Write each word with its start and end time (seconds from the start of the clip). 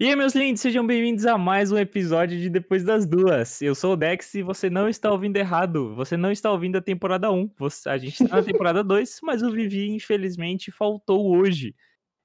E 0.00 0.06
aí, 0.08 0.16
meus 0.16 0.34
lindos, 0.34 0.60
sejam 0.60 0.84
bem-vindos 0.86 1.24
a 1.24 1.38
mais 1.38 1.70
um 1.70 1.78
episódio 1.78 2.38
de 2.38 2.50
Depois 2.50 2.82
das 2.84 3.06
Duas. 3.06 3.62
Eu 3.62 3.74
sou 3.74 3.92
o 3.92 3.96
Dex 3.96 4.34
e 4.34 4.42
você 4.42 4.68
não 4.68 4.88
está 4.88 5.10
ouvindo 5.10 5.36
errado. 5.36 5.94
Você 5.94 6.16
não 6.16 6.32
está 6.32 6.50
ouvindo 6.50 6.76
a 6.76 6.80
temporada 6.82 7.30
1. 7.30 7.48
Você- 7.58 7.88
a 7.88 7.96
gente 7.96 8.22
está 8.24 8.36
na 8.36 8.42
temporada 8.42 8.82
2, 8.84 9.20
mas 9.22 9.42
o 9.42 9.52
Vivi, 9.52 9.90
infelizmente, 9.90 10.72
faltou 10.72 11.30
hoje. 11.36 11.74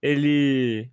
Ele. 0.02 0.90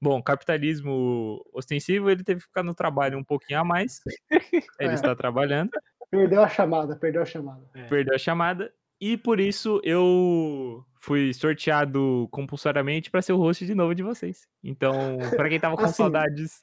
Bom, 0.00 0.20
capitalismo 0.22 1.44
ostensivo, 1.52 2.10
ele 2.10 2.24
teve 2.24 2.40
que 2.40 2.46
ficar 2.46 2.62
no 2.64 2.74
trabalho 2.74 3.16
um 3.18 3.24
pouquinho 3.24 3.60
a 3.60 3.64
mais. 3.64 4.00
Ele 4.80 4.90
É. 4.90 4.94
está 4.94 5.14
trabalhando 5.14 5.70
Perdeu 6.12 6.42
a 6.42 6.48
chamada, 6.48 6.94
perdeu 6.94 7.22
a 7.22 7.24
chamada. 7.24 7.62
perdeu 7.88 8.14
a 8.14 8.18
chamada. 8.18 8.70
E 9.00 9.16
por 9.16 9.40
isso 9.40 9.80
eu 9.82 10.84
fui 11.00 11.32
sorteado 11.32 12.28
compulsoriamente 12.30 13.10
para 13.10 13.22
ser 13.22 13.32
o 13.32 13.38
host 13.38 13.64
de 13.66 13.74
novo 13.74 13.94
de 13.94 14.02
vocês. 14.02 14.46
Então, 14.62 14.92
para 15.34 15.48
quem 15.48 15.58
tava 15.58 15.74
com 15.76 15.82
Assim, 15.84 15.94
saudades. 15.94 16.60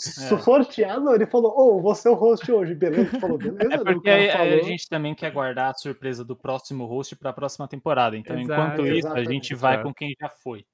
So- 0.00 0.38
Sorteado, 0.38 1.12
ele 1.12 1.26
falou, 1.26 1.52
ô, 1.58 1.82
você 1.82 2.08
é 2.08 2.10
o 2.10 2.14
host 2.14 2.50
hoje, 2.50 2.74
beleza? 2.74 3.10
Ele 3.10 3.20
falou, 3.20 3.36
beleza. 3.36 3.74
É 3.74 3.78
porque 3.84 4.08
a 4.08 4.62
gente 4.62 4.88
também 4.88 5.12
quer 5.14 5.32
guardar 5.32 5.72
a 5.72 5.74
surpresa 5.74 6.24
do 6.24 6.36
próximo 6.36 6.86
host 6.86 7.16
para 7.16 7.30
a 7.30 7.34
próxima 7.34 7.66
temporada. 7.68 8.16
Então, 8.16 8.38
Exato, 8.38 8.62
enquanto 8.62 8.86
isso, 8.86 8.94
a 8.94 8.98
exatamente, 9.10 9.32
gente 9.32 9.54
vai 9.56 9.74
exato. 9.74 9.88
com 9.88 9.92
quem 9.94 10.14
já 10.18 10.28
foi. 10.30 10.64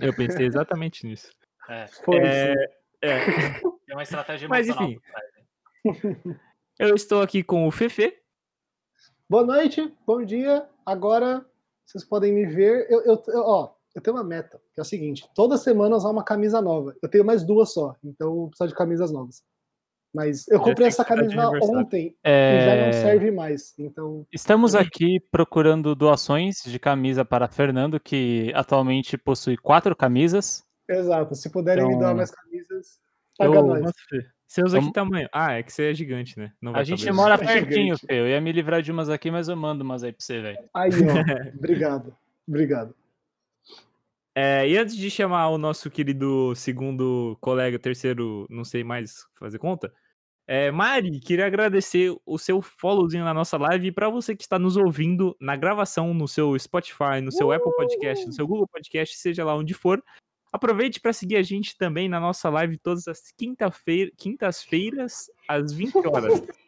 Eu 0.00 0.14
pensei 0.16 0.46
exatamente 0.46 1.06
nisso. 1.06 1.30
É, 1.68 1.86
Foi, 2.04 2.16
É, 2.18 2.54
é. 3.02 3.16
é 3.88 3.92
uma 3.94 4.02
estratégia 4.02 4.48
Mas, 4.48 4.66
emocional. 4.66 4.90
enfim. 5.84 6.14
Eu 6.78 6.94
estou 6.94 7.22
aqui 7.22 7.42
com 7.42 7.66
o 7.66 7.70
Fefe. 7.70 8.12
Boa 9.28 9.44
noite, 9.44 9.92
bom 10.06 10.24
dia. 10.24 10.66
Agora 10.84 11.44
vocês 11.84 12.04
podem 12.04 12.32
me 12.32 12.46
ver. 12.46 12.86
Eu, 12.90 13.00
eu, 13.04 13.22
eu- 13.28 13.42
ó, 13.42 13.74
eu 13.94 14.02
tenho 14.02 14.16
uma 14.16 14.24
meta, 14.24 14.60
que 14.74 14.80
é 14.80 14.82
o 14.82 14.84
seguinte: 14.84 15.28
toda 15.34 15.56
semana 15.56 15.96
usar 15.96 16.10
uma 16.10 16.24
camisa 16.24 16.60
nova. 16.60 16.94
Eu 17.02 17.08
tenho 17.08 17.24
mais 17.24 17.44
duas 17.44 17.72
só, 17.72 17.94
então 18.02 18.42
eu 18.42 18.48
preciso 18.48 18.68
de 18.68 18.74
camisas 18.74 19.12
novas. 19.12 19.42
Mas 20.12 20.46
eu 20.46 20.60
comprei 20.60 20.86
essa 20.86 21.04
camisa 21.04 21.48
ontem 21.60 22.16
e 22.24 22.60
já 22.64 22.76
não 22.76 22.82
É, 22.88 22.92
serve 22.92 23.32
mais. 23.32 23.74
Então, 23.76 24.24
Estamos 24.32 24.76
aqui 24.76 25.18
procurando 25.18 25.92
doações 25.92 26.62
de 26.62 26.78
camisa 26.78 27.24
para 27.24 27.48
Fernando, 27.48 27.98
que 27.98 28.52
atualmente 28.54 29.18
possui 29.18 29.56
quatro 29.56 29.94
camisas. 29.96 30.62
exato. 30.88 31.34
Se 31.34 31.50
puderem 31.50 31.82
me 31.84 31.90
Então, 31.90 32.00
doar 32.00 32.14
mais 32.14 32.30
camisas, 32.30 33.00
paga 33.36 33.56
eu- 33.56 33.66
nós. 33.66 33.92
Você 34.54 34.62
usa 34.62 34.76
que 34.76 34.82
Vamos- 34.82 34.92
tamanho? 34.92 35.28
Ah, 35.32 35.54
é 35.54 35.64
que 35.64 35.72
você 35.72 35.90
é 35.90 35.94
gigante, 35.94 36.38
né? 36.38 36.52
Não 36.62 36.70
vai 36.70 36.82
A 36.82 36.84
gente 36.84 37.10
mora 37.10 37.34
É 37.42 37.60
pertinho, 37.60 37.96
gigante. 37.96 38.06
Fê. 38.06 38.20
Eu 38.20 38.28
ia 38.28 38.40
me 38.40 38.52
livrar 38.52 38.80
de 38.80 38.92
umas 38.92 39.10
aqui, 39.10 39.28
mas 39.28 39.48
eu 39.48 39.56
mando 39.56 39.82
umas 39.82 40.04
aí 40.04 40.12
pra 40.12 40.24
você, 40.24 40.40
velho. 40.40 40.58
Aí, 40.72 40.90
ó. 40.90 40.94
obrigado. 41.58 42.16
Obrigado. 42.46 42.94
É, 44.32 44.68
e 44.68 44.78
antes 44.78 44.96
de 44.96 45.10
chamar 45.10 45.48
o 45.48 45.58
nosso 45.58 45.90
querido 45.90 46.54
segundo 46.54 47.36
colega, 47.40 47.80
terceiro, 47.80 48.46
não 48.48 48.64
sei 48.64 48.84
mais 48.84 49.26
fazer 49.34 49.58
conta, 49.58 49.92
é, 50.46 50.70
Mari, 50.70 51.18
queria 51.18 51.46
agradecer 51.46 52.14
o 52.24 52.38
seu 52.38 52.62
followzinho 52.62 53.24
na 53.24 53.34
nossa 53.34 53.56
live 53.56 53.88
e 53.88 53.92
para 53.92 54.08
você 54.08 54.36
que 54.36 54.42
está 54.42 54.56
nos 54.56 54.76
ouvindo 54.76 55.36
na 55.40 55.56
gravação 55.56 56.14
no 56.14 56.28
seu 56.28 56.56
Spotify, 56.56 57.20
no 57.20 57.32
seu 57.32 57.50
Apple 57.50 57.72
Podcast, 57.74 58.24
no 58.24 58.32
seu 58.32 58.46
Google 58.46 58.68
Podcast, 58.68 59.16
seja 59.16 59.44
lá 59.44 59.56
onde 59.56 59.74
for. 59.74 60.00
Aproveite 60.54 61.00
para 61.00 61.12
seguir 61.12 61.34
a 61.34 61.42
gente 61.42 61.76
também 61.76 62.08
na 62.08 62.20
nossa 62.20 62.48
live 62.48 62.78
todas 62.78 63.08
as 63.08 63.32
quinta-feira, 63.36 64.12
quintas-feiras, 64.16 65.28
às 65.48 65.72
20 65.72 66.06
horas. 66.06 66.32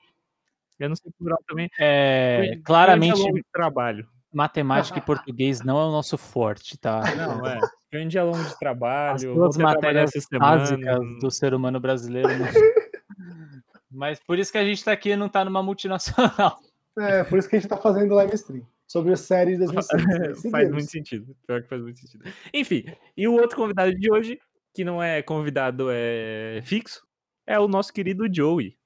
Eu 0.77 0.89
não 0.89 0.97
sei 0.97 1.13
plural 1.17 1.39
também. 1.47 1.71
É, 1.79 2.59
claramente, 2.65 3.13
ao 3.13 3.19
longo 3.19 3.37
de 3.37 3.45
trabalho. 3.53 4.09
matemática 4.33 4.99
e 4.99 5.01
português 5.07 5.63
não 5.63 5.79
é 5.79 5.85
o 5.85 5.93
nosso 5.93 6.19
forte, 6.19 6.77
tá? 6.77 7.01
Não, 7.15 7.47
é. 7.47 7.61
Grande 7.89 8.19
ao 8.19 8.27
longo 8.27 8.43
de 8.43 8.59
trabalho. 8.59 9.15
As 9.15 9.23
duas 9.23 9.57
matérias 9.57 10.11
básicas 10.33 10.99
do 11.21 11.31
ser 11.31 11.55
humano 11.55 11.79
brasileiro. 11.79 12.29
né? 12.29 12.51
Mas 13.89 14.19
por 14.19 14.37
isso 14.37 14.51
que 14.51 14.59
a 14.59 14.65
gente 14.65 14.85
tá 14.85 14.91
aqui 14.91 15.11
e 15.11 15.17
não 15.17 15.29
tá 15.29 15.45
numa 15.45 15.63
multinacional. 15.63 16.59
É, 16.99 17.23
por 17.23 17.39
isso 17.39 17.49
que 17.49 17.55
a 17.55 17.61
gente 17.61 17.71
tá 17.71 17.77
fazendo 17.77 18.17
live 18.17 18.35
stream 18.35 18.67
sobre 18.87 19.13
a 19.13 19.17
série 19.17 19.53
de 19.57 19.65
2006. 19.67 20.51
faz 20.51 20.71
muito 20.71 20.91
sentido. 20.91 21.37
Pior 21.47 21.63
que 21.63 21.69
faz 21.69 21.83
muito 21.83 21.99
sentido. 21.99 22.25
Enfim, 22.53 22.85
e 23.17 23.27
o 23.29 23.35
outro 23.35 23.57
convidado 23.57 23.95
de 23.95 24.11
hoje, 24.13 24.39
que 24.75 24.85
não 24.85 25.03
é 25.03 25.23
convidado 25.23 25.89
é 25.91 26.61
fixo, 26.65 27.03
é 27.47 27.59
o 27.59 27.69
nosso 27.69 27.93
querido 27.93 28.27
Joey. 28.33 28.77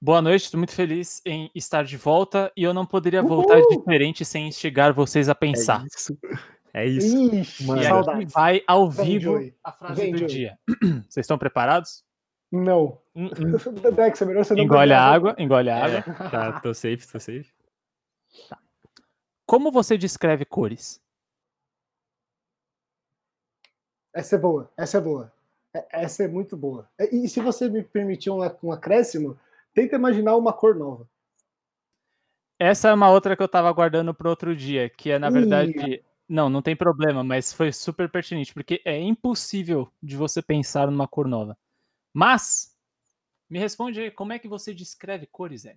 Boa 0.00 0.20
noite, 0.20 0.44
estou 0.44 0.58
muito 0.58 0.74
feliz 0.74 1.22
em 1.24 1.50
estar 1.54 1.82
de 1.84 1.96
volta 1.96 2.52
e 2.56 2.62
eu 2.62 2.74
não 2.74 2.84
poderia 2.84 3.22
voltar 3.22 3.56
Uhul! 3.58 3.78
diferente 3.78 4.22
sem 4.24 4.46
instigar 4.48 4.92
vocês 4.92 5.28
a 5.30 5.34
pensar. 5.34 5.82
É 5.82 5.86
isso. 5.86 6.18
É 6.74 6.86
isso. 6.86 7.34
Ixi, 7.34 7.64
Mano. 7.66 7.80
E 7.80 7.84
saudades. 7.84 8.32
vai 8.32 8.62
ao 8.66 8.90
Vem, 8.90 9.06
vivo 9.06 9.32
Joey. 9.32 9.54
a 9.64 9.72
frase 9.72 10.00
Vem, 10.02 10.12
do 10.12 10.18
Joey. 10.18 10.30
dia. 10.30 10.58
Vocês 11.08 11.24
estão 11.24 11.38
preparados? 11.38 12.04
Não. 12.52 12.98
Hum, 13.16 13.30
hum. 13.40 13.92
Dex, 13.94 14.20
é 14.20 14.24
melhor 14.26 14.44
você 14.44 14.54
não 14.54 14.64
Engole 14.64 14.92
a 14.92 15.00
água, 15.02 15.34
engole 15.38 15.70
a 15.70 15.76
É, 15.88 15.98
água. 15.98 16.14
tá, 16.30 16.60
tô 16.60 16.74
safe, 16.74 17.06
tô 17.10 17.18
safe. 17.18 17.50
Como 19.46 19.70
você 19.70 19.98
descreve 19.98 20.44
cores? 20.44 21.00
Essa 24.12 24.36
é 24.36 24.38
boa, 24.38 24.70
essa 24.76 24.98
é 24.98 25.00
boa. 25.00 25.32
É- 25.74 25.86
Essa 26.04 26.24
é 26.24 26.28
muito 26.28 26.56
boa. 26.56 26.88
E 26.98 27.24
e 27.24 27.28
se 27.28 27.40
você 27.40 27.68
me 27.68 27.82
permitir 27.82 28.30
um, 28.30 28.38
um 28.62 28.72
acréscimo, 28.72 29.38
tenta 29.74 29.96
imaginar 29.96 30.36
uma 30.36 30.52
cor 30.52 30.74
nova. 30.76 31.08
Essa 32.58 32.88
é 32.88 32.94
uma 32.94 33.10
outra 33.10 33.36
que 33.36 33.42
eu 33.42 33.48
tava 33.48 33.72
guardando 33.72 34.14
para 34.14 34.30
outro 34.30 34.54
dia, 34.54 34.88
que 34.88 35.10
é 35.10 35.18
na 35.18 35.28
Ih. 35.28 35.32
verdade. 35.32 36.04
Não, 36.26 36.48
não 36.48 36.62
tem 36.62 36.74
problema, 36.74 37.22
mas 37.22 37.52
foi 37.52 37.70
super 37.72 38.08
pertinente, 38.10 38.54
porque 38.54 38.80
é 38.84 38.98
impossível 38.98 39.92
de 40.02 40.16
você 40.16 40.40
pensar 40.40 40.90
numa 40.90 41.06
cor 41.06 41.28
nova. 41.28 41.58
Mas, 42.14 42.74
me 43.50 43.58
responde 43.58 44.00
aí, 44.00 44.10
como 44.10 44.32
é 44.32 44.38
que 44.38 44.48
você 44.48 44.72
descreve 44.72 45.26
cores, 45.26 45.62
Zé? 45.62 45.76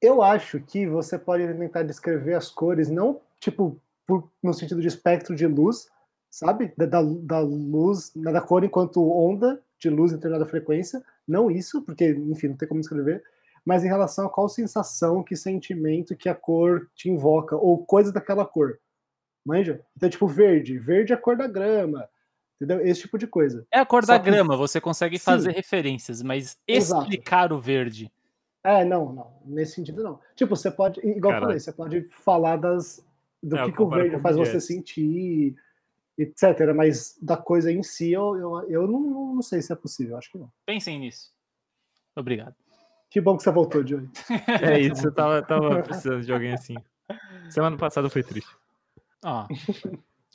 Eu 0.00 0.22
acho 0.22 0.60
que 0.60 0.86
você 0.86 1.18
pode 1.18 1.46
tentar 1.54 1.82
descrever 1.82 2.34
as 2.34 2.50
cores, 2.50 2.88
não 2.88 3.20
tipo 3.40 3.80
por- 4.06 4.28
no 4.42 4.54
sentido 4.54 4.80
de 4.80 4.88
espectro 4.88 5.34
de 5.34 5.46
luz, 5.46 5.88
sabe? 6.30 6.72
Da, 6.76 6.86
da, 6.86 7.02
da 7.02 7.40
luz, 7.40 8.12
da 8.14 8.40
cor 8.40 8.64
enquanto 8.64 9.02
onda 9.10 9.60
de 9.78 9.90
luz 9.90 10.12
em 10.12 10.16
determinada 10.16 10.48
frequência. 10.48 11.02
Não 11.26 11.50
isso, 11.50 11.82
porque, 11.82 12.10
enfim, 12.10 12.48
não 12.48 12.56
tem 12.56 12.68
como 12.68 12.80
descrever. 12.80 13.22
Mas 13.64 13.84
em 13.84 13.88
relação 13.88 14.26
a 14.26 14.30
qual 14.30 14.48
sensação, 14.48 15.22
que 15.22 15.36
sentimento 15.36 16.16
que 16.16 16.28
a 16.28 16.34
cor 16.34 16.88
te 16.94 17.10
invoca, 17.10 17.54
ou 17.56 17.84
coisa 17.84 18.10
daquela 18.12 18.46
cor. 18.46 18.78
Manja? 19.44 19.80
Então, 19.96 20.08
tipo, 20.08 20.26
verde. 20.26 20.78
Verde 20.78 21.12
é 21.12 21.16
a 21.16 21.18
cor 21.20 21.36
da 21.36 21.46
grama. 21.46 22.08
Entendeu? 22.60 22.84
Esse 22.86 23.02
tipo 23.02 23.18
de 23.18 23.26
coisa. 23.26 23.66
É 23.70 23.78
a 23.78 23.86
cor 23.86 24.04
Só 24.04 24.12
da 24.14 24.18
que- 24.20 24.30
grama, 24.30 24.56
você 24.56 24.80
consegue 24.80 25.18
Sim. 25.18 25.24
fazer 25.24 25.52
referências, 25.52 26.22
mas 26.22 26.56
Exato. 26.66 27.02
explicar 27.02 27.52
o 27.52 27.60
verde. 27.60 28.10
É, 28.62 28.84
não, 28.84 29.12
não. 29.12 29.32
Nesse 29.44 29.74
sentido, 29.74 30.02
não. 30.02 30.20
Tipo, 30.34 30.56
você 30.56 30.70
pode, 30.70 31.00
igual 31.00 31.34
eu 31.34 31.40
falei, 31.40 31.60
você 31.60 31.72
pode 31.72 32.02
falar 32.10 32.56
das, 32.56 33.04
do 33.42 33.56
É, 33.56 33.64
que, 33.64 33.72
que 33.72 33.82
o 33.82 33.88
verde 33.88 34.20
faz 34.20 34.36
você 34.36 34.60
sentir, 34.60 35.56
etc. 36.16 36.74
Mas 36.74 37.16
da 37.22 37.36
coisa 37.36 37.70
em 37.70 37.82
si, 37.82 38.12
eu, 38.12 38.36
eu, 38.36 38.70
eu 38.70 38.86
não, 38.88 39.34
não 39.34 39.42
sei 39.42 39.62
se 39.62 39.72
é 39.72 39.76
possível. 39.76 40.16
Acho 40.16 40.30
que 40.30 40.38
não. 40.38 40.50
Pensem 40.66 40.98
nisso. 40.98 41.32
Obrigado. 42.16 42.54
Que 43.10 43.20
bom 43.20 43.36
que 43.36 43.42
você 43.42 43.50
voltou, 43.50 43.86
Joey. 43.86 44.08
É 44.62 44.78
isso, 44.80 45.06
eu 45.06 45.14
tava, 45.14 45.40
tava 45.42 45.82
precisando 45.82 46.24
de 46.24 46.32
alguém 46.32 46.52
assim. 46.52 46.74
Semana 47.48 47.76
passada 47.76 48.10
foi 48.10 48.22
triste. 48.22 48.50
Ó, 49.24 49.46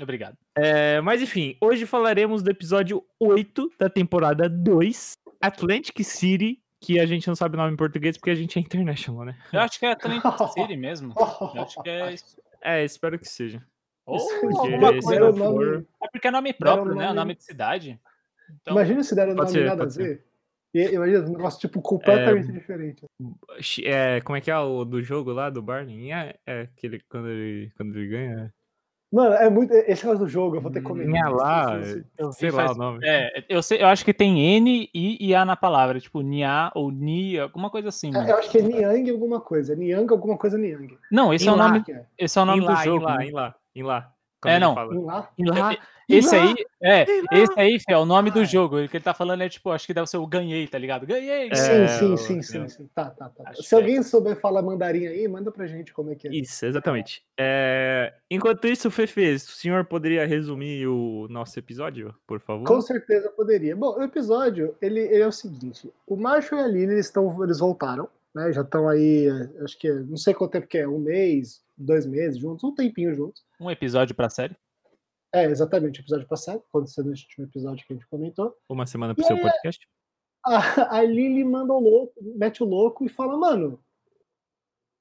obrigado. 0.02 0.38
É, 0.56 1.00
mas 1.02 1.22
enfim, 1.22 1.56
hoje 1.62 1.86
falaremos 1.86 2.42
do 2.42 2.50
episódio 2.50 3.04
8 3.20 3.74
da 3.78 3.90
temporada 3.90 4.50
2, 4.50 5.14
Atlantic 5.40 6.04
City, 6.04 6.63
que 6.84 7.00
a 7.00 7.06
gente 7.06 7.28
não 7.28 7.36
sabe 7.36 7.56
o 7.56 7.58
nome 7.58 7.74
em 7.74 7.78
português 7.78 8.18
porque 8.18 8.30
a 8.32 8.36
gente 8.36 8.58
é 8.60 8.62
international, 8.62 9.26
né? 9.26 9.38
Eu 9.52 9.62
acho 9.62 9.80
que 9.80 9.86
é 9.86 9.92
Atlantic 9.92 10.24
City 10.54 10.76
mesmo. 10.78 11.14
Eu 11.56 11.62
acho 11.64 11.82
que 11.82 11.90
é. 11.90 12.14
É, 12.66 12.82
espero 12.86 13.20
que 13.20 13.28
seja. 13.28 13.62
Ou 14.06 14.18
alguma 14.60 14.92
coisa. 15.02 15.20
Nome- 15.32 15.38
for- 15.40 15.86
É 16.02 16.08
porque 16.10 16.28
é 16.28 16.32
nome 16.32 16.54
próprio, 16.54 16.94
o 16.94 16.96
né? 16.96 17.04
É 17.04 17.08
nome- 17.08 17.20
nome 17.20 17.36
de 17.36 17.44
cidade. 17.44 18.00
Então, 18.62 18.74
Imagina 18.74 19.04
se 19.04 19.14
deram 19.14 19.34
nome 19.36 19.50
ser, 19.50 19.66
nada 19.66 19.84
a 19.84 19.88
ver. 19.88 20.24
Imagina 20.74 21.20
um 21.28 21.32
negócio 21.34 21.60
tipo 21.60 21.82
completamente 21.82 22.52
diferente. 22.54 23.06
É, 23.84 24.22
como 24.22 24.38
é 24.38 24.42
que 24.42 24.50
é 24.50 24.58
o 24.58 24.86
do 24.86 25.02
jogo 25.04 25.32
lá 25.34 25.50
do 25.50 25.62
Barney? 25.62 26.12
É, 26.14 26.36
é 26.46 26.62
aquele 26.62 27.02
quando 27.10 27.28
ele, 27.30 27.70
quando 27.76 27.98
ele 27.98 28.08
ganha. 28.08 28.54
Mano, 29.14 29.36
é 29.36 29.48
muito. 29.48 29.72
Esse 29.72 30.04
negócio 30.04 30.26
do 30.26 30.28
jogo, 30.28 30.56
eu 30.56 30.62
vou 30.62 30.72
ter 30.72 30.80
que 30.80 30.88
comentar. 30.88 31.14
Nha 31.14 31.30
lá, 31.30 31.80
eu 32.18 32.32
sei 32.32 32.50
lá 32.50 32.66
faz- 32.66 32.76
o 32.76 32.80
nome. 32.80 33.00
É, 33.04 33.44
eu, 33.48 33.62
sei, 33.62 33.80
eu 33.80 33.86
acho 33.86 34.04
que 34.04 34.12
tem 34.12 34.40
N, 34.58 34.90
I 34.92 35.18
e 35.22 35.36
A 35.36 35.46
na 35.46 35.56
palavra. 35.56 36.00
Tipo, 36.00 36.22
Nia 36.22 36.72
ou 36.74 36.92
Ni, 36.92 37.38
alguma 37.38 37.70
coisa 37.70 37.90
assim. 37.90 38.12
é, 38.16 38.32
eu 38.32 38.38
acho 38.38 38.50
que 38.50 38.58
é 38.58 38.62
Niang 38.64 39.12
alguma 39.12 39.40
coisa. 39.40 39.76
Niang 39.76 40.12
alguma 40.12 40.36
coisa 40.36 40.58
Niang. 40.58 40.98
Não, 41.12 41.32
esse 41.32 41.48
é 41.48 41.52
o 41.52 41.56
lá. 41.56 41.68
nome, 41.68 41.84
é. 41.88 42.06
esse 42.18 42.40
é 42.40 42.42
o 42.42 42.46
nome 42.46 42.62
lá, 42.62 42.74
do 42.74 42.84
jogo. 42.84 42.98
em 42.98 43.06
lá, 43.06 43.18
né? 43.18 43.26
em 43.28 43.32
lá, 43.32 43.56
em 43.76 43.84
lá. 43.84 44.13
Quando 44.44 44.54
É, 44.54 44.60
não. 44.60 44.76
fala. 44.76 44.94
Em 44.94 45.04
lá. 45.04 45.30
"E 45.38 45.46
lá, 45.50 45.78
Esse 46.10 46.36
lá". 46.38 46.44
aí, 46.44 46.56
é, 46.84 47.06
esse 47.32 47.54
aí, 47.60 47.80
Fê, 47.80 47.94
é 47.94 47.98
o 47.98 48.06
nome 48.06 48.30
do 48.30 48.42
Ah. 48.42 48.44
jogo. 48.44 48.78
O 48.84 48.90
que 48.90 48.98
ele 48.98 49.04
tá 49.04 49.14
falando 49.14 49.42
é 49.42 49.48
tipo, 49.50 49.72
acho 49.72 49.88
que 49.88 49.94
deve 49.94 50.06
ser 50.08 50.18
o 50.18 50.28
ganhei, 50.28 50.68
tá 50.68 50.78
ligado? 50.78 51.08
Ganhei! 51.08 51.50
É, 51.50 51.56
sim, 51.56 51.88
sim, 51.88 52.14
o- 52.14 52.18
sim, 52.18 52.42
sim, 52.42 52.68
sim. 52.68 52.90
Tá, 52.94 53.10
tá, 53.10 53.30
tá. 53.30 53.44
Acho 53.52 53.64
Se 53.64 53.74
é. 53.74 53.78
alguém 53.78 54.04
souber 54.04 54.36
falar 54.40 54.62
mandarim 54.62 55.08
aí, 55.08 55.26
manda 55.30 55.50
pra 55.50 55.66
gente 55.66 55.94
como 55.94 56.12
é 56.12 56.16
que 56.16 56.28
é. 56.28 56.32
Isso, 56.32 56.66
exatamente. 56.66 57.24
É, 57.40 58.14
Enquanto 58.30 58.68
isso, 58.68 58.92
Fefe, 58.92 59.34
o 59.36 59.40
senhor 59.40 59.86
poderia 59.86 60.26
resumir 60.28 60.86
o 60.88 61.28
nosso 61.30 61.58
episódio, 61.58 62.14
por 62.28 62.40
favor? 62.42 62.66
Com 62.68 62.82
certeza 62.82 63.30
poderia. 63.30 63.76
Bom, 63.76 63.98
o 63.98 64.04
episódio, 64.04 64.76
ele, 64.82 65.00
ele 65.00 65.22
é 65.22 65.28
o 65.28 65.32
seguinte: 65.32 65.90
o 66.06 66.16
Marshall 66.18 66.60
e 66.62 66.64
a 66.64 66.68
Lily, 66.68 66.94
eles, 66.94 67.06
estão, 67.06 67.42
eles 67.44 67.60
voltaram, 67.60 68.10
né? 68.34 68.52
Já 68.52 68.62
estão 68.62 68.88
aí, 68.88 69.28
acho 69.64 69.78
que, 69.78 69.92
não 69.92 70.18
sei 70.18 70.34
quanto 70.34 70.52
tempo 70.52 70.68
que 70.68 70.78
é, 70.78 70.88
um 70.88 71.00
mês, 71.00 71.62
dois 71.78 72.06
meses 72.06 72.40
juntos, 72.40 72.64
um 72.64 72.74
tempinho 72.74 73.14
juntos. 73.14 73.44
Um 73.60 73.70
episódio 73.70 74.16
pra 74.16 74.30
série. 74.30 74.56
É, 75.34 75.46
exatamente, 75.46 76.00
o 76.00 76.04
episódio 76.04 76.28
passado, 76.28 76.64
aconteceu 76.70 77.04
no 77.04 77.10
último 77.10 77.46
episódio 77.46 77.86
que 77.86 77.94
a 77.94 77.96
gente 77.96 78.08
comentou. 78.08 78.56
Uma 78.70 78.86
semana 78.86 79.16
pro 79.16 79.26
seu 79.26 79.36
podcast? 79.40 79.88
A, 80.46 80.98
a 80.98 81.02
Lily 81.02 81.44
manda 81.44 81.74
o 81.74 81.80
louco, 81.80 82.14
mete 82.22 82.62
o 82.62 82.66
louco 82.66 83.06
e 83.06 83.10
fala, 83.10 83.36
mano, 83.38 83.80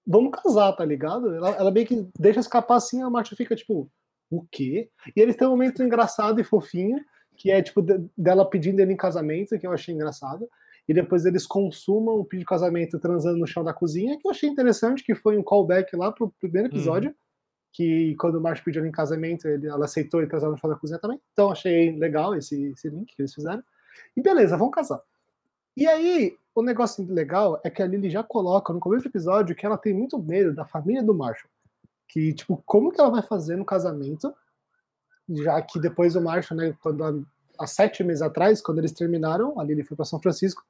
vamos 0.07 0.33
casar, 0.33 0.73
tá 0.73 0.85
ligado? 0.85 1.35
Ela, 1.35 1.51
ela 1.51 1.71
meio 1.71 1.87
que 1.87 2.09
deixa 2.19 2.41
escapar 2.41 2.77
assim, 2.77 3.03
a 3.03 3.11
Marcia 3.11 3.37
fica 3.37 3.55
tipo, 3.55 3.91
o 4.31 4.47
quê? 4.51 4.91
E 5.15 5.21
eles 5.21 5.37
têm 5.37 5.47
um 5.47 5.51
momento 5.51 5.83
engraçado 5.83 6.41
e 6.41 6.45
fofinho, 6.45 6.99
que 7.37 7.51
é 7.51 7.61
tipo 7.63 7.83
de- 7.83 8.09
dela 8.17 8.49
pedindo 8.49 8.81
ele 8.81 8.93
em 8.93 8.97
casamento, 8.97 9.59
que 9.59 9.67
eu 9.67 9.73
achei 9.73 9.95
engraçado. 9.95 10.49
E 10.93 10.95
depois 10.95 11.25
eles 11.25 11.47
consumam 11.47 12.17
o 12.17 12.25
pedido 12.25 12.45
de 12.45 12.51
casamento 12.51 12.99
transando 12.99 13.39
no 13.39 13.47
chão 13.47 13.65
da 13.65 13.73
cozinha, 13.73 14.19
que 14.19 14.27
eu 14.27 14.31
achei 14.31 14.47
interessante, 14.47 15.03
que 15.03 15.15
foi 15.15 15.39
um 15.39 15.43
callback 15.43 15.97
lá 15.97 16.13
pro 16.13 16.31
primeiro 16.39 16.69
episódio. 16.69 17.15
Que 17.73 18.15
quando 18.17 18.35
o 18.35 18.43
Marcio 18.43 18.63
pediu 18.63 18.81
ela 18.81 18.89
em 18.91 18.93
casamento, 18.93 19.49
ele, 19.49 19.69
ela 19.69 19.87
aceitou 19.87 20.23
e 20.23 20.27
transar 20.27 20.51
no 20.51 20.59
chão 20.59 20.69
da 20.69 20.77
cozinha 20.77 20.99
também. 20.99 21.19
Então 21.33 21.51
achei 21.51 21.97
legal 21.97 22.35
esse, 22.35 22.63
esse 22.73 22.91
link 22.91 23.17
que 23.17 23.23
eles 23.23 23.33
fizeram. 23.33 23.63
E 24.15 24.21
beleza, 24.21 24.55
vamos 24.55 24.75
casar. 24.75 25.01
E 25.75 25.87
aí, 25.87 26.37
o 26.55 26.63
negócio 26.63 27.11
legal 27.11 27.59
é 27.65 27.71
que 27.71 27.83
a 27.83 27.87
Lily 27.87 28.11
já 28.11 28.23
coloca 28.23 28.71
no 28.71 28.79
começo 28.79 29.05
do 29.05 29.09
episódio 29.09 29.57
que 29.57 29.65
ela 29.65 29.79
tem 29.79 29.95
muito 29.95 30.19
medo 30.19 30.55
da 30.55 30.67
família 30.67 31.03
do 31.03 31.15
Marshall. 31.15 31.49
Que, 32.07 32.35
tipo, 32.35 32.63
como 32.67 32.93
que 32.93 33.01
ela 33.01 33.09
vai 33.09 33.23
fazer 33.23 33.57
no 33.57 33.65
casamento, 33.65 34.31
já 35.27 35.63
que 35.63 35.81
depois 35.81 36.15
o 36.17 36.21
Marshall, 36.21 36.61
né, 36.61 36.77
quando 36.83 37.03
há, 37.03 37.15
há 37.59 37.67
sete 37.67 38.05
meses 38.05 38.21
atrás, 38.21 38.61
quando 38.61 38.81
eles 38.81 38.93
terminaram, 38.93 39.59
a 39.59 39.65
Lily 39.65 39.85
foi 39.85 39.97
para 39.97 40.05
São 40.05 40.21
Francisco, 40.21 40.63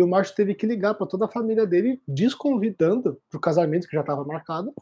e 0.00 0.02
o 0.02 0.08
Marshall 0.08 0.34
teve 0.34 0.54
que 0.54 0.66
ligar 0.66 0.94
para 0.94 1.06
toda 1.06 1.26
a 1.26 1.30
família 1.30 1.66
dele, 1.66 2.00
desconvidando 2.08 3.20
pro 3.28 3.38
casamento 3.38 3.86
que 3.86 3.94
já 3.94 4.00
estava 4.00 4.24
marcado, 4.24 4.72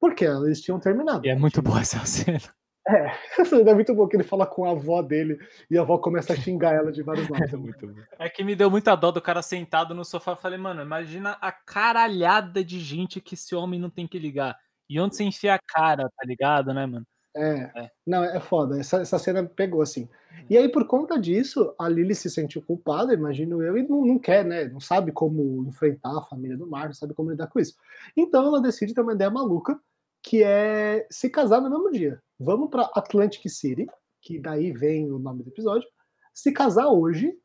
porque 0.00 0.24
eles 0.24 0.62
tinham 0.62 0.80
terminado. 0.80 1.26
E 1.26 1.28
é 1.28 1.36
muito 1.36 1.60
boa 1.60 1.80
essa 1.80 2.04
cena. 2.06 2.40
É 2.86 3.12
muito 3.74 3.94
bom 3.94 4.08
que 4.08 4.16
ele 4.16 4.24
fala 4.24 4.46
com 4.46 4.64
a 4.64 4.70
avó 4.70 5.02
dele 5.02 5.38
e 5.70 5.76
a 5.76 5.82
avó 5.82 5.98
começa 5.98 6.32
a 6.32 6.36
xingar 6.36 6.72
ela 6.72 6.90
de 6.90 7.02
vários 7.02 7.28
nomes. 7.28 7.52
É 7.52 7.56
muito 7.56 7.86
bom. 7.86 8.00
É 8.18 8.30
que 8.30 8.42
me 8.42 8.56
deu 8.56 8.70
muita 8.70 8.96
dó 8.96 9.10
do 9.10 9.20
cara 9.20 9.42
sentado 9.42 9.94
no 9.94 10.02
sofá. 10.04 10.32
Eu 10.32 10.36
falei, 10.36 10.58
mano, 10.58 10.80
imagina 10.80 11.36
a 11.40 11.52
caralhada 11.52 12.64
de 12.64 12.80
gente 12.80 13.20
que 13.20 13.34
esse 13.34 13.54
homem 13.54 13.78
não 13.78 13.90
tem 13.90 14.06
que 14.06 14.18
ligar. 14.18 14.56
E 14.88 14.98
onde 14.98 15.14
você 15.14 15.24
enfia 15.24 15.54
a 15.56 15.58
cara, 15.58 16.04
tá 16.04 16.24
ligado, 16.24 16.72
né, 16.72 16.86
mano? 16.86 17.06
É. 17.38 17.70
É. 17.74 17.90
Não, 18.06 18.24
é 18.24 18.40
foda. 18.40 18.78
Essa, 18.80 19.00
essa 19.00 19.18
cena 19.18 19.44
pegou, 19.44 19.80
assim. 19.82 20.08
E 20.48 20.56
aí, 20.56 20.68
por 20.68 20.86
conta 20.86 21.18
disso, 21.18 21.74
a 21.78 21.88
Lily 21.88 22.14
se 22.14 22.30
sentiu 22.30 22.62
culpada, 22.62 23.12
imagino 23.12 23.62
eu, 23.62 23.76
e 23.76 23.86
não, 23.86 24.04
não 24.04 24.18
quer, 24.18 24.44
né? 24.44 24.64
Não 24.64 24.80
sabe 24.80 25.12
como 25.12 25.64
enfrentar 25.68 26.16
a 26.18 26.22
família 26.22 26.56
do 26.56 26.66
Mar, 26.66 26.86
não 26.86 26.94
sabe 26.94 27.14
como 27.14 27.30
lidar 27.30 27.48
com 27.48 27.60
isso. 27.60 27.74
Então 28.16 28.46
ela 28.46 28.60
decide 28.60 28.94
ter 28.94 29.00
uma 29.00 29.12
ideia 29.14 29.30
maluca, 29.30 29.78
que 30.22 30.42
é 30.42 31.06
se 31.10 31.28
casar 31.30 31.60
no 31.60 31.70
mesmo 31.70 31.90
dia. 31.92 32.22
Vamos 32.38 32.70
para 32.70 32.90
Atlantic 32.94 33.46
City, 33.48 33.86
que 34.20 34.38
daí 34.38 34.72
vem 34.72 35.10
o 35.12 35.18
nome 35.18 35.42
do 35.42 35.50
episódio, 35.50 35.88
se 36.32 36.52
casar 36.52 36.88
hoje, 36.88 37.36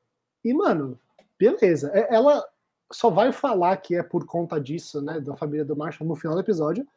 e, 0.43 0.53
mano, 0.53 0.99
beleza. 1.39 1.91
É- 1.93 2.13
Ela 2.15 2.43
só 2.91 3.09
vai 3.09 3.31
falar 3.31 3.75
que 3.77 3.95
é 3.95 4.03
por 4.03 4.25
conta 4.25 4.59
disso, 4.59 5.01
né, 5.01 5.19
da 5.19 5.35
família 5.35 5.65
do 5.65 5.75
Marshall 5.75 6.07
no 6.07 6.15
final 6.15 6.35
do 6.35 6.41
episódio, 6.41 6.87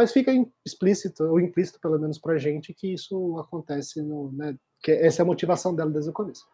mas 0.00 0.12
fica 0.12 0.32
explícito, 0.64 1.24
ou 1.24 1.38
implícito 1.38 1.78
pelo 1.78 1.98
menos 1.98 2.18
pra 2.18 2.38
gente, 2.38 2.72
que 2.72 2.94
isso 2.94 3.38
acontece 3.38 4.00
no, 4.00 4.32
né, 4.32 4.56
que 4.82 4.90
essa 4.90 5.20
é 5.20 5.22
a 5.22 5.26
motivação 5.26 5.74
dela 5.74 5.90
desde 5.90 6.08
o 6.08 6.14
começo. 6.14 6.46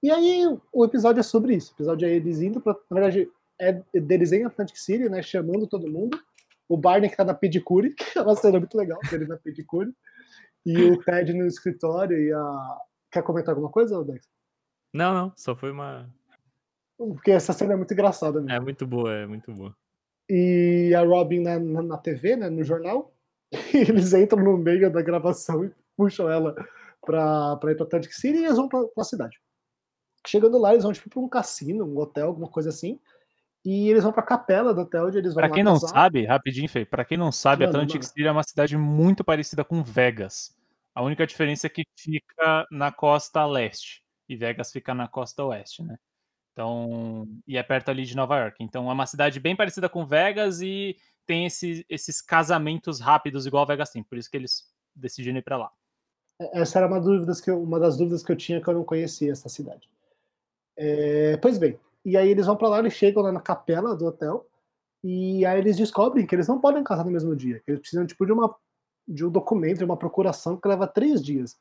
E 0.00 0.12
aí 0.12 0.44
o 0.72 0.84
episódio 0.84 1.18
é 1.18 1.24
sobre 1.24 1.56
isso. 1.56 1.72
O 1.72 1.74
episódio 1.74 2.06
é 2.06 2.12
eles 2.12 2.40
indo 2.40 2.62
na 2.64 2.74
verdade, 2.92 3.28
é 3.60 3.72
deles 3.98 4.30
em 4.30 4.44
Atlantic 4.44 4.76
City, 4.76 5.08
né, 5.08 5.22
chamando 5.22 5.66
todo 5.66 5.90
mundo. 5.90 6.16
O 6.68 6.76
Barney 6.76 7.10
que 7.10 7.16
tá 7.16 7.24
na 7.24 7.34
pedicure, 7.34 7.94
que 7.98 8.16
é 8.16 8.22
uma 8.22 8.36
cena 8.36 8.60
muito 8.60 8.78
legal, 8.78 9.00
ele 9.10 9.26
na 9.26 9.36
pedicure. 9.36 9.92
E 10.64 10.80
o 10.84 11.02
Ted 11.02 11.34
no 11.34 11.46
escritório 11.46 12.16
e 12.16 12.32
a... 12.32 12.78
Quer 13.10 13.22
comentar 13.22 13.54
alguma 13.54 13.70
coisa, 13.70 14.04
Dex? 14.04 14.24
Não, 14.92 15.12
não, 15.12 15.32
só 15.36 15.56
foi 15.56 15.72
uma. 15.72 16.08
Porque 16.96 17.32
essa 17.32 17.52
cena 17.52 17.72
é 17.72 17.76
muito 17.76 17.92
engraçada 17.92 18.40
mesmo. 18.40 18.52
É 18.52 18.60
muito 18.60 18.86
boa, 18.86 19.12
é 19.12 19.26
muito 19.26 19.52
boa. 19.52 19.76
E 20.28 20.94
a 20.94 21.02
Robin 21.02 21.40
na, 21.40 21.58
na, 21.58 21.82
na 21.82 21.98
TV, 21.98 22.36
né, 22.36 22.48
no 22.50 22.64
jornal, 22.64 23.12
e 23.52 23.78
eles 23.78 24.12
entram 24.12 24.42
no 24.42 24.56
meio 24.56 24.90
da 24.92 25.02
gravação 25.02 25.64
e 25.64 25.72
puxam 25.96 26.30
ela 26.30 26.54
pra, 27.04 27.56
pra 27.56 27.72
ir 27.72 27.76
pra 27.76 27.84
Atlantic 27.84 28.12
City 28.12 28.38
e 28.38 28.44
eles 28.44 28.56
vão 28.56 28.68
pra, 28.68 28.84
pra 28.88 29.04
cidade. 29.04 29.38
Chegando 30.26 30.58
lá, 30.58 30.72
eles 30.72 30.84
vão 30.84 30.92
tipo 30.92 31.10
pra 31.10 31.20
um 31.20 31.28
cassino, 31.28 31.84
um 31.84 31.98
hotel, 31.98 32.28
alguma 32.28 32.48
coisa 32.48 32.70
assim, 32.70 32.98
e 33.64 33.88
eles 33.90 34.02
vão 34.02 34.12
pra 34.12 34.22
capela 34.22 34.74
do 34.74 34.82
hotel 34.82 35.06
onde 35.06 35.18
eles 35.18 35.34
vão 35.34 35.40
Pra 35.40 35.48
lá 35.48 35.54
quem 35.54 35.62
não 35.62 35.76
sabe, 35.78 36.24
rapidinho, 36.24 36.68
Fê, 36.68 36.84
pra 36.84 37.04
quem 37.04 37.18
não 37.18 37.32
sabe, 37.32 37.64
Mano, 37.64 37.76
Atlantic 37.76 37.96
mano. 37.96 38.04
City 38.04 38.26
é 38.26 38.32
uma 38.32 38.42
cidade 38.42 38.76
muito 38.76 39.24
parecida 39.24 39.64
com 39.64 39.82
Vegas. 39.82 40.54
A 40.94 41.02
única 41.02 41.26
diferença 41.26 41.66
é 41.66 41.70
que 41.70 41.84
fica 41.98 42.66
na 42.70 42.92
costa 42.92 43.44
leste 43.46 44.02
e 44.28 44.36
Vegas 44.36 44.70
fica 44.70 44.94
na 44.94 45.08
costa 45.08 45.44
oeste, 45.44 45.82
né? 45.82 45.96
Então, 46.54 47.26
e 47.48 47.56
é 47.58 47.62
perto 47.64 47.90
ali 47.90 48.04
de 48.04 48.14
Nova 48.14 48.38
York. 48.38 48.62
Então, 48.62 48.88
é 48.88 48.92
uma 48.92 49.06
cidade 49.06 49.40
bem 49.40 49.56
parecida 49.56 49.88
com 49.88 50.06
Vegas 50.06 50.60
e 50.62 50.96
tem 51.26 51.46
esse- 51.46 51.84
esses 51.90 52.22
casamentos 52.22 53.00
rápidos 53.00 53.44
igual 53.44 53.66
Vegas 53.66 53.90
tem. 53.90 54.04
Por 54.04 54.16
isso 54.16 54.30
que 54.30 54.36
eles 54.36 54.72
decidiram 54.94 55.36
ir 55.38 55.42
pra 55.42 55.56
lá. 55.56 55.72
Essa 56.52 56.78
era 56.78 56.86
uma, 56.86 57.00
dúvidas 57.00 57.40
que 57.40 57.50
eu- 57.50 57.60
uma 57.60 57.80
das 57.80 57.96
dúvidas 57.96 58.22
que 58.22 58.30
eu 58.30 58.36
tinha 58.36 58.60
que 58.60 58.68
eu 58.68 58.74
não 58.74 58.84
conhecia 58.84 59.32
essa 59.32 59.48
cidade. 59.48 59.90
É, 60.76 61.36
pois 61.38 61.58
bem, 61.58 61.78
e 62.04 62.16
aí 62.16 62.28
eles 62.28 62.46
vão 62.46 62.56
pra 62.56 62.68
lá, 62.68 62.78
eles 62.78 62.92
chegam 62.92 63.22
lá 63.22 63.32
na 63.32 63.40
capela 63.40 63.96
do 63.96 64.06
hotel, 64.06 64.46
e 65.02 65.44
aí 65.44 65.58
eles 65.58 65.76
descobrem 65.76 66.26
que 66.26 66.34
eles 66.34 66.48
não 66.48 66.60
podem 66.60 66.82
casar 66.84 67.04
no 67.04 67.10
mesmo 67.10 67.34
dia, 67.34 67.62
eles 67.66 67.80
precisam 67.80 68.06
tipo, 68.06 68.24
de, 68.26 68.32
uma, 68.32 68.54
de 69.06 69.24
um 69.24 69.30
documento, 69.30 69.78
de 69.78 69.84
uma 69.84 69.96
procuração 69.96 70.56
que 70.56 70.68
leva 70.68 70.86
três 70.86 71.22
dias. 71.22 71.56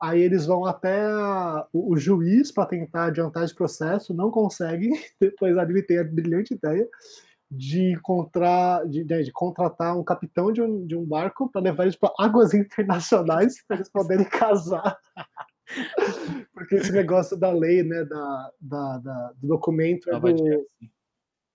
Aí 0.00 0.20
eles 0.20 0.46
vão 0.46 0.64
até 0.64 1.00
a- 1.06 1.66
o, 1.72 1.92
o 1.94 1.96
juiz 1.96 2.52
para 2.52 2.66
tentar 2.66 3.06
adiantar 3.06 3.44
esse 3.44 3.54
processo, 3.54 4.14
não 4.14 4.30
conseguem. 4.30 4.90
Depois 5.20 5.56
a 5.58 5.66
tem 5.82 5.98
a 5.98 6.04
brilhante 6.04 6.54
ideia 6.54 6.88
de, 7.50 7.92
encontrar, 7.92 8.86
de, 8.86 9.04
né, 9.04 9.22
de 9.22 9.32
contratar 9.32 9.96
um 9.98 10.04
capitão 10.04 10.52
de 10.52 10.60
um, 10.62 10.86
de 10.86 10.94
um 10.94 11.04
barco 11.04 11.50
para 11.50 11.62
levar 11.62 11.84
eles 11.84 11.96
para 11.96 12.12
águas 12.18 12.52
internacionais 12.54 13.62
para 13.66 13.76
eles 13.78 13.88
poderem 13.88 14.28
casar. 14.28 14.96
Porque 16.54 16.76
esse 16.76 16.92
negócio 16.92 17.36
da 17.36 17.50
lei, 17.50 17.82
né, 17.82 18.04
da, 18.04 18.50
da, 18.60 18.98
da- 18.98 19.32
do 19.36 19.48
documento 19.48 20.08
é, 20.10 20.12
do. 20.20 20.66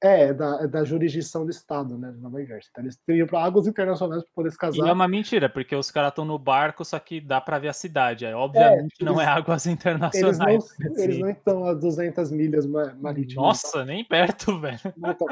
É, 0.04 0.34
da, 0.34 0.60
é 0.62 0.68
da 0.68 0.84
jurisdição 0.84 1.46
do 1.46 1.50
Estado, 1.52 1.98
né, 1.98 2.12
de 2.12 2.20
Nova 2.20 2.38
Jersey. 2.44 2.68
Então 2.72 2.84
eles 2.84 2.98
teriam 3.06 3.26
para 3.26 3.42
águas 3.44 3.66
internacionais 3.68 4.22
para 4.24 4.32
poder 4.36 4.50
se 4.52 4.58
E 4.58 4.60
casar. 4.60 4.88
é 4.88 4.92
uma 4.92 5.08
mentira, 5.08 5.48
porque 5.50 5.76
os 5.76 5.90
caras 5.90 6.10
estão 6.10 6.26
no 6.26 6.38
barco, 6.38 6.84
só 6.84 7.00
que 7.00 7.22
dá 7.22 7.40
pra 7.40 7.58
ver 7.58 7.70
a 7.70 7.74
cidade. 7.74 8.26
Aí, 8.26 8.34
obviamente, 8.34 9.02
não 9.02 9.20
é 9.20 9.24
eles- 9.26 9.38
águas 9.38 9.66
Eles 9.66 9.76
internacionais. 9.80 10.76
não, 10.80 10.88
eles 10.88 11.00
assim. 11.10 11.20
não 11.22 11.30
estão 11.30 11.66
a 11.66 11.74
200 11.74 12.32
milhas 12.32 12.66
ma- 12.66 12.94
marítimas. 13.00 13.36
Nossa, 13.46 13.86
nem 13.86 14.04
perto, 14.04 14.58
velho. 14.62 14.80
Não 14.98 15.12
estão. 15.12 15.28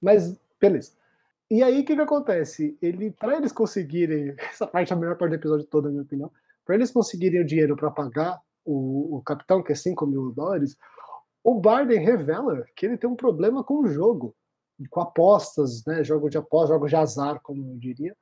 Mas, 0.00 0.36
beleza. 0.60 0.92
E 1.50 1.62
aí, 1.62 1.80
o 1.80 1.84
que 1.84 1.94
que 1.94 2.00
acontece? 2.00 2.78
Ele, 2.80 3.10
para 3.10 3.36
eles 3.36 3.52
conseguirem, 3.52 4.34
essa 4.50 4.66
parte 4.66 4.92
é 4.92 4.96
a 4.96 4.98
melhor 4.98 5.16
parte 5.16 5.30
do 5.32 5.36
episódio 5.36 5.66
todo, 5.66 5.84
na 5.84 5.90
minha 5.90 6.02
opinião, 6.02 6.30
para 6.64 6.74
eles 6.76 6.90
conseguirem 6.90 7.40
o 7.42 7.44
dinheiro 7.46 7.76
para 7.76 7.90
pagar 7.90 8.38
o, 8.64 9.16
o 9.16 9.22
capitão, 9.22 9.62
que 9.62 9.72
é 9.72 9.74
5 9.74 10.06
mil 10.06 10.32
dólares, 10.32 10.76
o 11.44 11.60
Barney 11.60 11.98
revela 11.98 12.64
que 12.76 12.86
ele 12.86 12.96
tem 12.96 13.08
um 13.08 13.16
problema 13.16 13.64
com 13.64 13.80
o 13.80 13.88
jogo, 13.88 14.34
com 14.90 15.00
apostas, 15.00 15.84
né? 15.84 16.02
Jogo 16.02 16.28
de 16.28 16.38
apostas, 16.38 16.70
jogo 16.70 16.88
de 16.88 16.96
azar, 16.96 17.40
como 17.42 17.72
eu 17.72 17.78
diria. 17.78 18.16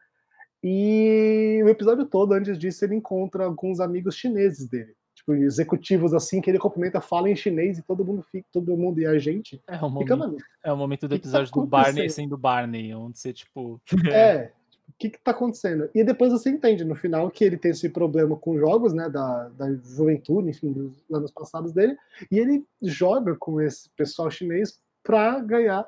E 0.62 1.61
o 1.65 1.69
episódio 1.69 2.05
todo, 2.05 2.33
antes 2.33 2.59
disso, 2.59 2.85
ele 2.85 2.95
encontra 2.95 3.45
alguns 3.45 3.81
amigos 3.81 4.15
chineses 4.15 4.69
dele. 4.69 4.95
Tipo, 5.15 5.35
executivos 5.35 6.15
assim, 6.15 6.41
que 6.41 6.50
ele 6.50 6.59
cumprimenta, 6.59 7.00
fala 7.00 7.29
em 7.29 7.37
chinês 7.37 7.79
e 7.79 7.83
todo 7.83 8.05
mundo 8.05 8.23
fica, 8.23 8.47
todo 8.50 8.77
mundo 8.77 9.00
e 9.00 9.07
a 9.07 9.19
gente 9.19 9.61
É 9.67 9.77
o 9.77 9.91
fica, 9.99 10.17
momento, 10.17 10.45
é 10.65 10.73
o 10.73 10.77
momento 10.77 11.03
do 11.03 11.11
tá 11.11 11.17
episódio 11.17 11.53
do 11.53 11.67
Barney 11.67 12.09
sendo 12.09 12.39
Barney, 12.39 12.95
onde 12.95 13.19
você, 13.19 13.33
tipo. 13.33 13.81
É, 14.11 14.45
tipo, 14.45 14.57
o 14.90 14.99
que 14.99 15.11
que 15.11 15.20
tá 15.23 15.30
acontecendo? 15.30 15.88
E 15.94 16.02
depois 16.04 16.32
você 16.32 16.50
entende 16.50 16.85
no 16.85 16.94
final 16.94 17.30
que 17.30 17.44
ele 17.44 17.56
tem 17.56 17.70
esse 17.70 17.88
problema 17.88 18.37
com 18.37 18.59
jogos, 18.59 18.92
né, 18.92 19.09
da, 19.09 19.49
da 19.50 19.73
juventude, 19.73 20.50
enfim, 20.50 20.73
dos 20.73 20.92
anos 21.12 21.30
passados 21.30 21.73
dele, 21.73 21.97
e 22.30 22.38
ele 22.38 22.64
joga 22.82 23.37
com 23.37 23.61
esse 23.61 23.88
pessoal 23.90 24.30
chinês 24.30 24.80
pra 25.02 25.38
ganhar 25.40 25.87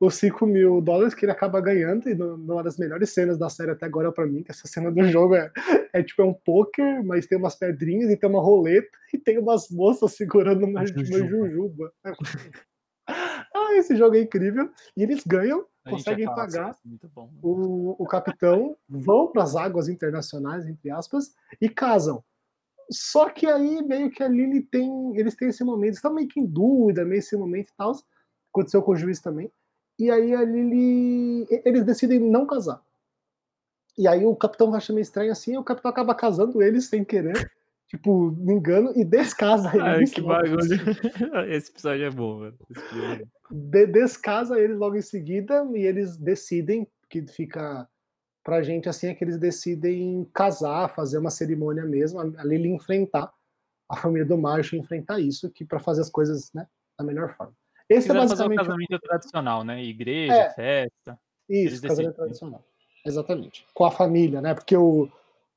os 0.00 0.14
5 0.14 0.46
mil 0.46 0.80
dólares 0.80 1.12
que 1.12 1.24
ele 1.24 1.32
acaba 1.32 1.60
ganhando, 1.60 2.08
e 2.08 2.14
uma 2.14 2.62
das 2.62 2.78
melhores 2.78 3.10
cenas 3.10 3.36
da 3.36 3.48
série 3.48 3.72
até 3.72 3.86
agora 3.86 4.12
para 4.12 4.26
mim, 4.26 4.42
que 4.42 4.50
essa 4.50 4.66
cena 4.68 4.90
do 4.90 5.02
jogo 5.04 5.34
é, 5.34 5.50
é 5.92 6.02
tipo 6.02 6.22
é 6.22 6.24
um 6.24 6.34
poker, 6.34 7.04
mas 7.04 7.26
tem 7.26 7.36
umas 7.36 7.56
pedrinhas 7.56 8.10
e 8.10 8.16
tem 8.16 8.30
uma 8.30 8.40
roleta 8.40 8.88
e 9.12 9.18
tem 9.18 9.38
umas 9.38 9.68
moças 9.70 10.12
segurando 10.12 10.64
uma. 10.64 10.80
Uma 10.80 10.86
jujuba. 10.86 11.92
ah, 13.08 13.74
esse 13.74 13.96
jogo 13.96 14.14
é 14.14 14.20
incrível. 14.20 14.70
E 14.96 15.02
eles 15.02 15.24
ganham, 15.26 15.64
conseguem 15.88 16.26
pagar 16.26 16.76
o, 17.42 17.96
o 17.98 18.06
capitão, 18.06 18.76
vão 18.88 19.28
para 19.28 19.42
as 19.42 19.56
águas 19.56 19.88
internacionais, 19.88 20.66
entre 20.66 20.90
aspas, 20.90 21.34
e 21.60 21.68
casam. 21.68 22.22
Só 22.90 23.28
que 23.28 23.46
aí 23.46 23.82
meio 23.82 24.10
que 24.10 24.22
a 24.22 24.28
Lily 24.28 24.62
tem. 24.62 25.16
Eles 25.16 25.34
têm 25.34 25.48
esse 25.48 25.62
momento, 25.62 25.94
estão 25.94 26.12
meio 26.12 26.28
que 26.28 26.40
em 26.40 26.46
dúvida, 26.46 27.04
meio 27.04 27.18
esse 27.18 27.36
momento 27.36 27.68
e 27.68 27.76
tal. 27.76 27.92
Aconteceu 28.50 28.82
com 28.82 28.92
o 28.92 28.96
juiz 28.96 29.20
também. 29.20 29.50
E 29.98 30.10
aí 30.10 30.34
a 30.34 30.42
Lily. 30.42 31.46
Eles 31.64 31.84
decidem 31.84 32.18
não 32.18 32.46
casar. 32.46 32.82
E 33.96 34.06
aí 34.06 34.24
o 34.24 34.34
capitão 34.36 34.72
acha 34.74 34.92
meio 34.92 35.02
estranho 35.02 35.32
assim, 35.32 35.54
e 35.54 35.58
o 35.58 35.64
capitão 35.64 35.90
acaba 35.90 36.14
casando 36.14 36.62
eles 36.62 36.86
sem 36.86 37.04
querer. 37.04 37.50
Tipo, 37.88 38.30
me 38.30 38.52
engano, 38.52 38.92
e 38.94 39.04
descasa 39.04 39.70
eles. 39.70 39.82
Ai, 39.82 40.04
que 40.04 40.20
bagulho. 40.20 40.60
Esse 41.48 41.70
episódio 41.70 42.04
é 42.04 42.10
bom, 42.10 42.40
velho. 42.40 42.58
É 42.70 43.37
de 43.50 43.86
descasa 43.86 44.58
eles 44.58 44.78
logo 44.78 44.96
em 44.96 45.02
seguida 45.02 45.66
e 45.74 45.84
eles 45.84 46.16
decidem, 46.16 46.86
que 47.08 47.26
fica 47.26 47.88
pra 48.44 48.62
gente 48.62 48.88
assim, 48.88 49.08
é 49.08 49.14
que 49.14 49.24
eles 49.24 49.38
decidem 49.38 50.28
casar, 50.32 50.88
fazer 50.94 51.18
uma 51.18 51.30
cerimônia 51.30 51.84
mesmo, 51.84 52.20
a 52.20 52.44
Lily 52.44 52.70
enfrentar 52.70 53.32
a 53.88 53.96
família 53.96 54.26
do 54.26 54.36
Marshall 54.36 54.80
enfrentar 54.80 55.18
isso, 55.18 55.50
que 55.50 55.64
para 55.64 55.80
fazer 55.80 56.02
as 56.02 56.10
coisas, 56.10 56.52
né, 56.52 56.66
da 56.98 57.04
melhor 57.04 57.34
forma. 57.34 57.54
Esse 57.88 58.10
é 58.10 58.14
basicamente 58.14 58.58
fazer 58.58 58.70
um 58.70 58.76
casamento 58.76 58.98
tradicional, 59.00 59.64
né? 59.64 59.82
Igreja, 59.82 60.34
é, 60.34 60.50
festa. 60.50 61.18
Isso, 61.48 61.80
casamento 61.80 62.16
tradicional. 62.16 62.62
Exatamente. 63.04 63.66
Com 63.72 63.86
a 63.86 63.90
família, 63.90 64.42
né? 64.42 64.54
Porque 64.54 64.76
o, 64.76 65.08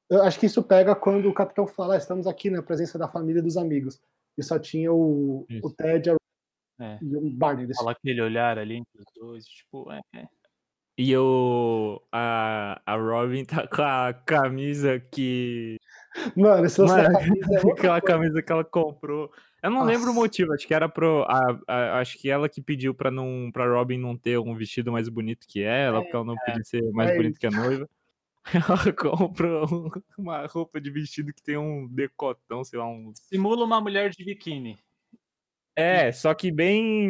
eu 0.10 0.24
acho 0.24 0.39
que 0.39 0.45
isso 0.45 0.63
pega 0.63 0.95
quando 0.95 1.27
o 1.27 1.33
capitão 1.33 1.67
fala: 1.67 1.95
ah, 1.95 1.98
estamos 1.98 2.27
aqui 2.27 2.50
na 2.50 2.63
presença 2.63 2.98
da 2.98 3.07
família 3.07 3.39
e 3.39 3.43
dos 3.43 3.57
amigos. 3.57 4.01
E 4.38 4.43
só 4.43 4.57
tinha 4.57 4.93
o, 4.93 5.45
o 5.62 5.69
Ted 5.71 6.12
a... 6.12 6.15
é. 6.82 7.00
e 7.02 7.16
o 7.16 7.30
Barney. 7.30 7.66
Desse... 7.66 7.80
Fala 7.80 7.92
aquele 7.92 8.22
olhar 8.22 8.58
ali 8.58 8.78
entre 8.78 9.00
os 9.00 9.06
dois, 9.16 9.46
tipo, 9.46 9.92
é. 9.92 10.02
é. 10.16 10.26
E 10.98 11.16
o, 11.18 12.02
a, 12.12 12.82
a 12.86 12.96
Robin 12.96 13.44
tá 13.46 13.68
com 13.68 13.82
a 13.82 14.14
camisa 14.14 15.00
que. 15.00 15.78
Mano, 16.36 16.70
se 16.70 16.78
você 16.82 17.02
Mano, 17.02 17.20
camisa, 17.20 17.56
é 17.56 17.72
aquela 17.72 18.02
camisa 18.02 18.42
que 18.42 18.52
ela 18.52 18.64
comprou. 18.64 19.32
Eu 19.64 19.70
não 19.70 19.80
Nossa. 19.80 19.92
lembro 19.92 20.12
o 20.12 20.14
motivo, 20.14 20.54
acho 20.54 20.68
que 20.68 20.74
era 20.74 20.90
pro. 20.90 21.24
A, 21.24 21.60
a, 21.68 22.00
acho 22.00 22.18
que 22.18 22.30
ela 22.30 22.50
que 22.50 22.62
pediu 22.62 22.94
pra, 22.94 23.10
não, 23.10 23.50
pra 23.54 23.72
Robin 23.72 23.98
não 23.98 24.18
ter 24.18 24.38
um 24.38 24.56
vestido 24.56 24.92
mais 24.92 25.08
bonito 25.08 25.48
que 25.48 25.62
ela, 25.62 26.00
é, 26.00 26.02
porque 26.02 26.16
ela 26.16 26.26
não 26.26 26.36
é, 26.36 26.46
podia 26.46 26.64
ser 26.64 26.84
mais 26.92 27.12
é 27.12 27.16
bonita 27.16 27.40
que 27.40 27.48
a 27.48 27.52
noiva. 27.52 27.90
Ela 28.54 28.92
compra 28.94 29.48
uma 30.18 30.48
roupa 30.48 30.82
de 30.82 30.90
vestido 30.90 31.32
que 31.32 31.44
tem 31.44 31.58
um 31.58 31.88
decotão, 31.88 32.64
sei 32.64 32.80
lá, 32.80 32.88
um. 32.88 33.14
Simula 33.16 33.64
uma 33.66 33.80
mulher 33.80 34.10
de 34.10 34.26
biquíni. 34.26 34.80
É, 35.75 36.12
só 36.12 36.34
que 36.34 36.51
bem, 36.51 37.08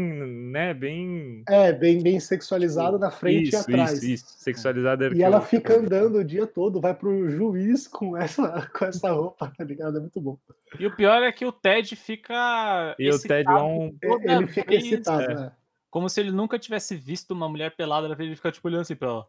né, 0.51 0.73
bem... 0.73 1.43
É, 1.47 1.73
bem, 1.73 2.01
bem 2.01 2.19
sexualizado 2.19 2.99
na 2.99 3.09
frente 3.09 3.49
isso, 3.49 3.69
e 3.69 3.73
atrás. 3.73 4.03
Isso, 4.03 4.05
isso, 4.05 4.25
sexualizado. 4.37 5.05
É 5.05 5.13
e 5.13 5.23
ela 5.23 5.37
eu... 5.37 5.41
fica 5.41 5.77
andando 5.77 6.19
o 6.19 6.23
dia 6.23 6.45
todo, 6.45 6.79
vai 6.79 6.93
pro 6.93 7.27
juiz 7.29 7.87
com 7.87 8.15
essa, 8.15 8.69
com 8.77 8.85
essa 8.85 9.11
roupa, 9.11 9.51
tá 9.57 9.63
ligado? 9.63 9.97
É 9.97 9.99
muito 9.99 10.21
bom. 10.21 10.37
E 10.79 10.85
o 10.85 10.95
pior 10.95 11.23
é 11.23 11.31
que 11.31 11.45
o 11.45 11.51
Ted 11.51 11.95
fica 11.95 12.95
E 12.99 13.09
o 13.09 13.19
Ted 13.19 13.49
é 13.49 13.53
um... 13.55 13.95
Ele 14.23 14.47
fica 14.47 14.69
vez, 14.69 14.83
excitado, 14.83 15.23
é. 15.23 15.35
né? 15.35 15.51
Como 15.89 16.07
se 16.07 16.21
ele 16.21 16.31
nunca 16.31 16.59
tivesse 16.59 16.95
visto 16.95 17.31
uma 17.31 17.49
mulher 17.49 17.75
pelada, 17.75 18.15
ele 18.17 18.35
fica 18.35 18.51
tipo 18.51 18.67
olhando 18.67 18.81
assim 18.81 18.95
pra 18.95 19.09
ela. 19.09 19.27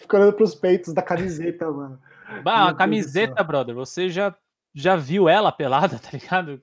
Fica 0.00 0.16
olhando 0.16 0.32
pros 0.32 0.54
peitos 0.54 0.94
da 0.94 1.02
camiseta, 1.02 1.70
mano. 1.70 2.00
Bah, 2.42 2.68
a 2.68 2.74
camiseta, 2.74 3.42
brother, 3.42 3.74
você 3.74 4.08
já 4.08 4.34
já 4.76 4.94
viu 4.94 5.26
ela 5.26 5.50
pelada, 5.50 5.98
tá 5.98 6.10
ligado? 6.12 6.62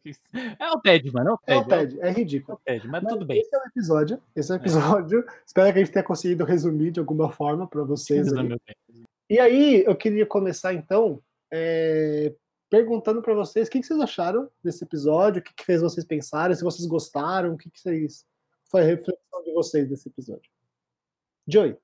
É 0.59 0.69
o 0.71 0.79
Ted, 0.79 1.11
mano. 1.11 1.39
É 1.47 1.55
o 1.55 1.65
Ted, 1.65 1.73
é, 1.73 1.75
o 1.75 1.87
Ted, 1.87 1.99
é 2.01 2.11
ridículo. 2.11 2.61
É 2.63 2.73
o 2.73 2.75
Ted, 2.75 2.87
mas, 2.87 3.01
mas, 3.01 3.13
tudo 3.13 3.25
bem. 3.25 3.39
Esse 3.39 3.55
é 3.55 3.57
o 3.57 3.63
episódio. 3.63 4.21
Esse 4.35 4.51
é 4.51 4.55
o 4.55 4.57
episódio. 4.57 5.19
É. 5.27 5.33
Espero 5.43 5.73
que 5.73 5.79
a 5.79 5.83
gente 5.83 5.93
tenha 5.93 6.05
conseguido 6.05 6.45
resumir 6.45 6.91
de 6.91 6.99
alguma 6.99 7.31
forma 7.31 7.67
para 7.67 7.83
vocês. 7.83 8.27
E 9.27 9.39
aí, 9.39 9.83
eu 9.83 9.95
queria 9.95 10.27
começar 10.27 10.75
então 10.75 11.19
é, 11.51 12.35
perguntando 12.69 13.21
para 13.21 13.33
vocês 13.33 13.67
o 13.67 13.71
que, 13.71 13.79
que, 13.79 13.87
vocês 13.87 13.99
acharam 13.99 14.47
desse 14.63 14.83
episódio, 14.83 15.41
o 15.41 15.43
que, 15.43 15.53
que, 15.53 15.65
fez 15.65 15.81
vocês 15.81 16.05
pensarem, 16.05 16.55
se 16.55 16.63
vocês 16.63 16.87
gostaram, 16.87 17.53
o 17.53 17.57
que, 17.57 17.69
que 17.71 17.79
vocês. 17.79 18.25
Foi 18.69 18.81
a 18.81 18.85
reflexão 18.85 19.43
de 19.43 19.53
vocês 19.53 19.89
desse 19.89 20.07
episódio. 20.07 20.51
Joey. 21.47 21.75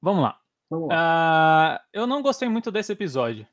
Vamos 0.00 0.22
lá. 0.22 0.40
Vamos 0.70 0.88
lá. 0.88 1.76
Uh, 1.76 1.88
eu 1.92 2.06
não 2.06 2.22
gostei 2.22 2.48
muito 2.48 2.70
desse 2.70 2.92
episódio. 2.92 3.46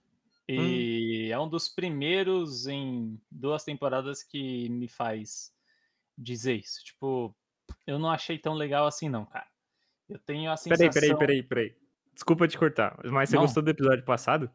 E 0.49 0.59
hum. 0.59 0.98
É 1.31 1.39
um 1.39 1.47
dos 1.47 1.67
primeiros 1.69 2.67
em 2.67 3.19
duas 3.29 3.63
temporadas 3.63 4.23
que 4.23 4.69
me 4.69 4.87
faz 4.87 5.51
dizer 6.17 6.55
isso. 6.55 6.83
Tipo, 6.83 7.35
eu 7.85 7.97
não 7.97 8.09
achei 8.09 8.37
tão 8.37 8.53
legal 8.53 8.85
assim, 8.85 9.09
não, 9.09 9.25
cara. 9.25 9.47
Eu 10.09 10.19
tenho 10.19 10.51
a 10.51 10.57
sensação. 10.57 10.89
Peraí, 10.89 10.93
peraí, 10.93 11.17
peraí, 11.17 11.43
peraí. 11.43 11.75
Desculpa 12.13 12.47
te 12.47 12.57
cortar, 12.57 12.99
mas 13.05 13.29
você 13.29 13.35
não. 13.35 13.43
gostou 13.43 13.63
do 13.63 13.69
episódio 13.69 14.03
passado? 14.03 14.49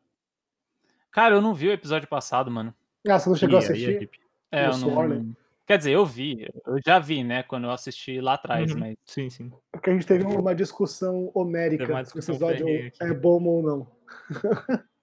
Cara, 1.11 1.37
eu 1.37 1.41
não 1.41 1.55
vi 1.55 1.69
o 1.69 1.73
episódio 1.73 2.09
passado, 2.09 2.51
mano. 2.51 2.75
Ah, 3.09 3.19
você 3.19 3.29
não 3.29 3.37
chegou 3.37 3.55
e, 3.55 3.63
a 3.63 3.65
assistir? 3.65 4.11
é, 4.51 4.67
eu 4.67 4.79
não. 4.79 5.35
Quer 5.67 5.79
dizer, 5.79 5.93
eu 5.93 6.05
vi, 6.05 6.47
eu 6.67 6.79
já 6.85 6.99
vi, 6.99 7.25
né, 7.25 7.43
quando 7.43 7.65
eu 7.65 7.71
assisti 7.71 8.21
lá 8.21 8.35
atrás, 8.35 8.73
uhum. 8.73 8.81
mas. 8.81 8.97
Sim, 9.07 9.31
sim. 9.31 9.53
Porque 9.73 9.89
a 9.89 9.93
gente 9.95 10.07
teve 10.07 10.25
uma 10.25 10.55
discussão 10.55 11.31
homérica 11.33 12.05
se 12.05 12.17
o 12.17 12.21
episódio 12.21 12.67
é 13.01 13.15
bom 13.15 13.43
ou 13.45 13.63
não. 13.63 13.91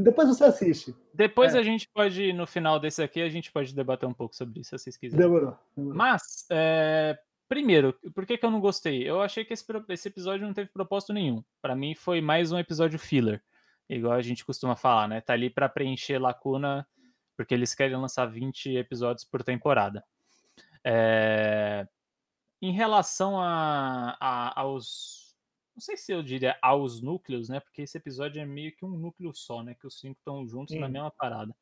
Depois 0.00 0.28
você 0.28 0.44
assiste. 0.44 0.94
Depois 1.12 1.54
é. 1.54 1.58
a 1.58 1.62
gente 1.62 1.88
pode, 1.88 2.32
no 2.32 2.46
final 2.46 2.78
desse 2.78 3.02
aqui, 3.02 3.20
a 3.20 3.28
gente 3.28 3.50
pode 3.50 3.74
debater 3.74 4.08
um 4.08 4.14
pouco 4.14 4.34
sobre 4.34 4.60
isso, 4.60 4.70
se 4.70 4.84
vocês 4.84 4.96
quiserem. 4.96 5.26
Demorou. 5.26 5.56
demorou. 5.76 5.96
Mas, 5.96 6.46
é, 6.50 7.18
primeiro, 7.48 7.92
por 8.14 8.24
que, 8.26 8.36
que 8.36 8.44
eu 8.44 8.50
não 8.50 8.60
gostei? 8.60 9.08
Eu 9.08 9.20
achei 9.20 9.44
que 9.44 9.52
esse, 9.52 9.64
esse 9.88 10.08
episódio 10.08 10.46
não 10.46 10.54
teve 10.54 10.70
propósito 10.70 11.12
nenhum. 11.12 11.42
Para 11.60 11.74
mim, 11.74 11.94
foi 11.94 12.20
mais 12.20 12.52
um 12.52 12.58
episódio 12.58 12.98
filler. 12.98 13.42
Igual 13.88 14.14
a 14.14 14.22
gente 14.22 14.44
costuma 14.44 14.74
falar, 14.74 15.08
né? 15.08 15.20
Tá 15.20 15.32
ali 15.34 15.50
para 15.50 15.68
preencher 15.68 16.18
lacuna, 16.18 16.86
porque 17.36 17.52
eles 17.52 17.74
querem 17.74 17.96
lançar 17.96 18.26
20 18.26 18.76
episódios 18.76 19.24
por 19.24 19.42
temporada. 19.42 20.04
É... 20.84 21.86
Em 22.60 22.72
relação 22.72 23.40
a, 23.40 24.16
a, 24.20 24.60
aos 24.60 25.21
não 25.74 25.80
sei 25.80 25.96
se 25.96 26.12
eu 26.12 26.22
diria 26.22 26.56
aos 26.60 27.00
núcleos, 27.00 27.48
né? 27.48 27.60
Porque 27.60 27.82
esse 27.82 27.96
episódio 27.96 28.40
é 28.40 28.46
meio 28.46 28.74
que 28.74 28.84
um 28.84 28.90
núcleo 28.90 29.34
só, 29.34 29.62
né? 29.62 29.74
Que 29.74 29.86
os 29.86 29.98
cinco 29.98 30.18
estão 30.18 30.46
juntos 30.46 30.76
na 30.76 30.88
mesma 30.88 31.10
parada. 31.10 31.54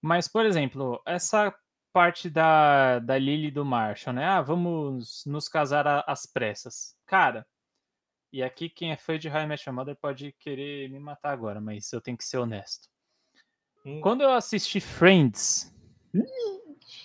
Mas, 0.00 0.28
por 0.28 0.44
exemplo, 0.44 1.02
essa 1.04 1.54
parte 1.92 2.28
da, 2.28 2.98
da 2.98 3.18
Lily 3.18 3.48
e 3.48 3.50
do 3.50 3.64
Marshall, 3.64 4.14
né? 4.14 4.24
Ah, 4.24 4.42
vamos 4.42 5.24
nos 5.26 5.48
casar 5.48 6.04
às 6.06 6.26
pressas. 6.26 6.96
Cara, 7.06 7.46
e 8.32 8.42
aqui 8.42 8.68
quem 8.68 8.92
é 8.92 8.96
fã 8.96 9.18
de 9.18 9.28
High 9.28 9.46
Match 9.46 9.66
Mother 9.68 9.96
pode 9.96 10.32
querer 10.38 10.90
me 10.90 11.00
matar 11.00 11.32
agora, 11.32 11.60
mas 11.60 11.92
eu 11.92 12.00
tenho 12.00 12.16
que 12.16 12.24
ser 12.24 12.38
honesto. 12.38 12.88
Hum. 13.84 14.00
Quando 14.00 14.20
eu 14.20 14.30
assisti 14.30 14.80
Friends 14.80 15.74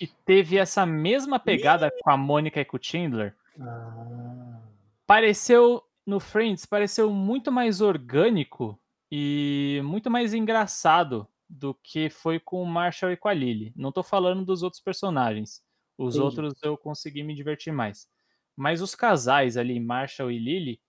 e 0.00 0.06
teve 0.06 0.58
essa 0.58 0.84
mesma 0.84 1.40
pegada 1.40 1.90
com 2.02 2.10
a 2.10 2.16
Mônica 2.16 2.60
e 2.60 2.64
com 2.64 2.76
o 2.76 2.80
Chandler, 2.82 3.34
ah. 3.58 4.60
pareceu 5.06 5.82
no 6.06 6.20
Friends 6.20 6.66
pareceu 6.66 7.10
muito 7.10 7.50
mais 7.50 7.80
orgânico 7.80 8.80
e 9.10 9.80
muito 9.84 10.10
mais 10.10 10.34
engraçado 10.34 11.28
do 11.48 11.74
que 11.74 12.10
foi 12.10 12.40
com 12.40 12.62
o 12.62 12.66
Marshall 12.66 13.12
e 13.12 13.16
com 13.16 13.28
a 13.28 13.34
Lily. 13.34 13.72
Não 13.76 13.92
tô 13.92 14.02
falando 14.02 14.44
dos 14.44 14.62
outros 14.62 14.82
personagens. 14.82 15.62
Os 15.96 16.16
Entendi. 16.16 16.24
outros 16.24 16.54
eu 16.62 16.76
consegui 16.76 17.22
me 17.22 17.34
divertir 17.34 17.72
mais. 17.72 18.08
Mas 18.56 18.82
os 18.82 18.94
casais 18.94 19.56
ali, 19.56 19.78
Marshall 19.78 20.30
e 20.30 20.38
Lily, 20.38 20.80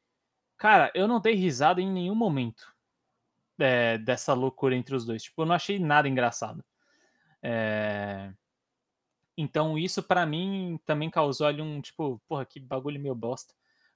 cara, 0.57 0.91
eu 0.95 1.07
não 1.07 1.19
dei 1.19 1.35
risada 1.35 1.81
em 1.81 1.91
nenhum 1.91 2.15
momento 2.15 2.73
é, 3.59 3.97
dessa 3.97 4.33
loucura 4.33 4.75
entre 4.75 4.95
os 4.95 5.05
dois. 5.05 5.23
Tipo, 5.23 5.43
eu 5.43 5.45
não 5.45 5.55
achei 5.55 5.79
nada 5.79 6.07
engraçado. 6.07 6.63
É... 7.41 8.33
Então 9.37 9.77
isso 9.77 10.01
para 10.01 10.25
mim 10.25 10.79
também 10.85 11.09
causou 11.09 11.45
ali 11.45 11.61
um 11.61 11.81
tipo, 11.81 12.21
porra, 12.27 12.45
que 12.45 12.59
bagulho 12.59 12.99
meio 12.99 13.13
bosta. 13.13 13.53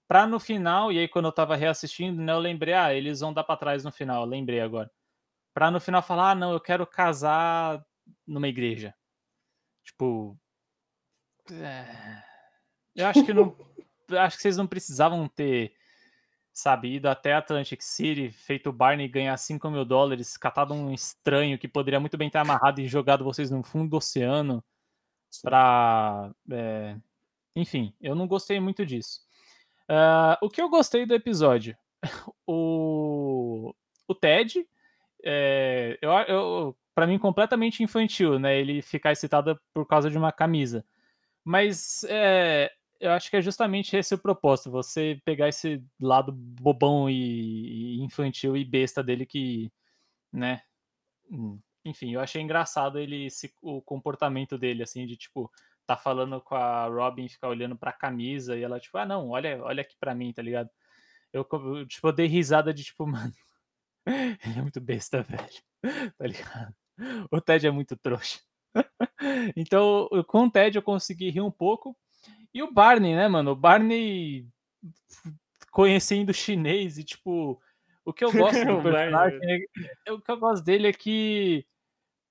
Pra 0.10 0.26
no 0.26 0.40
final, 0.40 0.92
e 0.92 0.98
aí 0.98 1.08
quando 1.08 1.26
eu 1.26 1.32
tava 1.32 1.56
reassistindo, 1.56 2.20
né, 2.20 2.34
eu 2.34 2.40
lembrei, 2.40 2.74
ah, 2.74 2.92
eles 2.92 3.20
vão 3.20 3.32
dar 3.32 3.44
pra 3.44 3.56
trás 3.56 3.84
no 3.84 3.92
final, 3.92 4.26
lembrei 4.26 4.60
agora. 4.60 4.90
Pra 5.54 5.70
no 5.70 5.80
final 5.80 6.02
falar, 6.02 6.32
ah, 6.32 6.36
não, 6.36 6.52
eu 6.52 6.60
quero 6.60 6.88
casar 6.88 7.86
numa 8.26 8.48
igreja. 8.48 8.96
Tipo. 9.84 10.36
É... 11.52 12.24
Eu 12.96 13.06
acho 13.06 13.24
que 13.24 13.32
não. 13.32 13.56
acho 14.20 14.38
que 14.38 14.42
vocês 14.42 14.58
não 14.58 14.66
precisavam 14.66 15.28
ter, 15.28 15.76
sabe, 16.52 16.96
ido 16.96 17.08
até 17.08 17.34
Atlantic 17.36 17.84
City, 17.84 18.32
feito 18.32 18.72
o 18.72 18.74
Barney 18.74 19.08
ganhar 19.08 19.38
5 19.38 19.70
mil 19.70 19.86
dólares, 19.86 20.38
catado 20.38 20.74
um 20.74 20.92
estranho 20.92 21.60
que 21.60 21.68
poderia 21.68 22.00
muito 22.00 22.18
bem 22.18 22.32
ter 22.32 22.40
amarrado 22.40 22.82
e 22.82 22.88
jogado 22.88 23.24
vocês 23.24 23.52
no 23.52 23.62
fundo 23.62 23.92
do 23.92 23.98
oceano 23.98 24.64
pra. 25.44 26.32
É 26.52 26.98
enfim, 27.56 27.94
eu 28.00 28.16
não 28.16 28.28
gostei 28.28 28.60
muito 28.60 28.86
disso. 28.86 29.22
Uh, 29.90 30.38
o 30.42 30.50
que 30.50 30.62
eu 30.62 30.70
gostei 30.70 31.06
do 31.06 31.16
episódio? 31.16 31.76
o, 32.46 33.74
o 34.08 34.16
Ted, 34.16 34.66
é, 35.24 35.98
eu, 36.02 36.12
eu, 36.12 36.78
para 36.94 37.08
mim, 37.08 37.18
completamente 37.18 37.82
infantil, 37.84 38.38
né? 38.38 38.60
Ele 38.60 38.82
ficar 38.82 39.12
excitado 39.12 39.60
por 39.74 39.86
causa 39.88 40.10
de 40.10 40.18
uma 40.18 40.32
camisa. 40.32 40.86
Mas 41.44 42.04
é, 42.10 42.72
eu 43.00 43.12
acho 43.12 43.30
que 43.30 43.38
é 43.38 43.42
justamente 43.42 43.96
esse 43.96 44.14
o 44.14 44.20
propósito, 44.20 44.70
você 44.70 45.20
pegar 45.26 45.48
esse 45.48 45.84
lado 46.00 46.32
bobão 46.32 47.10
e, 47.10 48.00
infantil 48.02 48.58
e 48.58 48.66
besta 48.66 49.04
dele 49.04 49.26
que, 49.26 49.72
né? 50.32 50.62
Enfim, 51.86 52.14
eu 52.14 52.20
achei 52.22 52.42
engraçado 52.42 53.00
ele 53.00 53.28
o 53.62 53.82
comportamento 53.82 54.58
dele, 54.58 54.84
assim, 54.84 55.06
de 55.06 55.16
tipo, 55.16 55.52
tá 55.90 55.98
falando 55.98 56.40
com 56.40 56.54
a 56.54 56.86
Robin, 56.86 57.28
ficar 57.28 57.50
olhando 57.50 57.76
pra 57.76 57.92
camisa 57.92 58.56
e 58.56 58.62
ela, 58.62 58.80
tipo, 58.80 58.96
ah, 59.00 59.08
não, 59.08 59.30
olha, 59.30 59.60
olha 59.64 59.82
aqui 59.82 59.96
pra 60.00 60.14
mim, 60.14 60.32
tá 60.32 60.40
ligado? 60.40 60.70
Eu, 61.34 61.44
tipo, 61.88 62.08
eu 62.08 62.14
dei 62.14 62.28
risada 62.28 62.72
de 62.72 62.84
tipo, 62.84 63.08
mano, 63.08 63.34
ele 64.06 64.60
é 64.60 64.62
muito 64.62 64.80
besta, 64.80 65.24
velho, 65.24 65.50
tá 66.16 66.28
ligado? 66.28 66.76
O 67.32 67.42
Ted 67.42 67.66
é 67.66 67.72
muito 67.72 67.98
trouxa. 67.98 68.40
então, 69.58 70.08
com 70.28 70.46
o 70.46 70.52
Ted 70.52 70.78
eu 70.78 70.84
consegui 70.84 71.32
rir 71.32 71.42
um 71.42 71.50
pouco. 71.50 71.98
E 72.54 72.62
o 72.62 72.72
Barney, 72.72 73.16
né, 73.16 73.28
mano? 73.28 73.52
O 73.52 73.56
Barney 73.56 74.48
conhecendo 75.72 76.34
chinês 76.34 77.00
e, 77.00 77.04
tipo, 77.04 77.60
o 78.06 78.14
que 78.14 78.24
eu 78.24 78.32
gosto 78.32 78.64
do 78.64 78.84
personagem, 78.84 79.40
é, 80.06 80.12
o 80.12 80.22
que 80.22 80.32
eu 80.32 80.38
gosto 80.38 80.64
dele 80.64 80.88
é 80.88 80.94
que, 80.94 81.66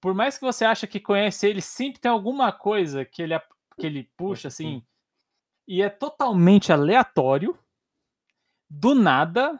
por 0.01 0.15
mais 0.15 0.39
que 0.39 0.45
você 0.45 0.65
acha 0.65 0.87
que 0.87 1.01
conhece 1.01 1.47
ele, 1.47 1.61
sempre 1.61 2.01
tem 2.01 2.11
alguma 2.11 2.53
coisa 2.53 3.05
que 3.05 3.23
ele, 3.23 3.39
que 3.77 3.87
ele 3.87 4.11
puxa, 4.17 4.49
assim, 4.49 4.83
e 5.67 5.83
é 5.83 5.91
totalmente 5.91 6.73
aleatório, 6.73 7.59
do 8.71 8.95
nada, 8.95 9.59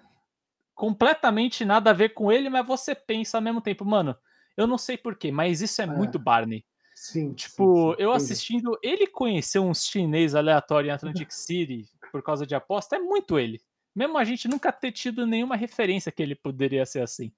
completamente 0.75 1.65
nada 1.65 1.91
a 1.91 1.95
ver 1.95 2.11
com 2.11 2.31
ele, 2.31 2.49
mas 2.49 2.67
você 2.67 2.95
pensa 2.95 3.39
ao 3.39 3.43
mesmo 3.43 3.61
tempo, 3.61 3.85
mano, 3.85 4.17
eu 4.57 4.67
não 4.67 4.79
sei 4.79 4.97
porquê, 4.97 5.31
mas 5.33 5.61
isso 5.61 5.81
é, 5.81 5.85
é. 5.85 5.89
muito 5.89 6.19
Barney. 6.19 6.65
Sim. 6.95 7.33
Tipo, 7.33 7.91
sim, 7.91 7.97
sim, 7.97 8.03
eu 8.03 8.13
assistindo, 8.13 8.79
ele 8.83 9.07
conheceu 9.07 9.65
uns 9.65 9.85
chinês 9.85 10.35
aleatório 10.35 10.89
em 10.89 10.93
Atlantic 10.93 11.31
City 11.33 11.89
por 12.11 12.23
causa 12.23 12.47
de 12.47 12.55
aposta, 12.55 12.97
é 12.97 12.99
muito 12.99 13.39
ele. 13.39 13.61
Mesmo 13.95 14.19
a 14.19 14.25
gente 14.25 14.49
nunca 14.49 14.73
ter 14.73 14.93
tido 14.93 15.27
nenhuma 15.27 15.57
referência 15.57 16.13
que 16.13 16.23
ele 16.23 16.35
poderia 16.35 16.87
ser 16.87 17.03
assim. 17.03 17.33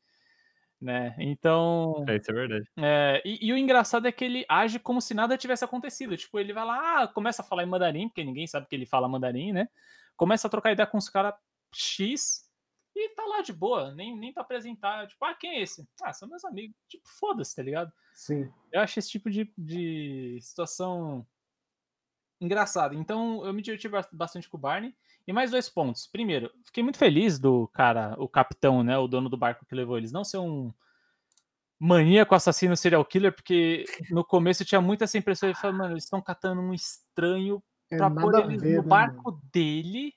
Né? 0.80 1.14
Então. 1.18 2.04
É, 2.08 2.16
isso 2.16 2.30
é 2.30 2.34
verdade. 2.34 2.64
É, 2.78 3.22
e, 3.24 3.48
e, 3.48 3.52
o 3.52 3.56
engraçado 3.58 4.08
é 4.08 4.12
que 4.12 4.24
ele 4.24 4.46
age 4.48 4.78
como 4.78 5.00
se 5.00 5.12
nada 5.12 5.36
tivesse 5.36 5.64
acontecido. 5.64 6.16
Tipo, 6.16 6.38
ele 6.38 6.54
vai 6.54 6.64
lá, 6.64 7.02
ah, 7.02 7.08
começa 7.08 7.42
a 7.42 7.44
falar 7.44 7.64
em 7.64 7.66
mandarim, 7.66 8.08
porque 8.08 8.24
ninguém 8.24 8.46
sabe 8.46 8.66
que 8.66 8.74
ele 8.74 8.86
fala 8.86 9.08
mandarim, 9.08 9.52
né? 9.52 9.68
Começa 10.16 10.46
a 10.46 10.50
trocar 10.50 10.72
ideia 10.72 10.86
com 10.86 10.96
os 10.96 11.08
caras 11.08 11.34
X, 11.72 12.50
e 12.94 13.08
tá 13.14 13.24
lá 13.24 13.40
de 13.40 13.52
boa, 13.52 13.94
nem, 13.94 14.16
nem 14.16 14.32
pra 14.32 14.42
apresentar. 14.42 15.06
Tipo, 15.06 15.24
ah, 15.24 15.34
quem 15.34 15.56
é 15.56 15.62
esse? 15.62 15.88
Ah, 16.02 16.12
são 16.12 16.28
meus 16.28 16.44
amigos. 16.44 16.76
Tipo, 16.88 17.08
foda-se, 17.08 17.54
tá 17.54 17.62
ligado? 17.62 17.92
Sim. 18.12 18.50
Eu 18.72 18.80
acho 18.80 18.98
esse 18.98 19.10
tipo 19.10 19.30
de, 19.30 19.52
de 19.56 20.38
situação 20.42 21.26
engraçada. 22.40 22.94
Então, 22.94 23.44
eu 23.44 23.52
me 23.52 23.62
diverti 23.62 23.88
bastante 24.12 24.48
com 24.48 24.56
o 24.56 24.60
Barney. 24.60 24.94
E 25.26 25.32
mais 25.32 25.50
dois 25.50 25.68
pontos. 25.68 26.06
Primeiro, 26.06 26.50
fiquei 26.64 26.82
muito 26.82 26.98
feliz 26.98 27.38
do 27.38 27.68
cara, 27.68 28.14
o 28.18 28.28
capitão, 28.28 28.82
né? 28.82 28.98
O 28.98 29.06
dono 29.06 29.28
do 29.28 29.36
barco 29.36 29.64
que 29.66 29.74
levou 29.74 29.96
eles, 29.96 30.12
não 30.12 30.24
ser 30.24 30.38
um 30.38 30.72
maníaco 31.78 32.34
assassino 32.34 32.76
serial 32.76 33.04
killer, 33.04 33.32
porque 33.32 33.84
no 34.10 34.24
começo 34.24 34.62
eu 34.62 34.66
tinha 34.66 34.80
muita 34.80 35.04
essa 35.04 35.16
impressão 35.16 35.50
de 35.50 35.58
falar, 35.58 35.72
mano, 35.72 35.94
eles 35.94 36.04
estão 36.04 36.20
catando 36.20 36.60
um 36.60 36.74
estranho 36.74 37.62
é, 37.90 37.96
pra 37.96 38.10
pôr 38.10 38.38
eles 38.40 38.60
ver, 38.60 38.76
no 38.76 38.82
né, 38.82 38.88
barco 38.88 39.30
mano? 39.30 39.42
dele 39.52 40.12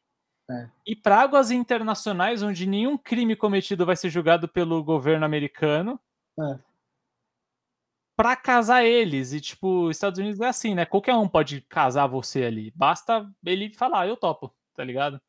é. 0.49 0.69
E 0.85 0.95
para 0.95 1.21
águas 1.21 1.51
internacionais, 1.51 2.43
onde 2.43 2.65
nenhum 2.65 2.97
crime 2.97 3.35
cometido 3.35 3.85
vai 3.85 3.95
ser 3.95 4.09
julgado 4.09 4.47
pelo 4.47 4.83
governo 4.83 5.25
americano, 5.25 5.99
é. 6.39 6.59
para 8.15 8.35
casar 8.35 8.83
eles. 8.83 9.31
E, 9.31 9.39
tipo, 9.39 9.85
os 9.85 9.95
Estados 9.95 10.19
Unidos 10.19 10.39
é 10.41 10.47
assim, 10.47 10.75
né? 10.75 10.85
Qualquer 10.85 11.15
um 11.15 11.27
pode 11.27 11.61
casar 11.61 12.07
você 12.07 12.43
ali. 12.43 12.71
Basta 12.75 13.29
ele 13.45 13.73
falar, 13.73 14.07
eu 14.07 14.17
topo, 14.17 14.53
tá 14.73 14.83
ligado? 14.83 15.21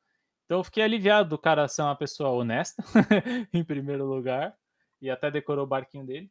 Então 0.44 0.58
eu 0.58 0.64
fiquei 0.64 0.82
aliviado 0.82 1.28
do 1.28 1.38
cara 1.38 1.68
ser 1.68 1.82
uma 1.82 1.96
pessoa 1.96 2.30
honesta, 2.30 2.82
em 3.52 3.64
primeiro 3.64 4.04
lugar, 4.04 4.54
e 5.00 5.10
até 5.10 5.30
decorou 5.30 5.64
o 5.64 5.68
barquinho 5.68 6.06
dele. 6.06 6.30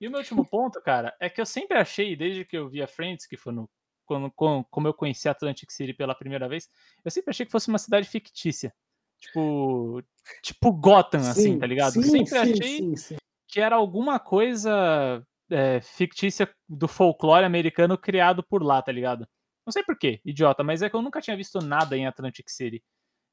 E 0.00 0.06
o 0.06 0.10
meu 0.10 0.20
último 0.20 0.44
ponto, 0.44 0.80
cara, 0.82 1.14
é 1.18 1.28
que 1.28 1.40
eu 1.40 1.46
sempre 1.46 1.78
achei, 1.78 2.14
desde 2.14 2.44
que 2.44 2.56
eu 2.56 2.68
via 2.68 2.86
Friends, 2.86 3.26
que 3.26 3.36
foi 3.36 3.52
no 3.52 3.68
quando, 4.04 4.30
como 4.30 4.86
eu 4.86 4.94
conheci 4.94 5.28
Atlantic 5.28 5.70
City 5.70 5.94
pela 5.94 6.14
primeira 6.14 6.48
vez, 6.48 6.68
eu 7.04 7.10
sempre 7.10 7.30
achei 7.30 7.46
que 7.46 7.52
fosse 7.52 7.68
uma 7.68 7.78
cidade 7.78 8.08
fictícia. 8.08 8.72
Tipo, 9.18 10.02
tipo 10.42 10.72
Gotham, 10.72 11.20
assim, 11.20 11.32
sim, 11.32 11.40
assim, 11.50 11.58
tá 11.58 11.66
ligado? 11.66 11.92
Sim, 11.92 12.02
sempre 12.02 12.28
sim, 12.28 12.36
achei 12.36 12.96
sim, 12.96 13.16
que 13.48 13.60
era 13.60 13.76
alguma 13.76 14.20
coisa 14.20 15.24
é, 15.50 15.80
fictícia 15.80 16.48
do 16.68 16.86
folclore 16.86 17.44
americano 17.44 17.96
criado 17.96 18.42
por 18.42 18.62
lá, 18.62 18.82
tá 18.82 18.92
ligado? 18.92 19.26
Não 19.66 19.72
sei 19.72 19.82
porquê, 19.82 20.20
idiota, 20.24 20.62
mas 20.62 20.82
é 20.82 20.90
que 20.90 20.96
eu 20.96 21.02
nunca 21.02 21.20
tinha 21.20 21.36
visto 21.36 21.58
nada 21.60 21.96
em 21.96 22.06
Atlantic 22.06 22.48
City. 22.48 22.84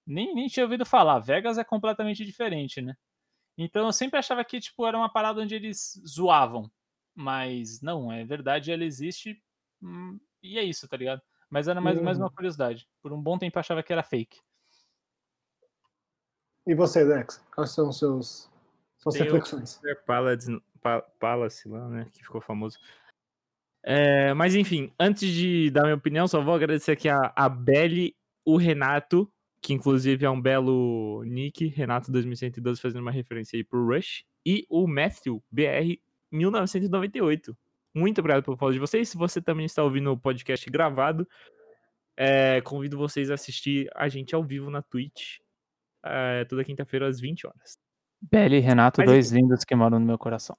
Nem, 0.06 0.34
nem 0.34 0.48
tinha 0.48 0.65
ouvido 0.65 0.86
falar. 0.86 1.20
Vegas 1.20 1.58
é 1.58 1.63
completamente 1.63 2.26
diferente, 2.26 2.82
né? 2.82 2.96
Então 3.58 3.86
eu 3.86 3.91
sempre 3.91 4.17
achava 4.17 4.44
que, 4.44 4.60
tipo, 4.60 4.86
era 4.88 4.98
uma 4.98 5.12
parada 5.12 5.41
onde 5.41 5.56
eles 5.56 6.02
zoavam. 6.08 6.72
Mas 7.13 7.82
não, 7.82 8.12
é 8.12 8.24
verdade, 8.24 8.72
ela 8.72 8.86
existe 8.86 9.41
hum, 9.82 10.17
e 10.41 10.58
é 10.58 10.63
isso, 10.63 10.88
tá 10.88 10.98
ligado? 10.98 11.22
Mas 11.50 11.67
era 11.67 11.82
mais, 11.82 12.02
mais 12.02 12.17
uma 12.17 12.28
uhum. 12.28 12.34
curiosidade. 12.34 12.88
Por 13.02 13.12
um 13.12 13.22
bom 13.22 13.38
tempo 13.38 13.58
eu 13.58 13.60
achava 13.60 13.84
que 13.84 13.91
era 13.91 14.02
fake. 14.02 14.39
E 16.65 16.74
você, 16.74 17.06
Dex? 17.06 17.44
Quais 17.54 17.72
são 17.72 17.89
os 17.89 18.00
seus 18.00 18.50
suas 18.98 19.15
Tem 19.15 19.24
reflexões? 19.24 19.78
O 19.78 20.06
Palace, 20.06 20.62
Palace 21.20 21.67
lá, 21.67 21.88
né? 21.89 22.08
Que 22.13 22.24
ficou 22.24 22.39
famoso. 22.39 22.80
É, 23.84 24.34
mas 24.34 24.56
enfim, 24.56 24.91
antes 25.00 25.28
de 25.30 25.72
dar 25.72 25.84
minha 25.84 25.96
opinião, 25.96 26.28
só 26.28 26.41
vou 26.41 26.54
agradecer 26.54 26.91
aqui 26.91 27.10
a, 27.10 27.34
a 27.36 27.50
Belly, 27.50 28.15
o 28.46 28.58
Renato, 28.58 29.32
que 29.62 29.74
inclusive 29.74 30.26
é 30.26 30.30
um 30.30 30.41
belo 30.41 31.24
nick, 31.26 31.67
Renato 31.67 32.12
2112, 32.12 32.82
fazendo 32.82 33.02
uma 33.02 33.12
referência 33.12 33.58
aí 33.58 33.63
pro 33.63 33.86
Rush, 33.86 34.24
e 34.46 34.65
o 34.70 34.88
Matthew, 34.88 35.44
BR 35.52 35.98
1998. 36.32 37.58
Muito 37.94 38.20
obrigado 38.20 38.44
pelo 38.44 38.58
follow 38.58 38.74
de 38.74 38.80
vocês. 38.80 39.10
Se 39.10 39.17
você 39.17 39.41
também 39.41 39.65
está 39.65 39.84
ouvindo 39.84 40.12
o 40.12 40.17
podcast 40.17 40.70
gravado, 40.70 41.28
é, 42.17 42.62
convido 42.62 42.98
vocês 42.98 43.30
a 43.30 43.34
assistir 43.34 43.89
a 43.96 44.08
gente 44.08 44.34
ao 44.34 44.44
vivo 44.44 44.70
na 44.70 44.82
Twitch 44.82 45.39
é, 46.04 46.46
toda 46.46 46.63
quinta-feira 46.63 47.08
às 47.08 47.20
20 47.20 47.48
horas. 47.48 47.78
Beli 48.22 48.58
e 48.58 48.60
Renato, 48.60 49.02
Mas, 49.02 49.10
dois 49.10 49.32
enfim. 49.32 49.41
lindos 49.41 49.63
que 49.63 49.76
moram 49.76 50.00
no 50.00 50.06
meu 50.06 50.17
coração. 50.17 50.58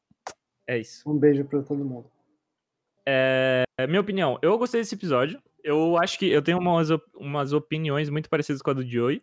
É 0.67 0.79
isso. 0.79 1.09
Um 1.09 1.19
beijo 1.19 1.45
para 1.45 1.63
todo 1.63 1.85
mundo. 1.85 2.11
É, 3.07 3.65
minha 3.89 4.01
opinião, 4.01 4.39
eu 4.43 4.57
gostei 4.59 4.81
desse 4.81 4.95
episódio. 4.95 5.43
Eu 5.63 5.97
acho 5.97 6.19
que 6.19 6.27
eu 6.29 6.43
tenho 6.43 6.59
umas, 6.59 6.89
umas 7.15 7.53
opiniões 7.53 8.11
muito 8.11 8.29
parecidas 8.29 8.63
com 8.63 8.71
a 8.71 8.75
do 8.75 8.87
Joey. 8.89 9.23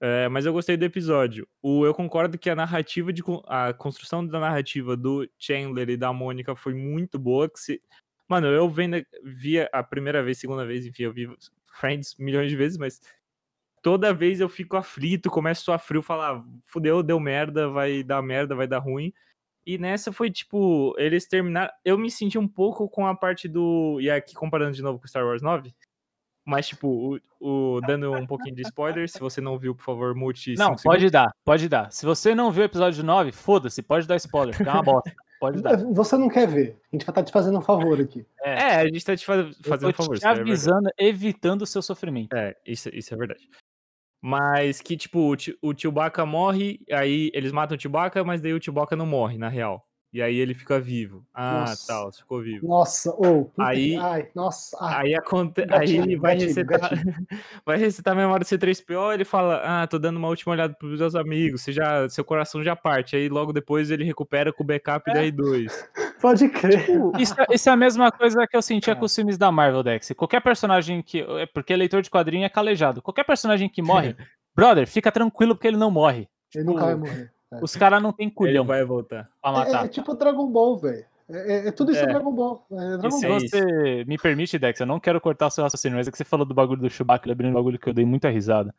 É, 0.00 0.28
mas 0.28 0.44
eu 0.44 0.52
gostei 0.52 0.76
do 0.76 0.84
episódio. 0.84 1.48
O, 1.62 1.86
eu 1.86 1.94
concordo 1.94 2.38
que 2.38 2.50
a 2.50 2.54
narrativa 2.56 3.12
de 3.12 3.22
a 3.46 3.72
construção 3.72 4.26
da 4.26 4.38
narrativa 4.38 4.96
do 4.96 5.28
Chandler 5.38 5.88
e 5.88 5.96
da 5.96 6.12
Mônica 6.12 6.54
foi 6.54 6.74
muito 6.74 7.18
boa. 7.18 7.48
Que 7.48 7.58
se, 7.58 7.82
mano, 8.28 8.46
eu 8.48 8.68
vendo, 8.68 9.04
via 9.24 9.68
a 9.72 9.82
primeira 9.82 10.22
vez, 10.22 10.38
segunda 10.38 10.66
vez, 10.66 10.84
enfim, 10.84 11.04
eu 11.04 11.12
vi 11.12 11.28
Friends 11.72 12.14
milhões 12.18 12.50
de 12.50 12.56
vezes, 12.56 12.78
mas 12.78 13.00
toda 13.82 14.12
vez 14.12 14.40
eu 14.40 14.48
fico 14.48 14.76
aflito, 14.76 15.30
começo 15.30 15.70
a 15.72 15.78
frio, 15.78 16.02
falar, 16.02 16.44
fudeu, 16.64 17.02
deu 17.02 17.20
merda, 17.20 17.68
vai 17.68 18.02
dar 18.02 18.22
merda, 18.22 18.54
vai 18.54 18.66
dar 18.66 18.78
ruim. 18.78 19.12
E 19.66 19.76
nessa 19.78 20.12
foi 20.12 20.30
tipo, 20.30 20.94
eles 20.96 21.26
terminaram. 21.26 21.72
Eu 21.84 21.98
me 21.98 22.10
senti 22.10 22.38
um 22.38 22.46
pouco 22.46 22.88
com 22.88 23.06
a 23.06 23.14
parte 23.14 23.48
do. 23.48 23.98
E 24.00 24.08
aqui 24.08 24.34
comparando 24.34 24.72
de 24.72 24.82
novo 24.82 25.00
com 25.00 25.08
Star 25.08 25.26
Wars 25.26 25.42
9, 25.42 25.74
mas, 26.46 26.68
tipo, 26.68 27.18
o, 27.40 27.76
o, 27.76 27.80
dando 27.80 28.12
um 28.12 28.24
pouquinho 28.24 28.54
de 28.54 28.62
spoiler, 28.62 29.08
se 29.08 29.18
você 29.18 29.40
não 29.40 29.58
viu, 29.58 29.74
por 29.74 29.82
favor, 29.82 30.14
mute. 30.14 30.54
Não, 30.54 30.76
pode 30.76 30.82
segundos. 30.82 31.10
dar, 31.10 31.32
pode 31.44 31.68
dar. 31.68 31.90
Se 31.90 32.06
você 32.06 32.36
não 32.36 32.52
viu 32.52 32.62
o 32.62 32.66
episódio 32.66 33.02
9, 33.02 33.32
foda-se, 33.32 33.82
pode 33.82 34.06
dar 34.06 34.14
spoiler, 34.14 34.56
fica 34.56 34.70
é 34.70 34.72
uma 34.72 34.82
bosta. 34.82 35.12
Pode 35.40 35.60
dar. 35.60 35.76
Você 35.92 36.16
não 36.16 36.28
quer 36.28 36.46
ver. 36.46 36.80
A 36.90 36.96
gente 36.96 37.04
vai 37.04 37.12
estar 37.12 37.12
tá 37.12 37.22
te 37.24 37.32
fazendo 37.32 37.58
um 37.58 37.62
favor 37.62 38.00
aqui. 38.00 38.24
É, 38.42 38.52
é 38.52 38.76
a 38.76 38.84
gente 38.84 38.96
está 38.96 39.14
te 39.14 39.26
faz, 39.26 39.58
fazendo 39.62 39.90
um 39.90 39.92
favor. 39.92 40.18
Te 40.18 40.26
avisando, 40.26 40.88
é 40.96 41.06
evitando 41.08 41.62
o 41.62 41.66
seu 41.66 41.82
sofrimento. 41.82 42.34
É, 42.34 42.54
isso, 42.64 42.88
isso 42.90 43.12
é 43.12 43.16
verdade. 43.16 43.46
Mas 44.20 44.80
que, 44.80 44.96
tipo, 44.96 45.34
o 45.62 45.74
Chewbacca 45.76 46.26
morre, 46.26 46.80
aí 46.90 47.30
eles 47.32 47.52
matam 47.52 47.76
o 47.76 47.80
Chewbacca, 47.80 48.24
mas 48.24 48.40
daí 48.40 48.52
o 48.52 48.62
Chewbacca 48.62 48.96
não 48.96 49.06
morre, 49.06 49.38
na 49.38 49.48
real. 49.48 49.86
E 50.12 50.22
aí 50.22 50.36
ele 50.36 50.54
fica 50.54 50.80
vivo. 50.80 51.26
Ah, 51.34 51.60
nossa. 51.60 51.86
tal, 51.86 52.12
ficou 52.12 52.40
vivo. 52.40 52.66
Nossa, 52.66 53.14
ou 53.18 53.52
oh, 53.54 53.62
aí, 53.62 53.96
ai, 53.96 54.30
nossa, 54.34 54.74
ai. 54.80 55.08
aí 55.08 55.14
acontece, 55.14 55.68
aí 55.74 55.96
ele 55.96 56.16
vai 56.16 56.32
gatilho, 56.32 56.48
recetar, 56.48 56.80
gatilho. 56.80 57.26
vai 57.66 57.76
recetar 57.76 58.14
a 58.14 58.16
memória 58.16 58.42
do 58.42 58.48
C3PO, 58.48 59.12
ele 59.12 59.26
fala: 59.26 59.60
"Ah, 59.62 59.86
tô 59.86 59.98
dando 59.98 60.16
uma 60.16 60.28
última 60.28 60.52
olhada 60.54 60.72
pros 60.72 60.98
meus 60.98 61.14
amigos, 61.14 61.60
você 61.60 61.70
já, 61.70 62.08
seu 62.08 62.24
coração 62.24 62.64
já 62.64 62.74
parte". 62.74 63.14
Aí 63.14 63.28
logo 63.28 63.52
depois 63.52 63.90
ele 63.90 64.04
recupera 64.04 64.52
com 64.52 64.62
o 64.62 64.66
backup 64.66 65.10
é. 65.10 65.12
da 65.12 65.22
R2. 65.22 65.66
Pode 66.20 66.48
crer. 66.48 66.86
Isso, 67.18 67.34
é- 67.40 67.46
isso 67.54 67.68
é 67.68 67.72
a 67.72 67.76
mesma 67.76 68.10
coisa 68.10 68.46
que 68.46 68.56
eu 68.56 68.62
sentia 68.62 68.92
É. 68.92 68.96
com 68.96 69.04
os 69.04 69.14
filmes 69.14 69.36
da 69.36 69.52
Marvel, 69.52 69.82
Dex. 69.82 70.12
Qualquer 70.16 70.40
personagem 70.40 71.02
que. 71.02 71.20
é 71.20 71.46
Porque 71.46 71.74
leitor 71.76 72.00
de 72.02 72.10
quadrinho 72.10 72.44
é 72.44 72.48
calejado. 72.48 73.02
Qualquer 73.02 73.24
personagem 73.24 73.68
que 73.68 73.82
morre, 73.82 74.16
brother, 74.54 74.86
fica 74.86 75.12
tranquilo 75.12 75.54
porque 75.54 75.68
ele 75.68 75.76
não 75.76 75.90
morre. 75.90 76.28
Ele 76.54 76.64
Tipo, 76.64 76.64
nunca 76.72 76.84
vai 76.86 76.94
morrer. 76.94 77.30
É. 77.52 77.58
Os 77.62 77.76
caras 77.76 78.02
não 78.02 78.12
tem 78.12 78.26
Ele 78.26 78.34
culhão 78.34 78.64
vai 78.64 78.82
voltar. 78.84 79.28
pra 79.42 79.50
É, 79.50 79.54
matar. 79.54 79.84
é 79.84 79.88
tipo 79.88 80.14
Dragon 80.14 80.46
Ball, 80.50 80.78
velho. 80.78 81.04
É, 81.28 81.52
é- 81.54 81.68
é 81.68 81.72
tudo 81.72 81.92
isso 81.92 82.00
É. 82.02 82.06
Dragon 82.06 82.32
Ball. 82.32 82.64
É 82.70 82.74
E 82.74 82.98
Dragon 82.98 83.10
se 83.10 83.26
Ball. 83.28 83.40
você 83.40 84.04
me 84.06 84.16
permite, 84.16 84.58
Dex, 84.58 84.80
eu 84.80 84.86
não 84.86 84.98
quero 84.98 85.20
cortar 85.20 85.46
o 85.46 85.50
seu 85.50 85.62
raciocínio, 85.64 85.96
mas 85.98 86.08
é 86.08 86.10
que 86.10 86.16
você 86.16 86.24
falou 86.24 86.46
do 86.46 86.54
bagulho 86.54 86.80
do 86.80 86.88
Chewbacca, 86.90 87.28
lembrando 87.28 87.50
um 87.50 87.54
bagulho 87.54 87.78
que 87.78 87.88
eu 87.88 87.92
dei 87.94 88.04
muita 88.04 88.28
risada. 88.30 88.74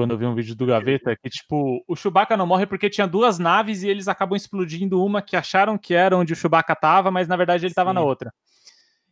Quando 0.00 0.12
eu 0.12 0.16
vi 0.16 0.24
um 0.24 0.34
vídeo 0.34 0.56
do 0.56 0.64
Gaveta, 0.64 1.14
que 1.14 1.28
tipo, 1.28 1.84
o 1.86 1.94
Chewbacca 1.94 2.34
não 2.34 2.46
morre 2.46 2.64
porque 2.64 2.88
tinha 2.88 3.06
duas 3.06 3.38
naves 3.38 3.82
e 3.82 3.88
eles 3.88 4.08
acabam 4.08 4.34
explodindo 4.34 5.04
uma 5.04 5.20
que 5.20 5.36
acharam 5.36 5.76
que 5.76 5.92
era 5.92 6.16
onde 6.16 6.32
o 6.32 6.36
Chewbacca 6.36 6.74
tava, 6.74 7.10
mas 7.10 7.28
na 7.28 7.36
verdade 7.36 7.66
ele 7.66 7.74
tava 7.74 7.92
na 7.92 8.00
Sim. 8.00 8.06
outra. 8.06 8.32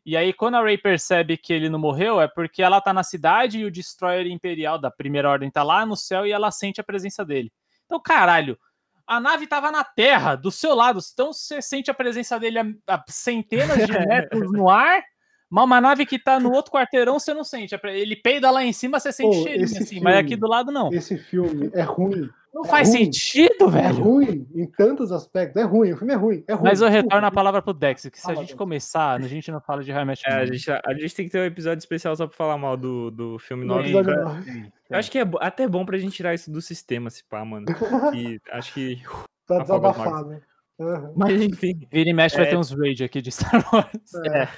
E 0.07 0.16
aí, 0.16 0.33
quando 0.33 0.55
a 0.55 0.62
Rey 0.62 0.79
percebe 0.79 1.37
que 1.37 1.53
ele 1.53 1.68
não 1.68 1.79
morreu, 1.79 2.18
é 2.22 2.27
porque 2.27 2.62
ela 2.62 2.81
tá 2.81 2.94
na 2.94 3.03
cidade 3.03 3.59
e 3.59 3.66
o 3.66 3.70
Destroyer 3.70 4.27
Imperial 4.29 4.79
da 4.79 4.90
Primeira 4.90 5.29
Ordem 5.29 5.51
tá 5.51 5.62
lá 5.62 5.85
no 5.85 5.94
céu 5.94 6.27
e 6.27 6.33
ela 6.33 6.51
sente 6.51 6.81
a 6.81 6.85
presença 6.85 7.22
dele. 7.22 7.53
Então, 7.85 8.01
caralho, 8.01 8.59
a 9.07 9.20
nave 9.20 9.46
tava 9.46 9.70
na 9.70 9.85
Terra, 9.85 10.37
do 10.37 10.51
seu 10.51 10.74
lado, 10.74 11.01
então 11.12 11.35
você 11.35 11.61
sente 11.61 11.90
a 11.90 11.94
presença 11.94 12.40
dele 12.40 12.59
a, 12.59 12.64
a 12.87 13.05
centenas 13.09 13.87
de 13.87 13.92
metros 14.09 14.51
no 14.51 14.70
ar, 14.70 15.03
mas 15.51 15.65
uma 15.65 15.81
nave 15.81 16.05
que 16.07 16.19
tá 16.19 16.39
no 16.39 16.53
outro 16.53 16.73
quarteirão 16.73 17.19
você 17.19 17.33
não 17.35 17.45
sente. 17.45 17.75
A 17.75 17.79
pre- 17.79 17.99
Ele 17.99 18.17
peida 18.17 18.51
lá 18.51 18.65
em 18.65 18.73
cima, 18.73 18.99
você 19.01 19.13
sente 19.13 19.37
Pô, 19.37 19.43
cheirinho 19.43 19.65
assim, 19.65 20.01
mas 20.01 20.17
aqui 20.17 20.29
filme- 20.29 20.41
do 20.41 20.49
lado 20.49 20.71
não. 20.73 20.93
Esse 20.93 21.17
filme 21.19 21.71
é 21.73 21.83
ruim. 21.83 22.29
Não 22.53 22.65
é 22.65 22.69
faz 22.69 22.89
ruim. 22.89 23.05
sentido, 23.05 23.67
É 23.67 23.71
velho. 23.71 24.03
ruim 24.03 24.47
em 24.55 24.67
tantos 24.67 25.13
aspectos. 25.13 25.61
É 25.63 25.65
ruim. 25.67 25.93
O 25.93 25.97
filme 25.99 26.13
é 26.13 26.17
ruim. 26.17 26.45
É 26.49 26.55
ruim. 26.55 26.65
Mas 26.65 26.81
eu 26.81 26.89
retorno 26.89 27.27
a 27.27 27.31
palavra 27.31 27.61
pro 27.63 27.75
Dex, 27.75 28.09
que 28.11 28.19
se 28.19 28.25
a 28.25 28.29
Fala, 28.29 28.37
gente 28.37 28.49
Dex. 28.49 28.59
começar, 28.59 29.13
a 29.21 29.21
gente 29.29 29.51
não 29.53 29.61
fala 29.61 29.83
de 29.85 29.93
High 29.93 30.05
Match 30.05 30.23
É, 30.27 30.33
a 30.33 30.47
gente, 30.47 30.71
a 30.71 30.95
gente 30.95 31.15
tem 31.15 31.27
que 31.27 31.31
ter 31.33 31.41
um 31.41 31.45
episódio 31.45 31.79
especial 31.79 32.17
só 32.17 32.27
pra 32.27 32.37
falar 32.37 32.57
mal 32.57 32.77
do, 32.77 33.11
do 33.11 33.39
filme 33.39 33.65
No 33.65 33.75
9. 33.77 33.85
episódio 33.91 34.13
pra- 34.15 34.25
nove. 34.25 34.73
Eu 34.91 34.99
acho 34.99 35.11
que 35.11 35.19
é 35.19 35.25
até 35.41 35.69
bom 35.69 35.85
pra 35.85 35.99
gente 35.99 36.17
tirar 36.17 36.33
isso 36.35 36.51
do 36.51 36.63
sistema, 36.63 37.11
se 37.11 37.23
pá, 37.25 37.45
mano. 37.45 37.67
E 38.17 38.41
acho 38.51 38.73
que. 38.73 39.01
Afoga 39.49 39.61
desabafar, 39.63 40.25
né? 40.25 40.41
Aham. 40.81 41.13
Mas 41.17 41.41
enfim, 41.43 41.87
Vira 41.93 42.09
e 42.11 42.13
mexe 42.13 42.37
vai 42.37 42.47
É. 42.47 42.51
ter 42.51 42.57
uns 42.57 42.71
raid 42.71 43.03
aqui 43.05 43.21
de 43.21 43.31
Star 43.33 43.63
Wars. 43.73 44.15
É. 44.27 44.49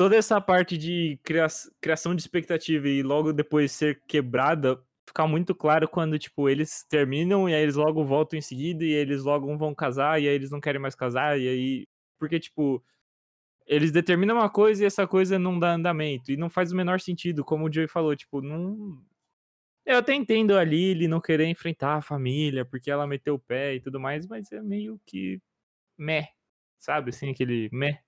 toda 0.00 0.16
essa 0.16 0.40
parte 0.40 0.78
de 0.78 1.20
cria- 1.22 1.46
criação 1.78 2.14
de 2.14 2.22
expectativa 2.22 2.88
e 2.88 3.02
logo 3.02 3.34
depois 3.34 3.70
ser 3.70 4.00
quebrada 4.08 4.82
fica 5.06 5.26
muito 5.26 5.54
claro 5.54 5.86
quando, 5.86 6.18
tipo, 6.18 6.48
eles 6.48 6.82
terminam 6.88 7.46
e 7.46 7.54
aí 7.54 7.60
eles 7.62 7.74
logo 7.76 8.02
voltam 8.02 8.38
em 8.38 8.40
seguida 8.40 8.82
e 8.82 8.92
eles 8.92 9.22
logo 9.24 9.54
vão 9.58 9.74
casar 9.74 10.18
e 10.18 10.26
aí 10.26 10.34
eles 10.34 10.50
não 10.50 10.58
querem 10.58 10.80
mais 10.80 10.94
casar 10.94 11.38
e 11.38 11.46
aí. 11.46 11.86
Porque, 12.18 12.40
tipo, 12.40 12.82
eles 13.66 13.92
determinam 13.92 14.36
uma 14.36 14.50
coisa 14.50 14.82
e 14.82 14.86
essa 14.86 15.06
coisa 15.06 15.38
não 15.38 15.58
dá 15.58 15.74
andamento 15.74 16.32
e 16.32 16.36
não 16.38 16.50
faz 16.50 16.72
o 16.72 16.76
menor 16.76 17.00
sentido, 17.00 17.44
como 17.44 17.66
o 17.66 17.72
Joey 17.72 17.88
falou, 17.88 18.16
tipo, 18.16 18.40
não. 18.42 19.02
Eu 19.86 19.98
até 19.98 20.14
entendo 20.14 20.56
ali 20.56 20.84
ele 20.92 21.08
não 21.08 21.20
querer 21.20 21.46
enfrentar 21.46 21.96
a 21.96 22.02
família 22.02 22.64
porque 22.64 22.90
ela 22.90 23.06
meteu 23.06 23.34
o 23.34 23.38
pé 23.40 23.74
e 23.76 23.80
tudo 23.80 24.00
mais, 24.00 24.26
mas 24.26 24.50
é 24.52 24.62
meio 24.62 25.00
que 25.06 25.40
meh, 25.98 26.28
sabe? 26.78 27.10
Assim, 27.10 27.30
aquele 27.30 27.68
meh. 27.72 28.00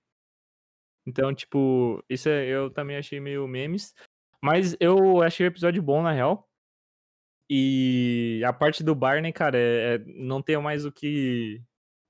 Então, 1.05 1.33
tipo, 1.33 2.03
isso 2.09 2.29
é- 2.29 2.45
eu 2.47 2.69
também 2.69 2.97
achei 2.97 3.19
meio 3.19 3.47
memes. 3.47 3.93
Mas 4.41 4.75
eu 4.79 5.21
achei 5.21 5.45
o 5.45 5.49
episódio 5.49 5.81
bom, 5.81 6.01
na 6.01 6.11
real. 6.11 6.47
E 7.49 8.41
a 8.45 8.53
parte 8.53 8.83
do 8.83 8.95
Barney, 8.95 9.31
cara, 9.33 9.57
é, 9.57 9.95
é- 9.95 9.97
não 10.05 10.41
tenho 10.41 10.61
mais 10.61 10.85
o 10.85 10.91
que 10.91 11.61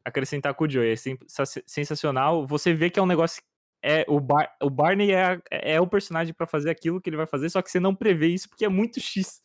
acrescentar 0.06 0.53
com 0.53 0.65
o 0.65 0.69
Joey. 0.69 0.91
É 0.93 0.95
sen- 0.95 1.17
sa- 1.27 1.45
sensacional. 1.65 2.45
Você 2.47 2.73
vê 2.73 2.89
que 2.89 2.99
é 2.99 3.03
um 3.03 3.06
negócio. 3.08 3.41
É, 3.84 4.06
o, 4.08 4.19
Bar, 4.19 4.56
o 4.62 4.69
Barney 4.69 5.12
é, 5.12 5.41
é 5.51 5.82
o 5.82 5.88
personagem 5.88 6.34
pra 6.34 6.47
fazer 6.47 6.69
aquilo 6.69 7.01
que 7.01 7.10
ele 7.10 7.17
vai 7.17 7.27
fazer, 7.27 7.49
só 7.49 7.62
que 7.62 7.69
você 7.69 7.79
não 7.82 7.93
prevê 7.93 8.27
isso 8.29 8.47
porque 8.49 8.63
é 8.65 8.69
muito 8.69 8.99
X. 9.01 9.41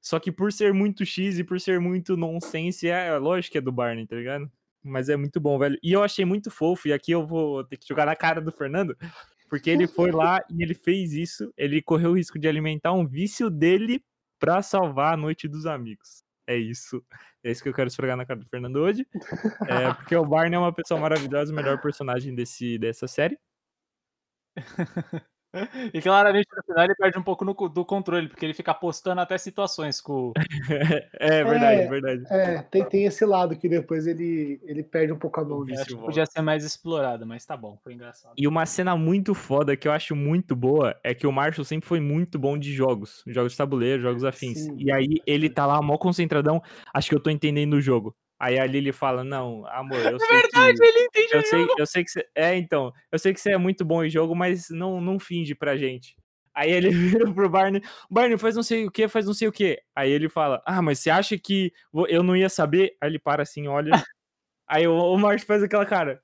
Só 0.00 0.20
que 0.20 0.30
por 0.32 0.52
ser 0.52 0.72
muito 0.72 1.04
X 1.04 1.38
e 1.38 1.44
por 1.44 1.60
ser 1.60 1.80
muito 1.80 2.16
nonsense, 2.16 2.88
é, 2.88 3.08
é 3.08 3.18
lógico 3.18 3.52
que 3.52 3.58
é 3.58 3.60
do 3.60 3.72
Barney, 3.72 4.06
tá 4.06 4.16
ligado? 4.16 4.50
Mas 4.88 5.08
é 5.08 5.16
muito 5.16 5.40
bom, 5.40 5.58
velho. 5.58 5.78
E 5.82 5.92
eu 5.92 6.02
achei 6.02 6.24
muito 6.24 6.50
fofo, 6.50 6.88
e 6.88 6.92
aqui 6.92 7.12
eu 7.12 7.26
vou 7.26 7.64
ter 7.64 7.76
que 7.76 7.86
jogar 7.86 8.06
na 8.06 8.16
cara 8.16 8.40
do 8.40 8.50
Fernando, 8.50 8.96
porque 9.48 9.70
ele 9.70 9.86
foi 9.86 10.10
lá 10.10 10.42
e 10.50 10.62
ele 10.62 10.74
fez 10.74 11.12
isso, 11.12 11.52
ele 11.56 11.82
correu 11.82 12.10
o 12.10 12.16
risco 12.16 12.38
de 12.38 12.48
alimentar 12.48 12.92
um 12.92 13.06
vício 13.06 13.50
dele 13.50 14.02
pra 14.38 14.62
salvar 14.62 15.14
a 15.14 15.16
noite 15.16 15.48
dos 15.48 15.66
amigos. 15.66 16.22
É 16.46 16.56
isso. 16.56 17.04
É 17.44 17.50
isso 17.50 17.62
que 17.62 17.68
eu 17.68 17.74
quero 17.74 17.88
esfregar 17.88 18.16
na 18.16 18.24
cara 18.24 18.40
do 18.40 18.46
Fernando 18.46 18.76
hoje. 18.76 19.06
É, 19.68 19.92
porque 19.92 20.16
o 20.16 20.24
Barney 20.24 20.56
é 20.56 20.58
uma 20.58 20.72
pessoa 20.72 20.98
maravilhosa, 20.98 21.52
o 21.52 21.56
melhor 21.56 21.80
personagem 21.80 22.34
desse, 22.34 22.78
dessa 22.78 23.06
série. 23.06 23.38
E 25.94 26.02
claramente 26.02 26.46
no 26.54 26.62
final 26.62 26.84
ele 26.84 26.94
perde 26.94 27.18
um 27.18 27.22
pouco 27.22 27.44
no 27.44 27.54
do 27.54 27.84
controle, 27.84 28.28
porque 28.28 28.44
ele 28.44 28.54
fica 28.54 28.72
apostando 28.72 29.20
até 29.20 29.38
situações 29.38 30.00
com. 30.00 30.32
é 31.18 31.44
verdade, 31.44 31.80
É, 31.82 31.88
verdade. 31.88 32.22
É, 32.30 32.62
tem, 32.62 32.84
tem 32.84 33.04
esse 33.04 33.24
lado 33.24 33.56
que 33.56 33.68
depois 33.68 34.06
ele, 34.06 34.60
ele 34.64 34.82
perde 34.82 35.12
um 35.12 35.18
pouco 35.18 35.40
a 35.40 35.44
mão. 35.44 35.58
O 35.58 35.64
vício 35.64 35.80
Acho 35.80 35.88
que 35.88 35.94
volta. 35.94 36.06
podia 36.06 36.26
ser 36.26 36.42
mais 36.42 36.64
explorado, 36.64 37.26
mas 37.26 37.44
tá 37.44 37.56
bom, 37.56 37.78
foi 37.82 37.94
engraçado. 37.94 38.34
E 38.36 38.46
uma 38.46 38.66
cena 38.66 38.96
muito 38.96 39.34
foda 39.34 39.76
que 39.76 39.88
eu 39.88 39.92
acho 39.92 40.14
muito 40.14 40.54
boa 40.54 40.98
é 41.02 41.14
que 41.14 41.26
o 41.26 41.32
Marshall 41.32 41.64
sempre 41.64 41.88
foi 41.88 42.00
muito 42.00 42.38
bom 42.38 42.58
de 42.58 42.72
jogos, 42.72 43.22
jogos 43.26 43.52
de 43.52 43.58
tabuleiro, 43.58 44.02
jogos 44.02 44.24
afins. 44.24 44.58
Sim. 44.58 44.76
E 44.78 44.92
aí 44.92 45.20
ele 45.26 45.48
tá 45.48 45.66
lá 45.66 45.80
mó 45.80 45.96
concentradão, 45.96 46.62
acho 46.92 47.08
que 47.08 47.14
eu 47.14 47.20
tô 47.20 47.30
entendendo 47.30 47.74
o 47.74 47.80
jogo. 47.80 48.14
Aí 48.38 48.58
a 48.58 48.66
Lily 48.66 48.92
fala: 48.92 49.24
"Não, 49.24 49.66
amor, 49.66 49.98
eu 49.98 50.18
sei 50.20 50.42
que 50.42 50.58
ele 50.58 50.98
entende 51.06 51.34
eu 51.34 51.42
sei, 51.42 51.66
eu 51.78 51.86
sei 51.86 52.04
que 52.04 52.10
você 52.10 52.26
é, 52.34 52.56
então, 52.56 52.92
eu 53.10 53.18
sei 53.18 53.34
que 53.34 53.40
você 53.40 53.50
é 53.52 53.58
muito 53.58 53.84
bom 53.84 54.04
em 54.04 54.10
jogo, 54.10 54.34
mas 54.34 54.68
não 54.70 55.00
não 55.00 55.18
finge 55.18 55.54
pra 55.54 55.76
gente". 55.76 56.16
Aí 56.54 56.70
ele 56.70 56.90
vira 57.26 57.32
pro 57.32 57.48
Barney, 57.48 57.82
Barney 58.10 58.38
faz 58.38 58.54
não 58.54 58.62
sei 58.62 58.86
o 58.86 58.90
que, 58.90 59.08
faz 59.08 59.26
não 59.26 59.34
sei 59.34 59.48
o 59.48 59.52
que. 59.52 59.80
Aí 59.94 60.10
ele 60.10 60.28
fala: 60.28 60.62
"Ah, 60.64 60.80
mas 60.80 61.00
você 61.00 61.10
acha 61.10 61.36
que 61.36 61.72
eu 62.08 62.22
não 62.22 62.36
ia 62.36 62.48
saber?" 62.48 62.96
Aí 63.00 63.10
ele 63.10 63.18
para 63.18 63.42
assim, 63.42 63.66
olha. 63.66 63.92
Aí 64.68 64.86
o, 64.86 64.94
o 64.94 65.38
faz 65.40 65.62
aquela 65.62 65.86
cara. 65.86 66.20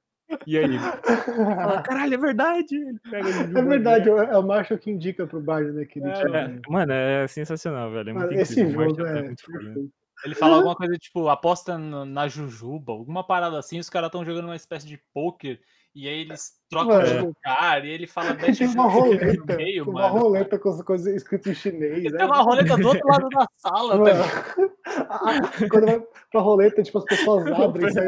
E 0.47 0.57
aí 0.57 0.65
ele 0.65 0.79
fala: 0.79 1.83
"Caralho, 1.83 2.15
é 2.15 2.19
verdade". 2.19 2.77
É 3.13 3.63
verdade, 3.63 4.09
é 4.09 4.39
o 4.39 4.43
Marshall 4.43 4.79
que 4.79 4.91
indica 4.91 5.27
pro 5.27 5.41
Barney, 5.41 5.73
né? 5.73 5.85
Que 5.85 5.99
ele 5.99 6.09
É, 6.09 6.13
tinha- 6.13 6.39
É, 6.39 6.71
mano, 6.71 6.93
é 6.93 7.27
sensacional, 7.27 7.91
velho. 7.91 8.11
É 8.11 8.13
Mano, 8.13 8.33
esse 8.35 8.61
incrível. 8.61 8.89
Jogo 8.91 9.05
é. 9.07 9.19
é 9.19 9.23
muito 9.23 9.45
perfeito. 9.45 10.04
Ele 10.25 10.35
fala 10.35 10.57
alguma 10.57 10.75
coisa 10.77 10.95
tipo, 10.97 11.29
aposta 11.29 11.77
na 11.79 12.29
Jujuba, 12.29 12.93
alguma 12.93 13.27
parada 13.27 13.59
assim, 13.59 13.79
os 13.79 13.91
caras 13.91 14.09
estão 14.09 14.25
jogando 14.25 14.45
uma 14.47 14.57
espécie 14.57 14.87
de 14.87 14.99
poker, 15.13 15.61
e 15.95 16.09
aí 16.09 16.21
eles 16.21 16.53
trocam 16.69 17.03
de 17.03 17.15
Mano. 17.15 17.27
lugar, 17.27 17.85
e 17.85 17.91
ele 17.91 18.07
fala 18.07 18.35
Tem 18.59 18.67
uma 18.69 18.87
roleta, 18.89 19.33
no 19.35 19.57
meio, 19.57 19.85
uma 19.91 20.03
mano. 20.09 20.19
roleta 20.19 20.59
com 20.59 20.69
as 20.71 20.83
coisas 20.83 21.15
escritas 21.15 21.53
em 21.53 21.55
chinês. 21.55 22.05
Né? 22.05 22.19
tem 22.19 22.27
uma 22.27 22.43
roleta 22.43 22.77
do 22.77 22.89
outro 22.89 23.07
lado 23.09 23.29
da 23.29 23.47
sala, 23.57 23.97
Mano, 23.97 24.05
velho. 24.05 24.25
a- 25.11 25.69
quando 25.69 25.87
vai 25.87 26.03
pra 26.31 26.41
roleta, 26.41 26.83
tipo, 26.83 26.99
as 26.99 27.05
pessoas 27.05 27.47
abrem, 27.53 27.91
saem 27.91 28.07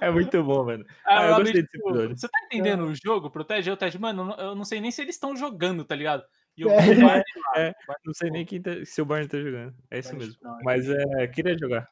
É 0.00 0.10
muito 0.10 0.42
bom, 0.42 0.64
mano. 0.64 0.84
Ah, 1.06 1.22
eu 1.22 1.28
ela 1.28 1.36
gostei 1.38 1.62
desse 1.62 1.72
tipo, 1.72 1.88
episódio. 1.90 2.16
Você 2.18 2.28
tá 2.28 2.38
entendendo 2.46 2.84
o 2.84 2.94
jogo? 2.94 3.30
Protege 3.30 3.70
o 3.70 3.76
Ted? 3.76 3.98
Mano, 4.00 4.34
eu 4.38 4.54
não 4.54 4.64
sei 4.64 4.80
nem 4.80 4.90
se 4.90 5.02
eles 5.02 5.14
estão 5.14 5.36
jogando, 5.36 5.84
tá 5.84 5.94
ligado? 5.94 6.24
E 6.56 6.64
o 6.64 6.70
É. 6.70 6.76
Barney 6.94 7.22
É, 7.56 7.72
Não 8.04 8.12
sei 8.14 8.30
nem 8.30 8.44
quem 8.44 8.60
tá, 8.60 8.70
se 8.84 9.00
o 9.00 9.04
Barney 9.06 9.28
tá 9.28 9.38
jogando. 9.40 9.74
É 9.90 9.98
isso 9.98 10.14
mesmo. 10.16 10.34
é 10.44 10.64
Mas 10.64 10.88
é, 10.88 11.26
queria 11.28 11.56
jogar. 11.58 11.88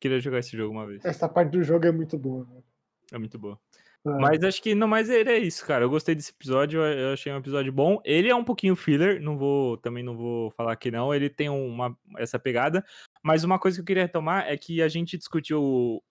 Queria 0.00 0.20
jogar 0.20 0.38
esse 0.40 0.56
jogo 0.56 0.72
uma 0.74 0.86
vez. 0.86 1.04
Essa 1.04 1.28
parte 1.28 1.50
do 1.52 1.62
jogo 1.62 1.86
é 1.86 1.92
muito 1.92 2.18
boa. 2.18 2.44
né? 2.50 2.62
É 3.12 3.18
muito 3.18 3.38
boa. 3.38 3.58
É. 4.06 4.10
Mas 4.10 4.44
acho 4.44 4.62
que 4.62 4.74
não 4.74 4.86
mais 4.86 5.08
era 5.08 5.36
isso, 5.38 5.64
cara. 5.66 5.84
Eu 5.84 5.90
gostei 5.90 6.14
desse 6.14 6.30
episódio, 6.30 6.80
eu- 6.82 6.98
eu 7.08 7.12
achei 7.14 7.32
um 7.32 7.38
episódio 7.38 7.72
bom. 7.72 8.00
Ele 8.04 8.28
é 8.28 8.34
um 8.34 8.44
pouquinho 8.44 8.76
filler, 8.76 9.20
não 9.20 9.38
vou, 9.38 9.78
também 9.78 10.02
não 10.04 10.14
vou 10.16 10.50
falar 10.50 10.76
que 10.76 10.90
não. 10.90 11.14
Ele 11.14 11.30
tem 11.30 11.48
uma 11.48 11.96
essa 12.18 12.38
pegada, 12.38 12.84
mas 13.22 13.44
uma 13.44 13.58
coisa 13.58 13.76
que 13.78 13.80
eu 13.80 13.86
queria 13.86 14.02
retomar 14.02 14.46
é 14.46 14.56
que 14.58 14.82
a 14.82 14.88
gente 14.88 15.16
discutiu 15.16 15.62
o, 15.62 16.02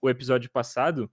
o 0.00 0.08
episódio 0.08 0.48
passado, 0.50 1.10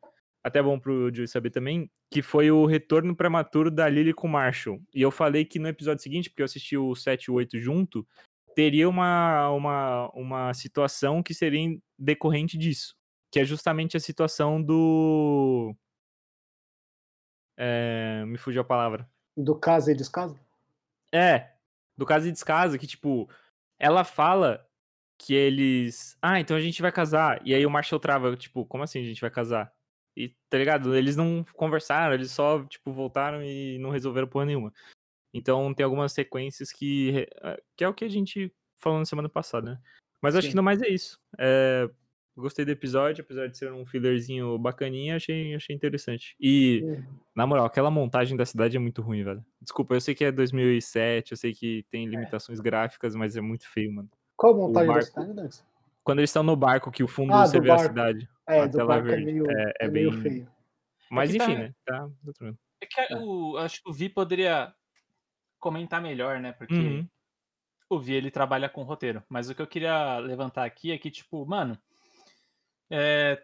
até 0.47 0.63
bom 0.63 0.79
pro 0.79 1.13
Joey 1.13 1.27
saber 1.27 1.49
também, 1.49 1.91
que 2.09 2.21
foi 2.21 2.49
o 2.49 2.65
retorno 2.65 3.13
prematuro 3.13 3.69
da 3.69 3.89
Lily 3.89 4.13
com 4.13 4.27
o 4.27 4.29
Marshall. 4.29 4.81
E 4.93 5.01
eu 5.01 5.11
falei 5.11 5.43
que 5.43 5.59
no 5.59 5.67
episódio 5.67 6.01
seguinte, 6.01 6.29
porque 6.29 6.41
eu 6.41 6.45
assisti 6.45 6.77
o 6.77 6.95
7 6.95 7.25
e 7.25 7.31
o 7.31 7.33
8 7.33 7.59
junto, 7.59 8.07
teria 8.55 8.87
uma, 8.87 9.49
uma, 9.49 10.09
uma 10.13 10.53
situação 10.53 11.21
que 11.21 11.33
seria 11.33 11.77
decorrente 11.99 12.57
disso. 12.57 12.95
Que 13.29 13.41
é 13.41 13.45
justamente 13.45 13.97
a 13.97 13.99
situação 13.99 14.63
do. 14.63 15.75
É, 17.57 18.23
me 18.25 18.37
fugiu 18.37 18.61
a 18.61 18.65
palavra. 18.65 19.09
Do 19.35 19.53
casa 19.53 19.91
e 19.91 19.95
descasa? 19.95 20.39
É, 21.13 21.51
do 21.97 22.05
caso 22.05 22.25
de 22.25 22.31
descasa, 22.31 22.77
que, 22.77 22.87
tipo, 22.87 23.29
ela 23.77 24.05
fala 24.05 24.65
que 25.17 25.33
eles. 25.33 26.17
Ah, 26.21 26.39
então 26.39 26.55
a 26.55 26.61
gente 26.61 26.81
vai 26.81 26.91
casar. 26.91 27.41
E 27.45 27.53
aí 27.53 27.65
o 27.65 27.69
Marshall 27.69 27.99
trava, 27.99 28.37
tipo, 28.37 28.65
como 28.65 28.85
assim 28.85 29.01
a 29.01 29.03
gente 29.03 29.19
vai 29.19 29.29
casar? 29.29 29.75
E, 30.17 30.35
tá 30.49 30.57
ligado? 30.57 30.95
Eles 30.95 31.15
não 31.15 31.45
conversaram, 31.53 32.13
eles 32.15 32.31
só, 32.31 32.63
tipo, 32.65 32.91
voltaram 32.91 33.43
e 33.43 33.77
não 33.77 33.91
resolveram 33.91 34.27
porra 34.27 34.45
nenhuma. 34.45 34.73
Então 35.33 35.73
tem 35.73 35.83
algumas 35.83 36.11
sequências 36.11 36.71
que. 36.71 37.27
eh, 37.43 37.61
que 37.75 37.83
é 37.83 37.87
o 37.87 37.93
que 37.93 38.03
a 38.05 38.09
gente 38.09 38.51
falou 38.77 38.97
na 38.99 39.05
semana 39.05 39.29
passada, 39.29 39.71
né? 39.71 39.79
Mas 40.21 40.35
acho 40.35 40.47
Sim. 40.47 40.49
que 40.51 40.55
não 40.55 40.63
mais 40.63 40.81
é 40.81 40.87
isso. 40.89 41.19
É, 41.37 41.89
Gostei 42.35 42.63
do 42.63 42.69
episódio, 42.71 43.23
apesar 43.23 43.47
de 43.47 43.57
ser 43.57 43.71
um 43.73 43.83
fillerzinho 43.83 44.59
bacaninha, 44.59 45.15
achei, 45.15 45.55
achei 45.55 45.75
interessante. 45.75 46.35
E, 46.39 46.81
Uhum. 46.83 47.03
na 47.35 47.47
moral, 47.47 47.65
aquela 47.65 47.89
montagem 47.89 48.37
da 48.37 48.45
cidade 48.45 48.77
é 48.77 48.79
muito 48.79 49.01
ruim, 49.01 49.23
velho. 49.23 49.43
Desculpa, 49.59 49.95
eu 49.95 50.01
sei 50.01 50.13
que 50.13 50.23
é 50.23 50.31
2007, 50.31 51.31
eu 51.31 51.37
sei 51.37 51.51
que 51.51 51.83
tem 51.89 52.05
limitações 52.05 52.59
gráficas, 52.59 53.15
mas 53.15 53.35
é 53.35 53.41
muito 53.41 53.67
feio, 53.67 53.91
mano. 53.91 54.09
Qual 54.35 54.55
montagem 54.55 54.87
da 54.87 54.93
barco- 54.93 55.21
cidade? 55.23 55.63
Quando 56.07 56.19
eles 56.19 56.29
estão 56.29 56.41
no 56.43 56.55
barco, 56.55 56.89
que 56.89 57.03
o 57.03 57.07
fundo 57.07 57.33
Ah, 57.33 57.45
você 57.45 57.59
vê 57.59 57.69
a 57.69 57.75
barco. 57.75 57.89
cidade. 57.89 58.29
É, 58.47 58.61
a 58.61 58.65
do 58.67 58.77
tela 58.77 58.87
barco 58.87 59.07
é 59.07 59.11
verde. 59.11 59.25
meio, 59.25 59.51
É- 59.51 59.73
é 59.81 59.85
é 59.85 59.87
meio 59.89 60.11
bem- 60.11 60.21
feio. 60.21 60.51
Mas 61.11 61.31
que 61.31 61.37
tá- 61.37 61.43
enfim, 61.43 61.55
né? 61.55 61.73
Tá, 61.85 61.99
tá 62.07 62.33
tranquilo. 62.33 62.57
É 62.81 62.85
que 62.85 63.13
o, 63.15 63.57
acho 63.57 63.83
que 63.83 63.89
o 63.89 63.93
Vi 63.93 64.07
poderia 64.07 64.73
comentar 65.59 66.01
melhor, 66.01 66.39
né? 66.39 66.53
Porque 66.53 66.73
Uhum. 66.73 67.07
o 67.89 67.99
Vi 67.99 68.13
ele 68.13 68.31
trabalha 68.31 68.69
com 68.69 68.83
roteiro. 68.83 69.21
Mas 69.27 69.49
o 69.49 69.55
que 69.55 69.61
eu 69.61 69.67
queria 69.67 70.17
levantar 70.19 70.63
aqui 70.63 70.91
é 70.93 70.97
que, 70.97 71.11
tipo, 71.11 71.45
mano, 71.45 71.77
é, 72.89 73.43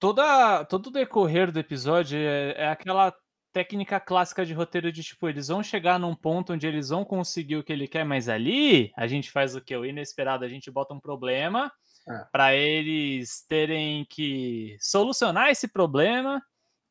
toda, 0.00 0.64
todo 0.64 0.88
o 0.88 0.90
decorrer 0.90 1.52
do 1.52 1.58
episódio 1.60 2.18
é, 2.18 2.52
é 2.56 2.68
aquela 2.68 3.14
técnica 3.54 4.00
clássica 4.00 4.44
de 4.44 4.52
roteiro 4.52 4.92
de, 4.92 5.02
tipo, 5.02 5.28
eles 5.28 5.48
vão 5.48 5.62
chegar 5.62 5.98
num 5.98 6.14
ponto 6.14 6.52
onde 6.52 6.66
eles 6.66 6.90
vão 6.90 7.04
conseguir 7.04 7.56
o 7.56 7.64
que 7.64 7.72
ele 7.72 7.88
quer, 7.88 8.04
mas 8.04 8.28
ali 8.28 8.92
a 8.96 9.06
gente 9.06 9.30
faz 9.30 9.56
o 9.56 9.60
que? 9.62 9.76
O 9.76 9.86
inesperado, 9.86 10.44
a 10.44 10.48
gente 10.48 10.70
bota 10.70 10.92
um 10.92 11.00
problema 11.00 11.72
É. 12.08 12.24
para 12.32 12.54
eles 12.56 13.46
terem 13.48 14.04
que 14.10 14.76
solucionar 14.80 15.50
esse 15.50 15.68
problema 15.68 16.42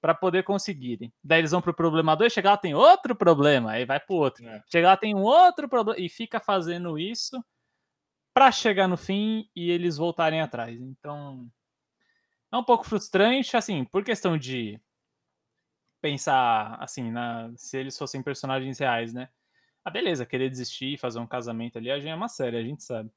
para 0.01 0.15
poder 0.15 0.43
conseguirem. 0.43 1.13
Daí 1.23 1.39
eles 1.41 1.51
vão 1.51 1.61
pro 1.61 1.73
problema 1.73 2.15
2, 2.15 2.33
chegar 2.33 2.51
lá 2.51 2.57
tem 2.57 2.73
outro 2.73 3.15
problema, 3.15 3.71
aí 3.73 3.85
vai 3.85 3.99
pro 3.99 4.15
outro. 4.15 4.45
É. 4.47 4.61
Chegar 4.71 4.89
lá 4.91 4.97
tem 4.97 5.13
um 5.15 5.21
outro 5.23 5.69
problema 5.69 5.99
e 5.99 6.09
fica 6.09 6.39
fazendo 6.39 6.97
isso 6.97 7.43
para 8.33 8.51
chegar 8.51 8.87
no 8.87 8.97
fim 8.97 9.47
e 9.55 9.69
eles 9.71 9.97
voltarem 9.97 10.41
atrás. 10.41 10.79
Então 10.81 11.47
é 12.51 12.57
um 12.57 12.63
pouco 12.63 12.83
frustrante, 12.85 13.57
assim, 13.57 13.83
por 13.85 14.03
questão 14.03 14.37
de 14.37 14.79
pensar 16.03 16.75
assim, 16.81 17.09
na, 17.09 17.49
se 17.55 17.77
eles 17.77 17.97
fossem 17.97 18.21
personagens 18.21 18.77
reais, 18.77 19.13
né? 19.13 19.29
Ah, 19.85 19.89
beleza, 19.89 20.25
querer 20.25 20.49
desistir, 20.49 20.99
fazer 20.99 21.17
um 21.19 21.25
casamento 21.25 21.77
ali, 21.77 21.89
a 21.89 21.97
gente 21.97 22.09
é 22.09 22.15
uma 22.15 22.27
série, 22.27 22.57
a 22.57 22.63
gente 22.63 22.83
sabe. 22.83 23.09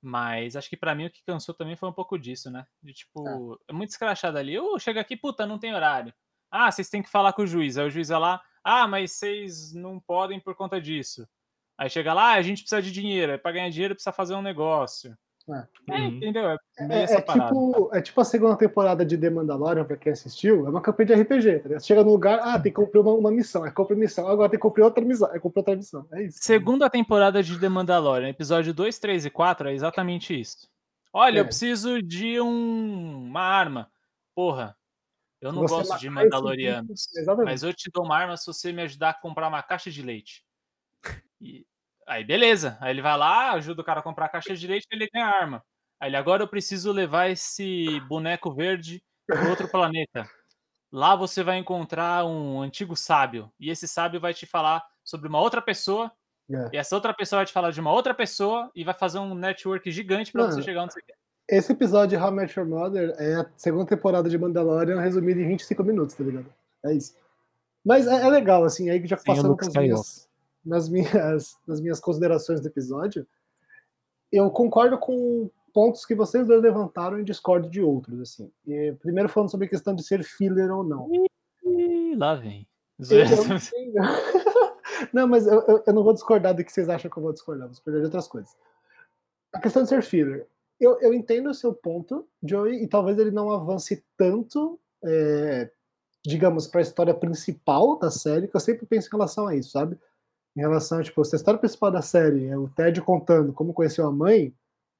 Mas 0.00 0.54
acho 0.54 0.70
que 0.70 0.76
pra 0.76 0.94
mim 0.94 1.06
o 1.06 1.10
que 1.10 1.24
cansou 1.24 1.52
também 1.52 1.76
foi 1.76 1.88
um 1.88 1.92
pouco 1.92 2.16
disso, 2.16 2.48
né? 2.48 2.64
De 2.80 2.92
tipo, 2.92 3.60
é 3.68 3.72
muito 3.72 3.90
escrachado 3.90 4.38
ali. 4.38 4.56
Ô, 4.58 4.78
chega 4.78 5.00
aqui, 5.00 5.16
puta, 5.16 5.46
não 5.46 5.58
tem 5.58 5.74
horário. 5.74 6.14
Ah, 6.48 6.70
vocês 6.70 6.88
têm 6.88 7.02
que 7.02 7.10
falar 7.10 7.32
com 7.32 7.42
o 7.42 7.46
juiz. 7.46 7.76
Aí 7.76 7.86
o 7.86 7.90
juiz 7.90 8.08
vai 8.08 8.20
lá, 8.20 8.42
ah, 8.62 8.86
mas 8.86 9.12
vocês 9.12 9.72
não 9.72 9.98
podem 9.98 10.38
por 10.38 10.54
conta 10.54 10.80
disso. 10.80 11.28
Aí 11.76 11.90
chega 11.90 12.14
lá, 12.14 12.34
ah, 12.34 12.34
a 12.34 12.42
gente 12.42 12.62
precisa 12.62 12.82
de 12.82 12.92
dinheiro. 12.92 13.32
Aí 13.32 13.38
pra 13.38 13.52
ganhar 13.52 13.70
dinheiro 13.70 13.94
precisa 13.94 14.12
fazer 14.12 14.34
um 14.34 14.42
negócio. 14.42 15.16
É, 15.48 15.92
Uhum. 15.98 16.06
entendeu? 16.08 16.48
É 16.50 16.56
É, 16.78 17.02
essa 17.02 17.14
é 17.18 17.20
tipo, 17.22 17.90
é 17.92 18.00
tipo 18.00 18.20
a 18.20 18.24
segunda 18.24 18.56
temporada 18.56 19.04
de 19.04 19.18
The 19.18 19.28
Mandalorian, 19.30 19.84
pra 19.84 19.96
quem 19.96 20.12
assistiu, 20.12 20.66
é 20.66 20.70
uma 20.70 20.80
campanha 20.80 21.08
de 21.08 21.12
RPG. 21.22 21.58
Tá 21.58 21.68
ligado? 21.68 21.80
Você 21.80 21.86
chega 21.86 22.04
no 22.04 22.10
lugar, 22.10 22.38
ah, 22.42 22.58
tem 22.60 22.72
que 22.72 22.76
cumprir 22.80 23.00
uma, 23.00 23.12
uma 23.12 23.30
missão, 23.30 23.66
é 23.66 23.70
cumprir 23.70 23.96
missão, 23.96 24.28
agora 24.28 24.48
tem 24.48 24.58
que 24.58 24.62
cumprir 24.62 24.82
outra 24.84 25.04
missão, 25.04 25.28
é 25.34 25.38
cumprir 25.40 25.60
outra 25.60 25.74
missão. 25.76 26.06
É 26.12 26.22
isso. 26.24 26.38
Segunda 26.40 26.88
temporada 26.88 27.42
de 27.42 27.58
The 27.58 27.68
Mandalorian, 27.68 28.28
episódio 28.28 28.72
2, 28.72 28.98
3 28.98 29.24
e 29.26 29.30
4 29.30 29.68
é 29.68 29.74
exatamente 29.74 30.38
isso. 30.38 30.68
Olha, 31.12 31.38
eu 31.38 31.42
É. 31.42 31.44
preciso 31.46 32.00
de 32.00 32.40
um- 32.40 33.24
uma 33.26 33.42
arma. 33.42 33.90
Porra, 34.34 34.76
eu 35.40 35.52
não 35.52 35.62
Você 35.62 35.74
gosto 35.74 35.98
de 35.98 36.08
Mandalorianos. 36.08 37.08
Mas 37.44 37.62
eu 37.64 37.74
te 37.74 37.90
dou 37.92 38.04
uma 38.04 38.16
arma 38.16 38.36
se 38.36 38.46
você 38.46 38.72
me 38.72 38.82
ajudar 38.82 39.10
a 39.10 39.14
comprar 39.14 39.48
uma 39.48 39.62
caixa 39.62 39.90
de 39.90 40.00
leite. 40.02 40.44
E- 41.40 41.66
Aí, 42.06 42.24
beleza. 42.24 42.76
Aí 42.80 42.90
ele 42.90 43.02
vai 43.02 43.16
lá, 43.16 43.52
ajuda 43.52 43.82
o 43.82 43.84
cara 43.84 44.00
a 44.00 44.02
comprar 44.02 44.26
a 44.26 44.28
caixa 44.28 44.54
de 44.54 44.66
leite 44.66 44.86
e 44.90 44.94
ele 44.94 45.08
ganha 45.12 45.26
a 45.26 45.36
arma. 45.36 45.64
Aí 46.00 46.08
ele, 46.08 46.16
agora 46.16 46.42
eu 46.42 46.48
preciso 46.48 46.90
levar 46.90 47.28
esse 47.28 48.00
boneco 48.08 48.52
verde 48.52 49.02
para 49.26 49.48
outro 49.48 49.68
planeta. 49.68 50.28
Lá 50.90 51.14
você 51.16 51.42
vai 51.42 51.58
encontrar 51.58 52.24
um 52.26 52.60
antigo 52.60 52.96
sábio. 52.96 53.50
E 53.58 53.70
esse 53.70 53.88
sábio 53.88 54.20
vai 54.20 54.34
te 54.34 54.44
falar 54.44 54.84
sobre 55.04 55.28
uma 55.28 55.40
outra 55.40 55.62
pessoa. 55.62 56.10
É. 56.50 56.70
E 56.72 56.76
essa 56.76 56.94
outra 56.94 57.14
pessoa 57.14 57.38
vai 57.38 57.46
te 57.46 57.52
falar 57.52 57.70
de 57.70 57.80
uma 57.80 57.92
outra 57.92 58.12
pessoa 58.12 58.70
e 58.74 58.84
vai 58.84 58.92
fazer 58.92 59.18
um 59.18 59.34
network 59.34 59.90
gigante 59.90 60.32
para 60.32 60.46
você 60.46 60.60
chegar 60.60 60.82
onde 60.82 60.92
você 60.92 61.02
quer. 61.02 61.14
Esse 61.48 61.72
episódio 61.72 62.16
de 62.16 62.24
How 62.24 62.30
I 62.30 62.34
Met 62.34 62.58
Your 62.58 62.68
Mother 62.68 63.14
é 63.18 63.34
a 63.34 63.46
segunda 63.56 63.86
temporada 63.86 64.28
de 64.28 64.38
Mandalorian 64.38 65.00
resumida 65.00 65.40
em 65.40 65.48
25 65.48 65.82
minutos, 65.82 66.14
tá 66.14 66.24
ligado? 66.24 66.52
É 66.84 66.92
isso. 66.92 67.14
Mas 67.84 68.06
é, 68.06 68.22
é 68.22 68.28
legal, 68.28 68.64
assim, 68.64 68.90
aí 68.90 69.04
já 69.06 69.16
Sem 69.16 69.32
o 69.32 69.36
passando 69.36 69.56
nas 69.56 69.74
minhas, 69.74 70.28
nas, 70.64 70.88
minhas, 70.88 71.56
nas 71.66 71.80
minhas 71.80 72.00
considerações 72.00 72.60
do 72.60 72.68
episódio, 72.68 73.26
eu 74.30 74.50
concordo 74.50 74.98
com 74.98 75.50
pontos 75.74 76.04
que 76.04 76.14
vocês 76.14 76.46
dois 76.46 76.62
levantaram 76.62 77.18
e 77.18 77.24
discordo 77.24 77.68
de 77.68 77.80
outros, 77.80 78.20
assim. 78.20 78.50
E, 78.66 78.92
primeiro 79.00 79.28
falando 79.28 79.50
sobre 79.50 79.66
a 79.66 79.70
questão 79.70 79.94
de 79.94 80.02
ser 80.02 80.22
filler 80.22 80.70
ou 80.70 80.84
não. 80.84 81.08
Lá 82.16 82.34
vem. 82.34 82.66
Não, 85.12 85.26
mas 85.26 85.46
eu, 85.46 85.60
eu- 85.62 85.82
eu 85.86 85.92
não 85.92 86.04
vou 86.04 86.12
discordar 86.12 86.54
do 86.54 86.62
que 86.64 86.70
vocês 86.72 86.88
acham 86.88 87.10
que 87.10 87.16
eu 87.16 87.22
vou 87.22 87.32
discordar, 87.32 87.66
vou 87.66 87.72
discordar 87.72 88.00
de 88.00 88.06
outras 88.06 88.28
coisas. 88.28 88.54
A 89.52 89.58
questão 89.60 89.82
de 89.82 89.88
ser 89.88 90.02
filler. 90.02 90.46
Eu, 90.78 91.00
eu 91.00 91.12
entendo 91.12 91.50
o 91.50 91.54
seu 91.54 91.72
ponto, 91.74 92.26
Joey, 92.42 92.82
e 92.82 92.86
talvez 92.86 93.18
ele 93.18 93.30
não 93.30 93.50
avance 93.50 94.04
tanto, 94.16 94.78
é, 95.04 95.70
digamos, 96.24 96.66
para 96.68 96.80
a 96.80 96.82
história 96.82 97.12
principal 97.14 97.98
da 97.98 98.10
série, 98.10 98.46
que 98.48 98.54
eu 98.56 98.60
sempre 98.60 98.86
penso 98.86 99.08
em 99.08 99.10
relação 99.12 99.46
a 99.48 99.56
isso, 99.56 99.70
sabe? 99.70 99.98
Em 100.56 100.60
relação 100.60 101.02
tipo, 101.02 101.24
se 101.24 101.34
a 101.34 101.38
história 101.38 101.58
principal 101.58 101.90
da 101.90 102.02
série 102.02 102.46
é 102.46 102.56
o 102.56 102.68
Ted 102.68 103.00
contando 103.00 103.52
como 103.52 103.72
conheceu 103.72 104.06
a 104.06 104.12
mãe, 104.12 104.54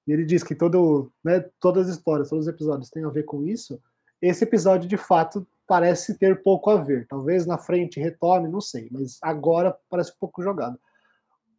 e 0.06 0.12
ele 0.12 0.24
diz 0.24 0.42
que 0.42 0.54
todo, 0.54 1.12
né, 1.22 1.44
todas 1.60 1.88
as 1.88 1.96
histórias, 1.96 2.28
todos 2.28 2.46
os 2.46 2.52
episódios 2.52 2.90
têm 2.90 3.04
a 3.04 3.08
ver 3.08 3.24
com 3.24 3.46
isso, 3.46 3.80
esse 4.20 4.44
episódio, 4.44 4.88
de 4.88 4.96
fato, 4.96 5.46
parece 5.66 6.16
ter 6.16 6.42
pouco 6.42 6.70
a 6.70 6.76
ver. 6.76 7.06
Talvez 7.08 7.44
na 7.44 7.58
frente 7.58 7.98
retome, 7.98 8.48
não 8.48 8.60
sei, 8.60 8.88
mas 8.90 9.18
agora 9.20 9.76
parece 9.90 10.12
um 10.12 10.18
pouco 10.20 10.42
jogado. 10.42 10.78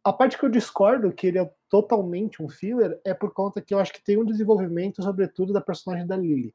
A 0.02 0.12
parte 0.12 0.38
que 0.38 0.44
eu 0.44 0.50
discordo, 0.50 1.12
que 1.12 1.26
ele 1.26 1.38
é 1.38 1.50
totalmente 1.68 2.42
um 2.42 2.48
filler, 2.48 3.00
é 3.04 3.14
por 3.14 3.32
conta 3.32 3.60
que 3.60 3.74
eu 3.74 3.78
acho 3.78 3.92
que 3.92 4.04
tem 4.04 4.18
um 4.18 4.24
desenvolvimento, 4.24 5.02
sobretudo, 5.02 5.52
da 5.52 5.60
personagem 5.60 6.06
da 6.06 6.16
Lily. 6.16 6.54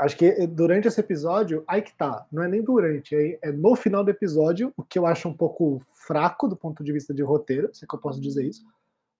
Acho 0.00 0.16
que 0.16 0.24
eh, 0.26 0.46
durante 0.46 0.88
esse 0.88 0.98
episódio, 0.98 1.62
aí 1.68 1.82
que 1.82 1.94
tá, 1.94 2.26
não 2.32 2.42
é 2.42 2.48
nem 2.48 2.62
durante, 2.62 3.14
é, 3.14 3.38
é 3.42 3.52
no 3.52 3.76
final 3.76 4.02
do 4.02 4.10
episódio, 4.10 4.72
o 4.76 4.82
que 4.82 4.98
eu 4.98 5.06
acho 5.06 5.28
um 5.28 5.36
pouco 5.36 5.82
fraco 5.94 6.48
do 6.48 6.56
ponto 6.56 6.82
de 6.82 6.90
vista 6.90 7.12
de 7.12 7.22
roteiro, 7.22 7.68
se 7.74 7.84
é 7.84 7.88
que 7.88 7.94
eu 7.94 8.00
posso 8.00 8.18
dizer 8.20 8.44
isso, 8.44 8.64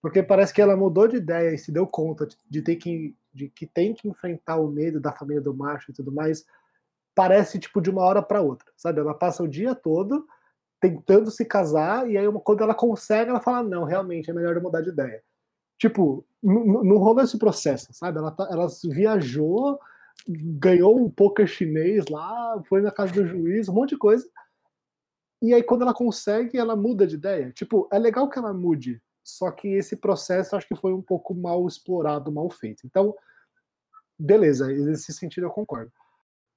porque 0.01 0.23
parece 0.23 0.55
que 0.55 0.62
ela 0.62 0.77
mudou 0.77 1.07
de 1.07 1.16
ideia 1.16 1.55
e 1.55 1.59
se 1.59 1.71
deu 1.71 1.87
conta 1.87 2.27
de, 2.49 2.62
ter 2.62 2.77
que, 2.77 3.14
de 3.33 3.51
que 3.51 3.66
tem 3.66 3.93
que 3.93 4.09
enfrentar 4.09 4.57
o 4.57 4.69
medo 4.69 4.99
da 4.99 5.12
família 5.12 5.43
do 5.43 5.53
Marshall 5.55 5.90
e 5.90 5.95
tudo 5.95 6.11
mais, 6.11 6.47
parece 7.14 7.59
tipo 7.59 7.83
de 7.83 7.90
uma 7.90 8.03
hora 8.03 8.23
para 8.23 8.40
outra, 8.40 8.73
sabe? 8.75 9.01
Ela 9.01 9.12
passa 9.12 9.43
o 9.43 9.49
dia 9.49 9.75
todo 9.75 10.27
tentando 10.81 11.31
se 11.31 11.45
casar 11.45 12.11
e 12.11 12.16
aí 12.16 12.25
quando 12.43 12.62
ela 12.62 12.75
consegue, 12.75 13.29
ela 13.29 13.40
fala 13.40 13.62
não, 13.62 13.85
realmente 13.85 14.31
é 14.31 14.33
melhor 14.33 14.57
eu 14.57 14.62
mudar 14.62 14.81
de 14.81 14.88
ideia. 14.88 15.23
Tipo, 15.79 16.25
não 16.43 16.97
rolou 16.97 17.23
esse 17.23 17.38
processo, 17.38 17.93
sabe? 17.93 18.19
Ela, 18.19 18.31
tá- 18.31 18.49
ela 18.51 18.66
viajou, 18.90 19.79
ganhou 20.28 20.98
um 20.98 21.11
poker 21.11 21.46
chinês 21.46 22.06
lá, 22.09 22.62
foi 22.68 22.80
na 22.80 22.90
casa 22.90 23.12
do 23.12 23.26
juiz, 23.26 23.68
um 23.68 23.74
monte 23.74 23.90
de 23.90 23.98
coisa. 23.98 24.28
E 25.42 25.54
aí 25.54 25.62
quando 25.62 25.83
ela 25.83 25.94
consegue, 25.94 26.59
ela 26.59 26.76
muda 26.76 27.06
de 27.06 27.14
ideia. 27.14 27.52
Tipo, 27.52 27.88
é 27.92 27.98
legal 27.98 28.28
que 28.28 28.38
ela 28.38 28.52
mude, 28.52 29.00
só 29.22 29.50
que 29.50 29.68
esse 29.68 29.96
processo 29.96 30.56
acho 30.56 30.68
que 30.68 30.76
foi 30.76 30.92
um 30.92 31.02
pouco 31.02 31.35
mal 31.35 31.66
explorado, 31.66 32.33
mal 32.33 32.50
feito. 32.50 32.87
Então, 32.87 33.14
beleza, 34.18 34.66
nesse 34.68 35.12
sentido 35.12 35.46
eu 35.46 35.50
concordo. 35.50 35.92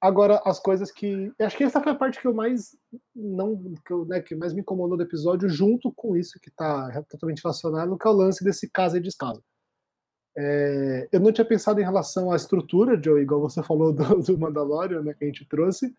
Agora, 0.04 0.42
as 0.44 0.60
coisas 0.60 0.92
que. 0.92 1.32
Acho 1.40 1.56
que 1.56 1.64
essa 1.64 1.82
foi 1.82 1.94
a 1.94 1.96
parte 1.96 2.20
que 2.20 2.28
eu 2.28 2.34
mais. 2.34 2.76
Não, 3.16 3.74
que, 3.86 3.94
eu, 3.94 4.06
né, 4.06 4.22
que 4.22 4.36
mais 4.36 4.52
me 4.52 4.60
incomodou 4.60 4.98
do 4.98 5.04
episódio, 5.04 5.48
junto 5.48 5.94
com 5.94 6.18
isso 6.18 6.38
que 6.42 6.50
está 6.50 7.02
totalmente 7.04 7.42
relacionado, 7.42 7.98
que 7.98 8.06
é 8.06 8.12
o 8.12 8.14
lance 8.14 8.44
desse 8.44 8.70
caso 8.70 8.98
e 8.98 9.00
descaso. 9.00 9.42
É, 10.36 11.08
eu 11.12 11.20
não 11.20 11.32
tinha 11.32 11.46
pensado 11.46 11.80
em 11.80 11.84
relação 11.84 12.32
à 12.32 12.36
estrutura, 12.36 13.00
Joe, 13.02 13.22
igual 13.22 13.42
você 13.42 13.62
falou 13.62 13.94
do, 13.94 14.04
do 14.22 14.38
Mandalorian, 14.38 15.02
né, 15.02 15.14
que 15.14 15.24
a 15.24 15.28
gente 15.28 15.46
trouxe, 15.46 15.96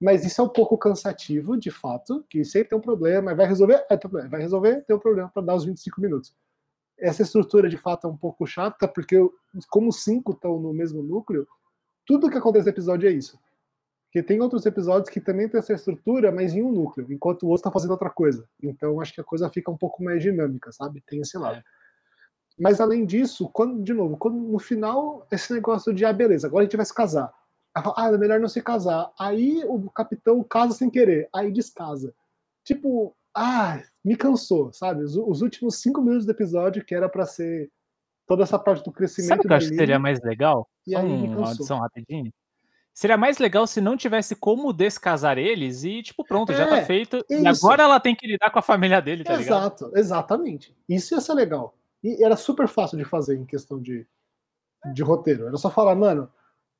mas 0.00 0.24
isso 0.24 0.40
é 0.40 0.44
um 0.44 0.48
pouco 0.48 0.78
cansativo, 0.78 1.56
de 1.56 1.70
fato, 1.70 2.24
que 2.28 2.44
sempre 2.44 2.70
tem 2.70 2.78
um 2.78 2.82
problema, 2.82 3.34
vai 3.34 3.46
resolver, 3.46 3.84
é, 3.90 3.96
problema, 3.96 4.28
vai 4.28 4.40
resolver, 4.40 4.82
tem 4.82 4.96
um 4.96 5.00
problema 5.00 5.28
para 5.28 5.42
dar 5.42 5.54
os 5.54 5.64
25 5.64 6.00
minutos. 6.00 6.34
Essa 6.98 7.22
estrutura, 7.22 7.68
de 7.68 7.78
fato, 7.78 8.06
é 8.06 8.10
um 8.10 8.16
pouco 8.16 8.46
chata, 8.46 8.86
porque 8.86 9.16
como 9.68 9.88
os 9.88 10.02
cinco 10.02 10.32
estão 10.32 10.58
no 10.58 10.72
mesmo 10.72 11.02
núcleo, 11.02 11.46
tudo 12.06 12.30
que 12.30 12.36
acontece 12.36 12.66
no 12.66 12.72
episódio 12.72 13.08
é 13.08 13.12
isso. 13.12 13.38
Porque 14.06 14.22
tem 14.22 14.40
outros 14.40 14.66
episódios 14.66 15.08
que 15.08 15.20
também 15.20 15.48
tem 15.48 15.58
essa 15.58 15.72
estrutura, 15.72 16.32
mas 16.32 16.52
em 16.52 16.62
um 16.62 16.72
núcleo, 16.72 17.06
enquanto 17.12 17.44
o 17.44 17.46
outro 17.46 17.60
está 17.60 17.70
fazendo 17.70 17.92
outra 17.92 18.10
coisa. 18.10 18.46
Então 18.60 19.00
acho 19.00 19.14
que 19.14 19.20
a 19.20 19.24
coisa 19.24 19.48
fica 19.48 19.70
um 19.70 19.76
pouco 19.76 20.02
mais 20.02 20.20
dinâmica, 20.20 20.72
sabe? 20.72 21.00
Tem 21.06 21.20
esse 21.20 21.38
lado. 21.38 21.58
É. 21.58 21.79
Mas 22.58 22.80
além 22.80 23.04
disso, 23.06 23.48
quando, 23.52 23.82
de 23.82 23.92
novo, 23.94 24.16
quando 24.16 24.36
no 24.36 24.58
final, 24.58 25.26
esse 25.30 25.52
negócio 25.52 25.92
de, 25.94 26.04
ah, 26.04 26.12
beleza, 26.12 26.46
agora 26.46 26.62
a 26.62 26.66
gente 26.66 26.76
vai 26.76 26.84
se 26.86 26.94
casar. 26.94 27.32
Ah, 27.74 28.10
é 28.12 28.18
melhor 28.18 28.40
não 28.40 28.48
se 28.48 28.60
casar. 28.60 29.10
Aí 29.18 29.62
o 29.66 29.88
capitão 29.90 30.42
casa 30.42 30.74
sem 30.74 30.90
querer, 30.90 31.28
aí 31.32 31.50
descasa. 31.52 32.12
Tipo, 32.64 33.14
ah, 33.34 33.80
me 34.04 34.16
cansou, 34.16 34.72
sabe? 34.72 35.04
Os, 35.04 35.16
os 35.16 35.40
últimos 35.40 35.76
cinco 35.80 36.02
minutos 36.02 36.26
do 36.26 36.32
episódio, 36.32 36.84
que 36.84 36.94
era 36.94 37.08
para 37.08 37.24
ser 37.24 37.70
toda 38.26 38.42
essa 38.42 38.58
parte 38.58 38.84
do 38.84 38.92
crescimento. 38.92 39.28
Sabe 39.28 39.40
o 39.40 39.42
que 39.44 39.52
eu 39.52 39.56
acho 39.56 39.68
que 39.70 39.76
seria 39.76 39.98
mais 39.98 40.20
legal? 40.20 40.68
E 40.86 40.92
Só 40.92 40.98
aí 40.98 41.06
um- 41.06 41.24
uma 41.26 41.36
cansou. 41.36 41.52
adição 41.52 41.78
rapidinho. 41.78 42.32
Seria 42.92 43.16
mais 43.16 43.38
legal 43.38 43.66
se 43.68 43.80
não 43.80 43.96
tivesse 43.96 44.34
como 44.34 44.72
descasar 44.72 45.38
eles 45.38 45.84
e, 45.84 46.02
tipo, 46.02 46.24
pronto, 46.24 46.52
já 46.52 46.64
É, 46.64 46.80
tá 46.80 46.82
feito. 46.84 47.24
E 47.30 47.48
isso. 47.48 47.64
agora 47.66 47.84
ela 47.84 48.00
tem 48.00 48.14
que 48.14 48.26
lidar 48.26 48.50
com 48.50 48.58
a 48.58 48.62
família 48.62 49.00
dele, 49.00 49.22
tá 49.24 49.36
ligado? 49.36 49.56
Exato, 49.62 49.92
exatamente. 49.94 50.76
Isso 50.88 51.14
ia 51.14 51.20
ser 51.20 51.32
legal. 51.34 51.74
E 52.02 52.24
era 52.24 52.36
super 52.36 52.66
fácil 52.68 52.98
de 52.98 53.04
fazer 53.04 53.36
em 53.36 53.44
questão 53.44 53.80
de, 53.80 54.06
de 54.92 55.02
roteiro. 55.02 55.46
Era 55.46 55.56
só 55.56 55.70
falar, 55.70 55.94
mano, 55.94 56.30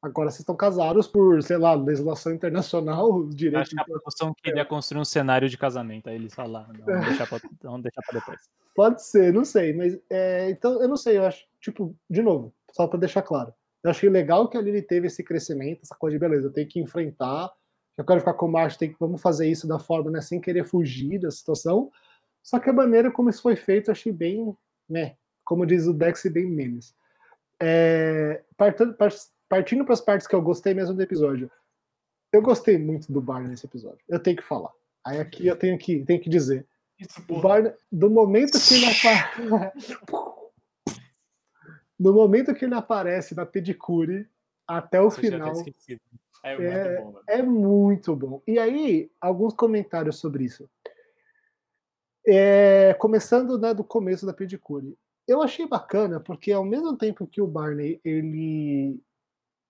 agora 0.02 0.30
vocês 0.30 0.40
estão 0.40 0.56
casados 0.56 1.06
por, 1.06 1.42
sei 1.42 1.58
lá, 1.58 1.74
legislação 1.74 2.32
internacional, 2.32 3.26
direito. 3.28 3.62
Acho 3.62 3.70
que 3.70 3.80
a 3.80 3.84
produção 3.84 4.34
queria 4.34 4.64
construir 4.64 5.00
um 5.00 5.04
cenário 5.04 5.48
de 5.48 5.58
casamento. 5.58 6.08
Aí 6.08 6.16
eles 6.16 6.34
falaram, 6.34 6.72
não, 6.72 6.84
vamos 6.84 7.06
deixar 7.06 7.26
pra, 7.26 7.38
vamos 7.62 7.82
deixar 7.82 8.02
pra 8.02 8.18
depois. 8.18 8.40
Pode 8.74 9.04
ser, 9.04 9.32
não 9.32 9.44
sei, 9.44 9.74
mas 9.74 9.98
é, 10.08 10.48
então 10.50 10.80
eu 10.80 10.88
não 10.88 10.96
sei, 10.96 11.18
eu 11.18 11.26
acho, 11.26 11.44
tipo, 11.60 11.94
de 12.08 12.22
novo, 12.22 12.54
só 12.72 12.86
pra 12.86 12.98
deixar 12.98 13.22
claro. 13.22 13.52
Eu 13.82 13.90
achei 13.90 14.08
legal 14.08 14.48
que 14.48 14.56
a 14.56 14.60
Lily 14.60 14.82
teve 14.82 15.06
esse 15.06 15.24
crescimento, 15.24 15.80
essa 15.82 15.96
coisa 15.96 16.16
de 16.16 16.20
beleza, 16.20 16.46
eu 16.46 16.52
tenho 16.52 16.68
que 16.68 16.80
enfrentar, 16.80 17.52
eu 17.96 18.04
quero 18.04 18.20
ficar 18.20 18.34
com 18.34 18.46
o 18.46 18.52
macho, 18.52 18.78
tem 18.78 18.90
que, 18.90 18.96
vamos 18.98 19.20
fazer 19.20 19.48
isso 19.48 19.66
da 19.66 19.78
forma, 19.78 20.10
né, 20.10 20.20
sem 20.20 20.40
querer 20.40 20.64
fugir 20.64 21.18
da 21.18 21.30
situação. 21.30 21.90
Só 22.42 22.58
que 22.58 22.70
a 22.70 22.72
maneira 22.72 23.10
como 23.10 23.28
isso 23.28 23.42
foi 23.42 23.56
feito, 23.56 23.88
eu 23.88 23.92
achei 23.92 24.12
bem, 24.12 24.56
né, 24.90 25.16
como 25.44 25.64
diz 25.66 25.86
o 25.86 25.94
Dex, 25.94 26.22
bem 26.26 26.46
memes. 26.46 26.94
É, 27.62 28.42
partindo 28.56 28.94
para 29.84 29.94
as 29.94 30.00
partes 30.00 30.26
que 30.26 30.34
eu 30.34 30.42
gostei 30.42 30.74
mesmo 30.74 30.94
do 30.94 31.02
episódio. 31.02 31.50
Eu 32.32 32.42
gostei 32.42 32.78
muito 32.78 33.12
do 33.12 33.20
Barney 33.20 33.48
nesse 33.48 33.66
episódio. 33.66 34.00
Eu 34.08 34.20
tenho 34.20 34.36
que 34.36 34.42
falar. 34.42 34.70
Aí 35.04 35.18
aqui 35.18 35.46
eu 35.46 35.56
tenho 35.56 35.76
que, 35.78 36.04
tenho 36.04 36.20
que 36.20 36.30
dizer. 36.30 36.66
Isso, 36.98 37.20
Barney, 37.40 37.72
do 37.90 38.10
momento 38.10 38.58
que 38.60 38.74
ele 38.74 38.86
aparece. 38.86 39.96
do 41.98 42.14
momento 42.14 42.54
que 42.54 42.64
ele 42.64 42.74
aparece 42.74 43.34
na 43.34 43.44
pedicure 43.44 44.28
até 44.66 45.00
o 45.00 45.08
Isso 45.08 45.20
final. 45.20 45.52
É, 46.42 46.54
É, 46.56 46.56
muito 46.56 47.02
bom, 47.02 47.20
é 47.26 47.42
muito 47.42 48.16
bom. 48.16 48.42
E 48.46 48.58
aí, 48.58 49.10
alguns 49.20 49.52
comentários 49.52 50.16
sobre 50.16 50.44
isso. 50.44 50.68
É, 52.26 52.94
começando 52.94 53.58
né, 53.58 53.72
do 53.72 53.82
começo 53.82 54.26
da 54.26 54.32
pedicure. 54.32 54.96
Eu 55.26 55.42
achei 55.42 55.66
bacana, 55.66 56.20
porque 56.20 56.52
ao 56.52 56.64
mesmo 56.64 56.96
tempo 56.96 57.26
que 57.26 57.40
o 57.40 57.46
Barney 57.46 58.00
ele, 58.04 59.00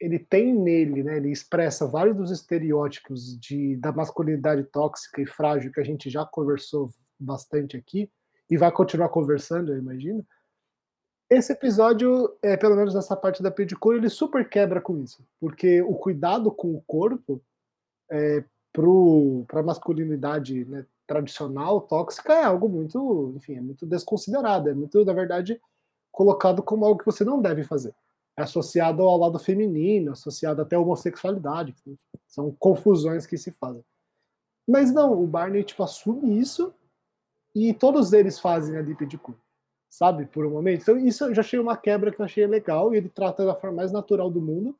ele 0.00 0.18
tem 0.18 0.54
nele, 0.54 1.02
né, 1.02 1.16
ele 1.18 1.30
expressa 1.30 1.86
vários 1.86 2.16
dos 2.16 2.30
estereótipos 2.30 3.38
de, 3.38 3.76
da 3.76 3.92
masculinidade 3.92 4.64
tóxica 4.64 5.20
e 5.20 5.26
frágil 5.26 5.72
que 5.72 5.80
a 5.80 5.84
gente 5.84 6.08
já 6.08 6.24
conversou 6.24 6.90
bastante 7.18 7.76
aqui, 7.76 8.10
e 8.50 8.56
vai 8.56 8.72
continuar 8.72 9.10
conversando, 9.10 9.72
eu 9.72 9.78
imagino. 9.78 10.26
Esse 11.30 11.52
episódio, 11.52 12.36
é, 12.42 12.56
pelo 12.56 12.74
menos 12.74 12.94
nessa 12.94 13.14
parte 13.14 13.40
da 13.40 13.50
pedicure, 13.50 13.98
ele 13.98 14.08
super 14.08 14.48
quebra 14.48 14.80
com 14.80 14.98
isso, 14.98 15.24
porque 15.38 15.80
o 15.82 15.94
cuidado 15.94 16.50
com 16.50 16.74
o 16.74 16.82
corpo 16.82 17.40
é, 18.10 18.42
para 18.72 19.60
a 19.60 19.62
masculinidade 19.62 20.64
né, 20.64 20.84
tradicional, 21.10 21.80
tóxica, 21.80 22.32
é 22.32 22.44
algo 22.44 22.68
muito, 22.68 23.32
enfim, 23.34 23.56
é 23.56 23.60
muito 23.60 23.84
desconsiderado, 23.84 24.68
é 24.68 24.74
muito, 24.74 25.04
na 25.04 25.12
verdade, 25.12 25.60
colocado 26.12 26.62
como 26.62 26.84
algo 26.84 27.00
que 27.00 27.04
você 27.04 27.24
não 27.24 27.42
deve 27.42 27.64
fazer. 27.64 27.92
É 28.38 28.42
associado 28.42 29.02
ao 29.02 29.18
lado 29.18 29.36
feminino, 29.36 30.12
associado 30.12 30.62
até 30.62 30.76
à 30.76 30.78
homossexualidade. 30.78 31.74
São 32.28 32.54
confusões 32.60 33.26
que 33.26 33.36
se 33.36 33.50
fazem. 33.50 33.84
Mas 34.68 34.92
não, 34.92 35.20
o 35.20 35.26
Barney 35.26 35.64
tipo, 35.64 35.82
assume 35.82 36.38
isso 36.38 36.72
e 37.56 37.74
todos 37.74 38.12
eles 38.12 38.38
fazem 38.38 38.76
ali 38.76 38.94
pedicure 38.94 39.36
sabe, 39.90 40.24
por 40.26 40.46
um 40.46 40.50
momento. 40.50 40.82
Então, 40.82 40.96
isso 40.96 41.24
eu 41.24 41.34
já 41.34 41.40
achei 41.40 41.58
uma 41.58 41.76
quebra 41.76 42.12
que 42.12 42.20
eu 42.20 42.24
achei 42.24 42.46
legal, 42.46 42.94
e 42.94 42.96
ele 42.96 43.08
trata 43.08 43.44
da 43.44 43.56
forma 43.56 43.78
mais 43.78 43.90
natural 43.90 44.30
do 44.30 44.40
mundo, 44.40 44.78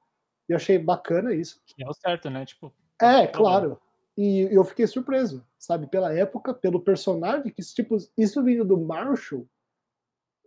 e 0.49 0.53
eu 0.53 0.57
achei 0.57 0.79
bacana 0.79 1.35
isso. 1.35 1.61
Que 1.67 1.83
é 1.83 1.89
o 1.89 1.93
certo, 1.93 2.31
né? 2.31 2.47
Tipo, 2.47 2.73
É, 3.03 3.27
tá 3.27 3.37
claro. 3.37 3.77
E 4.23 4.55
eu 4.55 4.63
fiquei 4.65 4.87
surpreso, 4.87 5.43
sabe, 5.59 5.87
pela 5.87 6.13
época, 6.13 6.53
pelo 6.53 6.79
personagem, 6.79 7.51
que 7.51 7.63
tipo, 7.63 7.97
isso 8.19 8.45
vindo 8.45 8.67
do 8.67 8.77
Marshall, 8.77 9.49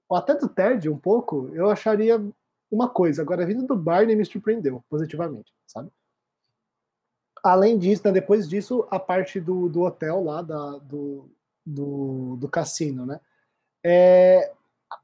ou 0.08 0.16
até 0.16 0.36
do 0.36 0.48
Ted 0.48 0.88
um 0.88 0.98
pouco, 1.00 1.50
eu 1.56 1.72
acharia 1.72 2.24
uma 2.70 2.88
coisa. 2.88 3.24
Agora, 3.24 3.48
vindo 3.48 3.66
do 3.66 3.76
Barney 3.76 4.16
me 4.16 4.24
surpreendeu 4.24 4.86
positivamente, 4.88 5.52
sabe? 5.66 5.90
Além 7.44 7.80
disso, 7.80 8.04
né, 8.06 8.12
depois 8.12 8.48
disso, 8.48 8.88
a 8.92 9.00
parte 9.00 9.40
do, 9.42 9.68
do 9.68 9.82
hotel 9.82 10.24
lá, 10.24 10.44
da, 10.44 10.78
do, 10.78 11.28
do, 11.66 12.36
do 12.36 12.48
cassino, 12.48 13.08
né? 13.08 13.20
É, 13.84 14.54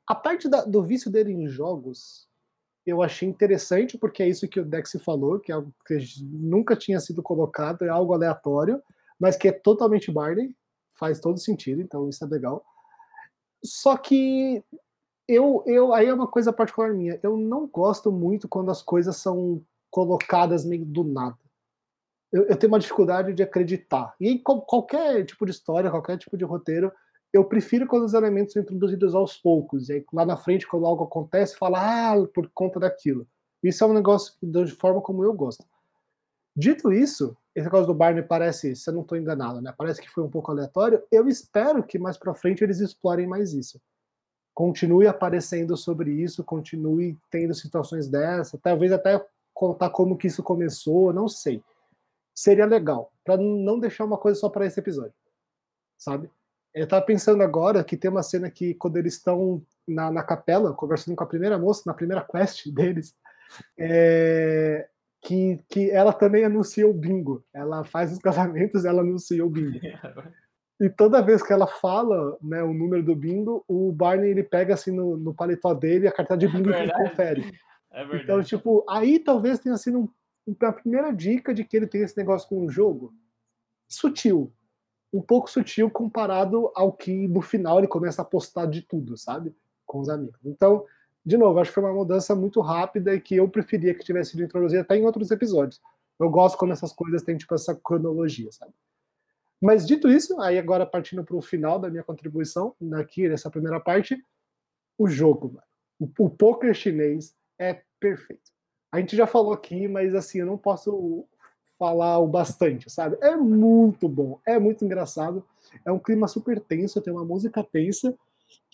a 0.06 0.14
parte 0.14 0.48
da, 0.48 0.64
do 0.64 0.84
vício 0.84 1.10
dele 1.10 1.34
em 1.34 1.48
jogos 1.48 2.29
eu 2.90 3.02
achei 3.02 3.28
interessante, 3.28 3.98
porque 3.98 4.24
é 4.24 4.28
isso 4.28 4.48
que 4.48 4.60
o 4.60 4.66
Dex 4.66 4.92
falou, 5.04 5.40
que 5.40 5.52
é 5.52 5.56
algo 5.56 5.74
que 5.86 5.98
nunca 6.22 6.76
tinha 6.76 7.00
sido 7.00 7.24
colocado, 7.24 7.84
é 7.84 7.90
algo 7.90 8.14
aleatório, 8.14 8.82
mas 9.20 9.36
que 9.36 9.48
é 9.48 9.52
totalmente 9.52 10.12
Barney, 10.12 10.56
faz 10.96 11.20
todo 11.20 11.40
sentido, 11.40 11.82
então 11.82 12.10
isso 12.10 12.24
é 12.24 12.28
legal. 12.28 12.66
Só 13.64 13.98
que 13.98 14.64
eu, 15.28 15.64
eu 15.68 15.94
aí 15.94 16.08
é 16.08 16.14
uma 16.14 16.28
coisa 16.28 16.52
particular 16.52 16.94
minha, 16.94 17.20
eu 17.22 17.38
não 17.38 17.68
gosto 17.68 18.12
muito 18.12 18.48
quando 18.48 18.72
as 18.72 18.82
coisas 18.82 19.16
são 19.18 19.64
colocadas 19.92 20.66
meio 20.66 20.86
do 20.86 21.04
nada. 21.04 21.38
Eu, 22.32 22.44
eu 22.44 22.58
tenho 22.58 22.72
uma 22.72 22.80
dificuldade 22.80 23.34
de 23.34 23.44
acreditar. 23.44 24.16
E 24.20 24.30
em 24.30 24.38
qualquer 24.38 25.26
tipo 25.26 25.46
de 25.46 25.52
história, 25.52 25.90
qualquer 25.90 26.18
tipo 26.18 26.38
de 26.38 26.46
roteiro, 26.46 26.92
eu 27.32 27.46
prefiro 27.46 27.88
quando 27.88 28.04
os 28.06 28.14
elementos 28.14 28.54
são 28.54 28.62
introduzidos 28.62 29.14
aos 29.14 29.38
poucos. 29.38 29.90
E 29.90 29.94
aí, 29.94 30.06
lá 30.12 30.26
na 30.26 30.38
frente, 30.38 30.68
quando 30.68 30.86
algo 30.86 31.04
acontece, 31.04 31.58
fala, 31.58 31.80
ah, 32.14 32.28
por 32.28 32.50
conta 32.50 32.80
daquilo. 32.80 33.28
Isso 33.62 33.84
é 33.84 33.88
um 33.88 33.94
negócio 33.94 34.34
de 34.42 34.72
forma 34.72 35.02
como 35.02 35.24
eu 35.24 35.34
gosto. 35.34 35.66
Dito 36.56 36.92
isso, 36.92 37.38
esse 37.56 37.66
negócio 37.66 37.88
do 37.88 37.94
Barney 37.94 38.24
parece, 38.24 38.76
se 38.76 38.90
eu 38.90 38.94
não 38.94 39.02
estou 39.02 39.18
enganado, 39.18 39.62
né? 39.62 39.74
Parece 39.78 40.02
que 40.02 40.10
foi 40.10 40.24
um 40.24 40.30
pouco 40.30 40.52
aleatório. 40.52 41.04
Eu 41.12 41.28
espero 41.28 41.84
que 41.84 42.00
mais 42.00 42.18
para 42.18 42.34
frente 42.34 42.64
eles 42.64 42.80
explorem 42.80 43.28
mais 43.28 43.54
isso. 43.54 43.80
Continue 44.54 45.08
aparecendo 45.08 45.78
sobre 45.78 46.12
isso, 46.12 46.44
continue 46.44 47.18
tendo 47.30 47.54
situações 47.54 48.10
dessa, 48.10 48.58
talvez 48.58 48.92
até 48.92 49.24
contar 49.54 49.90
como 49.90 50.18
que 50.18 50.28
isso 50.28 50.44
começou, 50.44 51.14
não 51.14 51.28
sei. 51.28 51.64
Seria 52.34 52.66
legal, 52.66 53.12
para 53.24 53.38
não 53.38 53.80
deixar 53.80 54.06
uma 54.06 54.18
coisa 54.18 54.40
só 54.40 54.50
para 54.50 54.66
esse 54.66 54.80
episódio, 54.80 55.14
sabe? 55.98 56.30
Eu 56.74 56.88
tava 56.88 57.06
pensando 57.06 57.42
agora 57.42 57.84
que 57.84 57.98
tem 57.98 58.12
uma 58.12 58.24
cena 58.24 58.50
que 58.50 58.74
quando 58.76 58.98
eles 58.98 59.16
estão 59.16 59.64
na, 59.88 60.12
na 60.12 60.24
capela, 60.24 60.74
conversando 60.74 61.16
com 61.16 61.24
a 61.24 61.28
primeira 61.28 61.58
moça, 61.58 61.84
na 61.86 61.94
primeira 61.94 62.22
quest 62.22 62.68
deles, 62.74 63.16
é, 63.78 64.88
que, 65.22 65.60
que 65.68 65.90
ela 65.90 66.14
também 66.14 66.44
anuncia 66.44 66.88
o 66.88 66.94
bingo. 66.94 67.44
Ela 67.54 67.84
faz 67.84 68.12
os 68.12 68.20
casamentos, 68.20 68.86
ela 68.86 69.02
anuncia 69.02 69.46
o 69.46 69.50
bingo. 69.50 69.80
E 70.80 70.90
toda 70.90 71.22
vez 71.22 71.44
que 71.44 71.52
ela 71.52 71.68
fala 71.68 72.38
né, 72.42 72.64
o 72.64 72.74
número 72.74 73.04
do 73.04 73.16
bingo, 73.16 73.66
o 73.68 73.92
Barney 73.92 74.30
ele 74.30 74.44
pega 74.44 74.74
assim 74.74 74.92
no, 74.92 75.18
no 75.18 75.34
paletó 75.34 75.74
dele 75.74 76.08
a 76.08 76.12
carta 76.12 76.38
de 76.38 76.48
bingo 76.48 76.72
É 76.72 76.86
e 76.86 76.92
confere. 76.94 77.52
É 77.92 78.06
verdade. 78.06 78.24
Então, 78.24 78.44
tipo, 78.44 78.86
aí 78.90 79.20
talvez 79.20 79.60
tenha 79.60 79.76
sido 79.76 80.00
um, 80.00 80.66
a 80.66 80.72
primeira 80.72 81.12
dica 81.12 81.54
de 81.54 81.66
que 81.66 81.76
ele 81.76 81.88
tem 81.88 82.02
esse 82.02 82.16
negócio 82.16 82.48
com 82.48 82.66
o 82.66 82.70
jogo. 82.70 83.14
Sutil. 83.90 84.54
Um 85.12 85.22
pouco 85.22 85.50
sutil 85.50 85.90
comparado 85.90 86.72
ao 86.76 86.94
que 86.94 87.28
no 87.28 87.42
final 87.42 87.80
ele 87.80 87.88
começa 87.88 88.22
a 88.22 88.26
postar 88.26 88.66
de 88.68 88.82
tudo, 88.82 89.18
sabe? 89.18 89.56
Com 89.86 90.00
os 90.00 90.10
amigos. 90.10 90.40
Então, 90.46 90.86
de 91.26 91.38
novo, 91.38 91.60
acho 91.60 91.72
que 91.72 91.76
foi 91.76 91.84
uma 91.84 91.94
mudança 91.94 92.36
muito 92.36 92.62
rápida 92.62 93.14
e 93.14 93.22
que 93.22 93.36
eu 93.36 93.50
preferia 93.50 93.94
que 93.94 94.04
tivesse 94.04 94.32
sido 94.32 94.44
introduzida 94.44 94.82
até 94.82 94.96
em 94.96 95.06
outros 95.06 95.32
episódios. 95.32 95.82
Eu 96.20 96.30
gosto 96.30 96.58
quando 96.58 96.72
essas 96.72 96.92
coisas 96.92 97.24
têm, 97.24 97.38
tipo, 97.38 97.56
essa 97.56 97.76
cronologia, 97.76 98.52
sabe? 98.52 98.74
Mas 99.62 99.86
dito 99.86 100.08
isso, 100.08 100.40
aí 100.40 100.58
agora 100.58 100.86
partindo 100.86 101.24
para 101.24 101.36
o 101.36 101.42
final 101.42 101.80
da 101.80 101.90
minha 101.90 102.04
contribuição, 102.04 102.76
aqui 102.94 103.28
nessa 103.28 103.50
primeira 103.50 103.80
parte, 103.80 104.18
o 104.98 105.08
jogo, 105.08 105.54
mano. 105.54 105.68
O, 106.00 106.26
o 106.26 106.30
poker 106.30 106.74
chinês 106.74 107.36
é 107.58 107.82
perfeito. 108.00 108.52
A 108.92 109.00
gente 109.00 109.16
já 109.16 109.28
falou 109.28 109.54
aqui, 109.54 109.88
mas 109.88 110.16
assim, 110.16 110.40
eu 110.40 110.46
não 110.46 110.58
posso 110.58 111.28
falar 111.80 112.20
o 112.20 112.28
bastante, 112.28 112.90
sabe? 112.90 113.18
É 113.22 113.36
muito 113.38 114.10
bom, 114.10 114.40
é 114.46 114.60
muito 114.60 114.84
engraçado, 114.84 115.44
é 115.86 115.92
um 115.92 115.98
clima 115.98 116.28
super 116.28 116.60
tenso, 116.60 117.02
tem 117.02 117.14
uma 117.14 117.24
música 117.24 117.64
tensa, 117.64 118.14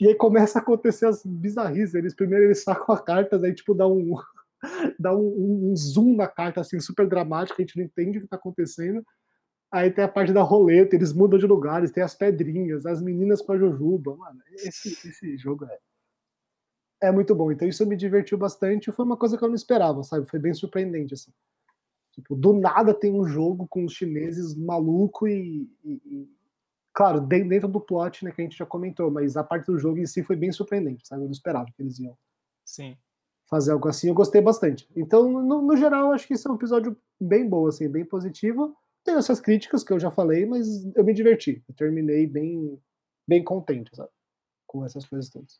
e 0.01 0.07
aí 0.07 0.15
começa 0.15 0.57
a 0.57 0.61
acontecer 0.61 1.05
as 1.05 1.23
bizarrices. 1.23 1.93
Eles 1.93 2.15
primeiro 2.15 2.45
eles 2.45 2.63
sacam 2.63 2.95
a 2.95 2.99
carta, 2.99 3.37
aí 3.37 3.53
tipo 3.53 3.75
dá 3.75 3.87
um 3.87 4.15
dá 4.99 5.15
um, 5.15 5.71
um 5.71 5.75
zoom 5.75 6.15
na 6.15 6.27
carta 6.27 6.61
assim 6.61 6.79
super 6.79 7.07
dramático, 7.07 7.61
a 7.61 7.63
gente 7.63 7.77
não 7.77 7.85
entende 7.85 8.17
o 8.17 8.21
que 8.21 8.27
tá 8.27 8.35
acontecendo. 8.37 9.05
Aí 9.71 9.91
tem 9.91 10.03
a 10.03 10.07
parte 10.07 10.33
da 10.33 10.41
roleta, 10.41 10.95
eles 10.95 11.13
mudam 11.13 11.37
de 11.37 11.45
lugares, 11.45 11.91
tem 11.91 12.03
as 12.03 12.15
pedrinhas, 12.15 12.85
as 12.85 13.01
meninas 13.01 13.41
com 13.41 13.51
a 13.53 13.57
Jujuba, 13.57 14.15
mano. 14.15 14.39
Esse, 14.53 14.89
esse 14.89 15.37
jogo 15.37 15.65
é 15.65 15.77
é 17.01 17.11
muito 17.11 17.35
bom. 17.35 17.51
Então 17.51 17.67
isso 17.67 17.85
me 17.85 17.95
divertiu 17.95 18.37
bastante. 18.37 18.91
Foi 18.91 19.05
uma 19.05 19.17
coisa 19.17 19.37
que 19.37 19.43
eu 19.43 19.47
não 19.47 19.55
esperava, 19.55 20.03
sabe? 20.03 20.25
Foi 20.27 20.39
bem 20.39 20.53
surpreendente 20.53 21.13
assim. 21.13 21.31
Tipo, 22.15 22.33
do 22.33 22.53
nada 22.53 22.93
tem 22.93 23.11
um 23.11 23.25
jogo 23.25 23.67
com 23.67 23.83
os 23.83 23.93
chineses 23.93 24.55
maluco 24.55 25.27
e, 25.27 25.69
e, 25.83 25.93
e, 26.05 26.29
claro, 26.93 27.19
dentro 27.19 27.67
do 27.67 27.81
plot, 27.81 28.23
né, 28.23 28.31
que 28.31 28.41
a 28.41 28.43
gente 28.45 28.57
já 28.57 28.65
comentou, 28.65 29.11
mas 29.11 29.35
a 29.35 29.43
parte 29.43 29.65
do 29.65 29.77
jogo 29.77 29.97
em 29.97 30.05
si 30.05 30.23
foi 30.23 30.37
bem 30.37 30.51
surpreendente, 30.51 31.05
sabe? 31.05 31.23
Eu 31.23 31.25
não 31.25 31.31
esperava 31.31 31.65
que 31.65 31.81
eles 31.81 31.99
iam 31.99 32.17
Sim. 32.63 32.95
fazer 33.49 33.73
algo 33.73 33.89
assim. 33.89 34.07
Eu 34.07 34.13
gostei 34.13 34.41
bastante. 34.41 34.89
Então, 34.95 35.29
no, 35.29 35.61
no 35.61 35.75
geral, 35.75 36.13
acho 36.13 36.25
que 36.25 36.33
esse 36.33 36.47
é 36.47 36.51
um 36.51 36.55
episódio 36.55 36.97
bem 37.19 37.47
bom, 37.47 37.67
assim, 37.67 37.89
bem 37.89 38.05
positivo. 38.05 38.73
Tem 39.03 39.15
essas 39.15 39.41
críticas 39.41 39.83
que 39.83 39.91
eu 39.91 39.99
já 39.99 40.09
falei, 40.09 40.45
mas 40.45 40.85
eu 40.95 41.03
me 41.03 41.13
diverti. 41.13 41.61
Eu 41.67 41.75
terminei 41.75 42.25
bem, 42.25 42.81
bem 43.27 43.43
contente, 43.43 43.93
sabe? 43.93 44.09
Com 44.65 44.85
essas 44.85 45.05
coisas 45.05 45.29
todas. 45.29 45.59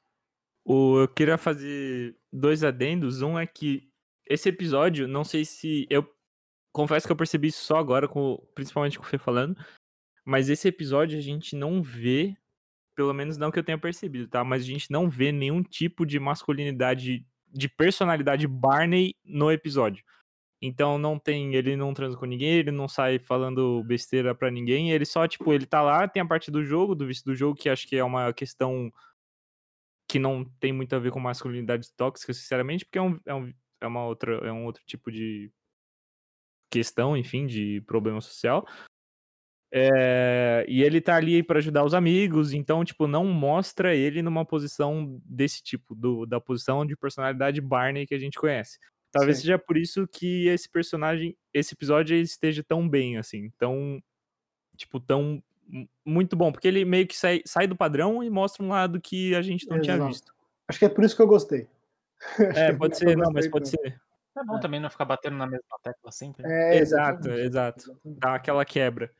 O, 0.63 1.01
eu 1.01 1.07
queria 1.09 1.37
fazer 1.37 2.17
dois 2.31 2.63
adendos. 2.63 3.21
Um 3.21 3.37
é 3.37 3.45
que 3.45 3.87
esse 4.25 4.49
episódio, 4.49 5.07
não 5.07 5.23
sei 5.23 5.45
se. 5.45 5.85
Eu 5.89 6.14
confesso 6.75 7.07
que 7.07 7.11
eu 7.11 7.15
percebi 7.15 7.47
isso 7.47 7.63
só 7.63 7.77
agora, 7.77 8.05
com, 8.05 8.37
principalmente 8.53 8.99
com 8.99 9.05
o 9.05 9.07
Fê 9.07 9.17
falando. 9.17 9.55
Mas 10.25 10.49
esse 10.49 10.67
episódio 10.67 11.17
a 11.17 11.21
gente 11.21 11.55
não 11.55 11.81
vê, 11.81 12.35
pelo 12.95 13.13
menos 13.13 13.37
não 13.37 13.49
que 13.49 13.57
eu 13.57 13.63
tenha 13.63 13.77
percebido, 13.77 14.27
tá? 14.27 14.43
Mas 14.43 14.63
a 14.63 14.65
gente 14.65 14.91
não 14.91 15.09
vê 15.09 15.31
nenhum 15.31 15.63
tipo 15.63 16.05
de 16.05 16.19
masculinidade, 16.19 17.25
de 17.47 17.69
personalidade 17.69 18.45
Barney 18.45 19.15
no 19.23 19.49
episódio. 19.49 20.03
Então 20.61 20.97
não 20.97 21.17
tem, 21.17 21.55
ele 21.55 21.77
não 21.77 21.93
transa 21.93 22.17
com 22.17 22.25
ninguém, 22.25 22.55
ele 22.55 22.71
não 22.71 22.87
sai 22.87 23.19
falando 23.19 23.83
besteira 23.83 24.35
pra 24.35 24.51
ninguém, 24.51 24.91
ele 24.91 25.05
só, 25.05 25.27
tipo, 25.27 25.53
ele 25.53 25.65
tá 25.65 25.81
lá, 25.81 26.07
tem 26.07 26.21
a 26.21 26.25
parte 26.25 26.51
do 26.51 26.63
jogo, 26.63 26.95
do 26.95 27.07
vício 27.07 27.23
do 27.23 27.35
jogo, 27.35 27.57
que 27.57 27.69
acho 27.69 27.87
que 27.87 27.95
é 27.95 28.03
uma 28.03 28.33
questão 28.33 28.91
que 30.09 30.19
não 30.19 30.43
tem 30.59 30.73
muito 30.73 30.93
a 30.93 30.99
ver 30.99 31.11
com 31.11 31.19
masculinidade 31.19 31.89
tóxica, 31.95 32.33
sinceramente, 32.33 32.85
porque 32.85 32.97
é, 32.97 33.01
um, 33.01 33.19
é, 33.25 33.33
um, 33.33 33.53
é 33.81 33.87
uma 33.87 34.05
outra, 34.05 34.35
é 34.45 34.51
um 34.51 34.65
outro 34.65 34.83
tipo 34.85 35.11
de 35.11 35.51
questão, 36.79 37.15
enfim, 37.17 37.45
de 37.47 37.81
problema 37.81 38.21
social. 38.21 38.67
É, 39.77 40.65
e 40.69 40.81
ele 40.83 41.01
tá 41.01 41.15
ali 41.15 41.43
pra 41.43 41.57
ajudar 41.57 41.83
os 41.83 41.93
amigos, 41.93 42.53
então, 42.53 42.85
tipo, 42.85 43.07
não 43.07 43.25
mostra 43.25 43.93
ele 43.93 44.21
numa 44.21 44.45
posição 44.45 45.21
desse 45.25 45.61
tipo, 45.61 45.93
do, 45.93 46.25
da 46.25 46.39
posição 46.39 46.85
de 46.85 46.95
personalidade 46.95 47.59
Barney 47.59 48.05
que 48.07 48.15
a 48.15 48.19
gente 48.19 48.37
conhece. 48.39 48.79
Talvez 49.11 49.37
Sim. 49.37 49.41
seja 49.43 49.57
por 49.59 49.75
isso 49.77 50.07
que 50.07 50.47
esse 50.47 50.69
personagem, 50.69 51.35
esse 51.53 51.73
episódio 51.73 52.15
esteja 52.15 52.63
tão 52.63 52.87
bem, 52.87 53.17
assim, 53.17 53.49
tão, 53.57 54.01
tipo, 54.77 54.99
tão 54.99 55.43
mu- 55.67 55.89
muito 56.05 56.35
bom, 56.35 56.51
porque 56.51 56.67
ele 56.67 56.85
meio 56.85 57.07
que 57.07 57.15
sai, 57.17 57.41
sai 57.45 57.67
do 57.67 57.75
padrão 57.75 58.23
e 58.23 58.29
mostra 58.29 58.63
um 58.63 58.69
lado 58.69 59.01
que 59.01 59.33
a 59.35 59.41
gente 59.41 59.67
não 59.67 59.81
tinha 59.81 59.95
Exato. 59.95 60.09
visto. 60.11 60.33
Acho 60.69 60.79
que 60.79 60.85
é 60.85 60.89
por 60.89 61.03
isso 61.03 61.15
que 61.15 61.21
eu 61.21 61.27
gostei. 61.27 61.67
É, 62.55 62.71
por 62.71 62.79
pode 62.79 62.97
ser, 62.97 63.17
não, 63.17 63.31
mas 63.31 63.47
pode 63.47 63.69
tanto. 63.71 63.81
ser. 63.81 64.01
É 64.37 64.43
bom 64.43 64.57
É. 64.57 64.59
também 64.61 64.79
não 64.79 64.89
ficar 64.89 65.05
batendo 65.05 65.37
na 65.37 65.47
mesma 65.47 65.79
tecla 65.83 66.11
sempre. 66.11 66.43
né? 66.43 66.75
É, 66.75 66.77
Exato, 66.79 67.29
exato. 67.31 67.99
Dá 68.03 68.35
aquela 68.35 68.65
quebra. 68.65 69.11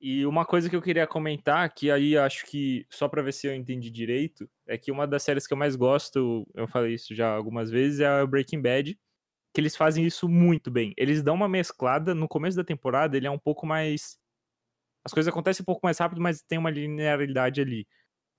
E 0.00 0.26
uma 0.26 0.44
coisa 0.46 0.70
que 0.70 0.76
eu 0.76 0.82
queria 0.82 1.06
comentar, 1.06 1.72
que 1.74 1.90
aí 1.90 2.18
acho 2.18 2.46
que, 2.46 2.86
só 2.90 3.08
pra 3.08 3.22
ver 3.22 3.32
se 3.32 3.46
eu 3.46 3.54
entendi 3.54 3.90
direito, 3.90 4.48
é 4.66 4.78
que 4.78 4.92
uma 4.92 5.06
das 5.06 5.22
séries 5.22 5.46
que 5.46 5.54
eu 5.54 5.58
mais 5.58 5.76
gosto, 5.76 6.46
eu 6.54 6.68
falei 6.68 6.94
isso 6.94 7.14
já 7.14 7.30
algumas 7.34 7.70
vezes, 7.70 8.00
é 8.00 8.06
a 8.06 8.26
Breaking 8.26 8.60
Bad, 8.62 8.98
que 9.54 9.60
eles 9.60 9.76
fazem 9.76 10.04
isso 10.06 10.28
muito 10.28 10.70
bem. 10.70 10.94
Eles 10.98 11.22
dão 11.22 11.34
uma 11.34 11.48
mesclada, 11.48 12.14
no 12.14 12.28
começo 12.28 12.56
da 12.56 12.64
temporada 12.64 13.16
ele 13.16 13.26
é 13.26 13.30
um 13.30 13.38
pouco 13.38 13.66
mais... 13.66 14.18
As 15.04 15.12
coisas 15.14 15.28
acontecem 15.32 15.62
um 15.62 15.66
pouco 15.66 15.82
mais 15.84 15.98
rápido, 15.98 16.20
mas 16.20 16.42
tem 16.42 16.58
uma 16.58 16.70
linearidade 16.70 17.60
ali. 17.60 17.86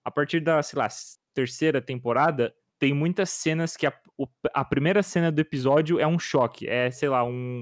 A 0.05 0.11
partir 0.11 0.41
da, 0.41 0.63
sei 0.63 0.79
lá, 0.79 0.87
terceira 1.33 1.81
temporada, 1.81 2.53
tem 2.79 2.93
muitas 2.93 3.29
cenas 3.29 3.75
que 3.75 3.85
a, 3.85 3.93
a 4.53 4.65
primeira 4.65 5.01
cena 5.03 5.31
do 5.31 5.39
episódio 5.39 5.99
é 5.99 6.07
um 6.07 6.19
choque. 6.19 6.67
É, 6.67 6.89
sei 6.91 7.09
lá, 7.09 7.23
um... 7.23 7.61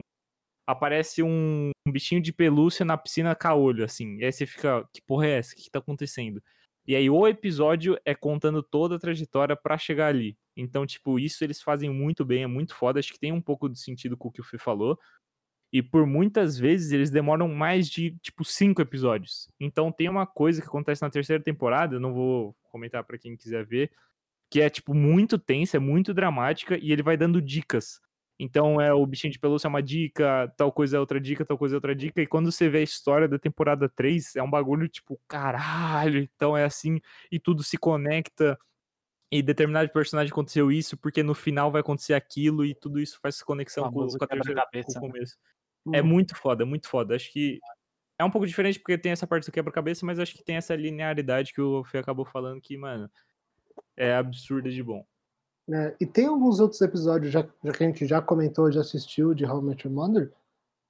Aparece 0.68 1.22
um, 1.22 1.70
um 1.88 1.92
bichinho 1.92 2.22
de 2.22 2.34
pelúcia 2.34 2.84
na 2.84 2.98
piscina 2.98 3.36
caolho, 3.36 3.84
assim. 3.84 4.18
E 4.18 4.26
aí 4.26 4.32
você 4.32 4.46
fica, 4.48 4.88
que 4.92 5.02
porra 5.02 5.28
é 5.28 5.38
essa? 5.38 5.54
O 5.54 5.56
que, 5.56 5.64
que 5.64 5.72
tá 5.72 5.80
acontecendo? 5.80 6.42
E 6.88 6.96
aí 6.96 7.10
o 7.10 7.28
episódio 7.28 8.00
é 8.06 8.14
contando 8.14 8.62
toda 8.62 8.96
a 8.96 9.00
trajetória 9.00 9.56
pra 9.56 9.78
chegar 9.78 10.08
ali. 10.08 10.38
Então, 10.56 10.86
tipo, 10.86 11.20
isso 11.20 11.44
eles 11.44 11.62
fazem 11.62 11.90
muito 11.90 12.24
bem, 12.24 12.44
é 12.44 12.48
muito 12.48 12.76
foda. 12.76 13.00
Acho 13.00 13.14
que 13.14 13.20
tem 13.20 13.32
um 13.32 13.42
pouco 13.42 13.70
de 13.70 13.80
sentido 13.80 14.16
com 14.16 14.30
o 14.30 14.32
que 14.32 14.42
o 14.42 14.44
Fê 14.44 14.58
falou. 14.58 14.98
E 15.74 15.82
por 15.84 16.06
muitas 16.06 16.58
vezes 16.58 16.92
eles 16.92 17.10
demoram 17.10 17.48
mais 17.48 17.90
de, 17.90 18.16
tipo, 18.22 18.46
cinco 18.46 18.82
episódios. 18.82 19.50
Então 19.60 19.92
tem 19.92 20.08
uma 20.08 20.26
coisa 20.26 20.62
que 20.62 20.68
acontece 20.68 21.02
na 21.02 21.10
terceira 21.10 21.44
temporada, 21.44 22.00
não 22.00 22.14
vou 22.14 22.56
comentar 22.72 23.04
pra 23.04 23.18
quem 23.18 23.36
quiser 23.36 23.66
ver, 23.66 23.92
que 24.50 24.62
é, 24.62 24.70
tipo, 24.70 24.94
muito 24.94 25.38
tensa, 25.38 25.78
é 25.78 25.80
muito 25.80 26.14
dramática, 26.14 26.78
e 26.78 26.92
ele 26.92 27.04
vai 27.04 27.18
dando 27.18 27.42
dicas. 27.42 28.00
Então 28.40 28.82
é 28.82 28.94
o 28.94 29.06
bichinho 29.06 29.32
de 29.32 29.40
pelúcia 29.40 29.68
é 29.68 29.70
uma 29.70 29.82
dica, 29.82 30.54
tal 30.58 30.72
coisa 30.72 30.98
é 30.98 31.00
outra 31.00 31.22
dica, 31.22 31.46
tal 31.46 31.58
coisa 31.58 31.76
é 31.76 31.78
outra 31.78 31.96
dica, 31.96 32.22
e 32.22 32.28
quando 32.28 32.52
você 32.52 32.70
vê 32.70 32.80
a 32.80 32.84
história 32.84 33.28
da 33.28 33.40
temporada 33.40 33.88
3, 33.88 34.36
é 34.36 34.44
um 34.44 34.50
bagulho 34.50 34.90
tipo, 34.90 35.20
caralho, 35.28 36.20
então 36.20 36.56
é 36.58 36.66
assim, 36.66 37.00
e 37.32 37.40
tudo 37.40 37.64
se 37.64 37.78
conecta, 37.78 38.58
e 39.32 39.42
determinado 39.42 39.90
personagem 39.92 40.32
aconteceu 40.32 40.72
isso, 40.72 40.98
porque 40.98 41.24
no 41.24 41.34
final 41.34 41.72
vai 41.72 41.82
acontecer 41.82 42.14
aquilo, 42.14 42.66
e 42.66 42.76
tudo 42.76 43.00
isso 43.00 43.20
faz 43.22 43.42
conexão 43.42 43.86
com, 43.92 44.08
com 44.08 44.24
a 44.24 44.28
terceira, 44.28 44.28
com 44.28 44.38
quebra-cabeça, 44.38 45.00
o 45.00 45.02
né? 45.02 45.08
começo. 45.10 45.38
É 45.94 46.02
Hum. 46.02 46.06
muito 46.06 46.36
foda, 46.36 46.64
é 46.64 46.66
muito 46.66 46.90
foda. 46.90 47.16
Acho 47.16 47.32
que 47.32 47.60
é 48.20 48.24
um 48.24 48.32
pouco 48.32 48.48
diferente 48.48 48.80
porque 48.80 48.98
tem 48.98 49.12
essa 49.12 49.28
parte 49.28 49.46
do 49.46 49.52
quebra-cabeça, 49.52 50.06
mas 50.06 50.20
acho 50.20 50.34
que 50.34 50.44
tem 50.44 50.56
essa 50.56 50.76
linearidade 50.76 51.54
que 51.54 51.62
o 51.62 51.84
Fê 51.84 52.00
acabou 52.00 52.26
falando 52.26 52.62
que, 52.62 52.78
mano, 52.78 53.10
é 53.98 54.16
absurda 54.16 54.70
de 54.70 54.82
bom. 54.84 55.06
É, 55.70 55.96
e 56.00 56.06
tem 56.06 56.28
alguns 56.28 56.60
outros 56.60 56.80
episódios, 56.82 57.32
já, 57.32 57.48
já 57.64 57.72
que 57.72 57.84
a 57.84 57.88
gente 57.88 58.06
já 58.06 58.22
comentou, 58.22 58.72
já 58.72 58.82
assistiu, 58.82 59.34
de 59.34 59.46
How 59.46 59.62
I 59.62 59.64
Met 59.64 59.88
Your 59.88 59.96
Mother, 59.96 60.32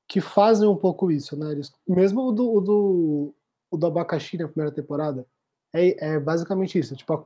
que 0.08 0.20
fazem 0.20 0.68
um 0.68 0.76
pouco 0.76 1.10
isso, 1.10 1.38
né? 1.38 1.52
Eles, 1.52 1.74
mesmo 1.88 2.22
o 2.22 2.32
do, 2.32 2.54
o 2.54 2.62
do, 2.62 3.36
o 3.72 3.78
do 3.78 3.88
abacaxi 3.88 4.38
na 4.38 4.48
primeira 4.48 4.74
temporada, 4.76 5.26
é, 5.74 6.16
é 6.16 6.20
basicamente 6.20 6.78
isso. 6.78 6.96
Tipo, 6.96 7.14
a- 7.14 7.26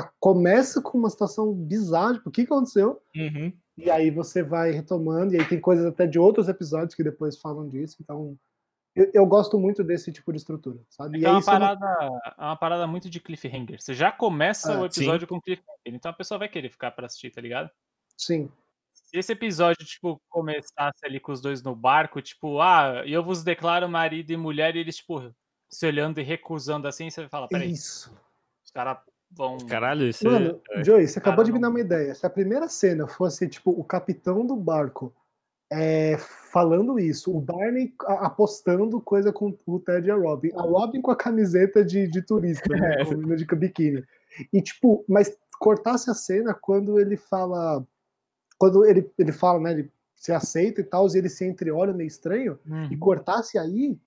a- 0.00 0.12
começa 0.20 0.82
com 0.82 0.98
uma 0.98 1.08
situação 1.10 1.52
bizarra, 1.52 2.14
tipo, 2.14 2.28
o 2.28 2.32
que 2.32 2.42
aconteceu? 2.42 3.00
Uhum. 3.16 3.52
E 3.76 3.90
aí 3.90 4.10
você 4.10 4.42
vai 4.42 4.70
retomando, 4.70 5.34
e 5.34 5.40
aí 5.40 5.48
tem 5.48 5.60
coisas 5.60 5.84
até 5.86 6.06
de 6.06 6.18
outros 6.18 6.48
episódios 6.48 6.94
que 6.94 7.02
depois 7.02 7.38
falam 7.38 7.68
disso. 7.68 7.96
Então, 8.00 8.36
eu, 8.94 9.10
eu 9.14 9.26
gosto 9.26 9.58
muito 9.58 9.82
desse 9.84 10.12
tipo 10.12 10.32
de 10.32 10.38
estrutura, 10.38 10.78
sabe? 10.88 11.18
E 11.18 11.24
É 11.24 11.28
aí 11.28 11.32
uma 11.34 11.40
isso 11.40 11.50
é 11.50 11.52
uma- 11.54 11.60
parada, 11.76 12.20
é 12.38 12.42
uma 12.44 12.56
parada 12.56 12.86
muito 12.86 13.10
de 13.10 13.20
cliffhanger. 13.20 13.80
Você 13.80 13.94
já 13.94 14.12
começa 14.12 14.72
É, 14.72 14.76
o 14.78 14.86
episódio 14.86 15.26
com 15.26 15.40
cliffhanger, 15.40 15.68
então 15.86 16.10
a 16.10 16.14
pessoa 16.14 16.38
vai 16.38 16.48
querer 16.48 16.70
ficar 16.70 16.90
pra 16.92 17.06
assistir, 17.06 17.30
tá 17.30 17.40
ligado? 17.40 17.70
Sim. 18.16 18.50
Se 18.92 19.18
esse 19.18 19.32
episódio, 19.32 19.84
tipo, 19.84 20.20
começasse 20.28 21.04
ali 21.04 21.18
com 21.20 21.32
os 21.32 21.40
dois 21.40 21.62
no 21.62 21.74
barco, 21.74 22.22
tipo, 22.22 22.60
ah, 22.60 23.02
eu 23.06 23.22
vos 23.24 23.42
declaro 23.42 23.88
marido 23.88 24.30
e 24.30 24.36
mulher, 24.36 24.76
e 24.76 24.78
eles, 24.80 24.96
tipo, 24.96 25.32
se 25.68 25.86
olhando 25.86 26.20
e 26.20 26.22
recusando 26.22 26.86
assim, 26.86 27.10
você 27.10 27.28
fala, 27.28 27.48
peraí, 27.48 27.72
Isso. 27.72 28.12
os 28.64 28.70
caras 28.70 28.98
vão. 29.30 29.58
Caralho, 29.58 30.06
isso 30.08 30.24
Mano, 30.24 30.60
é... 30.70 30.84
Joey, 30.84 31.08
você 31.08 31.20
Cara, 31.20 31.28
acabou 31.32 31.44
de 31.44 31.50
me 31.52 31.58
não- 31.58 31.62
dar 31.62 31.70
uma 31.70 31.80
ideia. 31.80 32.14
Se 32.14 32.24
a 32.24 32.30
primeira 32.30 32.68
cena 32.68 33.08
fosse, 33.08 33.48
tipo, 33.48 33.70
o 33.72 33.82
capitão 33.82 34.46
do 34.46 34.54
barco 34.54 35.12
é, 35.74 36.16
falando 36.52 36.98
isso, 36.98 37.36
o 37.36 37.40
Barney 37.40 37.92
apostando 38.06 39.00
coisa 39.00 39.32
com 39.32 39.56
o 39.66 39.80
Ted 39.80 40.06
e 40.06 40.10
a 40.10 40.14
Robin, 40.14 40.50
a 40.54 40.62
Robin 40.62 41.00
com 41.00 41.10
a 41.10 41.16
camiseta 41.16 41.84
de, 41.84 42.06
de 42.06 42.22
turista, 42.22 42.74
né, 42.76 43.04
com 43.04 43.14
menina 43.14 43.36
de 43.36 43.44
biquíni. 43.44 44.04
E, 44.52 44.62
tipo, 44.62 45.04
mas 45.08 45.36
cortasse 45.58 46.10
a 46.10 46.14
cena 46.14 46.54
quando 46.54 47.00
ele 47.00 47.16
fala. 47.16 47.84
Quando 48.56 48.84
ele, 48.84 49.10
ele 49.18 49.32
fala, 49.32 49.58
né, 49.58 49.72
ele 49.72 49.92
se 50.14 50.32
aceita 50.32 50.80
e 50.80 50.84
tal, 50.84 51.06
e 51.08 51.18
ele 51.18 51.28
se 51.28 51.44
entreolha 51.44 51.92
meio 51.92 52.06
estranho, 52.06 52.58
e 52.64 52.70
Uhum. 52.70 52.98
cortasse 52.98 53.58
aí, 53.58 53.98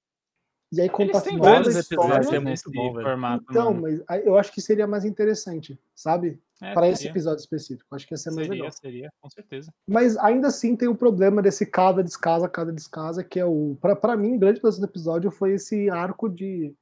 e 0.72 0.82
aí 0.82 0.89
contasse 0.89 1.38
vários 1.38 1.76
episódios 1.76 2.32
é 2.32 2.39
nesse 2.39 2.72
formato. 2.72 3.45
Então, 3.49 3.74
mano. 3.74 3.82
mas 3.82 4.01
aí 4.07 4.26
eu 4.26 4.38
acho 4.38 4.51
que 4.51 4.61
seria 4.61 4.88
mais 4.88 5.05
interessante, 5.05 5.80
sabe? 5.93 6.39
É, 6.61 6.73
Para 6.73 6.89
esse 6.89 7.07
episódio 7.07 7.39
específico. 7.39 7.93
Acho 7.93 8.07
que 8.07 8.13
ia 8.13 8.17
ser 8.17 8.31
mais 8.31 8.47
seria, 8.47 8.63
legal. 8.63 8.71
seria, 8.71 9.13
com 9.21 9.29
certeza. 9.29 9.71
Mas 9.87 10.17
ainda 10.17 10.47
assim 10.47 10.75
tem 10.75 10.87
o 10.87 10.95
problema 10.95 11.41
desse 11.41 11.65
cada 11.65 12.03
descasa, 12.03 12.49
cada 12.49 12.71
descasa, 12.71 13.23
que 13.23 13.39
é 13.39 13.45
o. 13.45 13.77
Pra 13.79 14.17
mim, 14.17 14.39
grande 14.39 14.59
lance 14.63 14.79
do 14.79 14.85
episódio 14.85 15.29
foi 15.29 15.53
esse 15.53 15.89
arco 15.89 16.27
de 16.27 16.73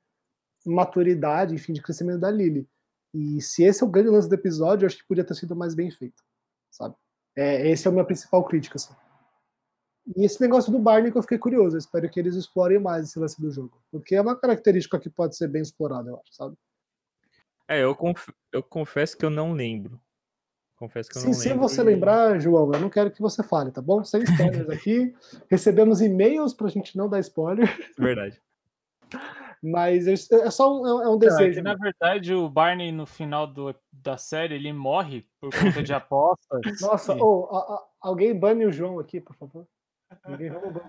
maturidade, 0.66 1.54
enfim, 1.54 1.74
de 1.74 1.82
crescimento 1.82 2.20
da 2.20 2.32
Lily. 2.32 2.68
E 3.14 3.42
se 3.42 3.64
esse 3.64 3.84
é 3.84 3.86
o 3.86 3.90
grande 3.90 4.10
lance 4.10 4.30
do 4.30 4.36
episódio, 4.36 4.86
eu 4.86 4.88
acho 4.88 4.98
que 4.98 5.08
podia 5.08 5.24
ter 5.24 5.36
sido 5.36 5.56
mais 5.56 5.76
bem 5.76 5.92
feito, 5.92 6.24
sabe? 6.72 6.96
É, 7.36 7.70
esse 7.70 7.88
é 7.88 7.90
a 7.90 7.92
minha 7.92 8.06
principal 8.06 8.44
crítica, 8.46 8.78
assim. 8.78 8.94
E 10.16 10.24
esse 10.24 10.40
negócio 10.40 10.72
do 10.72 10.80
Barney 10.80 11.12
que 11.12 11.18
eu 11.18 11.22
fiquei 11.22 11.38
curioso, 11.38 11.76
eu 11.76 11.80
espero 11.80 12.10
que 12.10 12.20
eles 12.20 12.36
explorem 12.36 12.80
mais 12.80 13.08
esse 13.08 13.20
lance 13.20 13.42
do 13.42 13.50
jogo. 13.50 13.82
Porque 13.92 14.16
é 14.16 14.22
uma 14.22 14.36
característica 14.36 15.00
que 15.00 15.10
pode 15.10 15.36
ser 15.36 15.48
bem 15.48 15.62
explorada, 15.62 16.10
eu 16.10 16.16
acho, 16.16 16.34
sabe? 16.34 16.56
É, 17.68 17.82
eu, 17.84 17.96
conf- 17.96 18.30
eu 18.52 18.62
confesso 18.64 19.18
que 19.18 19.26
eu 19.26 19.30
não 19.30 19.54
lembro. 19.54 20.00
Confesso 20.78 21.10
que 21.10 21.18
eu 21.18 21.22
Sim, 21.22 21.28
não 21.28 21.34
se 21.34 21.50
lembro. 21.50 21.68
você 21.70 21.82
e- 21.82 21.84
lembrar, 21.86 22.40
João, 22.40 22.72
eu 22.74 22.80
não 22.80 22.90
quero 22.90 23.10
que 23.10 23.22
você 23.22 23.42
fale, 23.42 23.72
tá 23.72 23.82
bom? 23.82 24.04
Sem 24.04 24.24
spoilers 24.24 24.70
aqui. 24.70 25.16
Recebemos 25.50 26.02
e-mails 26.02 26.54
pra 26.54 26.68
gente 26.68 26.98
não 26.98 27.10
dar 27.10 27.20
spoiler, 27.22 27.68
Verdade. 27.98 28.40
mas 29.64 30.06
eu- 30.06 30.42
é 30.44 30.52
só 30.52 30.80
um, 30.80 30.86
é 31.02 31.10
um 31.10 31.12
Não, 31.12 31.14
é 31.16 31.20
que, 31.20 31.26
desejo. 31.28 31.64
na 31.64 31.76
verdade, 31.76 32.34
o 32.34 32.50
Barney, 32.50 32.92
no 32.92 33.06
final 33.06 33.48
do, 33.48 33.74
da 33.92 34.18
série, 34.18 34.56
ele 34.56 34.72
morre 34.74 35.26
por 35.40 35.50
conta 35.58 35.82
de 35.82 35.94
apostas. 35.94 36.82
Nossa, 36.82 37.14
e- 37.16 37.22
ô, 37.22 37.46
a- 37.52 37.58
a- 37.76 37.84
alguém 38.02 38.38
bane 38.38 38.66
o 38.66 38.72
João 38.72 39.00
aqui, 39.00 39.20
por 39.22 39.36
favor. 39.36 39.66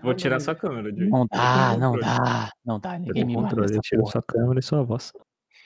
Vou 0.03 0.13
tirar 0.13 0.39
sua 0.39 0.53
câmera, 0.53 0.91
Diego. 0.91 1.09
Não 1.09 1.21
Eu 1.21 1.27
dá, 1.31 1.77
não 1.77 1.99
dá, 1.99 2.51
não 2.63 2.79
dá, 2.79 2.95
Eu 2.95 2.99
ninguém 2.99 3.25
me 3.25 3.35
manda 3.35 3.55
porra. 3.55 4.11
sua 4.11 4.21
câmera 4.21 4.59
e 4.59 4.63
sua 4.63 4.83
voz. 4.83 5.11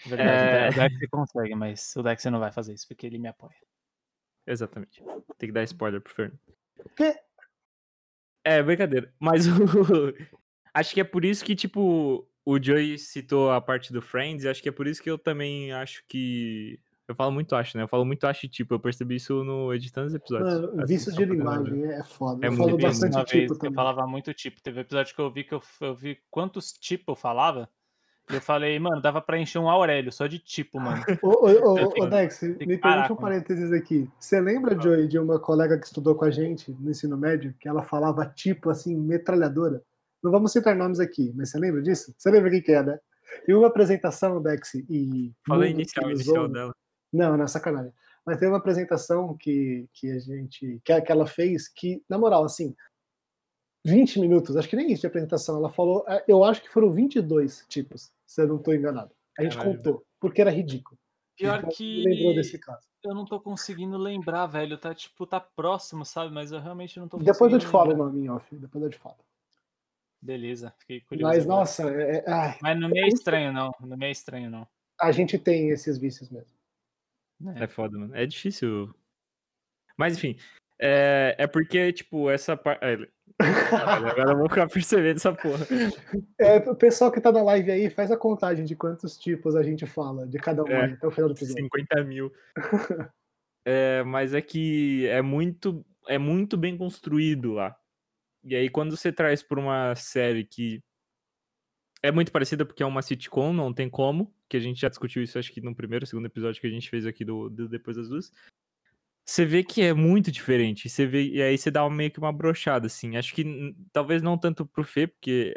Verdade, 0.06 0.30
É. 0.30 0.70
o 0.70 0.74
Dex 0.74 1.00
você 1.00 1.08
consegue, 1.08 1.56
mas 1.56 1.96
o 1.96 2.04
Dex 2.04 2.22
você 2.22 2.30
não 2.30 2.40
vai 2.40 2.52
fazer 2.52 2.74
isso, 2.74 2.88
porque 2.88 3.06
ele 3.06 3.18
me 3.20 3.28
apoia. 3.28 3.56
Exatamente. 4.48 5.04
Tem 5.38 5.50
que 5.50 5.52
dar 5.54 5.64
spoiler 5.64 6.02
pro 6.02 6.14
Fernando. 6.14 6.40
quê? 6.96 7.16
É, 8.44 8.62
brincadeira. 8.64 9.14
Mas 9.20 9.46
o. 9.48 9.52
acho 10.74 10.94
que 10.94 11.02
é 11.02 11.04
por 11.04 11.24
isso 11.24 11.46
que, 11.46 11.56
tipo, 11.56 12.28
o 12.44 12.62
Joey 12.64 12.98
citou 12.98 13.52
a 13.52 13.62
parte 13.62 13.94
do 13.94 14.02
Friends, 14.02 14.44
e 14.44 14.50
acho 14.50 14.62
que 14.64 14.70
é 14.70 14.72
por 14.72 14.88
isso 14.88 15.02
que 15.02 15.10
eu 15.10 15.18
também 15.18 15.72
acho 15.72 16.04
que. 16.08 16.80
Eu 17.08 17.16
falo 17.16 17.32
muito 17.32 17.56
acho, 17.56 17.76
né? 17.78 17.84
Eu 17.84 17.88
falo 17.90 18.06
muito 18.06 18.26
acho 18.26 18.48
tipo, 18.48 18.74
eu 18.74 18.80
percebi 18.80 19.16
isso 19.18 19.44
no 19.44 19.74
editando 19.74 20.08
os 20.08 20.14
episódios. 20.16 20.54
Mano, 20.54 20.82
Assim, 20.82 20.94
vício 20.94 21.12
de 21.12 21.26
linguagem 21.26 21.84
é 21.84 22.04
foda. 22.04 22.46
É 22.46 22.48
eu 22.48 22.52
muito 22.54 22.64
falo 22.64 22.78
bem, 22.78 22.88
bastante 22.88 23.12
tipo 23.26 23.32
vez 23.32 23.48
que 23.48 23.54
eu 23.54 23.58
também. 23.60 23.74
falava 23.76 24.08
muito 24.08 24.34
tipo. 24.34 24.62
Teve 24.62 24.78
um 24.80 24.82
episódio 24.82 25.14
que 25.14 25.22
eu 25.22 25.30
vi 25.32 25.44
que 25.44 25.54
eu, 25.54 25.62
eu 25.82 25.94
vi 25.96 26.20
quantos 26.32 26.72
tipo 26.72 27.12
eu 27.12 27.16
falava. 27.16 27.70
E 28.30 28.36
eu 28.36 28.42
falei, 28.42 28.80
mano, 28.80 29.02
dava 29.02 29.22
pra 29.22 29.40
encher 29.40 29.60
um 29.60 29.70
Aurélio 29.70 30.12
só 30.12 30.28
de 30.28 30.40
tipo, 30.40 30.80
mano. 30.80 31.04
Ô, 31.22 31.30
ô, 31.30 31.74
ô, 31.74 32.04
ô, 32.04 32.06
Dex, 32.08 32.42
me 32.42 32.78
permite 32.78 33.12
um 33.12 33.16
parênteses 33.16 33.72
aqui. 33.74 34.10
Você 34.20 34.40
lembra, 34.40 34.80
Joey, 34.80 35.08
de 35.08 35.20
uma 35.20 35.40
colega 35.40 35.78
que 35.78 35.86
estudou 35.86 36.16
com 36.16 36.26
a 36.26 36.32
gente 36.32 36.72
no 36.80 36.92
ensino 36.92 37.18
médio, 37.18 37.54
que 37.60 37.68
ela 37.68 37.84
falava 37.84 38.26
tipo 38.26 38.70
assim, 38.70 38.96
metralhadora? 38.96 39.82
Não 40.24 40.32
vamos 40.32 40.52
citar 40.52 40.76
nomes 40.76 41.00
aqui, 41.00 41.34
mas 41.36 41.50
você 41.50 41.60
lembra 41.60 41.82
disso? 41.82 42.14
Você 42.18 42.30
lembra 42.30 42.52
quem 42.52 42.62
que 42.62 42.72
é, 42.72 42.84
né? 42.84 43.00
E 43.48 43.54
uma 43.54 43.68
apresentação, 43.68 44.42
Dex, 44.42 44.76
e. 44.76 45.34
Fala 45.48 45.66
mundo 45.66 45.72
inicial, 45.72 46.12
inicial 46.12 46.48
dela. 46.48 46.74
Não, 47.12 47.36
não, 47.36 47.48
sacanagem. 47.48 47.92
Mas 48.26 48.38
tem 48.38 48.48
uma 48.48 48.58
apresentação 48.58 49.36
que, 49.36 49.88
que 49.94 50.12
a 50.12 50.20
gente. 50.20 50.80
Que, 50.86 51.02
que 51.02 51.12
ela 51.12 51.26
fez, 51.26 51.68
que, 51.68 52.04
na 52.08 52.18
moral, 52.18 52.44
assim, 52.44 52.76
20 53.86 54.20
minutos, 54.20 54.56
acho 54.56 54.70
que 54.70 54.76
nem 54.76 54.92
isso 54.92 55.02
de 55.02 55.08
apresentação. 55.08 55.58
Ela 55.58 55.70
falou, 55.70 56.06
eh, 56.08 56.24
eu 56.28 56.44
acho 56.44 56.62
que 56.62 56.70
foram 56.70 56.92
22 56.92 57.66
tipos, 57.68 58.12
se 58.26 58.42
eu 58.42 58.48
não 58.48 58.58
estou 58.58 58.74
enganado. 58.76 59.12
A 59.38 59.44
gente 59.44 59.58
Caralho. 59.58 59.78
contou, 59.78 60.06
porque 60.20 60.42
era 60.42 60.52
ridículo. 60.52 60.98
Pior 61.38 61.58
Então, 61.60 61.70
que 61.72 62.04
Lembrou 62.04 62.36
desse 62.36 62.60
caso. 62.60 62.86
eu 63.04 63.16
não 63.16 63.26
tô 63.26 63.40
conseguindo 63.40 63.98
lembrar, 63.98 64.46
velho. 64.46 64.78
Tá 64.78 64.94
tipo, 64.94 65.26
tá 65.26 65.40
próximo, 65.40 66.06
sabe? 66.06 66.32
Mas 66.32 66.52
eu 66.52 66.60
realmente 66.60 67.00
não 67.00 67.08
tô 67.08 67.18
Depois 67.18 67.52
eu 67.52 67.58
te 67.60 67.66
falo 67.66 67.94
o 67.94 67.98
nome 67.98 68.30
off, 68.30 68.56
depois 68.56 68.84
eu 68.84 68.90
te 68.92 68.98
falo. 69.00 69.18
Beleza, 70.22 70.72
fiquei 70.78 71.02
curioso. 71.02 71.34
Mas, 71.34 71.44
agora. 71.46 71.60
nossa, 71.60 71.90
é- 71.90 72.18
é- 72.18 72.30
ai, 72.30 72.60
Mas 72.62 72.80
não 72.80 72.90
me 72.90 73.00
é 73.00 73.08
estranho, 73.08 73.52
não. 73.52 73.74
Não 73.80 73.98
me 73.98 74.06
é 74.06 74.12
estranho, 74.12 74.52
não. 74.52 74.68
a 75.00 75.12
gente 75.12 75.40
tem 75.40 75.70
esses 75.70 75.98
vícios 75.98 76.30
mesmo. 76.30 76.56
né? 77.40 77.64
É 77.64 77.68
foda, 77.68 77.98
mano. 77.98 78.16
É 78.16 78.24
difícil. 78.28 78.94
Mas 79.98 80.16
enfim. 80.16 80.38
É, 80.82 81.36
é 81.38 81.48
porque, 81.48 81.94
tipo, 81.94 82.30
essa 82.30 82.58
parte. 82.58 82.84
Agora 83.72 84.32
eu 84.32 84.38
vou 84.38 84.50
ficar 84.50 84.68
percebendo 84.70 85.18
essa 85.18 85.34
porra. 85.34 85.66
É, 86.40 86.58
o 86.58 86.76
pessoal 86.76 87.12
que 87.12 87.22
tá 87.22 87.32
na 87.32 87.44
live 87.44 87.70
aí, 87.70 87.90
faz 87.90 88.12
a 88.12 88.18
contagem 88.18 88.66
de 88.66 88.76
quantos 88.76 89.16
tipos 89.18 89.56
a 89.56 89.62
gente 89.62 89.86
fala 89.86 90.28
de 90.28 90.40
cada 90.40 90.64
um 90.64 90.68
É, 90.68 90.86
até 90.86 91.08
o 91.08 91.12
final 91.12 91.30
do 91.30 91.36
episódio. 91.36 91.64
50 91.64 92.04
mil. 92.04 92.34
É, 93.64 94.02
mas 94.02 94.34
é 94.34 94.42
que 94.42 95.06
é 95.06 95.22
muito, 95.22 95.86
é 96.08 96.18
muito 96.18 96.58
bem 96.58 96.76
construído 96.76 97.54
lá. 97.54 97.78
E 98.44 98.56
aí, 98.56 98.68
quando 98.68 98.98
você 98.98 99.12
traz 99.12 99.44
pra 99.44 99.60
uma 99.60 99.94
série 99.94 100.44
que 100.44 100.82
é 102.02 102.12
muito 102.12 102.32
parecida, 102.32 102.66
porque 102.66 102.82
é 102.82 102.86
uma 102.88 103.04
sitcom, 103.04 103.54
não 103.54 103.72
tem 103.72 103.88
como, 103.88 104.34
que 104.50 104.58
a 104.58 104.60
gente 104.60 104.82
já 104.82 104.90
discutiu 104.90 105.22
isso, 105.22 105.38
acho 105.38 105.54
que 105.54 105.62
no 105.62 105.76
primeiro, 105.76 106.08
segundo 106.08 106.26
episódio 106.26 106.60
que 106.60 106.66
a 106.66 106.72
gente 106.72 106.90
fez 106.90 107.06
aqui 107.06 107.24
do, 107.24 107.52
do 107.52 107.70
Depois 107.70 107.96
das 107.96 108.10
Luzes. 108.10 108.34
Você 109.26 109.46
vê 109.46 109.64
que 109.64 109.82
é 109.82 109.94
muito 109.94 110.32
diferente. 110.32 110.90
Você 110.90 111.06
vê, 111.06 111.24
e 111.24 111.42
aí 111.42 111.58
você 111.58 111.70
dá 111.72 111.88
meio 111.90 112.12
que 112.12 112.20
uma 112.20 112.34
brochada, 112.34 112.88
assim. 112.88 113.16
Acho 113.18 113.34
que 113.34 113.76
talvez 113.94 114.22
não 114.22 114.38
tanto 114.38 114.66
pro 114.66 114.84
Fê, 114.84 115.08
porque 115.08 115.54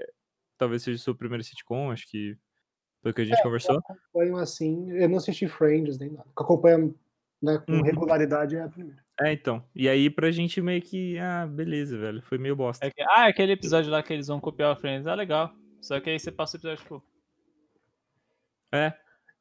talvez 0.59 0.83
seja 0.83 0.97
o 0.97 1.01
seu 1.03 1.15
primeiro 1.15 1.43
sitcom, 1.43 1.91
acho 1.91 2.07
que 2.09 2.37
foi 3.03 3.11
o 3.11 3.15
que 3.15 3.23
a 3.23 3.25
gente 3.25 3.43
conversou. 3.43 3.79
Acompanho 3.79 4.37
assim, 4.37 4.91
eu 4.93 5.09
não 5.09 5.17
assisti 5.17 5.49
Friends 5.49 5.99
nem 5.99 6.11
nada. 6.11 6.29
O 6.31 6.35
que 6.35 6.41
eu 6.43 6.45
acompanho 6.45 6.95
né, 7.43 7.59
com 7.67 7.73
Uhum. 7.73 7.83
regularidade 7.83 8.57
é 8.57 8.63
a 8.63 8.69
primeira. 8.69 9.03
É, 9.21 9.33
então. 9.33 9.63
E 9.75 9.89
aí 9.89 10.09
pra 10.11 10.31
gente 10.31 10.61
meio 10.61 10.81
que, 10.83 11.19
ah, 11.19 11.47
beleza, 11.47 11.97
velho. 11.99 12.23
Foi 12.23 12.39
meio 12.39 12.57
bosta. 12.57 12.87
É 12.87 12.91
que- 12.91 13.03
ah, 13.03 13.27
aquele 13.27 13.53
episódio 13.53 13.91
lá 13.91 14.03
que 14.03 14.13
eles 14.13 14.27
vão 14.29 14.41
copiar 14.41 14.73
o 14.73 14.77
Friends. 14.81 15.07
Ah, 15.07 15.15
legal. 15.15 15.55
Só 15.81 16.01
que 16.01 16.11
aí 16.11 16.19
você 16.19 16.31
passa 16.33 16.57
o 16.57 16.59
episódio, 16.61 16.83
tipo. 16.83 17.05
É. 18.73 18.93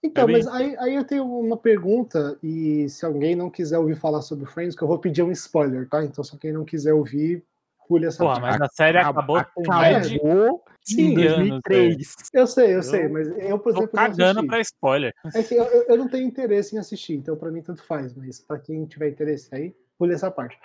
Então, 0.04 0.26
bem- 0.28 0.36
mas 0.36 0.48
aí, 0.48 0.76
aí 0.80 0.96
eu 0.96 1.04
tenho 1.06 1.26
uma 1.26 1.56
pergunta, 1.58 2.38
e 2.44 2.90
se 2.90 3.06
alguém 3.06 3.36
não 3.36 3.50
quiser 3.50 3.78
ouvir 3.80 3.96
falar 3.96 4.22
sobre 4.22 4.46
Friends, 4.46 4.76
que 4.76 4.84
eu 4.84 4.88
vou 4.88 5.00
pedir 5.00 5.24
um 5.24 5.32
spoiler, 5.32 5.88
tá? 5.88 6.04
Então, 6.04 6.24
se 6.24 6.38
quem 6.38 6.52
não 6.52 6.66
quiser 6.66 6.94
ouvir, 6.94 7.44
pule 7.88 8.06
essa 8.06 8.24
parte. 8.24 8.42
mas 8.42 8.62
a 8.62 8.68
série 8.68 8.98
acabou 8.98 9.42
com 9.56 9.64
mais 9.68 10.10
de. 10.10 10.18
Acabou 10.18 10.64
Sim, 10.84 11.02
em 11.12 11.14
2003. 11.14 12.14
Eu 12.34 12.46
sei, 12.48 12.66
eu 12.66 12.76
Eu 12.78 12.84
sei, 12.84 13.08
mas 13.08 13.28
eu, 13.30 13.58
por 13.58 13.72
Tô 13.74 13.80
exemplo, 13.80 14.00
não 14.00 14.10
cagando 14.10 14.46
pra 14.48 14.60
spoiler. 14.60 15.14
É 15.34 15.42
que 15.42 15.56
eu, 15.56 15.64
eu- 15.64 15.84
eu 15.88 15.98
não 15.98 16.10
tenho 16.10 16.28
interesse 16.28 16.76
em 16.76 16.80
assistir, 16.80 17.14
então 17.16 17.38
pra 17.38 17.50
mim 17.50 17.62
tanto 17.62 17.82
faz, 17.84 18.14
mas 18.14 18.42
pra 18.42 18.60
quem 18.60 18.86
tiver 18.86 19.10
interesse 19.10 19.48
aí, 19.56 19.74
pule 19.98 20.14
essa 20.14 20.30
parte. 20.30 20.58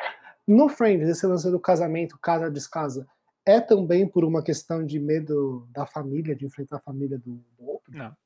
No 0.46 0.68
Friends, 0.68 1.08
esse 1.08 1.24
lance 1.26 1.48
do 1.48 1.60
casamento, 1.60 2.18
casa 2.20 2.50
descasa, 2.50 3.06
é 3.46 3.60
também 3.60 4.08
por 4.08 4.24
uma 4.24 4.42
questão 4.42 4.84
de 4.84 4.98
medo 4.98 5.68
da 5.70 5.86
família, 5.86 6.34
de 6.34 6.44
enfrentar 6.44 6.78
a 6.78 6.80
família 6.80 7.16
do, 7.18 7.34
do 7.56 7.68
outro? 7.68 7.96
Não. 7.96 8.16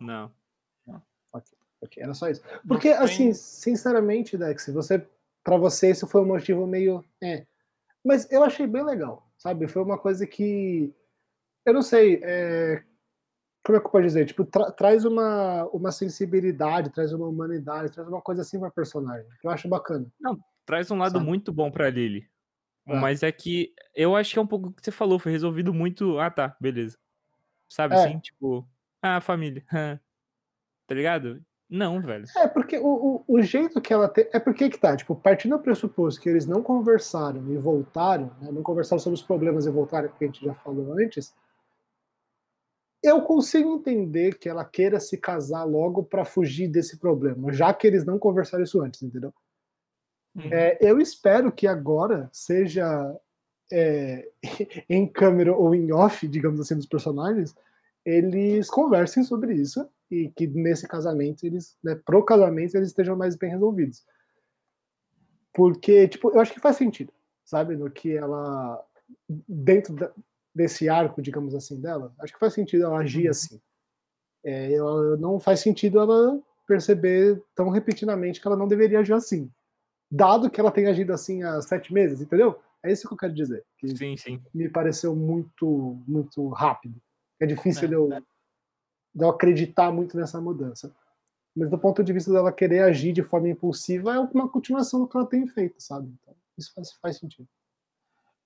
Não. 0.00 0.30
Ok, 1.84 2.02
era 2.02 2.14
só 2.14 2.28
isso. 2.28 2.42
Porque, 2.66 2.88
assim, 2.88 3.32
sinceramente, 3.32 4.36
Dex, 4.38 4.68
você, 4.68 5.06
pra 5.42 5.56
você 5.56 5.90
isso 5.90 6.06
foi 6.06 6.22
um 6.22 6.26
motivo 6.26 6.66
meio. 6.66 7.04
É. 7.22 7.46
Mas 8.04 8.30
eu 8.30 8.42
achei 8.42 8.66
bem 8.66 8.82
legal, 8.84 9.28
sabe? 9.38 9.68
Foi 9.68 9.82
uma 9.82 9.98
coisa 9.98 10.26
que. 10.26 10.92
Eu 11.64 11.72
não 11.74 11.82
sei. 11.82 12.20
é, 12.22 12.82
Como 13.64 13.76
é 13.76 13.80
que 13.80 13.86
eu 13.86 13.90
posso 13.90 14.04
dizer? 14.04 14.26
Tipo, 14.26 14.44
tra- 14.44 14.70
traz 14.72 15.04
uma, 15.04 15.64
uma 15.72 15.90
sensibilidade, 15.92 16.90
traz 16.90 17.12
uma 17.12 17.26
humanidade, 17.26 17.92
traz 17.92 18.06
uma 18.08 18.20
coisa 18.20 18.42
assim 18.42 18.58
pra 18.60 18.70
personagem. 18.70 19.26
Que 19.40 19.46
eu 19.46 19.50
acho 19.50 19.68
bacana. 19.68 20.06
Traz 20.66 20.90
um 20.90 20.96
lado 20.98 21.12
Sabe? 21.18 21.24
muito 21.26 21.52
bom 21.52 21.70
pra 21.70 21.88
Lily. 21.90 22.28
É. 22.86 22.98
Mas 23.00 23.22
é 23.22 23.32
que 23.32 23.74
eu 23.94 24.14
acho 24.14 24.32
que 24.32 24.38
é 24.38 24.42
um 24.42 24.46
pouco 24.46 24.68
o 24.68 24.72
que 24.72 24.82
você 24.84 24.90
falou, 24.90 25.18
foi 25.18 25.32
resolvido 25.32 25.72
muito. 25.72 26.18
Ah, 26.18 26.30
tá, 26.30 26.54
beleza. 26.60 26.98
Sabe 27.68 27.94
É. 27.94 27.98
assim? 27.98 28.18
Tipo, 28.18 28.66
ah, 29.02 29.20
família. 29.22 29.64
tá 30.86 30.94
ligado? 30.94 31.42
Não, 31.74 32.00
velho. 32.00 32.24
É, 32.36 32.46
porque 32.46 32.78
o, 32.78 32.86
o, 32.86 33.24
o 33.26 33.42
jeito 33.42 33.80
que 33.80 33.92
ela 33.92 34.08
tem. 34.08 34.28
É 34.32 34.38
porque 34.38 34.70
que 34.70 34.78
tá, 34.78 34.96
tipo, 34.96 35.16
partindo 35.16 35.56
do 35.56 35.62
pressuposto 35.62 36.20
que 36.20 36.28
eles 36.28 36.46
não 36.46 36.62
conversaram 36.62 37.50
e 37.50 37.56
voltaram, 37.56 38.30
né, 38.40 38.52
não 38.52 38.62
conversaram 38.62 39.00
sobre 39.00 39.18
os 39.18 39.22
problemas 39.22 39.66
e 39.66 39.70
voltaram, 39.70 40.08
que 40.08 40.22
a 40.22 40.26
gente 40.28 40.44
já 40.44 40.54
falou 40.54 40.92
antes, 40.92 41.34
eu 43.02 43.20
consigo 43.22 43.74
entender 43.74 44.38
que 44.38 44.48
ela 44.48 44.64
queira 44.64 45.00
se 45.00 45.18
casar 45.18 45.64
logo 45.64 46.04
para 46.04 46.24
fugir 46.24 46.68
desse 46.68 46.96
problema, 46.96 47.52
já 47.52 47.74
que 47.74 47.88
eles 47.88 48.04
não 48.04 48.20
conversaram 48.20 48.62
isso 48.62 48.80
antes, 48.80 49.02
entendeu? 49.02 49.34
Uhum. 50.36 50.52
É, 50.52 50.78
eu 50.80 51.00
espero 51.00 51.50
que 51.50 51.66
agora 51.66 52.30
seja 52.32 53.18
é, 53.72 54.28
em 54.88 55.08
câmera 55.08 55.52
ou 55.52 55.74
em 55.74 55.92
off, 55.92 56.28
digamos 56.28 56.60
assim, 56.60 56.76
dos 56.76 56.86
personagens, 56.86 57.52
eles 58.04 58.70
conversem 58.70 59.24
sobre 59.24 59.54
isso 59.54 59.88
e 60.10 60.30
que 60.36 60.46
nesse 60.46 60.86
casamento 60.86 61.44
eles, 61.44 61.76
né, 61.82 61.94
pro 62.04 62.24
casamento 62.24 62.74
eles 62.76 62.88
estejam 62.88 63.16
mais 63.16 63.36
bem 63.36 63.50
resolvidos. 63.50 64.04
Porque, 65.52 66.08
tipo, 66.08 66.30
eu 66.30 66.40
acho 66.40 66.52
que 66.52 66.60
faz 66.60 66.76
sentido, 66.76 67.12
sabe, 67.44 67.76
no 67.76 67.90
que 67.90 68.16
ela 68.16 68.84
dentro 69.48 69.94
da- 69.94 70.12
desse 70.54 70.88
arco, 70.88 71.20
digamos 71.22 71.54
assim, 71.54 71.80
dela, 71.80 72.12
acho 72.20 72.32
que 72.32 72.38
faz 72.38 72.52
sentido 72.54 72.84
ela 72.84 72.98
agir 72.98 73.28
assim. 73.28 73.60
É, 74.44 74.72
ela- 74.72 75.16
não 75.16 75.38
faz 75.40 75.60
sentido 75.60 75.98
ela 76.00 76.40
perceber 76.66 77.42
tão 77.54 77.68
repetidamente 77.70 78.40
que 78.40 78.46
ela 78.46 78.56
não 78.56 78.68
deveria 78.68 79.00
agir 79.00 79.12
assim 79.12 79.50
dado 80.14 80.48
que 80.48 80.60
ela 80.60 80.70
tem 80.70 80.86
agido 80.86 81.12
assim 81.12 81.42
há 81.42 81.60
sete 81.60 81.92
meses, 81.92 82.20
entendeu? 82.20 82.58
É 82.82 82.92
isso 82.92 83.08
que 83.08 83.14
eu 83.14 83.18
quero 83.18 83.34
dizer. 83.34 83.64
Que 83.78 83.96
Sim, 83.96 84.16
sim. 84.16 84.40
me 84.54 84.68
pareceu 84.68 85.14
muito, 85.16 85.98
muito 86.06 86.48
rápido. 86.50 86.94
É 87.40 87.46
difícil 87.46 87.88
É, 87.88 87.94
eu, 87.94 88.08
de 88.08 88.22
eu 89.18 89.28
acreditar 89.28 89.90
muito 89.92 90.16
nessa 90.16 90.40
mudança. 90.40 90.94
Mas 91.56 91.70
do 91.70 91.78
ponto 91.78 92.02
de 92.02 92.12
vista 92.12 92.32
dela 92.32 92.52
querer 92.52 92.80
agir 92.80 93.12
de 93.12 93.22
forma 93.22 93.48
impulsiva, 93.48 94.14
é 94.14 94.18
uma 94.18 94.48
continuação 94.48 95.00
do 95.00 95.08
que 95.08 95.16
ela 95.16 95.26
tem 95.26 95.46
feito, 95.46 95.80
sabe? 95.80 96.08
Então, 96.20 96.34
isso 96.58 96.72
faz, 96.74 96.92
faz 96.94 97.16
sentido. 97.18 97.48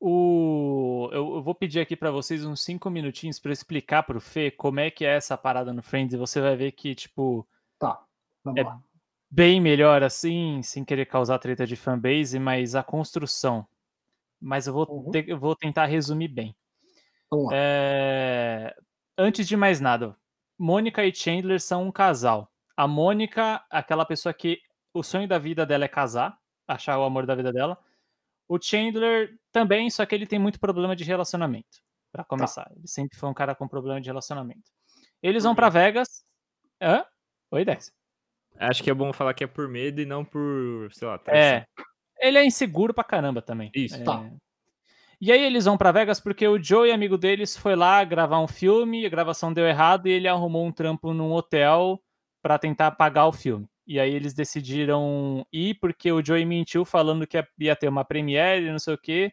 O... 0.01 1.09
Eu, 1.13 1.37
eu 1.37 1.43
vou 1.43 1.55
pedir 1.55 1.81
aqui 1.81 1.97
pra 1.97 2.11
vocês 2.11 2.45
uns 2.45 2.63
cinco 2.63 2.89
minutinhos 2.89 3.39
pra 3.39 3.51
eu 3.51 3.53
explicar 3.55 4.03
pro 4.05 4.21
Fê 4.21 4.51
como 4.51 4.79
é 4.79 4.91
que 4.91 5.05
é 5.05 5.17
essa 5.17 5.37
parada 5.37 5.73
no 5.73 5.83
Friends 5.83 6.15
e 6.15 6.17
você 6.19 6.41
vai 6.41 6.55
ver 6.57 6.73
que, 6.73 6.95
tipo, 6.95 7.47
Tá, 7.79 8.01
vamos 8.45 8.61
É 8.61 8.65
lá. 8.65 8.81
bem 9.31 9.61
melhor 9.61 10.03
assim, 10.03 10.63
sem 10.63 10.85
querer 10.85 11.07
causar 11.07 11.39
treta 11.39 11.67
de 11.67 11.75
fanbase, 11.77 12.39
mas 12.39 12.75
a 12.75 12.83
construção. 12.83 13.67
Mas 14.41 14.67
eu 14.69 14.73
vou, 14.73 14.87
Uhum. 14.89 15.11
ter- 15.11 15.29
eu 15.29 15.39
vou 15.39 15.57
tentar 15.57 15.87
resumir 15.87 16.29
bem. 16.29 16.55
Vamos 17.31 17.47
lá. 17.47 17.53
É, 17.55 18.77
Antes 19.21 19.49
de 19.49 19.57
mais 19.57 19.81
nada, 19.81 20.15
Mônica 20.59 21.05
e 21.05 21.15
Chandler 21.15 21.61
são 21.61 21.85
um 21.85 21.93
casal. 21.93 22.51
A 22.77 22.87
Mônica, 22.89 23.65
aquela 23.71 24.05
pessoa 24.05 24.33
que 24.35 24.61
o 24.93 25.03
sonho 25.03 25.29
da 25.29 25.39
vida 25.39 25.65
dela 25.65 25.85
é 25.85 25.89
casar, 25.89 26.39
achar 26.67 26.99
o 26.99 27.05
amor 27.05 27.27
da 27.27 27.35
vida 27.35 27.53
dela. 27.53 27.79
O 28.49 28.59
Chandler 28.61 29.39
também, 29.53 29.91
só 29.91 30.05
que 30.07 30.15
ele 30.15 30.27
tem 30.27 30.39
muito 30.39 30.59
problema 30.61 30.97
de 30.97 31.05
relacionamento. 31.05 31.79
Pra 32.13 32.25
começar, 32.25 32.71
ele 32.75 32.89
sempre 32.89 33.19
foi 33.19 33.29
um 33.29 33.35
cara 33.35 33.55
com 33.55 33.69
problema 33.69 34.01
de 34.01 34.09
relacionamento. 34.09 34.71
Eles 35.23 35.45
vão 35.45 35.55
pra 35.55 35.69
Vegas. 35.69 36.25
Hã? 36.81 37.05
Oi, 37.51 37.65
Dex. 37.65 37.93
Acho 38.57 38.83
que 38.83 38.91
é 38.91 38.95
bom 38.95 39.13
falar 39.13 39.35
que 39.35 39.45
é 39.45 39.47
por 39.47 39.69
medo 39.69 40.01
e 40.01 40.07
não 40.07 40.25
por, 40.25 40.89
sei 40.93 41.07
lá, 41.07 41.15
É. 41.15 41.19
traição. 41.19 41.67
Ele 42.21 42.39
é 42.39 42.45
inseguro 42.45 42.93
pra 42.95 43.05
caramba 43.05 43.43
também. 43.43 43.71
Isso. 43.75 43.97
É. 43.97 44.05
Tá. 44.05 44.25
E 45.21 45.33
aí 45.33 45.43
eles 45.43 45.65
vão 45.65 45.77
pra 45.77 45.91
Vegas 45.93 46.21
porque 46.21 46.47
o 46.47 46.63
Joe, 46.63 46.93
amigo 46.93 47.19
deles, 47.19 47.57
foi 47.57 47.75
lá 47.75 48.05
gravar 48.05 48.41
um 48.41 48.47
filme, 48.47 49.05
a 49.05 49.09
gravação 49.09 49.53
deu 49.53 49.67
errado 49.67 50.07
e 50.07 50.13
ele 50.13 50.29
arrumou 50.29 50.65
um 50.65 50.73
trampo 50.73 51.13
num 51.13 51.33
hotel 51.33 52.01
pra 52.41 52.59
tentar 52.59 52.93
pagar 52.93 53.27
o 53.27 53.33
filme. 53.33 53.67
E 53.87 53.99
aí 53.99 54.13
eles 54.15 54.33
decidiram 54.35 55.45
ir 55.53 55.75
porque 55.81 56.13
o 56.13 56.25
Joey 56.25 56.45
mentiu 56.45 56.85
falando 56.85 57.27
que 57.27 57.43
ia- 57.59 57.75
ter 57.77 57.89
uma 57.89 58.05
premiere, 58.05 58.71
não 58.71 58.79
sei 58.79 58.95
o 58.95 58.99
quê. 58.99 59.33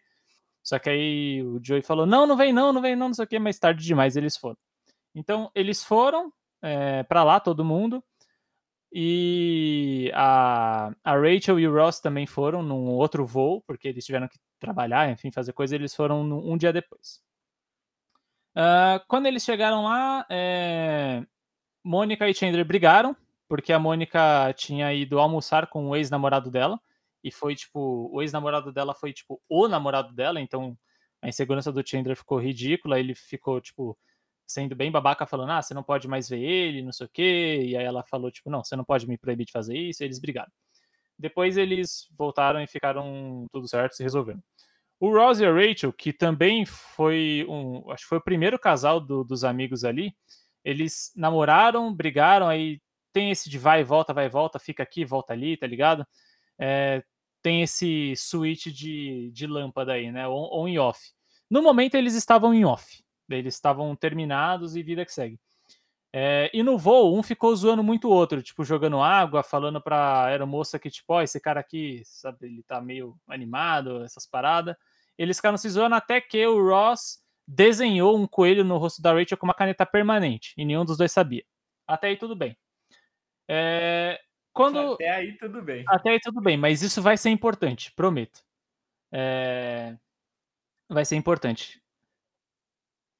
Só 0.63 0.79
que 0.79 0.89
aí 0.89 1.43
o 1.43 1.59
Joey 1.63 1.81
falou: 1.83 2.05
não, 2.05 2.27
não 2.27 2.37
vem 2.37 2.53
não, 2.53 2.73
não 2.73 2.81
vem 2.81 2.95
não, 2.95 3.07
não 3.09 3.15
sei 3.15 3.25
o 3.25 3.27
quê, 3.27 3.39
mas 3.39 3.59
tarde 3.59 3.85
demais 3.85 4.17
eles 4.17 4.37
foram. 4.37 4.57
Então 5.15 5.51
eles 5.55 5.83
foram 5.83 6.31
é, 6.61 7.03
para 7.03 7.23
lá, 7.23 7.39
todo 7.39 7.65
mundo. 7.65 8.03
E 8.97 10.09
a, 10.13 10.89
a 11.03 11.17
Rachel 11.17 11.59
e 11.59 11.67
o 11.67 11.73
Ross 11.73 11.99
também 11.99 12.25
foram 12.25 12.63
num 12.63 12.87
outro 12.87 13.25
voo, 13.25 13.61
porque 13.67 13.89
eles 13.89 14.05
tiveram 14.05 14.29
que 14.29 14.39
trabalhar, 14.57 15.11
enfim, 15.11 15.29
fazer 15.31 15.51
coisa, 15.51 15.75
eles 15.75 15.93
foram 15.93 16.23
num- 16.23 16.53
um 16.53 16.57
dia 16.57 16.71
depois. 16.71 17.21
Ah, 18.55 19.03
quando 19.09 19.25
eles 19.25 19.43
chegaram 19.43 19.83
lá, 19.83 20.25
é, 20.29 21.25
Mônica 21.83 22.25
e 22.29 22.33
Chandler 22.33 22.63
brigaram, 22.63 23.13
porque 23.49 23.73
a 23.73 23.79
Mônica 23.79 24.53
tinha 24.53 24.93
ido 24.93 25.19
almoçar 25.19 25.67
com 25.67 25.89
o 25.89 25.95
ex-namorado 25.97 26.49
dela, 26.49 26.79
e 27.21 27.29
foi 27.29 27.53
tipo, 27.53 28.09
o 28.13 28.21
ex-namorado 28.21 28.71
dela 28.71 28.93
foi 28.93 29.11
tipo 29.11 29.41
o 29.49 29.67
namorado 29.67 30.13
dela, 30.13 30.39
então 30.39 30.77
a 31.21 31.27
insegurança 31.27 31.69
do 31.69 31.85
Chandler 31.85 32.15
ficou 32.15 32.39
ridícula, 32.39 32.97
ele 32.97 33.13
ficou 33.13 33.59
tipo 33.59 33.97
sendo 34.47 34.75
bem 34.75 34.91
babaca, 34.91 35.25
falando, 35.25 35.51
ah, 35.51 35.61
você 35.61 35.73
não 35.73 35.83
pode 35.83 36.07
mais 36.07 36.29
ver 36.29 36.39
ele, 36.41 36.81
não 36.81 36.91
sei 36.91 37.05
o 37.07 37.09
quê, 37.09 37.63
e 37.67 37.77
aí 37.77 37.83
ela 37.83 38.03
falou, 38.03 38.31
tipo, 38.31 38.49
não, 38.49 38.63
você 38.63 38.75
não 38.75 38.83
pode 38.83 39.07
me 39.07 39.17
proibir 39.17 39.45
de 39.45 39.51
fazer 39.51 39.77
isso, 39.77 40.03
e 40.03 40.05
eles 40.05 40.19
brigaram. 40.19 40.51
Depois 41.17 41.57
eles 41.57 42.07
voltaram 42.17 42.61
e 42.61 42.67
ficaram 42.67 43.47
tudo 43.51 43.67
certo, 43.67 43.95
se 43.95 44.03
resolveram. 44.03 44.43
O 44.99 45.09
Ross 45.11 45.39
e 45.39 45.45
a 45.45 45.51
Rachel, 45.53 45.93
que 45.93 46.13
também 46.13 46.65
foi 46.65 47.45
um, 47.49 47.91
acho 47.91 48.03
que 48.03 48.09
foi 48.09 48.17
o 48.17 48.23
primeiro 48.23 48.57
casal 48.59 48.99
do- 48.99 49.23
dos 49.23 49.43
amigos 49.43 49.83
ali, 49.83 50.15
eles 50.63 51.11
namoraram, 51.15 51.93
brigaram, 51.93 52.47
aí 52.47 52.81
tem 53.13 53.31
esse 53.31 53.49
de 53.49 53.57
vai 53.57 53.81
e 53.81 53.83
volta, 53.83 54.13
vai 54.13 54.25
e 54.25 54.29
volta, 54.29 54.59
fica 54.59 54.83
aqui, 54.83 55.05
volta 55.05 55.33
ali, 55.33 55.57
tá 55.57 55.67
ligado? 55.67 56.05
É, 56.59 57.03
tem 57.41 57.61
esse 57.61 58.15
switch 58.17 58.67
de, 58.67 59.29
de 59.31 59.47
lâmpada 59.47 59.93
aí, 59.93 60.11
né? 60.11 60.27
On, 60.27 60.49
on 60.51 60.67
e 60.67 60.79
off. 60.79 60.99
No 61.49 61.61
momento 61.61 61.95
eles 61.95 62.15
estavam 62.15 62.53
em 62.53 62.65
off. 62.65 63.04
Eles 63.29 63.55
estavam 63.55 63.95
terminados 63.95 64.75
e 64.75 64.83
vida 64.83 65.05
que 65.05 65.13
segue. 65.13 65.39
É, 66.13 66.49
e 66.53 66.63
no 66.63 66.77
voo, 66.77 67.17
um 67.17 67.21
ficou 67.21 67.53
zoando 67.55 67.83
muito 67.83 68.07
o 68.07 68.11
outro, 68.11 68.41
tipo, 68.41 68.63
jogando 68.63 69.01
água, 69.01 69.43
falando 69.43 69.81
pra 69.81 70.25
aeromoça 70.25 70.79
que, 70.79 70.89
tipo, 70.89 71.13
ó, 71.13 71.21
esse 71.21 71.41
cara 71.41 71.59
aqui, 71.59 72.01
sabe, 72.05 72.47
ele 72.47 72.63
tá 72.63 72.79
meio 72.79 73.17
animado, 73.27 74.01
essas 74.03 74.25
paradas. 74.25 74.77
Eles 75.17 75.37
ficaram 75.37 75.57
se 75.57 75.69
zoando 75.69 75.95
até 75.95 76.21
que 76.21 76.45
o 76.47 76.69
Ross 76.69 77.19
desenhou 77.45 78.17
um 78.17 78.25
coelho 78.25 78.63
no 78.63 78.77
rosto 78.77 79.01
da 79.01 79.13
Rachel 79.13 79.37
com 79.37 79.45
uma 79.45 79.53
caneta 79.53 79.85
permanente, 79.85 80.53
e 80.57 80.63
nenhum 80.63 80.85
dos 80.85 80.97
dois 80.97 81.11
sabia. 81.11 81.43
Até 81.85 82.07
aí 82.07 82.17
tudo 82.17 82.33
bem. 82.33 82.57
É, 83.47 84.17
quando... 84.53 84.93
Até 84.95 85.09
aí 85.09 85.37
tudo 85.37 85.61
bem. 85.61 85.83
Até 85.85 86.11
aí 86.11 86.19
tudo 86.21 86.39
bem, 86.39 86.55
mas 86.55 86.81
isso 86.81 87.01
vai 87.01 87.17
ser 87.17 87.29
importante, 87.29 87.91
prometo. 87.91 88.39
É, 89.11 89.97
Vai 90.89 91.03
ser 91.03 91.15
importante. 91.15 91.81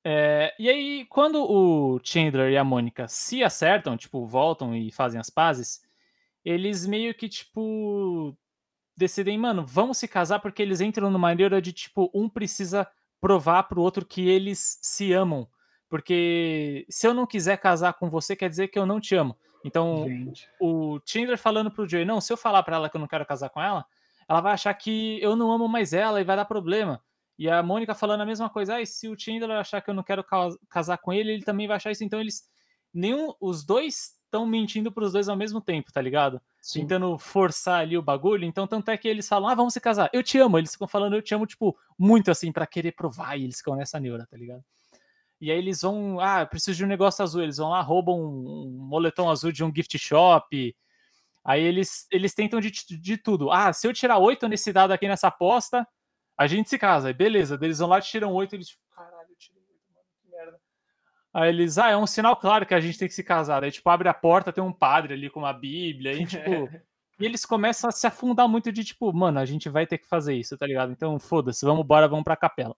É, 0.07 0.53
E 0.59 0.69
aí, 0.69 1.05
quando 1.09 1.43
o 1.43 1.99
Chandler 2.03 2.51
e 2.51 2.57
a 2.57 2.63
Mônica 2.63 3.07
se 3.07 3.43
acertam, 3.43 3.97
tipo, 3.97 4.23
voltam 4.27 4.75
e 4.75 4.91
fazem 4.91 5.19
as 5.19 5.31
pazes, 5.31 5.81
eles 6.43 6.85
meio 6.85 7.11
que, 7.15 7.27
tipo, 7.27 8.37
decidem, 8.95 9.35
mano, 9.35 9.65
vamos 9.65 9.97
se 9.97 10.07
casar 10.07 10.39
porque 10.39 10.61
eles 10.61 10.79
entram 10.79 11.09
numa 11.09 11.17
maneira 11.17 11.59
de, 11.59 11.73
tipo, 11.73 12.11
um 12.13 12.29
precisa 12.29 12.87
provar 13.19 13.63
pro 13.63 13.81
outro 13.81 14.05
que 14.05 14.29
eles 14.29 14.77
se 14.79 15.11
amam. 15.11 15.47
Porque 15.89 16.85
se 16.87 17.07
eu 17.07 17.13
não 17.13 17.25
quiser 17.25 17.57
casar 17.57 17.93
com 17.93 18.07
você, 18.07 18.35
quer 18.35 18.49
dizer 18.49 18.67
que 18.67 18.77
eu 18.77 18.85
não 18.85 18.99
te 18.99 19.15
amo. 19.15 19.35
Então, 19.63 20.05
Gente. 20.07 20.47
o 20.59 20.99
Chandler 21.03 21.39
falando 21.39 21.71
pro 21.71 21.89
Joey, 21.89 22.05
não, 22.05 22.21
se 22.21 22.31
eu 22.31 22.37
falar 22.37 22.61
pra 22.61 22.75
ela 22.75 22.89
que 22.89 22.95
eu 22.95 23.01
não 23.01 23.07
quero 23.07 23.25
casar 23.25 23.49
com 23.49 23.59
ela, 23.59 23.83
ela 24.29 24.41
vai 24.41 24.53
achar 24.53 24.73
que 24.75 25.19
eu 25.19 25.35
não 25.35 25.51
amo 25.51 25.67
mais 25.67 25.93
ela 25.93 26.21
e 26.21 26.23
vai 26.23 26.35
dar 26.35 26.45
problema. 26.45 27.01
E 27.37 27.49
a 27.49 27.61
Mônica 27.61 27.93
falando 27.93 28.21
a 28.21 28.25
mesma 28.25 28.49
coisa, 28.49 28.75
ah, 28.75 28.81
e 28.81 28.85
se 28.85 29.09
o 29.09 29.19
Chandler 29.19 29.57
achar 29.57 29.81
que 29.81 29.89
eu 29.89 29.93
não 29.93 30.03
quero 30.03 30.23
ca- 30.23 30.55
casar 30.69 30.97
com 30.97 31.11
ele, 31.11 31.31
ele 31.31 31.43
também 31.43 31.67
vai 31.67 31.75
achar 31.77 31.91
isso. 31.91 32.03
Então 32.03 32.19
eles, 32.19 32.43
nenhum, 32.93 33.33
os 33.41 33.65
dois 33.65 34.15
estão 34.23 34.45
mentindo 34.45 34.91
pros 34.91 35.13
dois 35.13 35.29
ao 35.29 35.35
mesmo 35.35 35.61
tempo, 35.61 35.91
tá 35.91 36.01
ligado? 36.01 36.41
Sim. 36.61 36.81
Tentando 36.81 37.17
forçar 37.17 37.81
ali 37.81 37.97
o 37.97 38.01
bagulho. 38.01 38.45
Então 38.45 38.67
tanto 38.67 38.89
é 38.89 38.97
que 38.97 39.07
eles 39.07 39.27
falam, 39.27 39.49
ah, 39.49 39.55
vamos 39.55 39.73
se 39.73 39.79
casar. 39.81 40.09
Eu 40.13 40.23
te 40.23 40.37
amo. 40.37 40.57
Eles 40.57 40.71
ficam 40.71 40.87
falando, 40.87 41.15
eu 41.15 41.21
te 41.21 41.33
amo, 41.33 41.45
tipo, 41.45 41.77
muito 41.97 42.31
assim, 42.31 42.51
pra 42.51 42.65
querer 42.65 42.93
provar. 42.93 43.37
E 43.37 43.43
eles 43.43 43.57
ficam 43.57 43.75
nessa 43.75 43.99
neura, 43.99 44.25
tá 44.25 44.37
ligado? 44.37 44.63
E 45.39 45.51
aí 45.51 45.57
eles 45.57 45.81
vão, 45.81 46.19
ah, 46.19 46.45
preciso 46.45 46.77
de 46.77 46.85
um 46.85 46.87
negócio 46.87 47.21
azul. 47.23 47.43
Eles 47.43 47.57
vão 47.57 47.69
lá, 47.69 47.81
roubam 47.81 48.19
um, 48.19 48.67
um 48.67 48.87
moletom 48.87 49.29
azul 49.29 49.51
de 49.51 49.63
um 49.63 49.73
gift 49.73 49.97
shop. 49.97 50.75
Aí 51.43 51.61
eles, 51.61 52.07
eles 52.11 52.33
tentam 52.33 52.59
de, 52.59 52.71
de 52.71 53.17
tudo. 53.17 53.51
Ah, 53.51 53.71
se 53.71 53.87
eu 53.87 53.93
tirar 53.93 54.17
oito 54.17 54.47
nesse 54.47 54.73
dado 54.73 54.91
aqui 54.91 55.07
nessa 55.07 55.27
aposta, 55.27 55.87
a 56.37 56.47
gente 56.47 56.69
se 56.69 56.77
casa. 56.77 57.07
Aí 57.07 57.13
beleza, 57.13 57.57
eles 57.61 57.79
vão 57.79 57.89
lá, 57.89 58.01
tiram 58.01 58.33
oito, 58.33 58.55
eles, 58.55 58.67
tipo, 58.67 58.81
caralho, 58.95 59.29
eu 59.29 59.35
tirei 59.37 59.61
oito, 59.61 59.93
mano, 59.93 60.05
que 60.21 60.29
merda. 60.29 60.59
Aí 61.33 61.49
eles, 61.49 61.77
ah, 61.77 61.89
é 61.89 61.97
um 61.97 62.07
sinal 62.07 62.35
claro 62.35 62.65
que 62.65 62.73
a 62.73 62.79
gente 62.79 62.97
tem 62.97 63.07
que 63.07 63.13
se 63.13 63.23
casar. 63.23 63.61
Daí, 63.61 63.71
tipo, 63.71 63.89
abre 63.89 64.07
a 64.07 64.13
porta, 64.13 64.53
tem 64.53 64.63
um 64.63 64.73
padre 64.73 65.13
ali 65.13 65.29
com 65.29 65.39
uma 65.39 65.53
bíblia, 65.53 66.13
e 66.13 66.25
tipo... 66.25 66.41
e 67.19 67.25
eles 67.25 67.45
começam 67.45 67.89
a 67.89 67.93
se 67.93 68.05
afundar 68.07 68.47
muito 68.47 68.71
de, 68.71 68.83
tipo, 68.83 69.11
mano, 69.13 69.39
a 69.39 69.45
gente 69.45 69.69
vai 69.69 69.87
ter 69.87 69.97
que 69.97 70.07
fazer 70.07 70.35
isso, 70.35 70.57
tá 70.57 70.65
ligado? 70.65 70.91
Então, 70.91 71.19
foda-se, 71.19 71.65
vamos 71.65 71.83
embora, 71.83 72.07
vamos 72.07 72.23
pra 72.23 72.35
capela. 72.35 72.75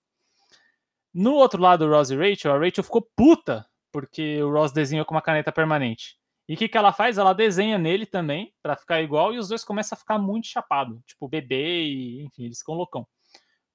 No 1.13 1.33
outro 1.33 1.61
lado, 1.61 1.85
o 1.85 1.89
Ross 1.89 2.11
e 2.11 2.15
Rachel, 2.15 2.53
a 2.53 2.59
Rachel 2.59 2.83
ficou 2.83 3.01
puta 3.15 3.65
porque 3.91 4.41
o 4.43 4.51
Ross 4.51 4.71
desenhou 4.71 5.05
com 5.05 5.15
uma 5.15 5.21
caneta 5.21 5.51
permanente. 5.51 6.17
E 6.47 6.53
o 6.53 6.57
que, 6.57 6.69
que 6.69 6.77
ela 6.77 6.93
faz? 6.93 7.17
Ela 7.17 7.33
desenha 7.33 7.77
nele 7.77 8.05
também, 8.05 8.53
pra 8.61 8.75
ficar 8.75 9.01
igual, 9.01 9.33
e 9.33 9.39
os 9.39 9.49
dois 9.49 9.63
começam 9.63 9.95
a 9.95 9.99
ficar 9.99 10.19
muito 10.19 10.45
chapado. 10.45 11.01
Tipo, 11.05 11.27
bebê 11.27 11.83
e, 11.83 12.23
enfim, 12.23 12.45
eles 12.45 12.59
ficam 12.59 12.75
loucão. 12.75 13.07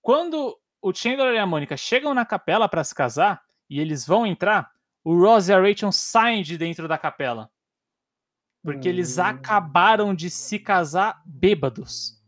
Quando 0.02 0.58
o 0.82 0.92
Chandler 0.92 1.34
e 1.34 1.38
a 1.38 1.46
Mônica 1.46 1.76
chegam 1.76 2.12
na 2.12 2.26
capela 2.26 2.68
pra 2.68 2.82
se 2.84 2.94
casar, 2.94 3.42
e 3.70 3.80
eles 3.80 4.04
vão 4.06 4.26
entrar, 4.26 4.70
o 5.04 5.16
Ross 5.18 5.48
e 5.48 5.52
a 5.52 5.60
Rachel 5.60 5.92
saem 5.92 6.42
de 6.42 6.58
dentro 6.58 6.86
da 6.86 6.98
capela. 6.98 7.50
Porque 8.62 8.88
eles 8.88 9.18
Hum. 9.18 9.22
acabaram 9.22 10.14
de 10.14 10.28
se 10.30 10.58
casar 10.58 11.22
bêbados. 11.24 12.20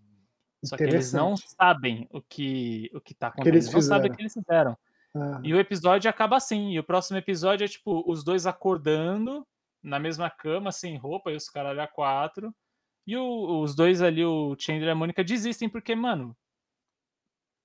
Só 0.65 0.77
que 0.77 0.83
eles 0.85 1.13
não 1.13 1.37
sabem 1.37 2.09
o 2.11 2.23
que, 2.23 2.91
o 2.95 3.01
que 3.01 3.13
tá 3.15 3.31
que 3.31 3.41
eles 3.49 3.67
acontecendo. 3.67 3.75
Eles 3.75 3.75
não 3.75 3.83
sabem 3.83 4.11
o 4.11 4.15
que 4.15 4.23
eles 4.23 4.33
fizeram. 4.33 4.79
Ah, 5.15 5.41
E 5.45 5.53
o 5.55 5.61
episódio 5.61 6.09
acaba 6.11 6.37
assim. 6.37 6.71
E 6.73 6.79
o 6.79 6.85
próximo 6.85 7.19
episódio 7.19 7.65
é 7.65 7.69
tipo 7.69 8.03
os 8.11 8.25
dois 8.25 8.47
acordando 8.47 9.47
na 9.83 9.99
mesma 10.01 10.31
cama, 10.31 10.73
sem 10.73 10.97
roupa, 10.97 11.31
e 11.31 11.37
os 11.37 11.49
caralho 11.51 11.83
a 11.83 11.87
quatro. 11.87 12.53
E 13.07 13.15
o- 13.17 13.61
os 13.61 13.75
dois 13.77 14.01
ali, 14.01 14.25
o 14.25 14.57
Chandler 14.59 14.89
e 14.89 14.91
a 14.91 14.95
Mônica, 14.95 15.23
desistem 15.23 15.69
porque, 15.69 15.95
mano, 15.95 16.35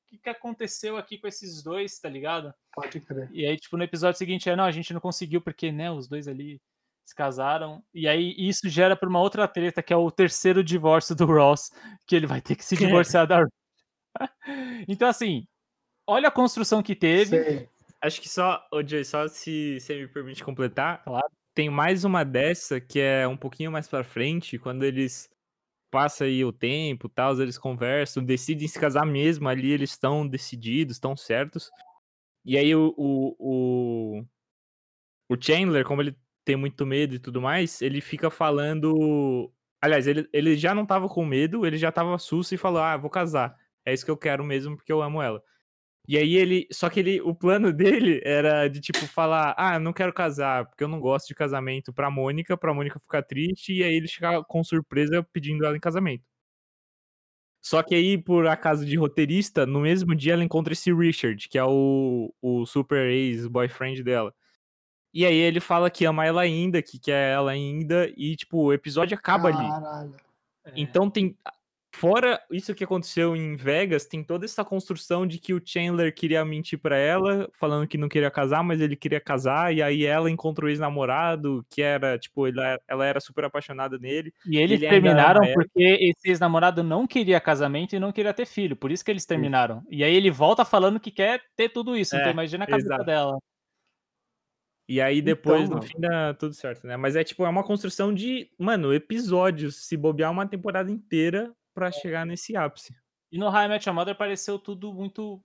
que, 0.09 0.17
que 0.17 0.29
aconteceu 0.29 0.97
aqui 0.97 1.17
com 1.17 1.27
esses 1.27 1.61
dois, 1.63 1.99
tá 1.99 2.09
ligado? 2.09 2.53
pode 2.73 2.99
crer. 3.01 3.29
E 3.31 3.45
aí, 3.45 3.57
tipo, 3.57 3.77
no 3.77 3.83
episódio 3.83 4.17
seguinte 4.17 4.49
é, 4.49 4.55
não, 4.55 4.63
a 4.63 4.71
gente 4.71 4.93
não 4.93 5.01
conseguiu 5.01 5.41
porque, 5.41 5.71
né, 5.71 5.91
os 5.91 6.07
dois 6.07 6.27
ali 6.27 6.59
se 7.05 7.15
casaram. 7.15 7.83
E 7.93 8.07
aí 8.07 8.35
isso 8.37 8.69
gera 8.69 8.95
pra 8.95 9.09
uma 9.09 9.19
outra 9.19 9.47
treta, 9.47 9.81
que 9.81 9.91
é 9.93 9.95
o 9.97 10.11
terceiro 10.11 10.63
divórcio 10.63 11.15
do 11.15 11.25
Ross, 11.25 11.71
que 12.07 12.15
ele 12.15 12.27
vai 12.27 12.41
ter 12.41 12.55
que 12.55 12.63
se 12.65 12.75
divorciar 12.75 13.25
da 13.27 13.43
Então, 14.87 15.07
assim, 15.07 15.45
olha 16.07 16.27
a 16.27 16.31
construção 16.31 16.81
que 16.83 16.95
teve. 16.95 17.43
Sei. 17.43 17.69
Acho 18.01 18.21
que 18.21 18.29
só, 18.29 18.65
ô 18.71 18.81
Joey, 18.85 19.03
só 19.03 19.27
se 19.27 19.79
você 19.79 19.95
me 20.01 20.07
permite 20.07 20.43
completar, 20.43 21.03
Claro. 21.03 21.27
tem 21.53 21.69
mais 21.69 22.05
uma 22.05 22.23
dessa 22.23 22.79
que 22.79 22.99
é 22.99 23.27
um 23.27 23.35
pouquinho 23.35 23.71
mais 23.71 23.87
pra 23.87 24.03
frente, 24.03 24.57
quando 24.57 24.83
eles 24.83 25.29
passam 25.89 26.27
aí 26.27 26.43
o 26.45 26.51
tempo 26.53 27.09
tal, 27.09 27.39
eles 27.41 27.57
conversam, 27.57 28.23
decidem 28.23 28.67
se 28.67 28.79
casar 28.79 29.05
mesmo, 29.05 29.47
ali 29.49 29.71
eles 29.71 29.91
estão 29.91 30.27
decididos, 30.27 30.95
estão 30.95 31.15
certos. 31.15 31.69
E 32.45 32.57
aí 32.57 32.73
o, 32.75 32.93
o, 32.97 33.35
o, 34.19 34.25
o 35.29 35.37
Chandler, 35.41 35.85
como 35.85 36.01
ele 36.01 36.17
tem 36.45 36.55
muito 36.55 36.85
medo 36.85 37.15
e 37.15 37.19
tudo 37.19 37.41
mais, 37.41 37.81
ele 37.81 38.01
fica 38.01 38.29
falando. 38.29 39.51
Aliás, 39.81 40.07
ele, 40.07 40.27
ele 40.33 40.57
já 40.57 40.73
não 40.73 40.85
tava 40.85 41.07
com 41.07 41.25
medo, 41.25 41.65
ele 41.65 41.77
já 41.77 41.91
tava 41.91 42.17
susto 42.17 42.53
e 42.55 42.57
falou: 42.57 42.81
Ah, 42.81 42.97
vou 42.97 43.09
casar. 43.09 43.55
É 43.85 43.93
isso 43.93 44.05
que 44.05 44.11
eu 44.11 44.17
quero 44.17 44.43
mesmo, 44.43 44.75
porque 44.75 44.91
eu 44.91 45.01
amo 45.01 45.21
ela. 45.21 45.43
E 46.09 46.17
aí 46.17 46.35
ele. 46.37 46.67
Só 46.71 46.89
que 46.89 46.99
ele. 46.99 47.21
O 47.21 47.35
plano 47.35 47.71
dele 47.71 48.19
era 48.25 48.67
de 48.67 48.81
tipo 48.81 49.05
falar: 49.05 49.53
Ah, 49.55 49.77
não 49.77 49.93
quero 49.93 50.11
casar, 50.11 50.65
porque 50.65 50.83
eu 50.83 50.87
não 50.87 50.99
gosto 50.99 51.27
de 51.27 51.35
casamento 51.35 51.93
pra 51.93 52.09
Mônica, 52.09 52.57
pra 52.57 52.73
Mônica 52.73 52.99
ficar 52.99 53.21
triste, 53.21 53.73
e 53.75 53.83
aí 53.83 53.93
ele 53.93 54.07
ficar 54.07 54.43
com 54.45 54.63
surpresa 54.63 55.21
pedindo 55.31 55.63
ela 55.63 55.77
em 55.77 55.79
casamento. 55.79 56.23
Só 57.61 57.83
que 57.83 57.93
aí, 57.93 58.17
por 58.17 58.47
acaso 58.47 58.85
de 58.85 58.97
roteirista, 58.97 59.67
no 59.67 59.81
mesmo 59.81 60.15
dia 60.15 60.33
ela 60.33 60.43
encontra 60.43 60.73
esse 60.73 60.91
Richard, 60.91 61.47
que 61.47 61.59
é 61.59 61.63
o, 61.63 62.33
o 62.41 62.65
super 62.65 63.05
ex-boyfriend 63.07 64.01
dela. 64.01 64.33
E 65.13 65.25
aí 65.25 65.35
ele 65.35 65.59
fala 65.59 65.91
que 65.91 66.05
ama 66.05 66.25
ela 66.25 66.41
ainda, 66.41 66.81
que 66.81 66.97
quer 66.97 67.33
ela 67.33 67.51
ainda, 67.51 68.11
e 68.17 68.35
tipo, 68.35 68.57
o 68.57 68.73
episódio 68.73 69.15
acaba 69.15 69.49
ali. 69.49 69.57
Caralho. 69.57 70.15
É. 70.65 70.71
Então 70.75 71.07
tem. 71.07 71.37
Fora 71.99 72.41
isso 72.49 72.73
que 72.73 72.83
aconteceu 72.85 73.35
em 73.35 73.57
Vegas, 73.57 74.05
tem 74.05 74.23
toda 74.23 74.45
essa 74.45 74.63
construção 74.63 75.27
de 75.27 75.37
que 75.37 75.53
o 75.53 75.61
Chandler 75.63 76.15
queria 76.15 76.45
mentir 76.45 76.79
pra 76.79 76.95
ela, 76.97 77.49
falando 77.51 77.85
que 77.87 77.97
não 77.97 78.07
queria 78.07 78.31
casar, 78.31 78.63
mas 78.63 78.79
ele 78.79 78.95
queria 78.95 79.19
casar, 79.19 79.73
e 79.75 79.83
aí 79.83 80.05
ela 80.05 80.31
encontrou 80.31 80.67
o 80.67 80.71
ex-namorado, 80.71 81.65
que 81.69 81.81
era, 81.81 82.17
tipo, 82.17 82.47
ele 82.47 82.57
era- 82.61 82.81
ela 82.87 83.05
era 83.05 83.19
super 83.19 83.43
apaixonada 83.43 83.97
nele. 83.99 84.33
E 84.45 84.57
eles 84.57 84.81
Ele 84.81 84.89
terminaram 84.89 85.43
ela. 85.43 85.53
porque 85.53 85.81
esse 85.83 86.29
ex-namorado 86.29 86.81
não 86.83 87.05
queria 87.05 87.41
casamento 87.41 87.93
e 87.93 87.99
não 87.99 88.13
queria 88.13 88.33
ter 88.33 88.45
filho. 88.45 88.77
Por 88.77 88.91
isso 88.91 89.03
que 89.03 89.11
eles 89.11 89.25
terminaram. 89.25 89.83
E 89.89 90.01
aí 90.01 90.15
ele 90.15 90.31
volta 90.31 90.63
falando 90.63 90.99
que 91.01 91.11
quer 91.11 91.41
ter 91.57 91.67
tudo 91.67 91.97
isso. 91.97 92.15
É, 92.15 92.19
então 92.19 92.31
imagina 92.31 92.63
a 92.63 92.67
cabeça 92.67 92.87
exato. 92.87 93.03
dela. 93.03 93.37
E 94.87 94.99
aí 94.99 95.21
depois, 95.21 95.63
Então, 95.65 95.75
no 95.77 95.81
fim, 95.83 95.99
dá 95.99 96.33
tudo 96.33 96.53
certo, 96.55 96.87
né? 96.87 96.97
Mas 96.97 97.15
é 97.15 97.23
tipo, 97.23 97.45
é 97.45 97.49
uma 97.49 97.63
construção 97.63 98.11
de, 98.11 98.49
mano, 98.57 98.91
episódios, 98.91 99.85
se 99.85 99.95
bobear 99.95 100.31
uma 100.31 100.47
temporada 100.47 100.89
inteira 100.89 101.53
pra 101.79 101.91
chegar 101.91 102.25
nesse 102.25 102.55
ápice. 102.57 102.93
E 103.31 103.37
no 103.37 103.49
High 103.49 103.69
Met 103.69 103.87
Your 103.87 103.95
Mother 103.95 104.15
pareceu 104.17 104.59
tudo 104.59 104.93
muito. 104.93 105.41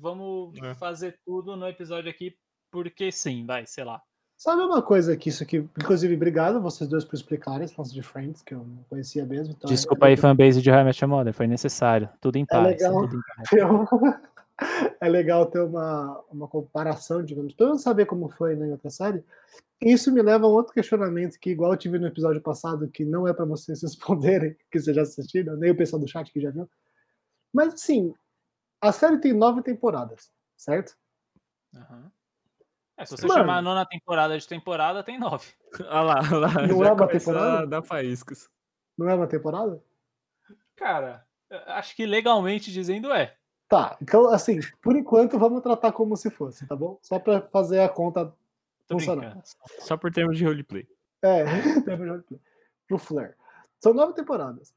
Vamos 0.00 0.60
É. 0.62 0.74
fazer 0.74 1.18
tudo 1.24 1.54
no 1.56 1.68
episódio 1.68 2.10
aqui, 2.10 2.34
porque 2.72 3.12
sim, 3.12 3.46
vai, 3.46 3.64
sei 3.66 3.84
lá. 3.84 4.00
Sabe 4.36 4.62
uma 4.62 4.80
coisa 4.82 5.16
que 5.16 5.28
isso 5.28 5.42
aqui, 5.42 5.56
inclusive, 5.56 6.14
obrigado 6.14 6.60
vocês 6.60 6.88
dois 6.88 7.04
por 7.04 7.14
explicarem 7.16 7.64
esse 7.64 7.74
lance 7.76 7.92
de 7.92 8.02
Friends, 8.02 8.40
que 8.42 8.54
eu 8.54 8.58
não 8.64 8.82
conhecia 8.88 9.24
mesmo. 9.26 9.52
Então 9.56 9.68
é- 9.68 9.72
Desculpa 9.74 10.06
é 10.06 10.10
aí, 10.10 10.16
fanbase 10.16 10.62
de 10.62 10.70
High 10.70 10.84
Your 11.00 11.08
Mother, 11.08 11.34
foi 11.34 11.46
necessário. 11.46 12.08
Tudo 12.20 12.36
em 12.36 12.46
paz. 12.46 12.64
legal. 12.66 12.92
tudo 13.08 13.16
em 13.16 13.20
paz. 13.20 13.48
é 15.00 15.08
legal 15.08 15.46
ter 15.46 15.60
uma, 15.60 16.24
uma 16.30 16.48
comparação, 16.48 17.24
digamos, 17.24 17.54
pra 17.54 17.66
eu 17.66 17.78
saber 17.78 18.06
como 18.06 18.28
foi 18.28 18.56
né, 18.56 18.66
em 18.66 18.72
outra 18.72 18.90
série. 18.90 19.24
Isso 19.80 20.12
me 20.12 20.20
leva 20.20 20.46
a 20.46 20.48
um 20.48 20.52
outro 20.52 20.74
questionamento 20.74 21.38
que, 21.38 21.50
igual 21.50 21.72
eu 21.72 21.78
tive 21.78 21.98
no 21.98 22.08
episódio 22.08 22.40
passado, 22.40 22.88
que 22.88 23.04
não 23.04 23.28
é 23.28 23.32
para 23.32 23.44
vocês 23.44 23.80
responderem, 23.82 24.56
que 24.70 24.80
vocês 24.80 24.94
já 24.94 25.02
assistiram, 25.02 25.56
nem 25.56 25.70
o 25.70 25.76
pessoal 25.76 26.00
do 26.00 26.08
chat 26.08 26.32
que 26.32 26.40
já 26.40 26.50
viu. 26.50 26.68
Mas, 27.52 27.74
assim, 27.74 28.12
a 28.80 28.92
série 28.92 29.18
tem 29.18 29.32
nove 29.32 29.62
temporadas, 29.62 30.30
certo? 30.56 30.96
Aham. 31.74 32.10
É, 32.96 33.04
se 33.04 33.16
você 33.16 33.28
Mano. 33.28 33.40
chamar 33.40 33.58
a 33.58 33.62
nona 33.62 33.86
temporada 33.86 34.36
de 34.36 34.46
temporada, 34.46 35.04
tem 35.04 35.18
nove. 35.18 35.52
Olha 35.88 36.00
lá, 36.00 36.20
olha 36.32 36.38
lá. 36.38 36.66
Não 36.66 36.84
é 36.84 36.92
uma 36.92 37.06
temporada? 37.06 37.58
a 37.60 37.64
dar 37.64 37.82
faíscas. 37.82 38.50
Não 38.96 39.08
é 39.08 39.14
uma 39.14 39.28
temporada? 39.28 39.80
Cara, 40.74 41.24
acho 41.66 41.94
que 41.94 42.04
legalmente 42.04 42.72
dizendo 42.72 43.12
é. 43.12 43.36
Tá, 43.68 43.98
então, 44.00 44.28
assim, 44.28 44.60
por 44.80 44.96
enquanto 44.96 45.38
vamos 45.38 45.62
tratar 45.62 45.92
como 45.92 46.16
se 46.16 46.30
fosse, 46.30 46.66
tá 46.66 46.74
bom? 46.74 46.98
Só 47.02 47.18
para 47.18 47.42
fazer 47.42 47.80
a 47.80 47.88
conta 47.88 48.34
funcionar. 48.88 49.38
Só 49.80 49.96
por 49.96 50.10
termos 50.10 50.38
de 50.38 50.44
roleplay. 50.44 50.88
É, 51.22 51.44
pro 52.88 52.98
Flair. 52.98 53.36
São 53.78 53.92
nove 53.92 54.14
temporadas. 54.14 54.72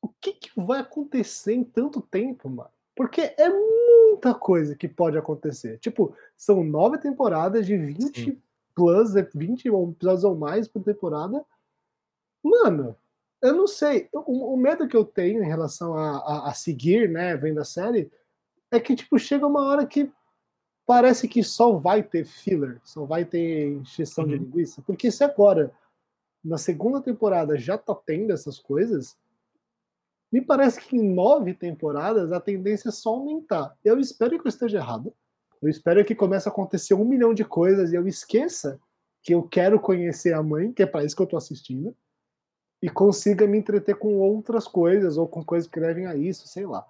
O 0.00 0.08
que, 0.20 0.32
que 0.34 0.50
vai 0.60 0.80
acontecer 0.80 1.52
em 1.54 1.64
tanto 1.64 2.00
tempo, 2.00 2.48
mano? 2.48 2.70
Porque 2.94 3.34
é 3.36 3.48
muita 3.48 4.32
coisa 4.34 4.76
que 4.76 4.86
pode 4.86 5.18
acontecer. 5.18 5.78
Tipo, 5.78 6.14
são 6.36 6.62
nove 6.62 6.98
temporadas 6.98 7.66
de 7.66 7.76
20 7.76 8.24
Sim. 8.32 8.42
plus, 8.74 9.14
20 9.34 9.68
ou- 9.70 9.90
episódios 9.90 10.24
ou 10.24 10.36
mais 10.36 10.68
por 10.68 10.82
temporada. 10.84 11.44
Mano, 12.42 12.96
eu 13.42 13.54
não 13.54 13.66
sei. 13.66 14.08
O, 14.12 14.54
o 14.54 14.56
medo 14.56 14.88
que 14.88 14.96
eu 14.96 15.04
tenho 15.04 15.42
em 15.42 15.46
relação 15.46 15.94
a, 15.94 16.18
a, 16.18 16.50
a 16.50 16.54
seguir, 16.54 17.08
né, 17.08 17.36
vendo 17.36 17.60
a 17.60 17.64
série, 17.64 18.10
é 18.70 18.78
que, 18.80 18.94
tipo, 18.94 19.18
chega 19.18 19.46
uma 19.46 19.66
hora 19.66 19.86
que 19.86 20.10
parece 20.86 21.28
que 21.28 21.42
só 21.42 21.72
vai 21.72 22.02
ter 22.02 22.24
filler, 22.24 22.80
só 22.82 23.04
vai 23.04 23.24
ter 23.24 23.72
encheção 23.72 24.26
de 24.26 24.34
Uhum. 24.34 24.40
linguiça. 24.42 24.82
Porque 24.82 25.10
se 25.10 25.22
agora, 25.22 25.72
na 26.42 26.58
segunda 26.58 27.00
temporada, 27.00 27.58
já 27.58 27.76
tá 27.76 27.94
tendo 27.94 28.32
essas 28.32 28.58
coisas, 28.58 29.16
me 30.32 30.40
parece 30.40 30.80
que 30.80 30.96
em 30.96 31.14
nove 31.14 31.54
temporadas 31.54 32.32
a 32.32 32.40
tendência 32.40 32.88
é 32.88 32.92
só 32.92 33.10
aumentar. 33.10 33.76
Eu 33.84 33.98
espero 33.98 34.38
que 34.38 34.46
eu 34.46 34.50
esteja 34.50 34.78
errado. 34.78 35.12
Eu 35.60 35.68
espero 35.68 36.04
que 36.04 36.14
comece 36.14 36.48
a 36.48 36.52
acontecer 36.52 36.94
um 36.94 37.04
milhão 37.04 37.34
de 37.34 37.44
coisas 37.44 37.92
e 37.92 37.96
eu 37.96 38.06
esqueça 38.06 38.78
que 39.22 39.34
eu 39.34 39.42
quero 39.42 39.80
conhecer 39.80 40.32
a 40.32 40.42
mãe, 40.42 40.72
que 40.72 40.82
é 40.82 40.86
para 40.86 41.04
isso 41.04 41.16
que 41.16 41.22
eu 41.22 41.26
tô 41.26 41.36
assistindo, 41.36 41.94
e 42.82 42.88
consiga 42.88 43.46
me 43.46 43.58
entreter 43.58 43.96
com 43.96 44.18
outras 44.18 44.68
coisas 44.68 45.16
ou 45.16 45.26
com 45.26 45.44
coisas 45.44 45.68
que 45.68 45.80
levem 45.80 46.06
a 46.06 46.14
isso, 46.14 46.46
sei 46.46 46.66
lá. 46.66 46.86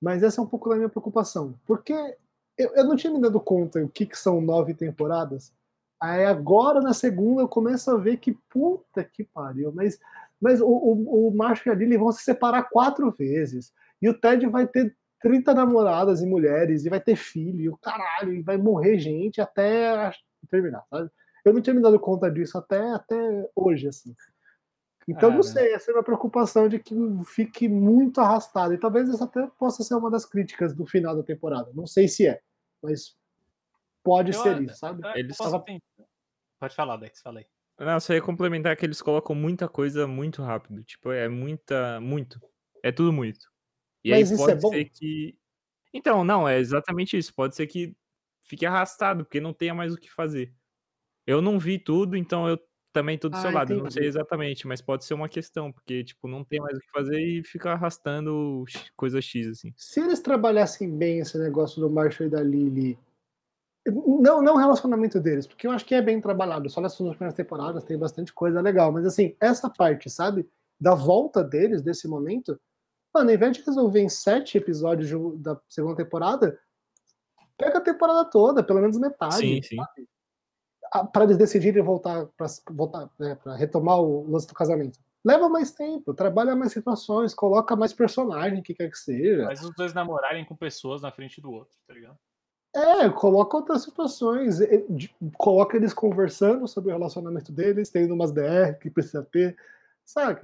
Mas 0.00 0.22
essa 0.22 0.40
é 0.40 0.44
um 0.44 0.46
pouco 0.46 0.68
da 0.68 0.76
minha 0.76 0.88
preocupação, 0.88 1.54
porque 1.64 1.92
eu, 2.58 2.74
eu 2.74 2.84
não 2.84 2.96
tinha 2.96 3.12
me 3.12 3.20
dado 3.20 3.40
conta 3.40 3.82
o 3.82 3.88
que, 3.88 4.04
que 4.04 4.18
são 4.18 4.40
nove 4.40 4.74
temporadas. 4.74 5.52
Aí 6.00 6.24
agora 6.24 6.80
na 6.80 6.92
segunda 6.92 7.42
eu 7.42 7.48
começo 7.48 7.90
a 7.90 7.96
ver 7.96 8.16
que 8.16 8.32
puta 8.50 9.04
que 9.04 9.22
pariu, 9.22 9.72
mas, 9.72 10.00
mas 10.40 10.60
o, 10.60 10.66
o, 10.66 11.28
o 11.28 11.34
Marshall 11.36 11.72
e 11.72 11.76
a 11.76 11.78
Lily 11.78 11.96
vão 11.96 12.10
se 12.10 12.24
separar 12.24 12.64
quatro 12.64 13.10
vezes. 13.12 13.72
E 14.00 14.08
o 14.08 14.14
Ted 14.14 14.44
vai 14.48 14.66
ter 14.66 14.96
30 15.20 15.54
namoradas 15.54 16.20
e 16.20 16.26
mulheres, 16.26 16.84
e 16.84 16.90
vai 16.90 17.00
ter 17.00 17.14
filho, 17.14 17.60
e 17.60 17.68
o 17.68 17.76
caralho, 17.76 18.34
e 18.34 18.42
vai 18.42 18.56
morrer 18.56 18.98
gente 18.98 19.40
até 19.40 20.12
terminar, 20.50 20.84
sabe? 20.90 21.08
Eu 21.44 21.52
não 21.52 21.60
tinha 21.60 21.74
me 21.74 21.82
dado 21.82 21.98
conta 21.98 22.30
disso 22.30 22.58
até, 22.58 22.80
até 22.90 23.48
hoje, 23.54 23.88
assim. 23.88 24.14
Então, 25.08 25.30
não 25.30 25.40
Cara. 25.40 25.52
sei, 25.52 25.72
essa 25.74 25.90
é 25.90 25.94
uma 25.94 26.02
preocupação 26.02 26.68
de 26.68 26.78
que 26.78 26.94
fique 27.26 27.68
muito 27.68 28.20
arrastado. 28.20 28.72
E 28.72 28.78
talvez 28.78 29.08
essa 29.08 29.24
até 29.24 29.46
possa 29.58 29.82
ser 29.82 29.94
uma 29.94 30.10
das 30.10 30.24
críticas 30.24 30.74
do 30.74 30.86
final 30.86 31.16
da 31.16 31.22
temporada. 31.22 31.70
Não 31.74 31.86
sei 31.86 32.06
se 32.06 32.26
é, 32.26 32.40
mas 32.82 33.16
pode 34.02 34.32
Eu 34.32 34.40
ser 34.40 34.62
isso, 34.62 34.76
sabe? 34.76 35.06
É, 35.08 35.18
Eles 35.18 35.36
posso. 35.36 35.62
Pode 36.60 36.74
falar, 36.74 36.96
Dex, 36.96 37.20
falei. 37.20 37.46
Não, 37.78 37.98
só 37.98 38.14
ia 38.14 38.22
complementar 38.22 38.76
que 38.76 38.86
eles 38.86 39.02
colocam 39.02 39.34
muita 39.34 39.68
coisa 39.68 40.06
muito 40.06 40.42
rápido. 40.42 40.84
Tipo, 40.84 41.10
é 41.10 41.28
muita. 41.28 42.00
Muito. 42.00 42.40
É 42.82 42.92
tudo 42.92 43.12
muito. 43.12 43.50
E 44.04 44.10
Mas 44.10 44.30
aí 44.30 44.34
isso 44.34 44.36
pode 44.36 44.58
é 44.58 44.60
bom? 44.60 44.70
ser 44.70 44.84
que. 44.86 45.38
Então, 45.92 46.24
não, 46.24 46.48
é 46.48 46.58
exatamente 46.58 47.16
isso. 47.16 47.34
Pode 47.34 47.56
ser 47.56 47.66
que 47.66 47.96
fique 48.42 48.64
arrastado, 48.64 49.24
porque 49.24 49.40
não 49.40 49.52
tenha 49.52 49.74
mais 49.74 49.92
o 49.92 49.96
que 49.96 50.10
fazer. 50.10 50.54
Eu 51.26 51.40
não 51.42 51.58
vi 51.58 51.78
tudo, 51.78 52.16
então 52.16 52.48
eu 52.48 52.58
também 52.92 53.18
tô 53.18 53.28
do 53.28 53.36
seu 53.36 53.50
Ah, 53.50 53.54
lado. 53.54 53.72
Eu 53.72 53.78
não 53.78 53.90
sei 53.90 54.02
entendi. 54.02 54.08
exatamente, 54.08 54.66
mas 54.66 54.80
pode 54.80 55.04
ser 55.04 55.14
uma 55.14 55.28
questão, 55.28 55.72
porque, 55.72 56.04
tipo, 56.04 56.28
não 56.28 56.44
tem 56.44 56.60
mais 56.60 56.76
o 56.76 56.80
que 56.80 56.90
fazer 56.90 57.18
e 57.18 57.42
fica 57.42 57.72
arrastando 57.72 58.64
coisa 58.96 59.20
X, 59.20 59.48
assim. 59.48 59.72
Se 59.76 60.00
eles 60.00 60.20
trabalhassem 60.20 60.90
bem 60.96 61.18
esse 61.18 61.38
negócio 61.38 61.80
do 61.80 61.90
Marshall 61.90 62.26
e 62.28 62.30
da 62.30 62.42
Lily, 62.42 62.98
não, 63.86 64.40
não 64.40 64.54
o 64.54 64.58
relacionamento 64.58 65.18
deles, 65.18 65.46
porque 65.46 65.66
eu 65.66 65.72
acho 65.72 65.84
que 65.84 65.94
é 65.94 66.02
bem 66.02 66.20
trabalhado. 66.20 66.70
Só 66.70 66.80
nessas 66.80 66.98
duas 66.98 67.16
primeiras 67.16 67.36
temporadas 67.36 67.82
tem 67.84 67.98
bastante 67.98 68.32
coisa 68.32 68.60
legal, 68.60 68.92
mas 68.92 69.04
assim, 69.04 69.34
essa 69.40 69.68
parte, 69.68 70.08
sabe? 70.08 70.48
Da 70.80 70.94
volta 70.94 71.42
deles, 71.42 71.82
desse 71.82 72.06
momento, 72.06 72.60
mano, 73.12 73.30
ao 73.30 73.34
invés 73.34 73.56
de 73.56 73.62
resolver 73.64 74.00
em 74.00 74.08
sete 74.08 74.56
episódios 74.58 75.10
da 75.40 75.60
segunda 75.68 75.96
temporada, 75.96 76.58
pega 77.56 77.78
a 77.78 77.82
temporada 77.82 78.24
toda, 78.24 78.62
pelo 78.62 78.80
menos 78.80 78.98
metade. 78.98 79.36
Sim, 79.36 79.62
sim. 79.62 79.76
Para 81.12 81.24
eles 81.24 81.36
decidirem 81.36 81.82
voltar 81.82 82.26
para 82.36 82.46
voltar 82.70 83.08
né, 83.18 83.34
para 83.34 83.54
retomar 83.56 84.00
o 84.00 84.30
lance 84.30 84.46
do 84.46 84.54
casamento. 84.54 84.98
Leva 85.24 85.48
mais 85.48 85.70
tempo, 85.70 86.12
trabalha 86.12 86.56
mais 86.56 86.72
situações, 86.72 87.32
coloca 87.32 87.76
mais 87.76 87.92
personagem, 87.92 88.62
que 88.62 88.74
quer 88.74 88.90
que 88.90 88.98
seja. 88.98 89.44
Mas 89.44 89.62
os 89.62 89.72
dois 89.74 89.94
namorarem 89.94 90.44
com 90.44 90.56
pessoas 90.56 91.00
na 91.00 91.12
frente 91.12 91.40
do 91.40 91.50
outro, 91.50 91.76
tá 91.86 91.94
ligado? 91.94 92.18
É, 92.74 93.08
coloca 93.10 93.56
outras 93.56 93.82
situações, 93.82 94.58
coloca 95.36 95.76
eles 95.76 95.92
conversando 95.92 96.66
sobre 96.66 96.90
o 96.90 96.94
relacionamento 96.94 97.52
deles, 97.52 97.90
tendo 97.90 98.14
umas 98.14 98.32
DR 98.32 98.78
que 98.80 98.90
precisa 98.90 99.22
ter, 99.22 99.56
sabe? 100.04 100.40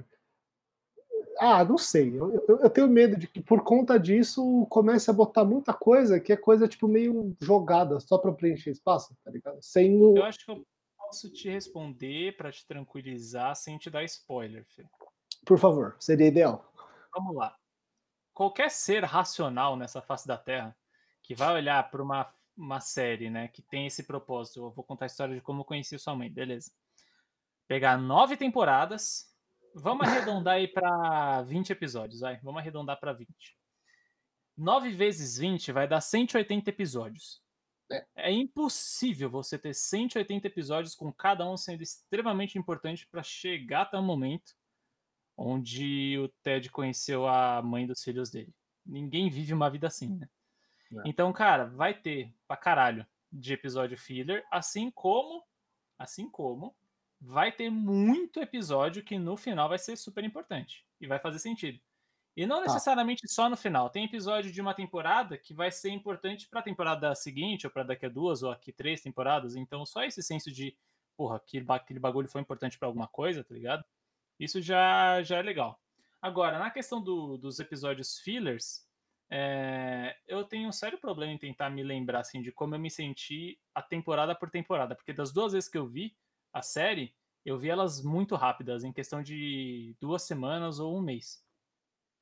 Ah, 1.39 1.63
não 1.63 1.77
sei. 1.77 2.09
Eu, 2.19 2.33
eu- 2.47 2.59
eu 2.59 2.69
tenho 2.69 2.87
medo 2.87 3.15
de 3.17 3.27
que 3.27 3.41
por 3.41 3.63
conta 3.63 3.97
disso 3.99 4.67
comece 4.69 5.09
a 5.09 5.13
botar 5.13 5.45
muita 5.45 5.73
coisa 5.73 6.19
que 6.19 6.33
é 6.33 6.37
coisa 6.37 6.67
tipo 6.67 6.87
meio 6.87 7.35
jogada 7.41 7.99
só 7.99 8.17
para 8.17 8.31
preencher 8.33 8.71
espaço, 8.71 9.15
tá 9.23 9.31
ligado? 9.31 9.57
Sem 9.61 10.01
o, 10.01 10.17
Eu 10.17 10.25
acho 10.25 10.43
que 10.43 10.51
eu 10.51 10.65
posso 10.97 11.29
te 11.31 11.49
responder 11.49 12.35
pra 12.35 12.51
te 12.51 12.65
tranquilizar 12.67 13.55
sem 13.55 13.77
te 13.77 13.89
dar 13.89 14.03
spoiler, 14.03 14.65
filho. 14.67 14.89
por 15.45 15.57
favor, 15.57 15.95
seria 15.99 16.27
ideal. 16.27 16.69
Vamos 17.15 17.35
lá. 17.35 17.55
Qualquer 18.33 18.69
ser 18.69 19.03
racional 19.03 19.75
nessa 19.77 20.01
face 20.01 20.27
da 20.27 20.37
Terra 20.37 20.75
que 21.23 21.33
vai 21.35 21.53
olhar 21.53 21.89
para 21.89 22.01
uma, 22.03 22.27
uma 22.55 22.79
série, 22.81 23.29
né, 23.29 23.47
que 23.47 23.61
tem 23.61 23.87
esse 23.87 24.03
propósito, 24.03 24.59
eu 24.59 24.71
vou 24.71 24.83
contar 24.83 25.05
a 25.05 25.07
história 25.07 25.35
de 25.35 25.41
como 25.41 25.61
eu 25.61 25.65
conheci 25.65 25.97
sua 25.97 26.15
mãe, 26.15 26.29
beleza? 26.29 26.71
Pegar 27.67 27.97
nove 27.97 28.35
temporadas, 28.35 29.28
vamos 29.75 30.07
arredondar 30.07 30.55
aí 30.55 30.67
para 30.67 31.41
20 31.43 31.71
episódios, 31.71 32.21
vai, 32.21 32.37
vamos 32.41 32.59
arredondar 32.59 32.99
para 32.99 33.13
20. 33.13 33.29
9 34.57 34.91
vezes 34.91 35.37
20 35.37 35.71
vai 35.71 35.87
dar 35.87 36.01
180 36.01 36.69
episódios. 36.69 37.41
É. 37.91 38.05
É 38.15 38.31
impossível 38.31 39.29
você 39.29 39.57
ter 39.57 39.73
180 39.73 40.47
episódios 40.47 40.95
com 40.95 41.11
cada 41.11 41.49
um 41.49 41.57
sendo 41.57 41.81
extremamente 41.81 42.57
importante 42.57 43.07
para 43.07 43.23
chegar 43.23 43.83
até 43.83 43.97
o 43.97 44.03
momento 44.03 44.53
onde 45.35 46.19
o 46.19 46.27
Ted 46.43 46.69
conheceu 46.69 47.25
a 47.25 47.61
mãe 47.61 47.87
dos 47.87 48.03
filhos 48.03 48.29
dele. 48.29 48.53
Ninguém 48.85 49.29
vive 49.29 49.53
uma 49.53 49.69
vida 49.69 49.87
assim, 49.87 50.17
né? 50.17 50.29
É. 50.91 51.01
Então, 51.05 51.31
cara, 51.31 51.65
vai 51.65 51.93
ter 51.93 52.33
pra 52.47 52.57
caralho. 52.57 53.05
de 53.31 53.53
episódio 53.53 53.97
filler, 53.97 54.43
assim 54.51 54.89
como, 54.89 55.45
assim 55.97 56.29
como 56.29 56.75
vai 57.21 57.51
ter 57.51 57.69
muito 57.69 58.39
episódio 58.39 59.03
que 59.03 59.17
no 59.19 59.35
final 59.35 59.67
vai 59.69 59.77
ser 59.79 59.97
super 59.97 60.23
importante 60.23 60.85
e 61.01 61.07
vai 61.07 61.19
fazer 61.19 61.39
sentido. 61.39 61.79
E 62.37 62.45
não 62.45 62.57
Tá. 62.57 62.67
necessariamente 62.67 63.27
só 63.27 63.49
no 63.49 63.57
final. 63.57 63.89
Tem 63.89 64.05
episódio 64.05 64.51
de 64.51 64.61
uma 64.61 64.73
temporada 64.73 65.37
que 65.37 65.53
vai 65.53 65.71
ser 65.71 65.89
importante 65.89 66.47
para 66.47 66.61
a 66.61 66.63
temporada 66.63 67.13
seguinte, 67.15 67.67
ou 67.67 67.71
para 67.71 67.83
daqui 67.83 68.05
a 68.05 68.09
duas, 68.09 68.41
ou 68.43 68.51
aqui 68.51 68.71
três 68.71 69.01
temporadas. 69.01 69.55
Então, 69.55 69.85
só 69.85 70.03
esse 70.03 70.23
senso 70.23 70.49
de, 70.51 70.77
porra, 71.17 71.35
aquele, 71.37 71.65
aquele 71.67 71.99
bagulho 71.99 72.29
foi 72.29 72.39
importante 72.39 72.77
para 72.77 72.87
alguma 72.87 73.07
coisa, 73.07 73.43
tá 73.43 73.53
ligado? 73.53 73.83
Isso 74.39 74.61
já, 74.61 75.21
já 75.21 75.37
é 75.37 75.41
legal. 75.41 75.81
Agora, 76.21 76.57
na 76.59 76.69
questão 76.71 77.01
do- 77.01 77.37
dos 77.37 77.59
episódios 77.59 78.19
fillers, 78.19 78.87
é, 79.29 80.15
eu 80.27 80.43
tenho 80.45 80.69
um 80.69 80.71
sério 80.71 80.97
problema 80.97 81.33
em 81.33 81.37
tentar 81.37 81.69
me 81.69 81.83
lembrar 81.83 82.21
assim, 82.21 82.41
de 82.41 82.51
como 82.53 82.73
eu 82.75 82.79
me 82.79 82.89
senti 82.89 83.59
a 83.75 83.81
temporada 83.81 84.33
por 84.33 84.49
temporada. 84.49 84.95
Porque 84.95 85.11
das 85.11 85.33
duas 85.33 85.51
vezes 85.53 85.69
que 85.69 85.77
eu 85.77 85.85
vi 85.85 86.15
a 86.53 86.61
série, 86.61 87.15
eu 87.45 87.57
vi 87.57 87.69
elas 87.69 88.03
muito 88.03 88.35
rápidas, 88.35 88.83
em 88.83 88.93
questão 88.93 89.21
de 89.23 89.95
duas 89.99 90.23
semanas 90.23 90.79
ou 90.79 90.97
um 90.97 91.01
mês. 91.01 91.43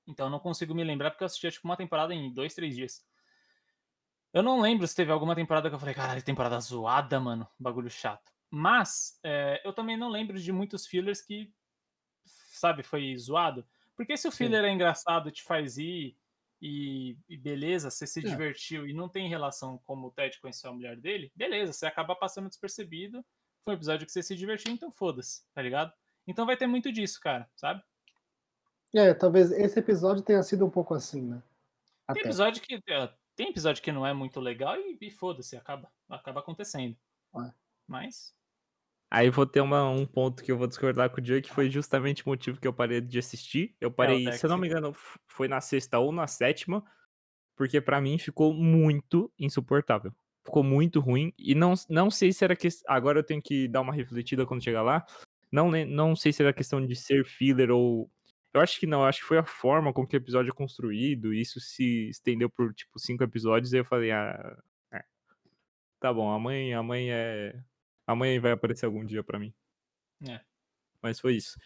Então 0.08 0.28
eu 0.28 0.32
não 0.32 0.40
consigo 0.40 0.76
me 0.76 0.84
lembrar 0.84 1.12
porque 1.12 1.24
eu 1.24 1.28
assistia 1.28 1.52
tipo 1.52 1.68
uma 1.68 1.78
temporada 1.78 2.14
em 2.14 2.34
dois, 2.34 2.56
três 2.56 2.76
dias. 2.76 3.06
Eu 4.34 4.44
não 4.44 4.60
lembro 4.62 4.88
se 4.88 4.96
teve 4.96 5.12
alguma 5.12 5.36
temporada 5.36 5.70
que 5.70 5.76
eu 5.76 5.80
falei, 5.80 5.96
caralho, 5.96 6.24
temporada 6.24 6.60
zoada, 6.60 7.20
mano, 7.20 7.48
bagulho 7.60 7.90
chato. 7.90 8.32
Mas 8.50 9.20
é, 9.24 9.62
eu 9.66 9.74
também 9.74 9.98
não 9.98 10.10
lembro 10.10 10.40
de 10.40 10.52
muitos 10.52 10.86
fillers 10.86 11.22
que, 11.22 11.54
sabe, 12.26 12.84
foi 12.84 13.16
zoado. 13.18 13.68
Porque 13.96 14.18
se 14.18 14.28
o 14.28 14.32
Sim. 14.32 14.58
filler 14.58 14.64
é 14.66 14.72
engraçado, 14.72 15.32
te 15.32 15.44
faz 15.44 15.78
ir 15.78 16.18
e, 16.62 17.18
e 17.30 17.38
beleza, 17.38 17.92
você 17.92 18.08
se 18.08 18.24
É. 18.24 18.42
divertiu 18.42 18.88
e 18.88 18.94
não 18.94 19.10
tem 19.10 19.30
relação 19.30 19.80
como 19.86 20.08
o 20.08 20.12
Ted 20.12 20.40
conheceu 20.42 20.72
a 20.72 20.74
mulher 20.74 20.98
dele, 20.98 21.32
beleza, 21.36 21.74
você 21.74 21.86
acaba 21.88 22.16
passando 22.16 22.50
despercebido. 22.50 23.26
Foi 23.68 23.74
um 23.74 23.78
episódio 23.78 24.06
que 24.06 24.14
você 24.14 24.24
se 24.24 24.34
divertiu, 24.34 24.72
então 24.72 24.90
foda-se, 24.90 25.44
tá 25.54 25.62
ligado? 25.62 25.92
Então 26.26 26.46
vai 26.46 26.56
ter 26.56 26.68
muito 26.68 26.90
disso, 26.90 27.20
cara, 27.20 27.50
sabe? 27.54 27.84
É, 28.96 29.14
talvez 29.14 29.52
esse 29.52 29.78
episódio 29.78 30.24
tenha 30.24 30.42
sido 30.42 30.66
um 30.66 30.70
pouco 30.70 30.94
assim, 30.94 31.22
né? 31.22 31.44
Tem 32.08 32.22
Até. 32.22 32.22
episódio 32.22 32.62
que 32.62 32.76
é, 32.90 33.14
tem 33.36 33.50
episódio 33.50 33.84
que 33.84 33.92
não 33.92 34.08
é 34.08 34.14
muito 34.14 34.40
legal 34.40 34.78
e, 34.78 34.98
e 35.02 35.12
foda-se, 35.12 35.58
acaba, 35.58 35.92
acaba 36.08 36.40
acontecendo. 36.40 36.96
É. 37.36 37.52
Mas 37.86 38.34
Aí 39.12 39.30
vou 39.30 39.46
ter 39.46 39.60
uma- 39.60 39.90
um 39.90 40.06
ponto 40.06 40.42
que 40.46 40.52
eu 40.52 40.58
vou 40.58 40.68
discordar 40.68 41.10
com 41.10 41.20
o 41.20 41.26
Joe, 41.26 41.42
que 41.42 41.52
foi 41.52 41.70
justamente 41.70 42.26
o 42.26 42.30
motivo 42.30 42.62
que 42.62 42.68
eu 42.70 42.74
parei 42.74 43.02
de 43.02 43.20
assistir. 43.20 43.76
Eu 43.82 43.92
parei, 43.92 44.32
se 44.32 44.46
eu 44.46 44.50
não 44.50 44.58
me 44.58 44.70
engano, 44.70 44.96
foi 45.28 45.50
na 45.50 45.60
sexta 45.60 46.00
ou 46.00 46.14
na 46.14 46.26
sétima, 46.26 46.86
porque 47.54 47.82
pra 47.82 48.00
mim 48.00 48.18
ficou 48.18 48.54
muito 48.54 49.30
insuportável. 49.38 50.16
Ficou 50.48 50.64
muito 50.64 51.02
ruim. 51.02 51.34
E 51.38 51.54
não, 51.54 51.74
não 51.90 52.10
sei 52.10 52.32
se 52.32 52.42
era 52.42 52.56
que. 52.56 52.70
Agora 52.88 53.20
eu 53.20 53.24
tenho 53.24 53.42
que 53.42 53.68
dar 53.68 53.82
uma 53.82 53.94
refletida 53.94 54.46
quando 54.46 54.64
chegar 54.64 54.82
lá. 54.82 55.06
Não, 55.52 55.70
não 55.72 56.16
sei 56.16 56.32
se 56.32 56.42
era 56.42 56.54
questão 56.54 56.86
de 56.86 56.96
ser 56.96 57.26
filler 57.26 57.70
ou. 57.70 58.10
Eu 58.54 58.62
acho 58.62 58.80
que 58.80 58.88
não, 58.88 59.02
eu 59.02 59.08
acho 59.08 59.20
que 59.20 59.28
foi 59.28 59.38
a 59.38 59.46
forma 59.46 59.92
com 59.92 60.08
que 60.08 60.16
o 60.16 60.18
episódio 60.18 60.50
é 60.52 60.56
construído. 60.56 61.34
E 61.34 61.42
isso 61.42 61.60
se 61.60 62.08
estendeu 62.08 62.50
por, 62.50 62.74
tipo, 62.74 62.98
cinco 62.98 63.26
episódios. 63.26 63.74
E 63.74 63.78
eu 63.78 63.84
falei, 63.84 64.12
ah. 64.12 64.58
é. 64.94 65.04
Tá 66.00 66.14
bom, 66.14 66.32
a 66.32 66.40
mãe, 66.40 66.74
a 66.74 66.82
mãe 66.82 67.12
é. 67.12 67.54
A 68.08 68.16
mãe 68.16 68.40
vai 68.40 68.54
aparecer 68.54 68.86
algum 68.86 69.06
dia 69.06 69.22
pra 69.22 69.38
mim. 69.38 69.54
É. 70.26 70.40
Mas 71.02 71.20
foi 71.20 71.36
isso. 71.36 71.60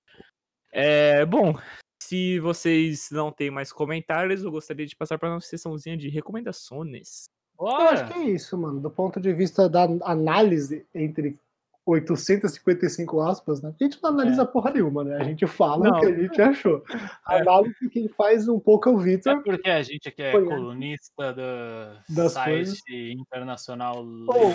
É, 0.71 1.23
bom, 1.23 1.53
se 2.01 2.39
vocês 2.39 3.09
não 3.11 3.32
têm 3.32 3.51
mais 3.51 3.71
comentários, 3.71 4.43
eu 4.43 4.49
gostaria 4.49 4.88
de 4.88 4.95
passar 4.95 5.19
para 5.19 5.29
nossa 5.29 5.47
sessãozinha 5.47 5.95
de 5.95 6.09
recomendações. 6.09 7.29
Eu 7.62 7.68
acho 7.68 8.03
bora! 8.03 8.07
que 8.07 8.14
é 8.20 8.24
isso, 8.26 8.57
mano. 8.57 8.80
Do 8.80 8.89
ponto 8.89 9.20
de 9.20 9.32
vista 9.34 9.70
da 9.70 9.84
análise 10.03 10.86
entre 10.93 11.38
855 11.84 13.20
aspas, 13.22 13.62
né? 13.62 13.74
A 13.80 13.84
gente 13.84 13.97
não 14.01 14.12
analisa 14.12 14.45
porra 14.45 14.72
nenhuma, 14.72 15.03
né? 15.03 15.18
A 15.18 15.24
gente 15.24 15.47
fala 15.47 15.89
Não. 15.89 15.97
o 15.97 15.99
que 15.99 16.05
a 16.05 16.16
gente 16.16 16.41
achou. 16.41 16.84
A 17.26 17.38
É. 17.38 17.41
análise 17.41 17.89
que 17.89 18.07
faz 18.09 18.47
um 18.47 18.59
pouco 18.59 18.88
é 18.89 18.91
o 18.93 18.99
É 19.01 19.03
Vitor. 19.03 19.41
porque 19.43 19.70
a 19.70 19.82
gente 19.82 20.07
aqui 20.07 20.22
é 20.22 20.32
Foi, 20.32 20.45
colunista 20.45 21.34
do 21.34 22.14
Das 22.16 22.34
site 22.34 22.53
coisas. 22.53 22.80
internacional 22.89 23.95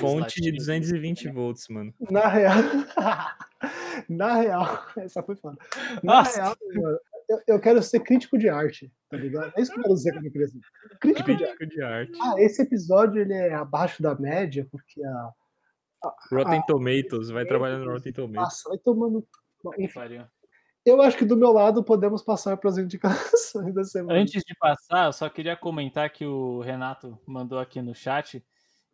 Fonte 0.01 0.41
de 0.41 0.51
legislativo, 0.53 0.57
220 0.57 1.27
né? 1.27 1.33
volts, 1.33 1.69
mano. 1.69 1.93
Na 2.11 2.29
real. 2.29 2.55
Na 4.09 4.35
real. 4.37 4.85
Essa 4.97 5.23
foi 5.23 5.35
foda. 5.37 5.57
Na 6.03 6.19
Nossa. 6.19 6.41
real, 6.43 6.57
mano, 6.75 6.99
eu, 7.29 7.41
eu 7.47 7.61
quero 7.61 7.83
ser 7.83 8.01
crítico 8.01 8.39
de 8.39 8.49
arte, 8.49 8.93
tá 9.09 9.17
ligado? 9.17 9.53
É 9.57 9.61
isso 9.61 9.73
que 9.73 9.79
eu 9.79 9.83
quero 9.83 9.95
dizer 9.95 10.13
quando 10.13 10.27
eu 10.27 10.33
queria 10.33 10.47
dizer. 10.47 10.61
Crítico 11.01 11.37
de 11.37 11.45
arte. 11.45 11.67
De 11.67 11.83
arte. 11.83 12.19
Ah, 12.23 12.35
esse 12.39 12.63
episódio 12.63 13.21
ele 13.21 13.35
é 13.35 13.55
abaixo 13.55 14.03
da 14.03 14.15
média, 14.15 14.67
porque 14.71 15.03
a. 15.05 15.31
Rotten 16.31 16.61
ah, 16.61 16.67
Tomatoes, 16.67 17.31
vai 17.31 17.45
trabalhar 17.45 17.79
no 17.79 17.91
Rotten 17.91 18.13
Tomatoes. 18.13 18.45
Nossa, 18.45 18.69
vai 18.69 18.79
tomando. 18.79 19.27
Enfim, 19.79 20.25
eu 20.87 21.03
acho 21.03 21.19
que 21.19 21.25
do 21.25 21.37
meu 21.37 21.51
lado 21.53 21.83
podemos 21.83 22.23
passar 22.23 22.57
para 22.57 22.71
as 22.71 22.79
indicações 22.79 23.75
da 23.75 23.83
semana. 23.83 24.21
Antes 24.21 24.45
de 24.47 24.55
passar, 24.55 25.07
eu 25.07 25.13
só 25.13 25.29
queria 25.29 25.57
comentar 25.57 26.09
que 26.11 26.25
o 26.25 26.61
Renato 26.61 27.19
mandou 27.27 27.59
aqui 27.59 27.83
no 27.83 27.93
chat. 27.93 28.45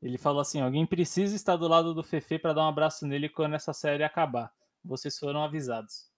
Ele 0.01 0.16
falou 0.16 0.41
assim: 0.41 0.62
alguém 0.62 0.87
precisa 0.87 1.37
estar 1.37 1.57
do 1.57 1.68
lado 1.68 1.93
do 1.93 2.03
Fefe 2.03 2.39
para 2.39 2.55
dar 2.55 2.62
um 2.62 2.68
abraço 2.68 3.07
nele 3.07 3.28
quando 3.28 3.55
essa 3.55 3.74
série 3.74 4.03
acabar. 4.03 4.51
Vocês 4.83 5.18
foram 5.18 5.45
avisados. 5.45 6.12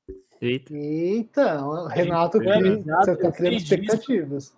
Eita. 0.46 0.74
Eita, 0.74 1.64
o 1.64 1.86
Renato, 1.86 2.38
que 2.40 2.48
avisado, 2.48 3.04
você 3.04 3.12
está 3.12 3.26
eu 3.28 3.32
criando 3.32 3.52
disso. 3.56 3.74
expectativas. 3.74 4.56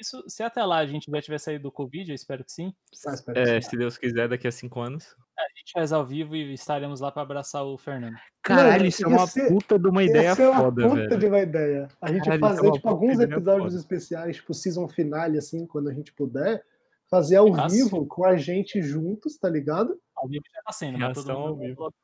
Isso, 0.00 0.24
se 0.28 0.42
até 0.42 0.64
lá 0.64 0.78
a 0.78 0.86
gente 0.86 1.08
já 1.08 1.22
tiver 1.22 1.38
saído 1.38 1.62
do 1.62 1.70
Covid, 1.72 2.10
eu 2.10 2.14
espero 2.16 2.42
que 2.44 2.50
sim. 2.50 2.74
Ah, 3.06 3.14
espera 3.14 3.40
É, 3.48 3.54
aí. 3.56 3.62
se 3.62 3.76
Deus 3.76 3.96
quiser, 3.96 4.28
daqui 4.28 4.48
a 4.48 4.50
cinco 4.50 4.80
anos. 4.80 5.14
A 5.38 5.42
gente 5.56 5.70
faz 5.72 5.92
ao 5.92 6.04
vivo 6.04 6.34
e 6.34 6.52
estaremos 6.52 6.98
lá 7.00 7.12
para 7.12 7.22
abraçar 7.22 7.64
o 7.64 7.78
Fernando. 7.78 8.16
Caralho, 8.42 8.86
isso 8.86 9.04
é 9.04 9.06
uma 9.08 9.24
ser- 9.28 9.46
puta 9.48 9.78
de 9.78 9.86
uma 9.86 10.02
ideia 10.02 10.28
é 10.36 10.48
uma 10.48 10.60
foda, 10.64 10.82
puta 10.88 10.94
velho. 10.96 11.18
de 11.18 11.26
uma 11.26 11.38
ideia. 11.40 11.88
A 12.00 12.12
gente 12.12 12.24
Caralho, 12.24 12.44
é 12.44 12.48
fazer, 12.48 12.66
uma 12.66 12.72
tipo, 12.72 12.88
alguns 12.88 13.20
episódios 13.20 13.64
foda. 13.66 13.76
especiais, 13.76 14.36
tipo, 14.36 14.52
season 14.52 14.88
finale, 14.88 15.38
assim, 15.38 15.64
quando 15.64 15.88
a 15.88 15.92
gente 15.94 16.12
puder, 16.12 16.64
fazer 17.08 17.36
ao 17.36 17.48
Nossa. 17.48 17.72
vivo 17.76 18.04
com 18.06 18.24
a 18.24 18.36
gente 18.36 18.82
juntos, 18.82 19.38
tá 19.38 19.48
ligado? 19.48 19.96
Ao 20.16 20.28
vivo 20.28 20.42
já 20.52 20.60
tá 20.62 20.72
sendo, 20.72 20.98
mas 20.98 21.14
todo 21.14 21.26
Reação 21.26 21.40
ao 21.42 21.48
mundo 21.56 21.60
vivo. 21.60 21.94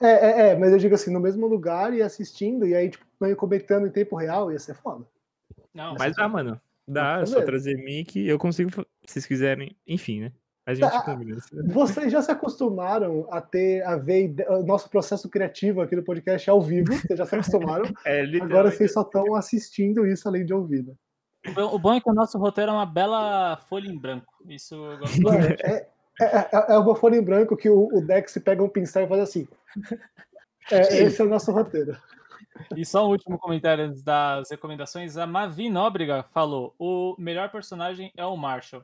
É, 0.00 0.08
é, 0.08 0.48
é, 0.50 0.56
mas 0.56 0.72
eu 0.72 0.78
digo 0.78 0.94
assim, 0.94 1.12
no 1.12 1.20
mesmo 1.20 1.46
lugar 1.46 1.92
e 1.94 2.02
assistindo, 2.02 2.66
e 2.66 2.74
aí, 2.74 2.90
tipo, 2.90 3.04
meio 3.20 3.36
comentando 3.36 3.86
em 3.86 3.90
tempo 3.90 4.16
real, 4.16 4.52
ia 4.52 4.58
ser 4.58 4.74
foda. 4.74 5.04
Não, 5.72 5.94
Mas 5.98 6.14
dá, 6.16 6.28
mano. 6.28 6.60
Dá, 6.88 7.20
é 7.20 7.26
só 7.26 7.42
trazer 7.42 7.74
mic. 7.76 8.16
Eu 8.16 8.38
consigo, 8.38 8.70
se 8.70 8.84
vocês 9.06 9.26
quiserem. 9.26 9.76
Enfim, 9.86 10.20
né? 10.20 10.32
A 10.64 10.74
gente 10.74 10.90
Tá. 10.90 11.02
combina. 11.02 11.36
Vocês 11.72 12.10
já 12.10 12.20
se 12.22 12.30
acostumaram 12.30 13.28
a 13.30 13.40
ter, 13.40 13.82
a 13.84 13.96
ver 13.96 14.34
o 14.48 14.62
nosso 14.64 14.90
processo 14.90 15.28
criativo 15.28 15.80
aqui 15.80 15.94
no 15.94 16.02
podcast 16.02 16.48
ao 16.50 16.60
vivo, 16.60 16.92
vocês 16.92 17.16
já 17.18 17.24
se 17.24 17.34
acostumaram, 17.36 17.84
É, 18.04 18.22
agora 18.42 18.70
vocês 18.70 18.92
só 18.92 19.02
estão 19.02 19.36
assistindo 19.36 20.04
isso 20.06 20.26
além 20.26 20.44
de 20.44 20.52
ouvir. 20.52 20.84
né? 20.84 20.94
O 21.62 21.78
bom 21.78 21.94
é 21.94 22.00
que 22.00 22.10
o 22.10 22.14
nosso 22.14 22.36
roteiro 22.38 22.72
é 22.72 22.74
uma 22.74 22.86
bela 22.86 23.56
folha 23.68 23.86
em 23.88 23.96
branco. 23.96 24.32
Isso 24.48 24.74
eu 24.74 24.98
gosto 24.98 25.28
é, 25.64 25.88
é, 26.20 26.24
é, 26.24 26.48
é 26.74 26.78
uma 26.78 26.96
folha 26.96 27.16
em 27.16 27.22
branco 27.22 27.56
que 27.56 27.68
o, 27.68 27.88
o 27.92 28.00
Dex 28.00 28.36
pega 28.44 28.62
um 28.62 28.68
pincel 28.68 29.04
e 29.04 29.08
faz 29.08 29.20
assim. 29.22 29.48
É, 30.70 31.02
esse 31.02 31.20
é 31.20 31.24
o 31.24 31.28
nosso 31.28 31.52
roteiro. 31.52 31.96
E 32.76 32.84
só 32.86 33.06
um 33.06 33.10
último 33.10 33.38
comentário 33.38 33.84
antes 33.84 34.02
das 34.02 34.50
recomendações. 34.50 35.16
A 35.16 35.26
Mavi 35.26 35.68
Nóbrega 35.68 36.22
falou: 36.22 36.74
o 36.78 37.14
melhor 37.18 37.50
personagem 37.50 38.10
é 38.16 38.24
o 38.24 38.36
Marshall. 38.36 38.82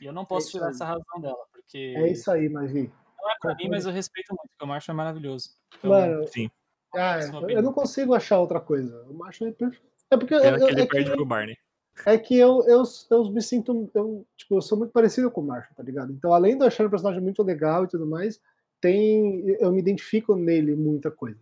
E 0.00 0.04
eu 0.06 0.12
não 0.12 0.24
posso 0.24 0.48
isso 0.48 0.58
tirar 0.58 0.66
aí. 0.66 0.72
essa 0.72 0.84
razão 0.84 1.20
dela, 1.20 1.38
porque 1.52 1.94
É 1.96 2.08
isso 2.10 2.30
aí, 2.30 2.48
Mavi. 2.48 2.92
não 3.18 3.30
é 3.30 3.34
pra 3.40 3.54
mim, 3.54 3.68
mas 3.70 3.86
eu 3.86 3.92
respeito 3.92 4.28
muito, 4.30 4.48
porque 4.50 4.64
o 4.64 4.68
Marshall 4.68 4.92
é 4.94 4.96
maravilhoso. 4.96 5.50
Então, 5.78 5.90
Mano, 5.90 6.26
Sim. 6.28 6.50
ah, 6.94 7.22
sua 7.22 7.50
eu 7.50 7.62
não 7.62 7.72
consigo 7.72 8.14
achar 8.14 8.38
outra 8.38 8.60
coisa. 8.60 9.02
O 9.08 9.14
macho 9.14 9.46
é 9.46 9.50
perfeito. 9.52 9.86
É 10.10 10.16
porque 10.16 10.34
eu, 10.34 10.40
Pena 10.42 10.58
eu- 10.58 10.66
que 10.66 10.72
ele 10.72 10.82
é 10.82 10.86
perde 10.86 11.10
que, 11.10 11.16
pro 11.16 11.24
Barney. 11.24 11.56
É 12.04 12.18
que 12.18 12.36
eu, 12.36 12.62
eu, 12.66 12.82
eu 13.10 13.30
me 13.30 13.40
sinto. 13.40 13.90
Eu, 13.94 14.26
tipo, 14.36 14.56
eu 14.56 14.62
sou 14.62 14.76
muito 14.76 14.90
parecido 14.90 15.30
com 15.30 15.40
o 15.40 15.44
Marshall, 15.44 15.74
tá 15.74 15.82
ligado? 15.82 16.12
Então, 16.12 16.32
além 16.32 16.56
de 16.56 16.62
eu 16.62 16.66
achar 16.66 16.86
o 16.86 16.90
personagem 16.90 17.22
muito 17.22 17.42
legal 17.42 17.84
e 17.84 17.88
tudo 17.88 18.06
mais, 18.06 18.40
tem. 18.80 19.48
Eu 19.60 19.72
me 19.72 19.78
identifico 19.78 20.36
nele 20.36 20.74
muita 20.74 21.10
coisa. 21.10 21.38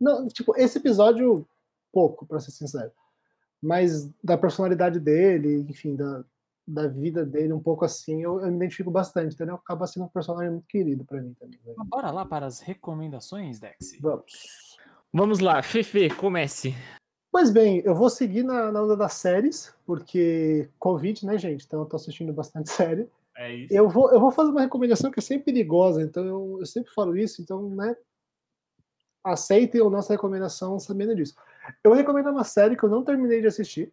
Não, 0.00 0.28
tipo, 0.28 0.54
esse 0.56 0.78
episódio, 0.78 1.46
pouco, 1.92 2.26
pra 2.26 2.40
ser 2.40 2.50
sincero. 2.50 2.90
Mas 3.62 4.10
da 4.22 4.36
personalidade 4.36 5.00
dele, 5.00 5.66
enfim, 5.70 5.96
da, 5.96 6.22
da 6.66 6.86
vida 6.86 7.24
dele, 7.24 7.52
um 7.52 7.60
pouco 7.60 7.84
assim, 7.84 8.22
eu, 8.22 8.40
eu 8.40 8.48
me 8.48 8.56
identifico 8.56 8.90
bastante, 8.90 9.34
entendeu? 9.34 9.54
Acaba 9.54 9.86
sendo 9.86 10.04
um 10.04 10.08
personagem 10.08 10.50
muito 10.50 10.66
querido 10.66 11.04
pra 11.04 11.22
mim 11.22 11.34
também. 11.34 11.58
bora 11.86 12.10
lá 12.10 12.26
para 12.26 12.46
as 12.46 12.60
recomendações, 12.60 13.58
Dex. 13.58 13.98
Vamos. 14.00 14.76
Vamos 15.12 15.38
lá, 15.38 15.62
Fefe, 15.62 16.10
comece. 16.10 16.74
Pois 17.34 17.50
bem, 17.50 17.82
eu 17.84 17.96
vou 17.96 18.08
seguir 18.08 18.44
na, 18.44 18.70
na 18.70 18.80
onda 18.80 18.96
das 18.96 19.14
séries, 19.14 19.74
porque 19.84 20.70
Covid, 20.78 21.26
né, 21.26 21.36
gente? 21.36 21.66
Então 21.66 21.80
eu 21.80 21.84
tô 21.84 21.96
assistindo 21.96 22.32
bastante 22.32 22.70
série. 22.70 23.10
É 23.36 23.52
isso. 23.52 23.74
Eu 23.74 23.88
vou, 23.88 24.08
eu 24.12 24.20
vou 24.20 24.30
fazer 24.30 24.52
uma 24.52 24.60
recomendação 24.60 25.10
que 25.10 25.18
é 25.18 25.22
sempre 25.22 25.46
perigosa, 25.46 26.00
então 26.00 26.24
eu, 26.24 26.58
eu 26.60 26.64
sempre 26.64 26.94
falo 26.94 27.16
isso, 27.16 27.42
então, 27.42 27.68
né? 27.70 27.96
Aceitem 29.24 29.80
a 29.80 29.90
nossa 29.90 30.12
recomendação 30.12 30.78
sabendo 30.78 31.16
disso. 31.16 31.34
Eu 31.82 31.90
vou 31.90 31.98
recomendar 31.98 32.32
uma 32.32 32.44
série 32.44 32.76
que 32.76 32.84
eu 32.84 32.88
não 32.88 33.02
terminei 33.02 33.40
de 33.40 33.48
assistir. 33.48 33.92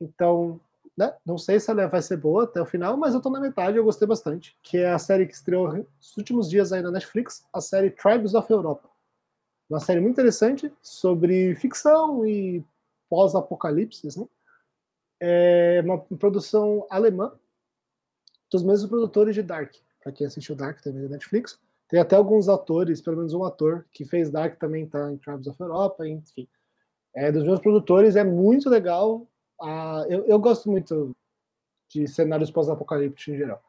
Então, 0.00 0.60
né? 0.96 1.12
Não 1.26 1.36
sei 1.36 1.58
se 1.58 1.68
ela 1.68 1.88
vai 1.88 2.00
ser 2.00 2.16
boa 2.16 2.44
até 2.44 2.62
o 2.62 2.66
final, 2.66 2.96
mas 2.96 3.12
eu 3.12 3.20
tô 3.20 3.28
na 3.28 3.40
metade, 3.40 3.76
eu 3.76 3.82
gostei 3.82 4.06
bastante. 4.06 4.56
Que 4.62 4.78
é 4.78 4.92
a 4.92 5.00
série 5.00 5.26
que 5.26 5.34
estreou 5.34 5.72
nos 5.72 6.16
últimos 6.16 6.48
dias 6.48 6.72
aí 6.72 6.80
na 6.80 6.92
Netflix, 6.92 7.44
a 7.52 7.60
série 7.60 7.90
Tribes 7.90 8.34
of 8.34 8.52
Europa. 8.52 8.89
Uma 9.70 9.78
série 9.78 10.00
muito 10.00 10.14
interessante 10.14 10.72
sobre 10.82 11.54
ficção 11.54 12.26
e 12.26 12.64
pós-apocalipse, 13.08 14.08
assim. 14.08 14.28
É 15.20 15.80
uma 15.84 15.98
produção 15.98 16.84
alemã, 16.90 17.32
dos 18.50 18.64
mesmos 18.64 18.90
produtores 18.90 19.32
de 19.32 19.44
Dark. 19.44 19.72
Para 20.02 20.10
quem 20.10 20.26
assistiu 20.26 20.56
Dark 20.56 20.80
também 20.80 21.02
da 21.02 21.10
Netflix. 21.10 21.60
Tem 21.88 22.00
até 22.00 22.16
alguns 22.16 22.48
atores, 22.48 23.00
pelo 23.00 23.18
menos 23.18 23.32
um 23.32 23.44
ator 23.44 23.86
que 23.92 24.04
fez 24.04 24.28
Dark 24.28 24.58
também 24.58 24.86
tá 24.88 25.12
em 25.12 25.18
Tribes 25.18 25.46
of 25.46 25.60
Europa, 25.60 26.08
enfim. 26.08 26.48
É 27.14 27.30
dos 27.30 27.44
meus 27.44 27.60
produtores, 27.60 28.16
é 28.16 28.24
muito 28.24 28.68
legal. 28.68 29.24
Ah, 29.60 30.04
eu, 30.08 30.24
eu 30.26 30.38
gosto 30.40 30.68
muito 30.68 31.14
de 31.88 32.08
cenários 32.08 32.50
pós-apocalípticos 32.50 33.28
em 33.28 33.36
geral. 33.36 33.62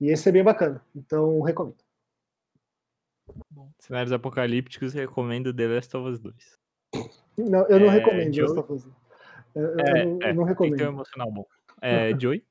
E 0.00 0.08
esse 0.08 0.28
é 0.28 0.32
bem 0.32 0.42
bacana, 0.42 0.84
então 0.96 1.40
recomendo. 1.42 1.83
Cenários 3.78 4.12
apocalípticos, 4.12 4.92
recomendo 4.92 5.54
The 5.54 5.66
Last 5.66 5.96
of 5.96 6.08
Us 6.08 6.20
2. 6.20 6.58
Não, 7.36 7.66
eu 7.68 7.80
não 7.80 7.88
É, 7.88 7.90
recomendo 7.90 8.34
Joey? 8.34 8.48
Last 8.48 8.60
of 8.60 8.72
Us. 8.72 8.94
Eu, 9.54 9.62
eu 9.62 9.80
É, 9.80 10.04
não, 10.04 10.18
é, 10.22 10.30
eu 10.30 10.34
não 10.34 10.34
Tem 10.34 10.34
que 10.34 10.40
um 10.40 10.44
recomendo. 10.46 10.80
emocional 10.80 11.30
bom. 11.32 11.46
É, 11.80 12.10
Joey? 12.18 12.46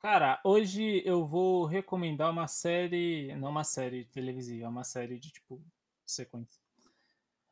Cara, 0.00 0.40
hoje 0.44 1.02
eu 1.04 1.26
vou 1.26 1.66
recomendar 1.66 2.30
uma 2.30 2.48
série, 2.48 3.34
não 3.36 3.50
uma 3.50 3.64
série 3.64 4.06
televisiva, 4.06 4.64
é 4.64 4.68
uma 4.68 4.84
série 4.84 5.18
de 5.18 5.30
tipo 5.30 5.62
sequência. 6.06 6.60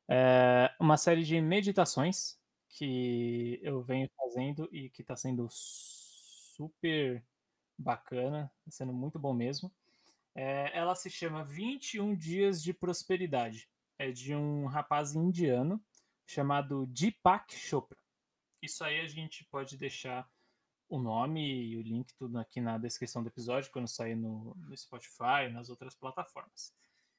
É 0.09 0.71
uma 0.81 0.97
série 0.97 1.23
de 1.25 1.39
meditações 1.41 2.39
que 2.71 3.61
eu 3.63 3.83
venho 3.83 4.09
fazendo 4.17 4.67
e 4.73 4.89
que 4.89 5.03
tá 5.03 5.15
sendo 5.15 5.47
super 5.51 7.23
bacana, 7.77 8.51
tá 8.65 8.71
sendo 8.71 8.93
muito 8.95 9.19
bom 9.19 9.35
mesmo. 9.35 9.71
É, 10.41 10.71
ela 10.73 10.95
se 10.95 11.11
chama 11.11 11.45
21 11.45 12.15
Dias 12.15 12.63
de 12.63 12.73
Prosperidade. 12.73 13.69
É 13.99 14.13
de 14.13 14.37
um 14.37 14.67
rapaz 14.67 15.17
indiano 15.17 15.85
chamado 16.25 16.87
Deepak 16.87 17.57
Chopra. 17.57 17.99
Isso 18.63 18.85
aí 18.85 19.01
a 19.01 19.09
gente 19.09 19.45
pode 19.51 19.77
deixar 19.77 20.31
o 20.89 21.01
nome 21.01 21.41
e 21.43 21.77
o 21.77 21.83
link 21.83 22.15
tudo 22.15 22.39
aqui 22.39 22.61
na 22.61 22.79
descrição 22.79 23.21
do 23.21 23.29
episódio, 23.29 23.73
quando 23.73 23.89
sair 23.89 24.15
no, 24.15 24.55
no 24.55 24.77
Spotify 24.77 25.51
nas 25.53 25.71
outras 25.71 25.97
plataformas. 25.97 26.73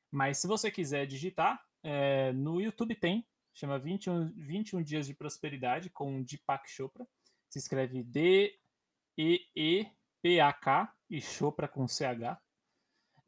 Mas 0.09 0.37
se 0.37 0.47
você 0.47 0.71
quiser 0.71 1.05
digitar, 1.05 1.61
é, 1.83 2.31
no 2.31 2.61
YouTube 2.61 2.95
tem, 2.95 3.27
chama 3.53 3.77
21, 3.77 4.31
21 4.31 4.81
Dias 4.81 5.05
de 5.05 5.13
Prosperidade, 5.13 5.89
com 5.89 6.23
Deepak 6.23 6.71
Chopra. 6.71 7.05
Se 7.49 7.59
escreve 7.59 8.01
D-E-E-P-A-K 8.01 8.55
e 11.09 11.19
Chopra 11.19 11.67
com 11.67 11.85
CH. 11.85 12.39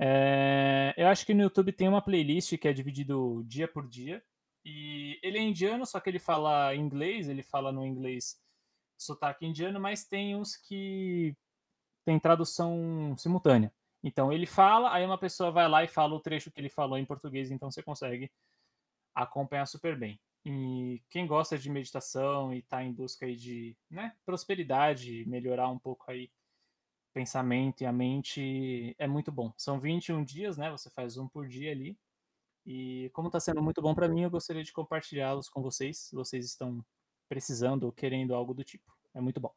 É, 0.04 0.96
eu 0.98 1.08
acho 1.08 1.24
que 1.24 1.34
no 1.34 1.44
YouTube 1.44 1.72
tem 1.72 1.88
uma 1.88 2.02
playlist 2.02 2.58
que 2.58 2.68
é 2.68 2.74
dividido 2.74 3.44
dia 3.46 3.68
por 3.68 3.88
dia. 3.88 4.24
E 4.66 5.20
ele 5.24 5.38
é 5.38 5.42
indiano, 5.42 5.86
só 5.86 6.00
que 6.00 6.10
ele 6.10 6.20
fala 6.20 6.76
inglês, 6.76 7.30
ele 7.30 7.44
fala 7.44 7.72
no 7.72 7.86
inglês 7.86 8.40
sotaque 8.98 9.46
indiano, 9.46 9.80
mas 9.80 10.06
tem 10.06 10.36
uns 10.36 10.56
que 10.56 11.36
tem 12.06 12.20
tradução 12.20 13.16
simultânea. 13.18 13.72
Então 14.04 14.32
ele 14.34 14.46
fala, 14.48 14.94
aí 14.94 15.06
uma 15.06 15.18
pessoa 15.18 15.52
vai 15.52 15.68
lá 15.68 15.84
e 15.84 15.88
fala 15.88 16.16
o 16.16 16.20
trecho 16.20 16.52
que 16.52 16.60
ele 16.60 16.70
falou 16.70 16.98
em 16.98 17.06
português, 17.06 17.52
então 17.52 17.70
você 17.72 17.84
consegue 17.84 18.32
acompanhar 19.16 19.66
super 19.68 19.98
bem. 19.98 20.20
E 20.46 21.02
quem 21.10 21.28
gosta 21.28 21.58
de 21.58 21.70
meditação 21.70 22.54
e 22.54 22.60
está 22.60 22.84
em 22.84 22.92
busca 22.92 23.28
de 23.36 23.78
né, 23.90 24.16
prosperidade, 24.26 25.26
melhorar 25.28 25.70
um 25.70 25.78
pouco 25.78 26.10
aí 26.10 26.32
pensamento 27.14 27.82
e 27.82 27.86
a 27.86 27.92
mente, 27.92 28.96
é 28.98 29.08
muito 29.08 29.32
bom. 29.32 29.54
São 29.58 29.80
21 29.80 30.24
dias, 30.24 30.58
né? 30.58 30.72
Você 30.72 30.90
faz 30.90 31.18
um 31.18 31.28
por 31.28 31.48
dia 31.48 31.72
ali. 31.72 31.98
E 32.66 33.10
como 33.14 33.28
está 33.28 33.40
sendo 33.40 33.62
muito 33.62 33.82
bom 33.82 33.94
para 33.96 34.08
mim, 34.08 34.22
eu 34.22 34.30
gostaria 34.30 34.64
de 34.64 34.72
compartilhá-los 34.72 35.50
com 35.50 35.62
vocês, 35.62 35.98
se 35.98 36.16
vocês 36.16 36.46
estão 36.46 36.84
precisando 37.28 37.84
ou 37.84 37.92
querendo 37.92 38.36
algo 38.36 38.54
do 38.54 38.64
tipo. 38.64 38.92
É 39.14 39.22
muito 39.22 39.40
bom. 39.40 39.52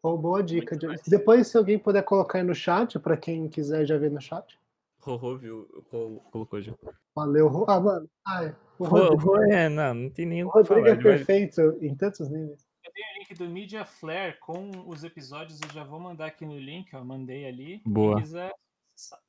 Pô, 0.00 0.16
boa 0.16 0.42
dica. 0.42 0.76
Muito. 0.86 1.10
Depois, 1.10 1.46
se 1.48 1.56
alguém 1.56 1.78
puder 1.78 2.02
colocar 2.02 2.38
aí 2.38 2.44
no 2.44 2.54
chat, 2.54 2.98
para 2.98 3.16
quem 3.16 3.48
quiser 3.48 3.86
já 3.86 3.96
ver 3.96 4.10
no 4.10 4.20
chat. 4.20 4.58
Rorô 5.00 5.36
viu, 5.36 5.84
col- 5.90 6.20
colocou 6.30 6.60
já. 6.60 6.72
Valeu. 7.14 7.48
Ro- 7.48 7.66
Ah, 7.68 7.80
mano. 7.80 8.10
Ah, 8.24 8.44
é. 8.44 8.56
O 8.78 8.84
Rorô, 8.84 9.36
é, 9.44 9.68
não, 9.68 9.94
não 9.94 10.10
tem 10.10 10.26
nem 10.26 10.44
o 10.44 10.48
que 10.50 10.58
Rodrigo 10.58 10.74
falar. 10.80 10.88
é 10.88 10.94
vai- 10.94 11.02
perfeito 11.02 11.60
em 11.80 11.94
tantos 11.94 12.28
níveis. 12.28 12.64
Link 13.22 13.34
do 13.34 13.48
Media 13.48 13.84
Flare 13.84 14.36
com 14.40 14.68
os 14.88 15.04
episódios, 15.04 15.60
eu 15.62 15.70
já 15.70 15.84
vou 15.84 16.00
mandar 16.00 16.26
aqui 16.26 16.44
no 16.44 16.58
link, 16.58 16.94
ó. 16.96 17.04
Mandei 17.04 17.46
ali. 17.46 17.80
Boa. 17.86 18.14
Quem 18.16 18.22
quiser, 18.24 18.52
acessar. 18.96 19.20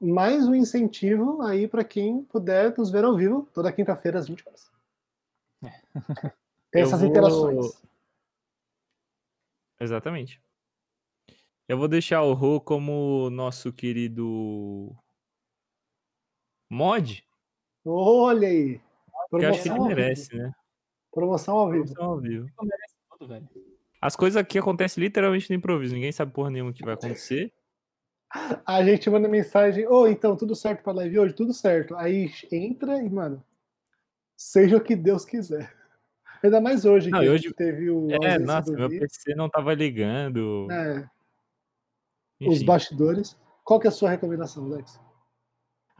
Mais 0.00 0.46
um 0.46 0.54
incentivo 0.54 1.42
aí 1.42 1.66
para 1.66 1.82
quem 1.84 2.22
puder 2.24 2.76
nos 2.78 2.90
ver 2.90 3.04
ao 3.04 3.16
vivo, 3.16 3.48
toda 3.52 3.72
quinta-feira 3.72 4.18
às 4.20 4.28
20 4.28 4.46
horas. 4.46 4.70
Tem 6.70 6.82
Eu 6.82 6.86
essas 6.86 7.00
vou- 7.00 7.08
interações. 7.10 7.82
Exatamente. 9.80 10.40
Eu 11.68 11.76
vou 11.78 11.88
deixar 11.88 12.22
o 12.22 12.34
Rô 12.34 12.60
como 12.60 13.28
nosso 13.30 13.72
querido 13.72 14.94
mod, 16.70 17.24
Olha 17.84 18.46
aí. 18.48 18.78
que 18.78 19.36
eu 19.36 19.48
acho 19.50 19.62
que 19.62 19.68
ele 19.68 19.74
Promoção 19.74 19.76
ao 19.76 19.82
vivo. 19.88 19.88
merece, 19.88 20.36
né? 20.36 20.52
Promoção 21.12 21.56
ao 21.56 21.70
vivo. 21.70 21.84
Promoção 21.94 22.10
ao 22.12 22.20
vivo. 22.20 22.46
Tudo, 23.22 23.28
velho. 23.28 23.48
As 24.00 24.16
coisas 24.16 24.36
aqui 24.36 24.58
acontecem 24.58 25.02
literalmente 25.02 25.48
no 25.48 25.54
improviso. 25.56 25.94
Ninguém 25.94 26.10
sabe 26.10 26.32
porra 26.32 26.50
nenhuma 26.50 26.72
que 26.72 26.84
vai 26.84 26.94
acontecer. 26.94 27.52
A 28.66 28.82
gente 28.82 29.08
manda 29.08 29.28
mensagem, 29.28 29.86
ô, 29.86 30.06
então, 30.08 30.36
tudo 30.36 30.56
certo 30.56 30.82
pra 30.82 30.92
live 30.92 31.18
hoje? 31.20 31.34
Tudo 31.34 31.52
certo. 31.52 31.94
Aí 31.94 32.30
entra 32.50 32.96
e, 33.00 33.08
mano, 33.08 33.44
seja 34.36 34.76
o 34.76 34.80
que 34.80 34.96
Deus 34.96 35.24
quiser. 35.24 35.72
Ainda 36.42 36.60
mais 36.60 36.84
hoje, 36.84 37.10
Não, 37.10 37.20
que 37.20 37.28
a 37.28 37.30
hoje- 37.30 37.44
gente 37.44 37.54
teve 37.54 37.90
o 37.90 38.08
É, 38.10 38.38
nossa, 38.40 38.72
meu. 38.72 38.88
PC 38.88 39.34
não 39.36 39.48
tava 39.48 39.72
ligando. 39.74 40.66
É, 40.72 41.08
os 42.48 42.62
bastidores. 42.64 43.38
Qual 43.62 43.78
que 43.78 43.86
é 43.86 43.90
a 43.90 43.92
sua 43.92 44.10
recomendação, 44.10 44.66
Lex? 44.66 44.98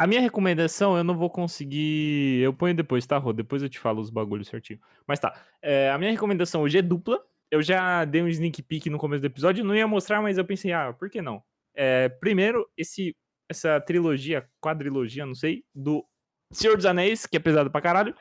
A 0.02 0.06
minha 0.08 0.20
recomendação 0.20 0.96
eu 0.96 1.04
não 1.04 1.16
vou 1.16 1.30
conseguir. 1.30 2.40
Eu 2.42 2.52
ponho 2.52 2.74
depois, 2.74 3.06
tá, 3.06 3.18
Rô? 3.18 3.32
Depois 3.32 3.62
eu 3.62 3.68
te 3.68 3.78
falo 3.78 4.00
os 4.00 4.10
bagulhos 4.10 4.48
certinho. 4.48 4.80
Mas 5.06 5.20
tá. 5.20 5.32
é, 5.62 5.92
a 5.92 5.96
minha 5.96 6.10
recomendação 6.10 6.62
hoje 6.62 6.78
é 6.78 6.82
dupla. 6.82 7.24
Eu 7.48 7.62
já 7.62 8.04
dei 8.04 8.20
um 8.20 8.26
sneak 8.26 8.64
peek 8.64 8.90
no 8.90 8.98
começo 8.98 9.20
do 9.20 9.26
episódio. 9.26 9.64
Não 9.64 9.76
ia 9.76 9.86
mostrar, 9.86 10.20
mas 10.20 10.38
eu 10.38 10.44
pensei, 10.44 10.72
ah, 10.72 10.92
por 10.92 11.08
que 11.08 11.22
não? 11.22 11.40
É, 11.72 12.08
primeiro, 12.08 12.68
esse, 12.76 13.16
essa 13.48 13.80
trilogia, 13.80 14.50
quadrilogia, 14.60 15.24
não 15.24 15.36
sei, 15.36 15.64
do 15.72 16.04
Senhor 16.50 16.76
dos 16.76 16.84
Anéis, 16.84 17.24
que 17.24 17.36
é 17.36 17.40
pesado 17.40 17.70
pra 17.70 17.80
caralho. 17.80 18.12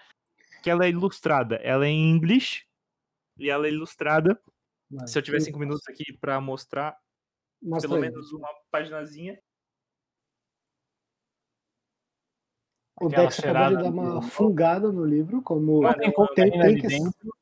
Que 0.61 0.69
ela 0.69 0.85
é 0.85 0.89
ilustrada. 0.89 1.55
Ela 1.63 1.87
é 1.87 1.89
em 1.89 2.11
inglês. 2.11 2.63
E 3.39 3.49
ela 3.49 3.65
é 3.65 3.71
ilustrada. 3.71 4.39
Mano, 4.87 5.07
Se 5.07 5.17
eu 5.17 5.23
tiver 5.23 5.39
cinco 5.39 5.57
minutos 5.57 5.87
aqui 5.89 6.15
pra 6.19 6.39
mostrar, 6.39 6.95
Mostra 7.59 7.89
pelo 7.89 8.03
aí. 8.03 8.07
menos 8.07 8.31
uma 8.31 8.49
paginazinha. 8.69 9.41
O 13.01 13.09
Dex 13.09 13.39
acabou 13.39 13.77
de 13.77 13.83
dar 13.83 13.89
uma 13.89 14.21
fungada 14.21 14.91
no 14.91 15.03
livro, 15.05 15.41
como 15.41 15.81
Não 15.81 15.93
tem 15.93 16.11
tem, 16.49 16.61
tem 16.61 16.75
que, 16.77 16.87
dentro. 16.87 17.35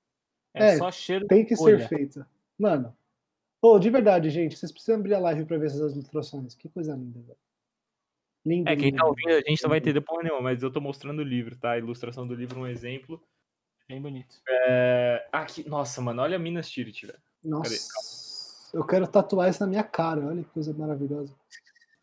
É, 0.53 0.69
É, 0.69 0.77
só 0.77 0.91
cheiro 0.91 1.27
tem 1.27 1.45
que 1.45 1.55
ser 1.55 1.87
feita. 1.87 2.27
Mano, 2.57 2.95
pô, 3.61 3.77
de 3.79 3.89
verdade, 3.89 4.29
gente, 4.29 4.57
vocês 4.57 4.71
precisam 4.71 4.95
abrir 4.99 5.13
a 5.13 5.19
live 5.19 5.45
pra 5.45 5.57
ver 5.57 5.67
essas 5.67 5.93
ilustrações. 5.93 6.55
Que 6.55 6.67
coisa 6.69 6.93
linda, 6.95 7.19
velho. 7.21 7.37
Lindo, 8.45 8.69
É, 8.69 8.75
quem 8.75 8.85
lindo, 8.85 8.97
tá 8.97 9.03
lindo. 9.03 9.09
ouvindo, 9.09 9.45
a 9.45 9.49
gente 9.49 9.61
não 9.61 9.69
vai 9.69 9.79
entender 9.79 10.01
porra 10.01 10.23
nenhuma, 10.23 10.41
mas 10.41 10.63
eu 10.63 10.71
tô 10.71 10.79
mostrando 10.79 11.19
o 11.19 11.23
livro, 11.23 11.55
tá? 11.57 11.71
A 11.71 11.77
ilustração 11.77 12.25
do 12.25 12.33
livro, 12.33 12.59
um 12.59 12.67
exemplo. 12.67 13.21
Bem 13.87 14.01
bonito. 14.01 14.35
É... 14.47 15.27
Aqui, 15.31 15.67
nossa, 15.67 15.99
mano, 16.01 16.21
olha 16.21 16.39
Minas 16.39 16.69
Tirith, 16.69 17.05
velho. 17.05 17.19
Nossa, 17.43 18.69
eu 18.73 18.85
quero 18.85 19.07
tatuar 19.07 19.49
isso 19.49 19.61
na 19.61 19.67
minha 19.67 19.83
cara. 19.83 20.25
Olha 20.25 20.43
que 20.43 20.49
coisa 20.49 20.73
maravilhosa. 20.73 21.35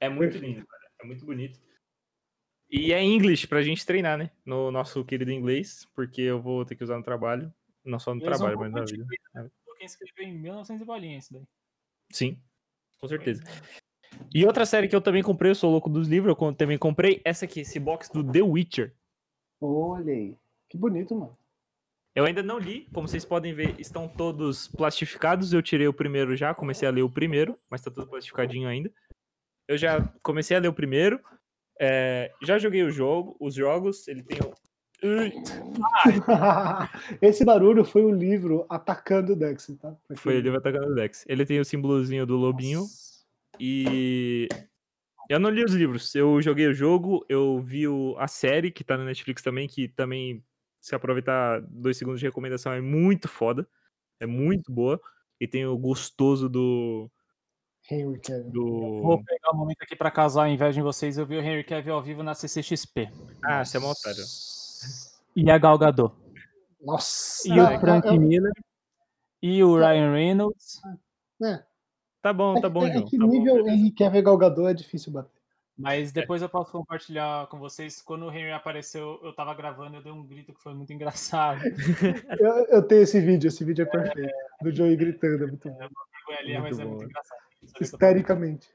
É 0.01 0.09
muito 0.09 0.37
lindo, 0.37 0.67
cara. 0.67 0.83
É 1.03 1.07
muito 1.07 1.25
bonito. 1.25 1.59
E 2.71 2.93
é 2.93 3.03
inglês 3.03 3.45
pra 3.45 3.63
gente 3.63 3.87
treinar, 3.87 4.19
né? 4.19 4.31
No 4.45 4.71
nosso 4.71 5.05
querido 5.05 5.31
inglês, 5.31 5.87
porque 5.95 6.23
eu 6.23 6.41
vou 6.41 6.65
ter 6.65 6.75
que 6.75 6.85
usar 6.85 6.97
no 6.97 7.05
trabalho. 7.05 7.53
Não 7.85 7.99
só 7.99 8.15
no 8.15 8.21
Eles 8.21 8.39
vão 8.39 8.49
trabalho, 8.49 8.59
mas 8.59 8.73
na 8.73 8.85
vida. 8.85 9.07
né? 9.35 9.51
Quem 9.79 9.87
escreveu 9.87 10.25
em 10.25 10.33
1900 10.33 10.83
e 10.83 10.85
bolinha 10.85 11.19
isso 11.19 11.33
daí. 11.33 11.43
Sim, 12.11 12.39
com 12.99 13.07
certeza. 13.07 13.43
E 14.35 14.45
outra 14.45 14.65
série 14.65 14.89
que 14.89 14.97
eu 14.97 15.01
também 15.01 15.23
comprei, 15.23 15.51
eu 15.51 15.55
sou 15.55 15.71
louco 15.71 15.91
dos 15.91 16.09
livros, 16.09 16.35
eu 16.41 16.55
também 16.55 16.79
comprei 16.79 17.21
essa 17.25 17.45
aqui, 17.45 17.61
esse 17.61 17.79
box 17.79 18.11
do 18.11 18.25
The 18.25 18.43
Witcher. 18.43 18.95
Olha 19.61 20.13
aí. 20.13 20.37
Que 20.69 20.77
bonito, 20.77 21.15
mano. 21.15 21.37
Eu 22.15 22.25
ainda 22.25 22.43
não 22.43 22.59
li, 22.59 22.89
como 22.95 23.07
vocês 23.07 23.27
podem 23.27 23.53
ver, 23.53 23.79
estão 23.79 24.09
todos 24.09 24.69
plastificados. 24.69 25.53
Eu 25.53 25.63
tirei 25.63 25.87
o 25.87 25.93
primeiro 25.93 26.35
já, 26.35 26.55
comecei 26.55 26.89
a 26.89 26.91
ler 26.91 27.03
o 27.03 27.11
primeiro, 27.11 27.59
mas 27.69 27.83
tá 27.83 27.91
tudo 27.91 28.07
plastificadinho 28.07 28.67
ainda. 28.67 28.91
Eu 29.69 29.77
já 29.77 30.03
comecei 30.23 30.57
a 30.57 30.61
ler 30.61 30.69
o 30.69 30.73
primeiro, 30.73 31.21
é, 31.81 32.31
já 32.43 32.59
joguei 32.59 32.83
o 32.83 32.91
jogo, 32.91 33.37
os 33.41 33.55
jogos, 33.55 34.07
ele 34.09 34.23
tem 34.23 34.39
Esse 37.21 37.45
barulho 37.45 37.85
foi 37.85 38.03
o 38.03 38.11
livro 38.11 38.67
atacando 38.69 39.33
o 39.33 39.37
Dex, 39.37 39.71
tá? 39.81 39.95
Foi 40.17 40.37
ele 40.37 40.51
vai 40.51 40.59
atacando 40.59 40.93
o 40.93 40.95
Dex. 40.95 41.25
Ele 41.29 41.45
tem 41.45 41.61
o 41.61 41.65
símbolozinho 41.65 42.27
do 42.27 42.37
lobinho. 42.37 42.81
Nossa. 42.81 43.07
E 43.61 44.49
eu 45.29 45.39
não 45.39 45.51
li 45.51 45.65
os 45.65 45.73
livros, 45.73 46.15
eu 46.15 46.41
joguei 46.41 46.67
o 46.67 46.75
jogo, 46.75 47.25
eu 47.29 47.61
vi 47.61 47.89
o- 47.89 48.15
a 48.19 48.29
série 48.29 48.71
que 48.71 48.85
tá 48.85 48.97
na 48.97 49.05
Netflix 49.05 49.43
também, 49.43 49.67
que 49.67 49.89
também, 49.89 50.43
se 50.81 50.95
aproveitar 50.95 51.61
dois 51.63 51.97
segundos 51.97 52.21
de 52.21 52.27
recomendação, 52.27 52.73
é 52.73 52.81
muito 52.81 53.29
foda. 53.29 53.67
É 54.21 54.27
muito 54.27 54.73
boa. 54.73 55.01
E 55.41 55.47
tem 55.47 55.67
o 55.67 55.77
gostoso 55.77 56.49
do. 56.49 57.11
Henry 57.91 58.21
Cavill. 58.21 58.51
do... 58.51 59.03
Vou 59.03 59.23
pegar 59.25 59.53
um 59.53 59.57
momento 59.57 59.83
aqui 59.83 59.95
pra 59.97 60.11
causar 60.11 60.45
a 60.45 60.49
inveja 60.49 60.81
em 60.81 60.83
vocês. 60.83 61.17
Eu 61.19 61.27
vi 61.27 61.37
o 61.37 61.41
Henry 61.41 61.65
Cavill 61.65 61.95
ao 61.95 62.03
vivo 62.03 62.23
na 62.23 62.35
CCXP. 62.35 63.09
Ah, 63.45 63.65
você 63.65 63.77
é 63.77 63.81
mó 63.81 63.91
otário. 63.93 64.23
E 65.35 65.51
a 65.51 65.59
Gal 65.59 65.79
Gadot. 65.79 66.15
Nossa. 66.83 67.49
E 67.49 67.57
Não, 67.57 67.77
o 67.77 67.81
Frank 67.81 68.07
é- 68.09 68.15
é- 68.15 68.19
Miller. 68.19 68.53
E 69.43 69.63
o 69.63 69.77
Ryan 69.77 70.13
Reynolds. 70.13 70.81
é, 71.43 71.63
Tá 72.23 72.33
bom, 72.33 72.61
tá 72.61 72.69
bom, 72.69 72.85
é, 72.87 72.91
é 72.91 72.93
João. 72.95 73.05
que 73.05 73.19
tá 73.19 73.25
bom, 73.27 73.31
nível 73.33 73.55
beleza. 73.57 73.77
Henry 73.77 73.91
Cavill 73.93 74.23
Gal 74.23 74.39
Gadot 74.39 74.69
é 74.69 74.75
difícil 74.75 75.13
bater. 75.13 75.31
Mas 75.79 76.11
depois 76.11 76.41
eu 76.41 76.49
posso 76.49 76.73
compartilhar 76.73 77.47
com 77.49 77.59
vocês. 77.59 78.01
Quando 78.01 78.25
o 78.25 78.31
Henry 78.33 78.51
apareceu, 78.51 79.21
eu 79.23 79.35
tava 79.35 79.53
gravando, 79.55 79.97
eu 79.97 80.03
dei 80.03 80.11
um 80.11 80.25
grito 80.27 80.55
que 80.55 80.63
foi 80.63 80.73
muito 80.75 80.91
engraçado. 80.93 81.61
Eu, 82.41 82.65
eu 82.69 82.83
tenho 82.83 83.03
esse 83.03 83.21
vídeo, 83.21 83.49
esse 83.49 83.63
vídeo 83.63 83.83
é 83.83 83.87
perfeito. 83.87 84.33
Do 84.63 84.75
Joey 84.75 84.97
gritando, 84.97 85.45
é 85.45 85.47
muito 85.47 85.69
bom. 85.69 85.79
Foi 86.25 86.35
ali, 86.39 86.53
Muito 86.59 86.63
mas 86.63 86.79
é 86.79 86.83
bom. 86.85 86.91
muito 86.93 87.05
engraçado. 87.05 87.39
Histericamente. 87.81 88.69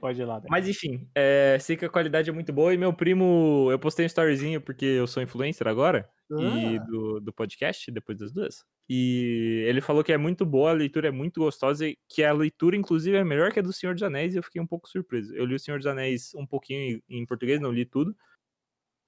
Pode 0.00 0.20
ir 0.20 0.24
lá. 0.24 0.38
Dex. 0.38 0.48
Mas 0.48 0.68
enfim, 0.68 1.08
é, 1.12 1.58
sei 1.60 1.76
que 1.76 1.84
a 1.84 1.88
qualidade 1.90 2.30
é 2.30 2.32
muito 2.32 2.52
boa 2.52 2.72
e 2.72 2.78
meu 2.78 2.92
primo, 2.94 3.68
eu 3.70 3.78
postei 3.80 4.04
um 4.04 4.06
storyzinho 4.06 4.60
porque 4.60 4.84
eu 4.84 5.08
sou 5.08 5.20
influencer 5.20 5.66
agora 5.66 6.08
e 6.30 6.76
Ah, 6.76 6.84
do, 6.84 7.20
do 7.20 7.32
podcast, 7.32 7.90
depois 7.90 8.16
das 8.16 8.32
duas. 8.32 8.64
E 8.88 9.64
ele 9.66 9.80
falou 9.80 10.04
que 10.04 10.12
é 10.12 10.16
muito 10.16 10.46
boa, 10.46 10.70
a 10.70 10.74
leitura 10.74 11.08
é 11.08 11.10
muito 11.10 11.40
gostosa 11.40 11.86
e 11.88 11.98
que 12.08 12.22
a 12.22 12.32
leitura, 12.32 12.76
inclusive, 12.76 13.16
é 13.16 13.24
melhor 13.24 13.52
que 13.52 13.58
a 13.58 13.62
do 13.62 13.72
Senhor 13.72 13.92
dos 13.92 14.04
Anéis 14.04 14.34
e 14.34 14.38
eu 14.38 14.42
fiquei 14.44 14.60
um 14.62 14.66
pouco 14.66 14.88
surpreso. 14.88 15.34
Eu 15.34 15.44
li 15.46 15.54
o 15.56 15.58
Senhor 15.58 15.78
dos 15.78 15.86
Anéis 15.86 16.32
um 16.36 16.46
pouquinho 16.46 17.02
em, 17.08 17.20
em 17.22 17.26
português, 17.26 17.60
não 17.60 17.72
li 17.72 17.84
tudo. 17.84 18.14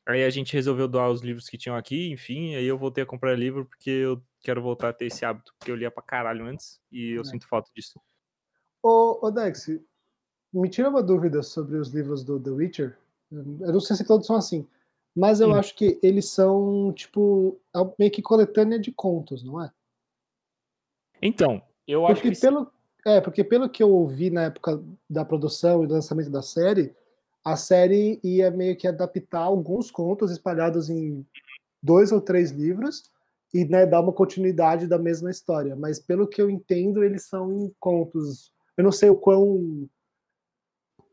Aí 0.09 0.25
a 0.25 0.31
gente 0.31 0.53
resolveu 0.53 0.89
doar 0.89 1.09
os 1.11 1.23
livros 1.23 1.49
que 1.49 1.57
tinham 1.57 1.77
aqui, 1.77 2.11
enfim, 2.11 2.57
aí 2.57 2.67
eu 2.67 2.77
voltei 2.77 3.05
a 3.05 3.07
comprar 3.07 3.35
livro 3.39 3.65
porque 3.65 3.91
eu 3.91 4.23
quero 4.43 4.61
voltar 4.61 4.89
a 4.91 4.93
ter 4.93 5.07
esse 5.07 5.25
hábito, 5.25 5.55
porque 5.57 5.71
eu 5.71 5.77
lia 5.77 5.91
pra 5.91 6.03
caralho 6.03 6.45
antes 6.47 6.81
e 6.93 7.13
eu 7.13 7.23
É. 7.23 7.25
sinto 7.25 7.47
falta 7.49 7.71
disso. 7.75 7.99
Ô, 8.85 9.27
ô 9.27 9.31
Dex, 9.31 9.67
me 10.53 10.69
tira 10.69 10.91
uma 10.91 11.03
dúvida 11.03 11.43
sobre 11.43 11.79
os 11.79 11.89
livros 11.89 12.23
do 12.23 12.39
The 12.39 12.51
Witcher. 12.51 12.99
Eu 13.33 13.73
não 13.73 13.81
sei 13.81 13.97
se 13.97 14.05
todos 14.05 14.27
são 14.27 14.37
assim, 14.37 14.69
mas 15.17 15.41
eu 15.41 15.49
Hum. 15.49 15.55
acho 15.55 15.75
que 15.75 15.99
eles 16.03 16.29
são, 16.29 16.93
tipo, 16.93 17.59
é 17.75 17.79
meio 17.99 18.11
que 18.11 18.21
coletânea 18.21 18.79
de 18.79 18.93
contos, 18.93 19.43
não 19.43 19.65
é? 19.65 19.73
Então, 21.23 21.63
eu 21.89 22.07
acho 22.07 22.17
Porque 22.17 22.33
que 22.33 22.41
pelo, 22.43 22.71
é, 23.07 23.21
porque 23.23 23.43
pelo 23.43 23.71
que 23.71 23.83
eu 23.83 23.91
ouvi 23.91 24.29
na 24.29 24.43
época 24.43 24.85
da 25.09 25.25
produção 25.25 25.83
e 25.83 25.87
do 25.87 25.95
lançamento 25.95 26.29
da 26.29 26.43
série, 26.43 26.95
a 27.43 27.57
série 27.57 28.21
ia 28.23 28.51
meio 28.51 28.77
que 28.77 28.87
adaptar 28.87 29.41
alguns 29.41 29.91
contos 29.91 30.31
espalhados 30.31 30.91
em 30.91 31.27
dois 31.83 32.13
ou 32.13 32.21
três 32.21 32.51
livros 32.51 33.11
e 33.55 33.65
né, 33.65 33.87
dar 33.87 34.03
uma 34.03 34.13
continuidade 34.13 34.87
da 34.87 34.99
mesma 34.99 35.31
história. 35.31 35.75
Mas 35.75 35.99
pelo 35.99 36.29
que 36.29 36.43
eu 36.43 36.51
entendo, 36.51 37.03
eles 37.03 37.25
são 37.27 37.51
em 37.51 37.75
contos. 37.81 38.54
Eu 38.77 38.85
não 38.85 38.93
sei 38.93 39.09
o 39.11 39.17
quão 39.17 39.89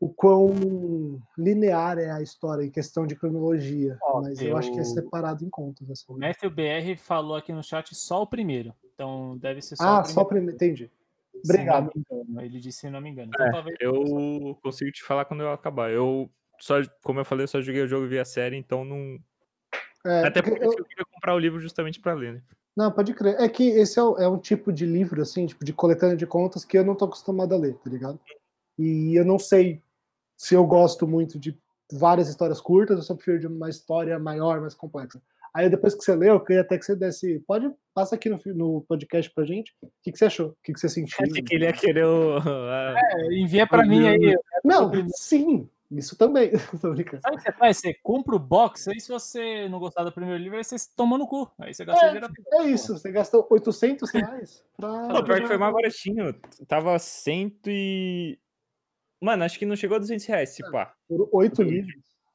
o 0.00 0.08
quão 0.12 1.22
linear 1.38 1.96
é 1.96 2.10
a 2.10 2.20
história 2.20 2.64
em 2.64 2.70
questão 2.70 3.06
de 3.06 3.14
cronologia, 3.14 3.96
Ó, 4.02 4.20
mas 4.20 4.40
eu... 4.42 4.56
acho 4.56 4.72
que 4.72 4.78
é 4.78 4.80
eu- 4.80 4.84
separado 4.84 5.44
em 5.44 5.48
contos. 5.50 5.88
Assim. 5.88 6.04
O 6.08 6.18
Matthew 6.18 6.50
BR 6.50 6.96
falou 6.96 7.36
aqui 7.36 7.52
no 7.52 7.62
chat 7.62 7.94
só 7.94 8.22
o 8.22 8.26
primeiro. 8.26 8.74
Então 8.94 9.38
deve 9.38 9.62
ser 9.62 9.76
só 9.76 9.84
Ah, 9.84 10.00
o 10.00 10.04
só 10.04 10.22
o 10.22 10.24
primeiro. 10.26 10.56
primeiro, 10.56 10.56
entendi. 10.56 10.90
se 11.32 11.52
não 11.52 11.54
Obrigado. 11.54 11.92
me 11.94 12.02
engano. 12.10 12.40
Ele 12.42 12.58
disse 12.60 12.80
se 12.80 12.90
não 12.90 13.00
me 13.00 13.10
engano. 13.10 13.30
Então, 13.32 13.46
É, 13.46 13.50
talvez 13.52 13.76
Eu 13.80 14.58
consigo 14.60 14.90
te 14.90 15.04
falar 15.04 15.24
quando 15.24 15.42
eu 15.44 15.52
acabar. 15.52 15.90
Eu 15.92 16.28
só, 16.58 16.74
como 17.04 17.20
eu 17.20 17.24
falei, 17.24 17.44
eu 17.44 17.48
só 17.48 17.60
joguei 17.60 17.82
o 17.82 17.88
jogo 17.88 18.06
e 18.06 18.08
vi 18.08 18.18
a 18.18 18.24
série, 18.24 18.56
então 18.56 18.84
não. 18.84 19.18
É, 20.04 20.26
Até 20.26 20.42
porque 20.42 20.58
porque 20.58 20.66
eu- 20.66 20.78
eu 20.80 20.84
queria 20.84 21.04
comprar 21.12 21.34
o 21.34 21.38
livro 21.38 21.60
justamente 21.60 22.00
pra 22.00 22.12
ler, 22.12 22.34
né? 22.34 22.42
Não, 22.76 22.90
pode 22.90 23.12
crer. 23.14 23.36
É 23.38 23.48
que 23.48 23.68
esse 23.68 23.98
é, 23.98 24.02
o- 24.02 24.16
é 24.16 24.28
um 24.28 24.38
tipo 24.38 24.72
de 24.72 24.86
livro, 24.86 25.20
assim, 25.20 25.46
tipo 25.46 25.64
de 25.64 25.72
coletânea 25.72 26.16
de 26.16 26.26
contas 26.26 26.64
que 26.64 26.76
eu 26.78 26.84
não 26.84 26.94
tô 26.94 27.04
acostumado 27.04 27.54
a 27.54 27.58
ler, 27.58 27.74
tá 27.74 27.90
ligado? 27.90 28.18
E 28.78 29.14
eu 29.18 29.24
não 29.24 29.38
sei 29.38 29.80
se 30.36 30.54
eu 30.54 30.64
gosto 30.66 31.06
muito 31.06 31.38
de 31.38 31.56
várias 31.92 32.28
histórias 32.28 32.60
curtas 32.60 32.96
ou 32.96 33.02
se 33.02 33.12
eu 33.12 33.16
prefiro 33.16 33.38
de 33.40 33.46
uma 33.46 33.68
história 33.68 34.18
maior, 34.18 34.60
mais 34.60 34.74
complexa. 34.74 35.20
Aí 35.54 35.68
depois 35.68 35.94
que 35.94 36.02
você 36.02 36.16
leu, 36.16 36.34
eu 36.34 36.40
queria 36.40 36.62
até 36.62 36.78
que 36.78 36.84
você 36.86 36.96
desse. 36.96 37.38
Pode, 37.46 37.70
passa 37.92 38.14
aqui 38.14 38.30
no, 38.30 38.40
no 38.54 38.80
podcast 38.88 39.30
pra 39.34 39.44
gente. 39.44 39.70
O 39.82 39.88
que, 40.02 40.10
que 40.10 40.16
você 40.18 40.24
achou? 40.24 40.48
O 40.48 40.56
que, 40.64 40.72
que 40.72 40.80
você 40.80 40.88
sentiu? 40.88 41.14
Achei 41.20 41.42
que 41.42 41.54
ele 41.54 41.66
ia 41.66 41.72
querer 41.74 42.06
o. 42.06 42.38
É, 42.96 43.34
envia 43.38 43.66
pra 43.66 43.84
mim 43.84 44.08
aí. 44.08 44.34
Não, 44.64 44.90
sim, 45.14 45.68
isso 45.98 46.16
também. 46.16 46.50
Tô 46.80 46.90
brincando. 46.92 47.22
Sabe 47.22 47.36
o 47.36 47.38
que 47.38 47.44
você 47.44 47.52
faz? 47.52 47.76
Você 47.78 47.94
compra 48.02 48.34
o 48.36 48.38
box, 48.38 48.88
aí 48.88 49.00
se 49.00 49.08
você 49.10 49.68
não 49.68 49.78
gostar 49.78 50.04
do 50.04 50.12
primeiro 50.12 50.42
livro, 50.42 50.56
aí 50.58 50.64
você 50.64 50.76
toma 50.96 51.16
no 51.18 51.26
cu. 51.26 51.50
Aí 51.58 51.72
você 51.74 51.84
gasta 51.84 52.06
É, 52.06 52.08
dinheiro. 52.10 52.32
É 52.52 52.62
isso, 52.64 52.98
você 52.98 53.10
gastou 53.12 53.46
800 53.50 54.10
reais 54.10 54.64
pra. 54.76 54.88
Não, 55.08 55.24
pior 55.24 55.40
que 55.40 55.46
foi 55.46 55.58
mais 55.58 55.72
baratinho. 55.74 56.34
Tava 56.66 56.98
cento 56.98 57.68
e. 57.68 58.38
Mano, 59.20 59.44
acho 59.44 59.58
que 59.58 59.66
não 59.66 59.76
chegou 59.76 59.96
a 59.96 60.00
200 60.00 60.24
reais, 60.26 60.48
se 60.50 60.68
pá. 60.70 60.92
Por 61.08 61.28
oito 61.32 61.62
livros. 61.62 61.94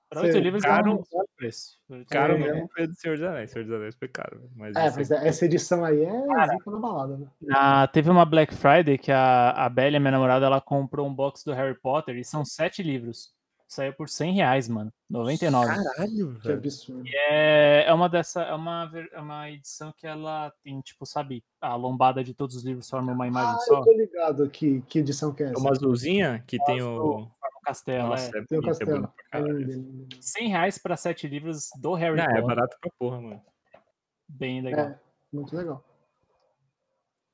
Para 0.10 0.22
oito 0.22 0.38
livros 0.38 0.64
caro- 0.64 0.90
é 0.90 0.94
um 0.94 1.04
bom 1.12 1.24
preço. 1.36 1.78
Caro 2.10 2.36
É. 2.36 2.38
mesmo 2.38 2.70
foi 2.74 2.86
o 2.86 2.88
do 2.88 2.96
Senhor 2.96 3.18
dos 3.18 3.28
Anéis. 3.28 3.52
Senhor 3.52 3.66
dos 3.66 3.74
Anéis 3.76 3.96
foi 3.96 4.08
caro. 4.08 4.50
Mas, 4.56 4.74
É, 4.74 4.84
mas 4.96 5.12
aqui- 5.12 5.28
essa 5.28 5.44
edição 5.44 5.84
aí 5.84 6.02
é 6.02 6.12
zica 6.54 6.72
na 6.72 6.80
balada, 6.80 7.18
né? 7.18 7.28
Ah, 7.52 7.86
teve 7.90 8.10
uma 8.10 8.24
Black 8.24 8.56
Friday 8.56 8.98
que 8.98 9.12
a, 9.12 9.50
a 9.52 9.68
Belle, 9.68 10.00
minha 10.00 10.12
namorada, 10.12 10.46
ela 10.46 10.62
comprou 10.62 11.06
um 11.06 11.14
box 11.14 11.44
do 11.44 11.52
Harry 11.52 11.78
Potter 11.78 12.16
e 12.16 12.24
são 12.24 12.46
sete 12.46 12.82
livros. 12.82 13.36
Saiu 13.68 13.94
por 13.94 14.08
100 14.08 14.32
reais, 14.34 14.70
mano. 14.70 14.94
99. 15.10 15.68
Caralho, 15.68 16.36
Que 16.36 16.48
velho. 16.48 16.58
absurdo. 16.60 17.04
É, 17.06 17.84
é 17.86 17.94
uma 17.94 18.08
dessa, 18.08 18.42
é 18.44 18.54
uma, 18.54 18.90
é 19.12 19.20
uma 19.20 19.52
edição 19.52 19.94
que 19.98 20.08
ela 20.08 20.54
tem, 20.64 20.80
tipo, 20.80 21.06
sabe, 21.06 21.44
a 21.60 21.76
lombada 21.76 22.24
de 22.24 22.34
todos 22.34 22.56
os 22.56 22.64
livros 22.64 22.90
forma 22.90 23.12
uma 23.12 23.28
imagem 23.28 23.56
Ah, 23.56 23.60
só. 23.60 23.80
eu 23.80 23.84
tô 23.84 23.92
ligado 23.92 24.44
aqui, 24.44 24.82
que 24.88 25.00
edição 25.00 25.34
que 25.34 25.44
é 25.44 25.48
essa. 25.48 25.60
Uma 25.60 25.72
azulzinha 25.72 26.42
que 26.48 26.58
tem 26.64 26.82
o. 26.82 26.96
Forma 27.28 27.32
castelo, 27.66 28.08
Nossa, 28.08 28.32
é. 28.38 28.40
é 28.40 28.46
Tem 28.46 28.58
o 28.60 28.64
é 28.64 28.66
castelo. 28.66 29.14
bonito. 29.34 29.58
Lindo, 29.70 30.08
100 30.22 30.48
reais 30.48 30.78
pra 30.78 30.96
sete 30.96 31.28
livros 31.28 31.68
do 31.82 31.94
Harry 31.94 32.16
Não, 32.16 32.24
é 32.24 32.28
Potter. 32.28 32.46
barato 32.46 32.78
pra 32.80 32.90
porra, 32.98 33.20
mano. 33.20 33.42
Bem 34.30 34.62
legal. 34.62 34.86
É, 34.88 35.00
muito 35.34 35.54
legal. 35.56 35.84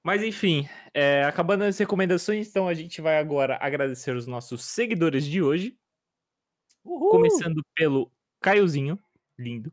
Mas 0.04 0.24
enfim, 0.24 0.68
é, 0.94 1.24
acabando 1.24 1.64
as 1.64 1.78
recomendações, 1.78 2.50
então 2.50 2.68
a 2.68 2.74
gente 2.74 3.00
vai 3.02 3.20
agora 3.20 3.58
agradecer 3.62 4.16
os 4.16 4.26
nossos 4.28 4.66
seguidores 4.66 5.24
de 5.26 5.42
hoje. 5.42 5.78
Uhul! 6.86 7.10
Começando 7.12 7.64
pelo 7.76 8.12
Caiozinho, 8.42 9.00
lindo, 9.38 9.72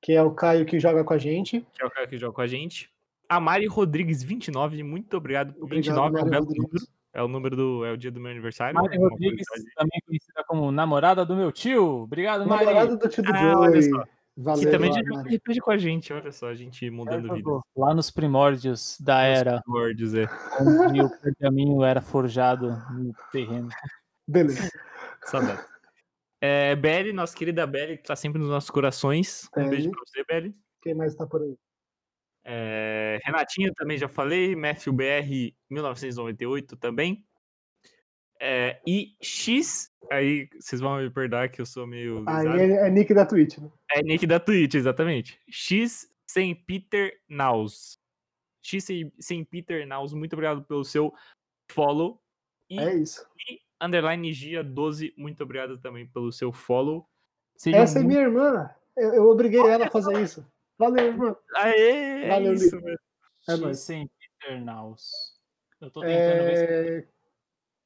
Que 0.00 0.12
é 0.12 0.22
o 0.22 0.30
Caio 0.32 0.64
que 0.64 0.78
joga 0.78 1.02
com 1.04 1.12
a 1.12 1.18
gente. 1.18 1.66
que 1.74 1.82
é 1.82 1.86
o 1.86 1.90
cara 1.90 2.06
que 2.06 2.16
joga 2.18 2.32
com 2.34 2.40
a 2.40 2.46
gente. 2.46 2.90
A 3.28 3.40
Mari 3.40 3.66
Rodrigues, 3.66 4.22
29, 4.22 4.82
muito 4.82 5.16
obrigado. 5.16 5.50
Obrigado, 5.60 5.74
29 5.84 6.18
é 6.18 6.22
um 6.24 6.28
belo 6.30 6.46
número. 6.46 6.86
É 7.14 7.22
o 7.22 7.28
número 7.28 7.56
do. 7.56 7.84
É 7.84 7.92
o 7.92 7.96
dia 7.96 8.10
do 8.10 8.20
meu 8.20 8.30
aniversário. 8.30 8.74
Mari 8.74 8.96
é 8.96 8.98
uma 8.98 9.08
Rodrigues, 9.10 9.46
também 9.76 10.00
conhecida 10.06 10.44
como 10.46 10.70
namorada 10.72 11.24
do 11.26 11.36
meu 11.36 11.50
tio. 11.52 12.02
Obrigado, 12.02 12.46
Mari. 12.46 12.64
Namorado 12.66 12.98
do 12.98 13.08
tio 13.08 13.22
do 13.22 13.32
Ah, 13.32 13.58
olha 13.58 13.82
só. 13.82 14.04
Valeu, 14.34 14.64
Que 14.64 14.70
também 14.70 14.90
já 14.92 15.00
Mari. 15.02 15.08
jogou 15.14 15.36
RPG 15.36 15.60
com 15.60 15.70
a 15.70 15.76
gente, 15.78 16.12
olha 16.12 16.32
só, 16.32 16.48
a 16.48 16.54
gente 16.54 16.88
mudando 16.90 17.28
Por 17.28 17.36
vida. 17.36 17.60
Lá 17.76 17.94
nos 17.94 18.10
primórdios 18.10 18.98
da 18.98 19.22
era, 19.22 19.62
Words, 19.68 20.14
é. 20.14 20.26
onde 20.60 21.02
o 21.02 21.10
pergaminho 21.20 21.82
era 21.84 22.00
forjado 22.00 22.70
no 22.90 23.14
terreno. 23.30 23.68
Beleza. 24.26 24.70
Saudade. 25.24 25.62
É, 26.44 26.74
Belly, 26.74 27.12
nossa 27.12 27.36
querida 27.36 27.64
Belly, 27.64 27.98
que 27.98 28.02
tá 28.02 28.16
sempre 28.16 28.40
nos 28.40 28.50
nossos 28.50 28.68
corações. 28.68 29.48
Um 29.56 29.68
beijo 29.68 29.88
pra 29.92 30.00
você, 30.04 30.24
Belly. 30.24 30.52
Quem 30.82 30.92
mais 30.92 31.14
tá 31.14 31.24
por 31.24 31.40
aí? 31.40 31.56
É, 32.44 33.20
Renatinho 33.24 33.72
também 33.74 33.96
já 33.96 34.08
falei, 34.08 34.56
Matthew 34.56 34.92
BR 34.92 35.54
1998 35.70 36.76
também. 36.76 37.24
É, 38.40 38.80
e 38.84 39.14
X, 39.22 39.88
aí 40.10 40.48
vocês 40.58 40.80
vão 40.80 41.00
me 41.00 41.08
perdoar 41.10 41.48
que 41.48 41.60
eu 41.60 41.66
sou 41.66 41.86
meio. 41.86 42.24
Aí 42.26 42.72
é, 42.72 42.88
é 42.88 42.90
nick 42.90 43.14
da 43.14 43.24
Twitch, 43.24 43.58
né? 43.58 43.70
É 43.92 44.02
nick 44.02 44.26
da 44.26 44.40
Twitch, 44.40 44.74
exatamente. 44.74 45.40
X 45.48 46.12
sem 46.26 46.56
Peter 46.56 47.20
Naus. 47.28 48.00
X 48.60 48.84
sem, 49.20 49.44
Peter 49.44 49.86
Naus, 49.86 50.12
muito 50.12 50.32
obrigado 50.32 50.64
pelo 50.64 50.84
seu 50.84 51.14
follow. 51.70 52.20
E 52.68 52.80
É 52.80 52.92
isso. 52.96 53.24
Underline 53.82 54.32
Gia 54.32 54.62
12, 54.62 55.12
muito 55.16 55.42
obrigado 55.42 55.78
também 55.78 56.06
pelo 56.06 56.30
seu 56.32 56.52
follow. 56.52 57.06
Sejam 57.56 57.80
Essa 57.80 57.98
é 57.98 58.02
muito- 58.02 58.14
minha 58.14 58.26
irmã. 58.26 58.70
Eu, 58.96 59.14
eu 59.14 59.28
obriguei 59.28 59.60
ela 59.60 59.86
a 59.86 59.90
fazer 59.90 60.20
isso. 60.22 60.46
Valeu, 60.78 61.06
irmã. 61.06 61.36
Aê, 61.56 62.24
é 62.24 62.28
Valeu, 62.28 62.52
isso, 62.54 62.80
velho. 62.80 62.98
É 63.48 63.56
nóis. 63.56 63.78
sem. 63.80 64.10
Eu 65.80 65.90
tô 65.90 66.00
tentando 66.00 66.44
ver 66.44 66.56
se 66.56 66.64
É... 66.64 67.08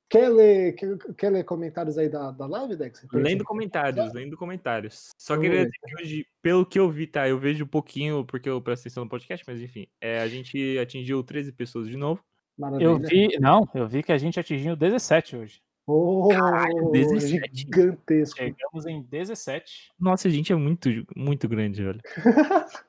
Quer 0.09 0.29
ler, 0.29 0.73
quer, 0.75 0.97
quer 1.17 1.31
ler 1.31 1.45
comentários 1.45 1.99
aí 1.99 2.09
da, 2.09 2.31
da 2.31 2.47
live, 2.47 2.77
Dex? 2.77 3.05
Lendo 3.13 3.43
comentários, 3.45 4.13
lendo 4.15 4.37
comentários. 4.37 5.09
Só 5.19 5.35
Vamos 5.35 5.49
queria 5.49 5.65
ver. 5.65 5.71
dizer 5.71 5.79
que 5.97 6.03
hoje, 6.03 6.27
pelo 6.41 6.65
que 6.65 6.79
eu 6.79 6.89
vi, 6.89 7.09
tá? 7.09 7.29
Eu 7.29 7.41
vejo 7.41 7.65
um 7.65 7.69
pouquinho 7.69 8.25
porque 8.25 8.49
eu 8.49 8.63
presto 8.63 8.83
atenção 8.83 9.03
no 9.03 9.11
podcast, 9.11 9.45
mas 9.49 9.61
enfim. 9.61 9.89
é, 10.01 10.21
a 10.21 10.29
gente 10.29 10.79
atingiu 10.79 11.25
13 11.25 11.51
pessoas 11.53 11.89
de 11.89 11.97
novo. 11.97 12.23
Maravilha. 12.57 12.87
Eu 12.87 12.99
vi, 13.01 13.37
não, 13.41 13.69
eu 13.75 13.89
vi 13.89 14.01
que 14.03 14.13
a 14.13 14.19
gente 14.19 14.39
atingiu 14.39 14.77
17 14.77 15.37
hoje. 15.37 15.61
Oh, 15.87 16.29
Caralho, 16.29 16.91
17. 16.91 17.51
gigantesco. 17.53 18.37
Chegamos 18.37 18.87
em 18.87 19.03
17. 19.03 19.93
Nossa, 19.99 20.27
a 20.27 20.31
gente 20.31 20.53
é 20.53 20.57
muito, 20.57 20.89
muito 21.15 21.49
grande, 21.49 21.83
velho. 21.83 22.01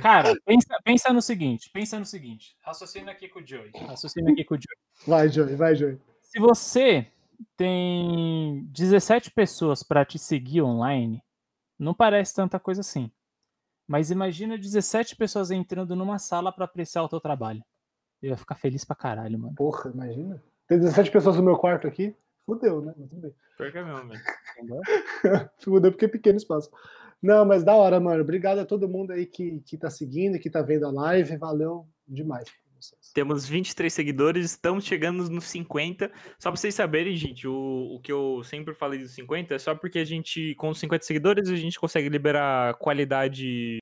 Cara, 0.00 0.34
pensa, 0.44 0.78
pensa 0.84 1.12
no 1.12 1.20
seguinte, 1.20 1.70
pensa 1.72 1.98
no 1.98 2.04
seguinte. 2.04 2.56
Raciocina 2.62 3.12
aqui 3.12 3.28
com 3.28 3.40
o 3.40 3.46
Joey. 3.46 3.70
Raciocina 3.74 4.30
aqui 4.30 4.44
com 4.44 4.54
o 4.54 4.58
Joey. 4.58 5.06
Vai, 5.06 5.28
Joey, 5.28 5.56
vai, 5.56 5.74
Joey. 5.74 6.00
Se 6.20 6.38
você 6.38 7.10
tem 7.56 8.64
17 8.70 9.30
pessoas 9.32 9.82
para 9.82 10.04
te 10.04 10.18
seguir 10.18 10.62
online, 10.62 11.22
não 11.78 11.94
parece 11.94 12.34
tanta 12.34 12.58
coisa 12.58 12.80
assim. 12.80 13.10
Mas 13.86 14.10
imagina 14.10 14.56
17 14.56 15.16
pessoas 15.16 15.50
entrando 15.50 15.94
numa 15.94 16.18
sala 16.18 16.52
para 16.52 16.64
apreciar 16.64 17.02
o 17.02 17.08
teu 17.08 17.20
trabalho. 17.20 17.62
Eu 18.22 18.30
ia 18.30 18.36
ficar 18.36 18.54
feliz 18.54 18.84
pra 18.84 18.96
caralho, 18.96 19.38
mano. 19.38 19.54
Porra, 19.54 19.90
imagina. 19.90 20.42
Tem 20.68 20.78
17 20.78 21.10
pessoas 21.10 21.36
no 21.36 21.42
meu 21.42 21.56
quarto 21.56 21.86
aqui. 21.86 22.14
Fudeu, 22.46 22.80
né? 22.80 22.94
Mas 22.96 23.08
tudo 23.08 23.22
bem. 23.22 23.34
Pior 23.56 23.72
que 23.72 23.78
é 23.78 23.84
mesmo, 23.84 24.08
velho. 24.08 24.20
Fudeu 25.58 25.92
porque 25.92 26.04
é 26.04 26.08
pequeno 26.08 26.36
espaço. 26.36 26.70
Não, 27.22 27.44
mas 27.44 27.64
da 27.64 27.74
hora, 27.74 27.98
mano. 27.98 28.22
Obrigado 28.22 28.58
a 28.58 28.66
todo 28.66 28.88
mundo 28.88 29.12
aí 29.12 29.26
que, 29.26 29.60
que 29.60 29.78
tá 29.78 29.88
seguindo, 29.88 30.38
que 30.38 30.50
tá 30.50 30.60
vendo 30.60 30.86
a 30.86 30.90
live. 30.90 31.36
Valeu 31.36 31.86
demais. 32.06 32.44
Temos 33.14 33.48
23 33.48 33.92
seguidores, 33.92 34.44
estamos 34.50 34.84
chegando 34.84 35.28
nos 35.30 35.44
50. 35.44 36.10
Só 36.38 36.50
pra 36.50 36.60
vocês 36.60 36.74
saberem, 36.74 37.16
gente, 37.16 37.46
o, 37.46 37.94
o 37.94 38.00
que 38.00 38.12
eu 38.12 38.42
sempre 38.44 38.74
falei 38.74 38.98
dos 38.98 39.14
50 39.14 39.54
é 39.54 39.58
só 39.58 39.74
porque 39.74 40.00
a 40.00 40.04
gente, 40.04 40.54
com 40.56 40.68
os 40.68 40.78
50 40.78 41.04
seguidores, 41.04 41.48
a 41.48 41.56
gente 41.56 41.78
consegue 41.78 42.08
liberar 42.08 42.74
qualidade, 42.74 43.78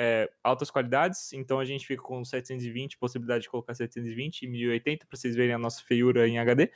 é, 0.00 0.30
altas 0.44 0.70
qualidades. 0.70 1.32
Então 1.32 1.58
a 1.58 1.64
gente 1.64 1.84
fica 1.84 2.00
com 2.00 2.24
720, 2.24 2.96
possibilidade 2.98 3.42
de 3.42 3.50
colocar 3.50 3.74
720 3.74 4.42
e 4.42 4.46
1080 4.46 5.06
pra 5.06 5.18
vocês 5.18 5.34
verem 5.34 5.54
a 5.54 5.58
nossa 5.58 5.82
feiura 5.82 6.28
em 6.28 6.38
HD. 6.38 6.70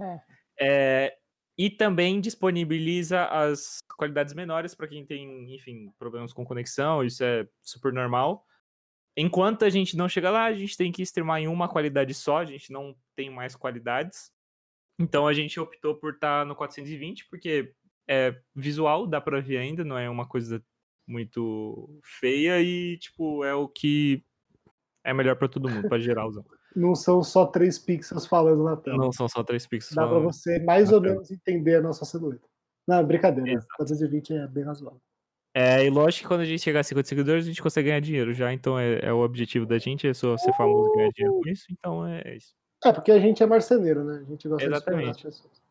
É. 0.00 0.20
É, 0.58 1.18
e 1.58 1.68
também 1.68 2.18
disponibiliza 2.18 3.26
as 3.26 3.78
qualidades 3.94 4.32
menores 4.32 4.74
para 4.74 4.88
quem 4.88 5.04
tem, 5.04 5.54
enfim, 5.54 5.92
problemas 5.98 6.32
com 6.32 6.46
conexão, 6.46 7.04
isso 7.04 7.22
é 7.22 7.46
super 7.60 7.92
normal. 7.92 8.46
Enquanto 9.14 9.64
a 9.64 9.70
gente 9.70 9.96
não 9.96 10.08
chega 10.08 10.30
lá, 10.30 10.44
a 10.44 10.54
gente 10.54 10.76
tem 10.76 10.90
que 10.90 11.02
streamar 11.02 11.40
em 11.40 11.48
uma 11.48 11.68
qualidade 11.68 12.14
só, 12.14 12.38
a 12.38 12.44
gente 12.46 12.72
não 12.72 12.96
tem 13.14 13.28
mais 13.28 13.54
qualidades. 13.54 14.30
Então 14.98 15.26
a 15.26 15.34
gente 15.34 15.60
optou 15.60 15.94
por 15.94 16.14
estar 16.14 16.46
no 16.46 16.56
420, 16.56 17.28
porque 17.28 17.74
é 18.08 18.38
visual, 18.54 19.06
dá 19.06 19.20
pra 19.20 19.40
ver 19.40 19.58
ainda, 19.58 19.84
não 19.84 19.98
é 19.98 20.08
uma 20.08 20.26
coisa 20.26 20.62
muito 21.06 22.00
feia 22.02 22.60
e, 22.60 22.98
tipo, 22.98 23.44
é 23.44 23.54
o 23.54 23.68
que 23.68 24.24
é 25.04 25.14
melhor 25.14 25.36
pra 25.36 25.48
todo 25.48 25.68
mundo, 25.68 25.88
pra 25.88 25.98
geralzão. 25.98 26.44
Não 26.74 26.94
são 26.94 27.22
só 27.22 27.46
três 27.46 27.78
pixels 27.78 28.26
falando 28.26 28.62
na 28.62 28.76
tela. 28.76 28.98
Não 28.98 29.10
são 29.10 29.26
só 29.26 29.42
três 29.42 29.66
pixels. 29.66 29.94
Dá 29.94 30.06
falando. 30.06 30.24
você 30.24 30.58
mais 30.58 30.92
ou 30.92 31.00
tela. 31.00 31.14
menos 31.14 31.30
entender 31.30 31.76
a 31.76 31.80
nossa 31.80 32.04
silhueta. 32.04 32.46
Não, 32.86 33.02
brincadeira. 33.02 33.50
Exato. 33.50 33.66
420 33.78 34.34
é 34.34 34.46
bem 34.46 34.64
razoável. 34.64 35.00
É, 35.54 35.86
e 35.86 35.88
lógico 35.88 36.24
que 36.24 36.28
quando 36.28 36.42
a 36.42 36.44
gente 36.44 36.62
chegar 36.62 36.80
a 36.80 36.84
50 36.84 37.08
seguidores, 37.08 37.44
a 37.44 37.48
gente 37.48 37.62
consegue 37.62 37.88
ganhar 37.88 38.00
dinheiro 38.00 38.34
já. 38.34 38.52
Então 38.52 38.78
é, 38.78 38.98
é 39.00 39.10
o 39.10 39.24
objetivo 39.24 39.64
da 39.64 39.78
gente, 39.78 40.06
é 40.06 40.12
só 40.12 40.36
ser 40.36 40.52
famoso 40.52 40.90
e 40.92 40.96
ganhar 40.96 41.10
dinheiro 41.12 41.40
com 41.40 41.48
isso. 41.48 41.64
Então 41.70 42.06
é 42.06 42.36
isso. 42.36 42.54
É, 42.84 42.92
porque 42.92 43.10
a 43.10 43.18
gente 43.18 43.42
é 43.42 43.46
marceneiro, 43.46 44.04
né? 44.04 44.20
A 44.20 44.30
gente 44.30 44.46
gosta 44.46 44.66
Exatamente. 44.66 45.16
de 45.16 45.22
pessoas. 45.22 45.65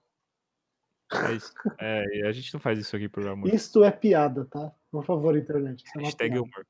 É 1.12 1.34
isso. 1.34 1.54
É, 1.80 2.28
a 2.28 2.32
gente 2.32 2.54
não 2.54 2.60
faz 2.60 2.80
isso 2.80 2.96
aqui 2.96 3.08
por 3.08 3.28
amor. 3.28 3.54
Isto 3.54 3.84
é 3.84 3.92
piada, 3.92 4.46
tá? 4.46 4.72
Por 4.92 5.06
favor, 5.06 5.38
internet. 5.38 5.84
Isso 5.84 6.00
é 6.00 6.04
Hashtag 6.04 6.32
piada. 6.32 6.48
humor. 6.48 6.68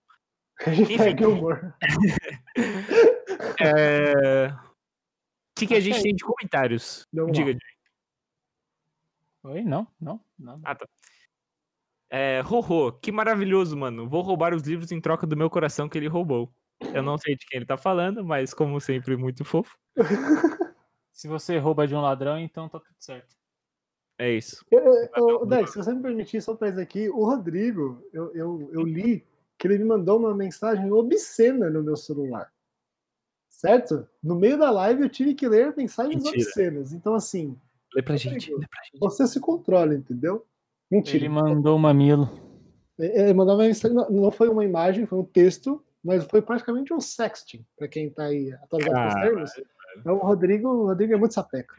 Hashtag 0.60 1.26
humor. 1.26 1.76
É... 3.60 4.48
O 4.48 5.58
que, 5.58 5.68
que 5.68 5.76
a 5.76 5.80
gente 5.80 6.02
tem 6.02 6.14
de 6.14 6.24
comentários? 6.24 7.08
Vamos 7.14 7.32
Diga, 7.32 7.54
lá. 9.44 9.52
Oi? 9.52 9.64
Não, 9.64 9.88
não, 10.00 10.20
não. 10.38 10.60
Ah, 10.64 10.76
tá. 10.76 10.86
É, 12.10 12.42
Rorô, 12.42 12.92
que 12.92 13.12
maravilhoso, 13.12 13.78
mano. 13.78 14.08
Vou 14.10 14.22
roubar 14.22 14.54
os 14.54 14.64
livros 14.64 14.92
em 14.92 15.00
troca 15.00 15.26
do 15.26 15.38
meu 15.38 15.50
coração 15.50 15.88
que 15.88 15.98
ele 15.98 16.08
roubou. 16.08 16.54
Eu 16.94 17.02
não 17.02 17.18
sei 17.18 17.36
de 17.36 17.46
quem 17.46 17.58
ele 17.58 17.66
tá 17.66 17.78
falando, 17.78 18.24
mas 18.24 18.54
como 18.54 18.80
sempre, 18.82 19.16
muito 19.16 19.46
fofo. 19.46 19.78
Se 21.12 21.28
você 21.28 21.58
rouba 21.58 21.88
de 21.88 21.96
um 21.96 22.02
ladrão, 22.02 22.38
então 22.40 22.68
tá 22.68 22.80
tudo 22.80 22.96
certo. 23.00 23.36
É 24.18 24.32
isso. 24.32 24.66
Eu- 24.72 25.10
eu- 25.16 25.46
Dex, 25.46 25.72
se 25.72 25.78
você 25.78 25.94
me 25.94 26.02
permitir, 26.02 26.42
só 26.42 26.54
isso 26.54 26.80
aqui, 26.80 27.10
o 27.10 27.26
Rodrigo, 27.26 28.02
eu, 28.14 28.34
eu, 28.34 28.70
eu 28.72 28.82
li 28.84 29.26
que 29.58 29.68
ele 29.68 29.78
me 29.80 29.86
mandou 29.86 30.18
uma 30.20 30.34
mensagem 30.34 30.92
obscena 30.92 31.70
no 31.70 31.84
meu 31.84 31.96
celular. 31.98 32.52
Certo? 33.50 34.08
No 34.22 34.36
meio 34.36 34.58
da 34.58 34.70
live 34.72 35.04
eu 35.04 35.10
tive 35.10 35.34
que 35.34 35.48
ler 35.48 35.74
mensagens 35.76 36.16
Mentira. 36.24 36.36
obscenas. 36.44 36.94
Então, 36.94 37.14
assim, 37.16 37.58
Lê 37.94 38.02
pra 38.02 38.18
gente, 38.18 38.54
lê 38.54 38.68
pra 38.68 38.84
gente. 38.84 39.00
você 39.00 39.26
se 39.28 39.40
controla, 39.40 39.94
entendeu? 39.96 40.46
Mentira. 40.92 41.18
Ele 41.18 41.30
mandou 41.30 41.76
um 41.76 41.80
mamilo. 41.80 42.30
Ele 42.98 43.34
mandou 43.34 43.56
uma 43.56 43.64
mensagem, 43.64 43.96
não- 43.96 44.32
foi 44.32 44.48
uma 44.50 44.64
imagem, 44.64 45.06
foi 45.06 45.20
um 45.20 45.24
texto, 45.26 45.84
mas 46.04 46.24
foi 46.26 46.42
praticamente 46.42 46.94
um 46.94 47.00
sexting, 47.02 47.66
pra 47.78 47.88
quem 47.88 48.10
tá 48.10 48.26
aí 48.26 48.52
atualizado 48.54 48.96
com 49.02 49.08
os 49.08 49.14
termos. 49.52 49.52
Então, 49.98 50.16
o 50.16 50.20
Rodrigo, 50.20 50.68
o 50.70 50.86
Rodrigo 50.88 51.14
é 51.14 51.18
muito 51.18 51.34
sapeca. 51.34 51.76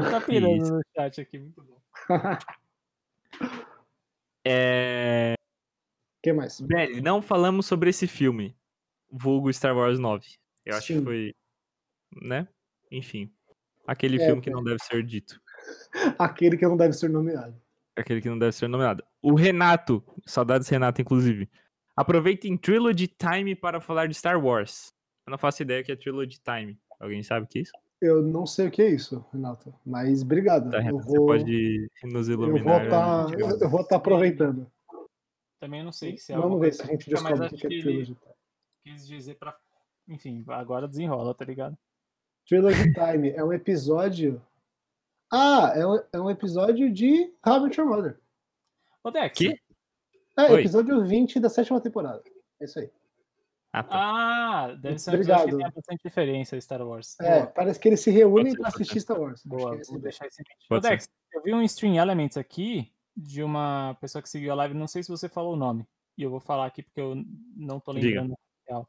Ai, 0.00 0.10
tá 0.10 0.20
pirando 0.20 0.62
Isso. 0.62 0.72
no 0.72 0.80
chat 0.96 1.20
aqui, 1.20 1.38
muito 1.38 1.62
bom. 1.62 1.80
É... 4.44 5.34
que 6.22 6.32
mais? 6.32 6.60
Velho, 6.60 7.02
não 7.02 7.22
falamos 7.22 7.66
sobre 7.66 7.90
esse 7.90 8.06
filme. 8.06 8.56
Vulgo 9.10 9.52
Star 9.52 9.76
Wars 9.76 9.98
9. 9.98 10.26
Eu 10.64 10.76
acho 10.76 10.88
Sim. 10.88 10.98
que 10.98 11.04
foi. 11.04 11.34
Né? 12.22 12.48
Enfim. 12.90 13.32
Aquele 13.86 14.20
É, 14.20 14.26
filme 14.26 14.42
que 14.42 14.50
não 14.50 14.62
deve 14.62 14.78
ser 14.82 15.02
dito. 15.04 15.40
Aquele 16.18 16.56
que 16.56 16.66
não 16.66 16.76
deve 16.76 16.92
ser 16.94 17.08
nomeado. 17.08 17.60
Aquele 17.96 18.20
que 18.20 18.28
não 18.28 18.38
deve 18.38 18.52
ser 18.52 18.68
nomeado. 18.68 19.04
O 19.20 19.34
Renato. 19.34 20.02
Saudades, 20.26 20.68
Renato, 20.68 21.00
inclusive. 21.00 21.48
Aproveitem 21.94 22.56
Trilogy 22.56 23.06
Time 23.06 23.54
para 23.54 23.80
falar 23.80 24.06
de 24.06 24.14
Star 24.14 24.42
Wars. 24.42 24.94
Eu 25.26 25.30
não 25.30 25.38
faço 25.38 25.62
ideia 25.62 25.84
que 25.84 25.92
é 25.92 25.96
Trilogy 25.96 26.40
Time. 26.40 26.80
Alguém 26.98 27.22
sabe 27.22 27.44
o 27.46 27.48
que 27.48 27.58
é 27.58 27.62
isso? 27.62 27.72
Eu 28.02 28.20
não 28.20 28.44
sei 28.44 28.66
o 28.66 28.70
que 28.70 28.82
é 28.82 28.88
isso, 28.88 29.24
Renato, 29.32 29.72
mas 29.86 30.22
obrigado. 30.22 30.72
Tá, 30.72 30.80
vou, 30.90 31.00
Você 31.00 31.16
pode 31.18 31.90
nos 32.02 32.28
eu 32.28 32.36
vou 32.36 32.48
iluminar. 32.48 32.82
estar 32.82 33.84
tá 33.84 33.96
aproveitando. 33.96 34.68
Também 35.60 35.84
não 35.84 35.92
sei 35.92 36.18
se 36.18 36.32
é 36.32 36.36
Vamos 36.36 36.60
ver 36.60 36.74
se 36.74 36.82
a 36.82 36.86
gente 36.86 37.08
mas 37.12 37.22
descobre 37.22 37.46
o 37.46 37.48
que 37.50 37.54
é 37.54 37.58
que 37.68 37.74
ele 37.74 37.82
Trilogy 37.82 38.14
Time. 38.16 38.34
quis 38.82 39.06
dizer 39.06 39.36
pra. 39.36 39.56
Enfim, 40.08 40.44
agora 40.48 40.88
desenrola, 40.88 41.32
tá 41.32 41.44
ligado? 41.44 41.78
Trilogy 42.48 42.92
Time 42.92 43.30
é 43.30 43.44
um 43.44 43.52
episódio. 43.52 44.42
Ah, 45.32 45.72
é 45.76 45.86
um, 45.86 46.02
é 46.12 46.20
um 46.20 46.28
episódio 46.28 46.92
de 46.92 47.32
Met 47.62 47.80
Your 47.80 47.88
Mother. 47.88 48.18
Ô, 49.04 49.12
Dex. 49.12 49.38
Que? 49.38 49.56
É, 50.36 50.50
Oi. 50.50 50.60
episódio 50.60 51.06
20 51.06 51.38
da 51.38 51.48
sétima 51.48 51.80
temporada. 51.80 52.20
É 52.60 52.64
isso 52.64 52.80
aí. 52.80 52.90
Ah, 53.72 53.82
tá. 53.82 53.88
Ah, 53.94 54.74
deve 54.74 54.98
ser 54.98 55.14
episódio 55.14 55.16
que 55.16 55.42
Obrigado. 55.42 55.56
tenha 55.56 55.70
bastante 55.70 56.02
diferença 56.04 56.60
Star 56.60 56.82
Wars. 56.86 57.16
É, 57.20 57.38
Boa, 57.40 57.46
parece 57.46 57.80
que 57.80 57.88
eles 57.88 58.00
se 58.00 58.10
reúnem 58.10 58.54
pode 58.54 58.68
assistir 58.68 59.00
Star 59.00 59.18
Wars. 59.18 59.42
Boa, 59.46 59.76
é 59.76 59.82
vou 59.88 59.98
deixar 59.98 60.26
esse 60.26 60.42
ser. 60.68 60.80
Dex, 60.80 61.08
eu 61.32 61.42
vi 61.42 61.54
um 61.54 61.62
Stream 61.62 61.96
Elements 61.96 62.36
aqui 62.36 62.92
de 63.16 63.42
uma 63.42 63.96
pessoa 64.00 64.20
que 64.20 64.28
seguiu 64.28 64.52
a 64.52 64.54
live, 64.56 64.74
não 64.74 64.86
sei 64.86 65.02
se 65.02 65.08
você 65.08 65.26
falou 65.28 65.54
o 65.54 65.56
nome. 65.56 65.86
E 66.18 66.22
eu 66.22 66.30
vou 66.30 66.40
falar 66.40 66.66
aqui 66.66 66.82
porque 66.82 67.00
eu 67.00 67.14
não 67.56 67.80
tô 67.80 67.94
Diga. 67.94 68.08
lembrando. 68.08 68.36
real. 68.68 68.86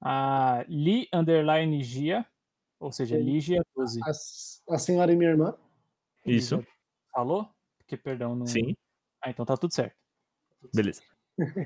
A 0.00 0.64
Li 0.68 1.08
Underline 1.12 1.82
Gia, 1.82 2.26
ou 2.78 2.92
seja, 2.92 3.16
Sim. 3.16 3.22
Ligia 3.22 3.64
12. 3.74 4.00
A, 4.04 4.74
a 4.74 4.78
senhora 4.78 5.10
e 5.10 5.16
minha 5.16 5.30
irmã. 5.30 5.56
Isso. 6.26 6.62
Falou? 7.10 7.48
Porque, 7.78 7.96
perdão, 7.96 8.36
não. 8.36 8.46
Sim. 8.46 8.76
Ah, 9.22 9.30
então 9.30 9.46
tá 9.46 9.56
tudo 9.56 9.72
certo. 9.72 9.96
Beleza. 10.74 11.02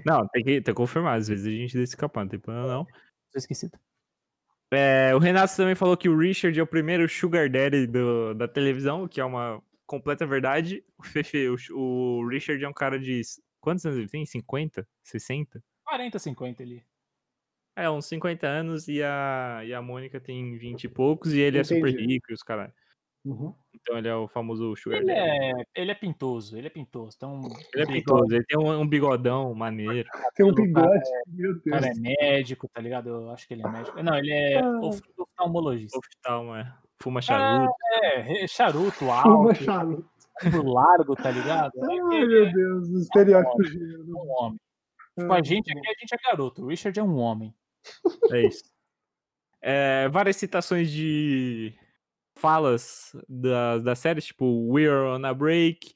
Não, 0.07 0.27
tem 0.29 0.43
que, 0.45 0.51
tem 0.61 0.63
que 0.63 0.75
confirmar. 0.75 1.19
Às 1.19 1.29
vezes 1.29 1.47
a 1.47 1.51
gente 1.51 1.75
deixa 1.77 1.93
escapar, 1.93 2.23
não 2.25 2.29
tem 2.31 2.39
problema 2.41 2.67
não. 2.69 2.85
Tô 2.85 3.39
esquecido. 3.39 3.79
É, 4.73 5.15
o 5.15 5.19
Renato 5.19 5.55
também 5.57 5.75
falou 5.75 5.97
que 5.97 6.09
o 6.09 6.17
Richard 6.17 6.59
é 6.59 6.63
o 6.63 6.67
primeiro 6.67 7.07
Sugar 7.09 7.51
Daddy 7.51 7.87
do- 7.87 8.33
da 8.35 8.49
televisão, 8.49 9.05
o 9.05 9.09
que 9.09 9.21
é 9.21 9.25
uma 9.25 9.63
completa 9.87 10.27
verdade. 10.27 10.83
O 10.99 11.03
Fefe, 11.03 11.49
o, 11.49 11.57
o 12.21 12.29
Richard 12.29 12.63
é 12.65 12.69
um 12.69 12.73
cara 12.73 12.99
de. 12.99 13.21
Quantos 13.61 13.85
anos 13.85 13.99
ele 13.99 14.09
tem? 14.09 14.25
50? 14.25 14.87
60? 15.05 15.63
40, 15.85 16.19
50 16.19 16.63
ali. 16.63 16.83
É, 17.77 17.89
uns 17.91 18.07
50 18.07 18.47
anos 18.47 18.89
e 18.89 19.03
a, 19.03 19.63
e 19.65 19.73
a 19.73 19.81
Mônica 19.81 20.21
tem 20.21 20.57
20 20.59 20.85
e 20.85 20.89
poucos 20.89 21.33
e 21.33 21.41
ele 21.41 21.59
é 21.59 21.65
super 21.65 21.89
Entendi. 21.89 22.15
rico 22.15 22.27
e 22.31 22.35
os 22.35 22.43
caras. 22.43 22.73
Uhum. 23.25 23.55
Então 23.75 23.97
ele 23.99 24.09
é 24.09 24.15
o 24.17 24.27
famoso 24.27 24.75
Sugar 24.77 24.99
Ele 24.99 25.07
Daddy. 25.15 25.21
é, 25.21 25.65
ele 25.77 25.91
é 25.91 25.95
pintoso, 25.95 26.57
ele 26.57 26.67
é 26.67 26.71
pintoso. 26.71 27.15
Então, 27.17 27.41
Ele 27.75 27.83
é 27.85 27.87
pintoso, 27.87 28.35
ele 28.35 28.45
tem 28.45 28.59
um, 28.59 28.81
um 28.81 28.87
bigodão 28.89 29.55
maneiro. 29.55 30.09
Tem 30.35 30.45
um 30.45 30.51
O 30.51 30.55
cara 30.55 30.67
bigode. 30.67 31.11
Meu 31.29 31.51
O 31.51 31.55
Deus. 31.55 31.65
cara 31.71 31.87
é 31.89 31.95
médico, 31.95 32.69
tá 32.69 32.81
ligado? 32.81 33.09
Eu 33.11 33.31
acho 33.31 33.47
que 33.47 33.55
ele 33.55 33.65
é 33.65 33.69
médico. 33.71 34.03
Não, 34.03 34.17
ele 34.19 34.33
é 34.33 34.59
Ah. 34.61 34.81
of- 34.81 35.03
oftalmologista. 35.17 35.99
Oftalmo, 35.99 36.55
é. 36.57 36.73
Fuma 37.01 37.21
charuto. 37.23 37.73
É, 38.03 38.47
charuto 38.47 38.93
Fuma 38.99 39.23
alto, 39.23 39.55
charuto. 39.65 40.11
ombro 40.45 40.71
largo, 40.73 41.15
tá 41.17 41.31
ligado? 41.31 41.73
É, 41.77 41.85
Ai, 41.93 42.01
meu 42.27 42.53
Deus, 42.53 42.89
o 42.89 42.99
estereótipo 42.99 43.63
é 43.63 43.67
gênero. 43.69 44.05
um 44.17 44.31
homem. 44.39 44.61
Tipo, 45.19 45.33
a 45.33 45.43
gente 45.43 45.71
aqui, 45.71 45.89
a 45.89 45.95
gente 46.01 46.15
é 46.15 46.31
garoto. 46.31 46.63
O 46.65 46.69
Richard 46.69 46.99
é 46.99 47.03
um 47.03 47.17
homem. 47.19 47.55
É 48.33 48.47
isso. 48.47 48.65
É, 49.61 50.09
várias 50.09 50.37
citações 50.37 50.91
de 50.91 51.73
falas 52.43 53.15
da, 53.29 53.79
da 53.79 53.95
série, 53.95 54.21
tipo 54.21 54.45
We're 54.69 55.07
on 55.07 55.25
a 55.25 55.33
Break. 55.33 55.95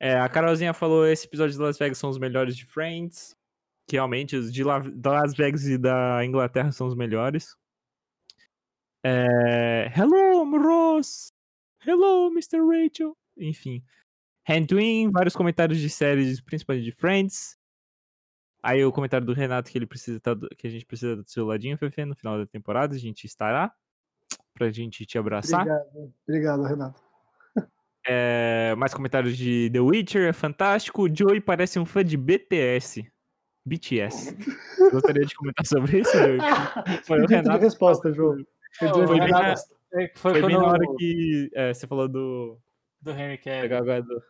É, 0.00 0.18
a 0.18 0.28
Carolzinha 0.28 0.74
falou 0.74 1.06
esse 1.06 1.26
episódio 1.28 1.54
de 1.54 1.60
Las 1.62 1.78
Vegas 1.78 1.96
são 1.98 2.10
os 2.10 2.18
melhores 2.18 2.56
de 2.56 2.66
Friends. 2.66 3.36
Que 3.88 3.94
realmente 3.96 4.34
os 4.34 4.52
de 4.52 4.64
La- 4.64 4.82
Las 5.04 5.34
Vegas 5.34 5.64
e 5.66 5.78
da 5.78 6.24
Inglaterra 6.24 6.72
são 6.72 6.88
os 6.88 6.96
melhores. 6.96 7.56
É, 9.04 9.92
Hello, 9.96 10.44
Ross! 10.58 11.32
Hello, 11.86 12.28
Mr. 12.32 12.58
Rachel! 12.60 13.16
Enfim. 13.36 13.82
Hand 14.48 14.66
Twin, 14.66 15.10
vários 15.12 15.36
comentários 15.36 15.78
de 15.78 15.88
séries, 15.88 16.40
principalmente 16.40 16.84
de 16.84 16.92
Friends. 16.92 17.56
Aí 18.64 18.84
o 18.84 18.92
comentário 18.92 19.26
do 19.26 19.32
Renato 19.32 19.70
que 19.70 19.78
ele 19.78 19.86
precisa 19.86 20.20
tá 20.20 20.36
que 20.56 20.66
a 20.66 20.70
gente 20.70 20.86
precisa 20.86 21.16
do 21.16 21.28
seu 21.28 21.46
ladinho, 21.46 21.78
Fefe, 21.78 22.04
no 22.04 22.14
final 22.16 22.38
da 22.38 22.46
temporada, 22.46 22.94
a 22.94 22.98
gente 22.98 23.24
estará 23.24 23.72
pra 24.54 24.70
gente 24.70 25.04
te 25.06 25.18
abraçar. 25.18 25.60
Obrigado, 25.62 26.12
obrigado, 26.28 26.62
Renato. 26.64 27.02
É, 28.06 28.74
mais 28.76 28.92
comentários 28.92 29.36
de 29.36 29.70
The 29.72 29.78
Witcher, 29.80 30.28
é 30.28 30.32
fantástico. 30.32 31.02
O 31.04 31.14
Joey 31.16 31.40
parece 31.40 31.78
um 31.78 31.86
fã 31.86 32.04
de 32.04 32.16
BTS. 32.16 33.08
BTS. 33.64 34.36
Gostaria 34.92 35.24
de 35.24 35.34
comentar 35.36 35.64
sobre 35.64 36.00
isso, 36.00 36.10
Joey? 36.18 36.38
Foi 37.06 37.18
o 37.18 37.20
Pedido 37.22 37.26
de 37.28 37.34
Renato. 37.36 37.60
resposta, 37.62 38.12
João. 38.12 38.36
Pedido 38.80 39.06
Foi 39.06 39.20
bem 39.20 39.28
na-. 39.30 39.54
É 39.94 40.10
foi, 40.16 40.32
Foi 40.40 40.46
bem 40.46 40.56
na 40.56 40.64
hora 40.66 40.82
o- 40.88 40.96
que 40.96 41.50
é, 41.54 41.72
você 41.74 41.86
falou 41.86 42.08
do. 42.08 42.58
do 43.00 43.10
Henry 43.12 43.36
Cavill. 43.38 44.02
do- 44.02 44.22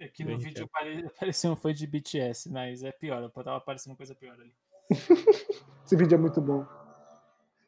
Aqui 0.00 0.22
no 0.24 0.32
Henry 0.32 0.44
vídeo 0.44 0.68
pare- 0.72 1.08
parecia 1.18 1.50
um 1.50 1.56
fã 1.56 1.72
de 1.72 1.86
BTS, 1.86 2.50
mas 2.50 2.82
é 2.82 2.92
pior. 2.92 3.22
Eu 3.22 3.30
tava 3.30 3.56
aparecendo 3.56 3.96
coisa 3.96 4.14
pior 4.14 4.34
ali. 4.34 4.52
Esse 4.90 5.96
vídeo 5.96 6.14
é 6.14 6.18
muito 6.18 6.40
bom. 6.40 6.66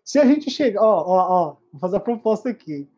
Se 0.05 0.19
a 0.19 0.25
gente 0.25 0.51
chegar, 0.51 0.83
ó, 0.83 1.05
ó, 1.07 1.29
ó, 1.31 1.57
vou 1.73 1.81
fazer 1.81 1.97
a 1.97 2.01
proposta 2.01 2.49
aqui. 2.49 2.89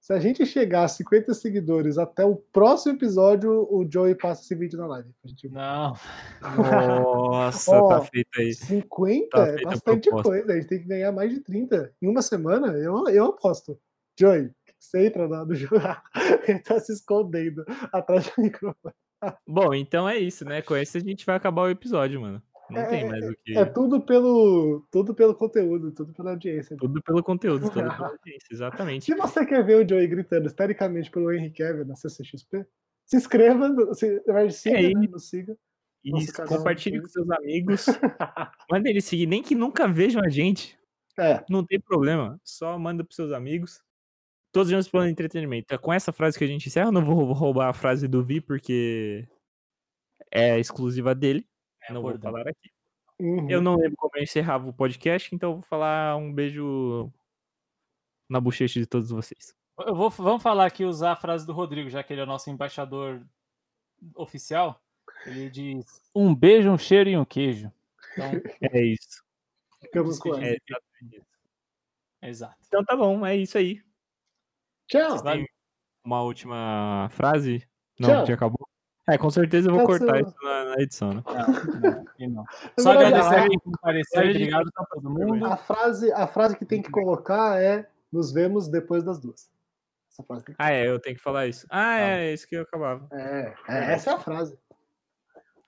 Se 0.00 0.12
a 0.12 0.18
gente 0.18 0.44
chegar 0.44 0.82
a 0.82 0.88
50 0.88 1.32
seguidores 1.32 1.96
até 1.96 2.24
o 2.24 2.34
próximo 2.34 2.96
episódio, 2.96 3.52
o 3.70 3.86
Joey 3.88 4.16
passa 4.16 4.42
esse 4.42 4.54
vídeo 4.54 4.76
na 4.76 4.86
live. 4.88 5.08
A 5.24 5.28
gente- 5.28 5.48
Não, 5.48 5.94
Nossa, 6.40 7.70
Ó, 7.78 7.88
tá 7.88 8.00
feito 8.00 8.28
aí. 8.36 8.52
50 8.52 9.28
Tá 9.30 9.46
é 9.48 9.62
bastante 9.62 10.10
coisa. 10.10 10.52
A 10.52 10.56
gente 10.56 10.66
tem 10.68 10.80
que 10.80 10.88
ganhar 10.88 11.12
mais 11.12 11.30
de 11.30 11.40
30. 11.40 11.92
Em 12.02 12.08
uma 12.08 12.20
semana, 12.22 12.68
eu, 12.78 13.06
eu 13.08 13.26
aposto. 13.26 13.78
Joey, 14.18 14.50
você 14.78 15.06
entra 15.06 15.26
lá 15.28 15.44
no 15.44 15.54
jogo. 15.54 15.76
Ele 16.48 16.58
tá 16.58 16.80
se 16.80 16.92
escondendo 16.92 17.64
atrás 17.92 18.26
do 18.26 18.42
microfone. 18.42 18.94
Bom, 19.46 19.72
então 19.72 20.08
é 20.08 20.18
isso, 20.18 20.44
né? 20.44 20.62
Com 20.62 20.76
esse 20.76 20.98
a 20.98 21.00
gente 21.00 21.24
vai 21.24 21.36
acabar 21.36 21.62
o 21.62 21.70
episódio, 21.70 22.20
mano. 22.20 22.42
Não 22.72 22.88
tem 22.88 23.08
mais 23.08 23.28
o 23.28 23.34
que. 23.44 23.56
É 23.56 23.64
tudo 23.64 24.00
pelo, 24.00 24.86
tudo 24.90 25.14
pelo 25.14 25.34
conteúdo, 25.34 25.92
tudo 25.92 26.12
pela 26.12 26.30
audiência. 26.30 26.76
Tudo 26.76 27.02
pelo 27.02 27.22
conteúdo, 27.22 27.62
tudo 27.68 27.72
pela 27.74 27.96
audiência, 28.08 28.48
exatamente. 28.50 29.04
Se 29.04 29.14
você 29.14 29.44
quer 29.46 29.64
ver 29.64 29.84
o 29.84 29.88
Joey 29.88 30.06
gritando 30.06 30.46
histericamente 30.46 31.10
pelo 31.10 31.32
Henry 31.32 31.50
Cavill 31.50 31.84
na 31.84 31.94
CCXP, 31.96 32.66
se 33.06 33.16
inscreva, 33.16 33.68
no- 33.68 33.94
se, 33.94 34.22
siga, 34.50 34.78
É 34.78 34.94
né, 34.94 35.08
nos 35.08 35.28
siga. 35.28 35.56
Isso, 36.04 36.32
canal 36.32 36.58
compartilhe 36.58 37.00
com 37.00 37.08
seus 37.08 37.30
amigos. 37.30 37.86
Manda 38.70 38.88
eles 38.90 39.04
seguir, 39.04 39.26
nem 39.26 39.42
que 39.42 39.54
nunca 39.54 39.86
vejam 39.86 40.20
a 40.24 40.28
gente. 40.28 40.76
É, 41.18 41.44
Não 41.48 41.64
tem 41.64 41.78
problema. 41.78 42.40
Só 42.42 42.78
manda 42.78 43.04
pros 43.04 43.14
seus 43.16 43.32
amigos. 43.32 43.80
Todos 44.50 44.72
os 44.72 44.88
planos 44.88 45.08
de 45.08 45.12
entretenimento. 45.12 45.72
É 45.72 45.78
com 45.78 45.92
essa 45.92 46.12
frase 46.12 46.36
que 46.38 46.44
a 46.44 46.46
gente 46.46 46.66
encerra. 46.66 46.88
Eu 46.88 46.92
não 46.92 47.04
vou 47.04 47.32
roubar 47.32 47.68
a 47.68 47.72
frase 47.72 48.08
do 48.08 48.22
Vi, 48.24 48.40
porque 48.40 49.26
é 50.30 50.58
exclusiva 50.58 51.14
dele. 51.14 51.46
É 51.88 51.92
não 51.92 52.02
vou 52.02 52.10
bordão. 52.10 52.32
falar 52.32 52.48
aqui. 52.48 52.70
uhum. 53.20 53.50
Eu 53.50 53.60
não 53.60 53.76
lembro 53.76 53.96
como 53.96 54.12
eu 54.16 54.22
encerrava 54.22 54.68
o 54.68 54.72
podcast, 54.72 55.34
então 55.34 55.50
eu 55.50 55.54
vou 55.56 55.62
falar 55.62 56.16
um 56.16 56.32
beijo 56.32 57.10
na 58.28 58.40
bochecha 58.40 58.80
de 58.80 58.86
todos 58.86 59.10
vocês. 59.10 59.54
Eu 59.78 59.94
vou, 59.94 60.10
vamos 60.10 60.42
falar 60.42 60.66
aqui, 60.66 60.84
usar 60.84 61.12
a 61.12 61.16
frase 61.16 61.46
do 61.46 61.52
Rodrigo, 61.52 61.88
já 61.90 62.02
que 62.02 62.12
ele 62.12 62.20
é 62.20 62.24
o 62.24 62.26
nosso 62.26 62.50
embaixador 62.50 63.24
oficial. 64.14 64.80
Ele 65.26 65.50
diz: 65.50 66.00
um 66.14 66.34
beijo, 66.34 66.70
um 66.70 66.78
cheiro 66.78 67.10
e 67.10 67.16
um 67.16 67.24
queijo. 67.24 67.72
Então, 68.12 68.30
É 68.72 68.84
isso. 68.84 69.22
Ficamos 69.80 70.18
com. 70.18 70.34
É 70.36 70.56
exato. 72.22 72.56
Então 72.66 72.84
tá 72.84 72.96
bom, 72.96 73.26
é 73.26 73.36
isso 73.36 73.58
aí. 73.58 73.82
Tchau. 74.88 75.10
Vocês 75.10 75.22
têm 75.22 75.46
uma 76.04 76.22
última 76.22 77.08
frase? 77.12 77.66
Não, 77.98 78.08
Tchau. 78.08 78.26
já 78.26 78.34
acabou? 78.34 78.68
É, 79.08 79.18
com 79.18 79.30
certeza 79.30 79.68
eu 79.68 79.74
vou 79.74 79.82
Essa- 79.82 79.98
cortar 79.98 80.20
isso 80.20 80.34
na, 80.42 80.64
na 80.64 80.74
edição, 80.82 81.12
né? 81.12 81.22
Não, 81.26 82.04
e 82.18 82.26
não. 82.28 82.44
Na 82.44 82.82
Só 82.82 82.92
agradecer 82.92 83.34
a- 83.34 83.44
a 83.44 83.48
quem 83.48 83.58
compareceu. 83.58 84.20
a 84.20 84.24
Obrigado 84.24 84.72
pra 84.72 84.84
todo 84.86 85.10
mundo. 85.10 85.44
A 85.46 85.56
frase, 85.56 86.12
a 86.12 86.26
frase 86.28 86.56
que 86.56 86.64
tem 86.64 86.80
que 86.80 86.90
colocar 86.90 87.60
é 87.60 87.88
nos 88.12 88.30
vemos 88.32 88.68
depois 88.68 89.02
das 89.02 89.18
duas. 89.18 89.50
Essa 90.10 90.22
frase 90.22 90.44
tem 90.44 90.54
que... 90.54 90.62
Ah, 90.62 90.70
é, 90.70 90.88
eu 90.88 91.00
tenho 91.00 91.16
que 91.16 91.22
falar 91.22 91.46
isso. 91.48 91.66
Ah, 91.68 91.98
é, 91.98 92.26
é 92.28 92.32
isso 92.34 92.46
que 92.46 92.54
eu 92.54 92.62
acabava. 92.62 93.08
é, 93.12 93.54
é, 93.68 93.92
essa 93.94 94.10
é 94.10 94.14
a 94.14 94.20
frase. 94.20 94.56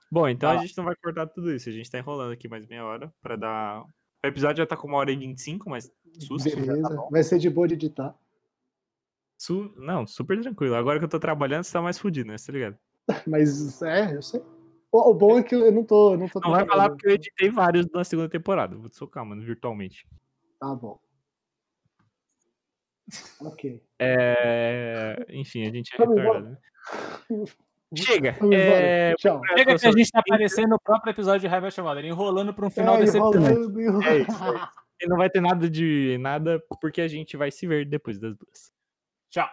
Bom, 0.09 0.29
então 0.29 0.47
Vai 0.47 0.57
a 0.57 0.59
lá. 0.61 0.65
gente 0.65 0.77
não 0.77 0.85
vai 0.85 0.95
cortar 0.95 1.27
tudo 1.27 1.51
isso. 1.51 1.67
A 1.67 1.71
gente 1.73 1.91
tá 1.91 1.97
enrolando 1.97 2.31
aqui 2.31 2.47
mais 2.47 2.65
meia 2.67 2.85
hora 2.85 3.11
pra 3.21 3.35
dar. 3.35 3.81
O 4.23 4.27
episódio 4.27 4.57
já 4.57 4.65
tá 4.65 4.77
com 4.77 4.87
uma 4.87 4.97
hora 4.97 5.11
e 5.11 5.15
25, 5.17 5.69
mas 5.69 5.91
susto. 6.19 6.49
tá. 6.49 7.07
Vai 7.11 7.21
ser 7.23 7.37
de 7.39 7.49
boa 7.49 7.67
de 7.67 7.73
editar. 7.73 8.15
Su- 9.37 9.73
Não, 9.77 10.07
super 10.07 10.39
tranquilo. 10.39 10.75
Agora 10.75 10.99
que 10.99 11.05
eu 11.05 11.09
tô 11.09 11.19
trabalhando, 11.19 11.63
você 11.65 11.73
tá 11.73 11.81
mais 11.81 11.97
fudido, 11.99 12.29
né? 12.29 12.37
Você 12.37 12.47
tá 12.47 12.53
ligado? 12.53 12.77
Mas 13.27 13.81
é, 13.81 14.15
eu 14.15 14.21
sei. 14.21 14.41
O, 14.91 15.09
o 15.09 15.13
bom 15.13 15.37
é 15.37 15.43
que 15.43 15.55
eu 15.55 15.71
não 15.71 15.83
tô. 15.83 16.15
Não, 16.15 16.27
tô 16.27 16.39
Não 16.39 16.51
vai 16.51 16.65
falar 16.65 16.89
porque 16.89 17.07
eu 17.07 17.11
editei 17.11 17.49
vários 17.49 17.85
na 17.91 18.03
segunda 18.03 18.29
temporada. 18.29 18.75
Vou 18.75 18.89
te 18.89 18.95
socar, 18.95 19.25
mano, 19.25 19.43
virtualmente. 19.43 20.07
Tá 20.59 20.73
bom. 20.73 20.99
Ok. 23.41 23.83
É... 23.99 25.25
Enfim, 25.29 25.67
a 25.67 25.71
gente 25.71 25.93
é 25.93 25.97
retardado, 25.97 26.49
né? 26.49 26.57
Chega! 27.95 28.35
É... 28.51 29.13
Tchau. 29.15 29.41
Chega 29.45 29.77
que 29.77 29.87
a 29.87 29.91
gente 29.91 30.11
tá 30.11 30.19
aparecendo 30.19 30.69
no 30.69 30.79
próprio 30.79 31.11
episódio 31.11 31.41
de 31.41 31.47
Raiva 31.47 31.69
Chamada, 31.69 32.01
enrolando 32.01 32.53
pra 32.53 32.65
um 32.65 32.69
final 32.69 32.95
É, 32.95 32.99
decepcionante. 33.01 33.59
É 33.59 33.61
isso, 33.61 34.03
é 34.03 34.17
isso. 34.19 34.69
E 35.01 35.07
não 35.07 35.17
vai 35.17 35.29
ter 35.29 35.41
nada 35.41 35.69
de 35.69 36.17
nada, 36.19 36.61
porque 36.81 37.01
a 37.01 37.07
gente 37.07 37.35
vai 37.37 37.51
se 37.51 37.67
ver 37.67 37.85
depois 37.85 38.19
das 38.19 38.35
duas. 38.35 38.71
Tchau. 39.29 39.49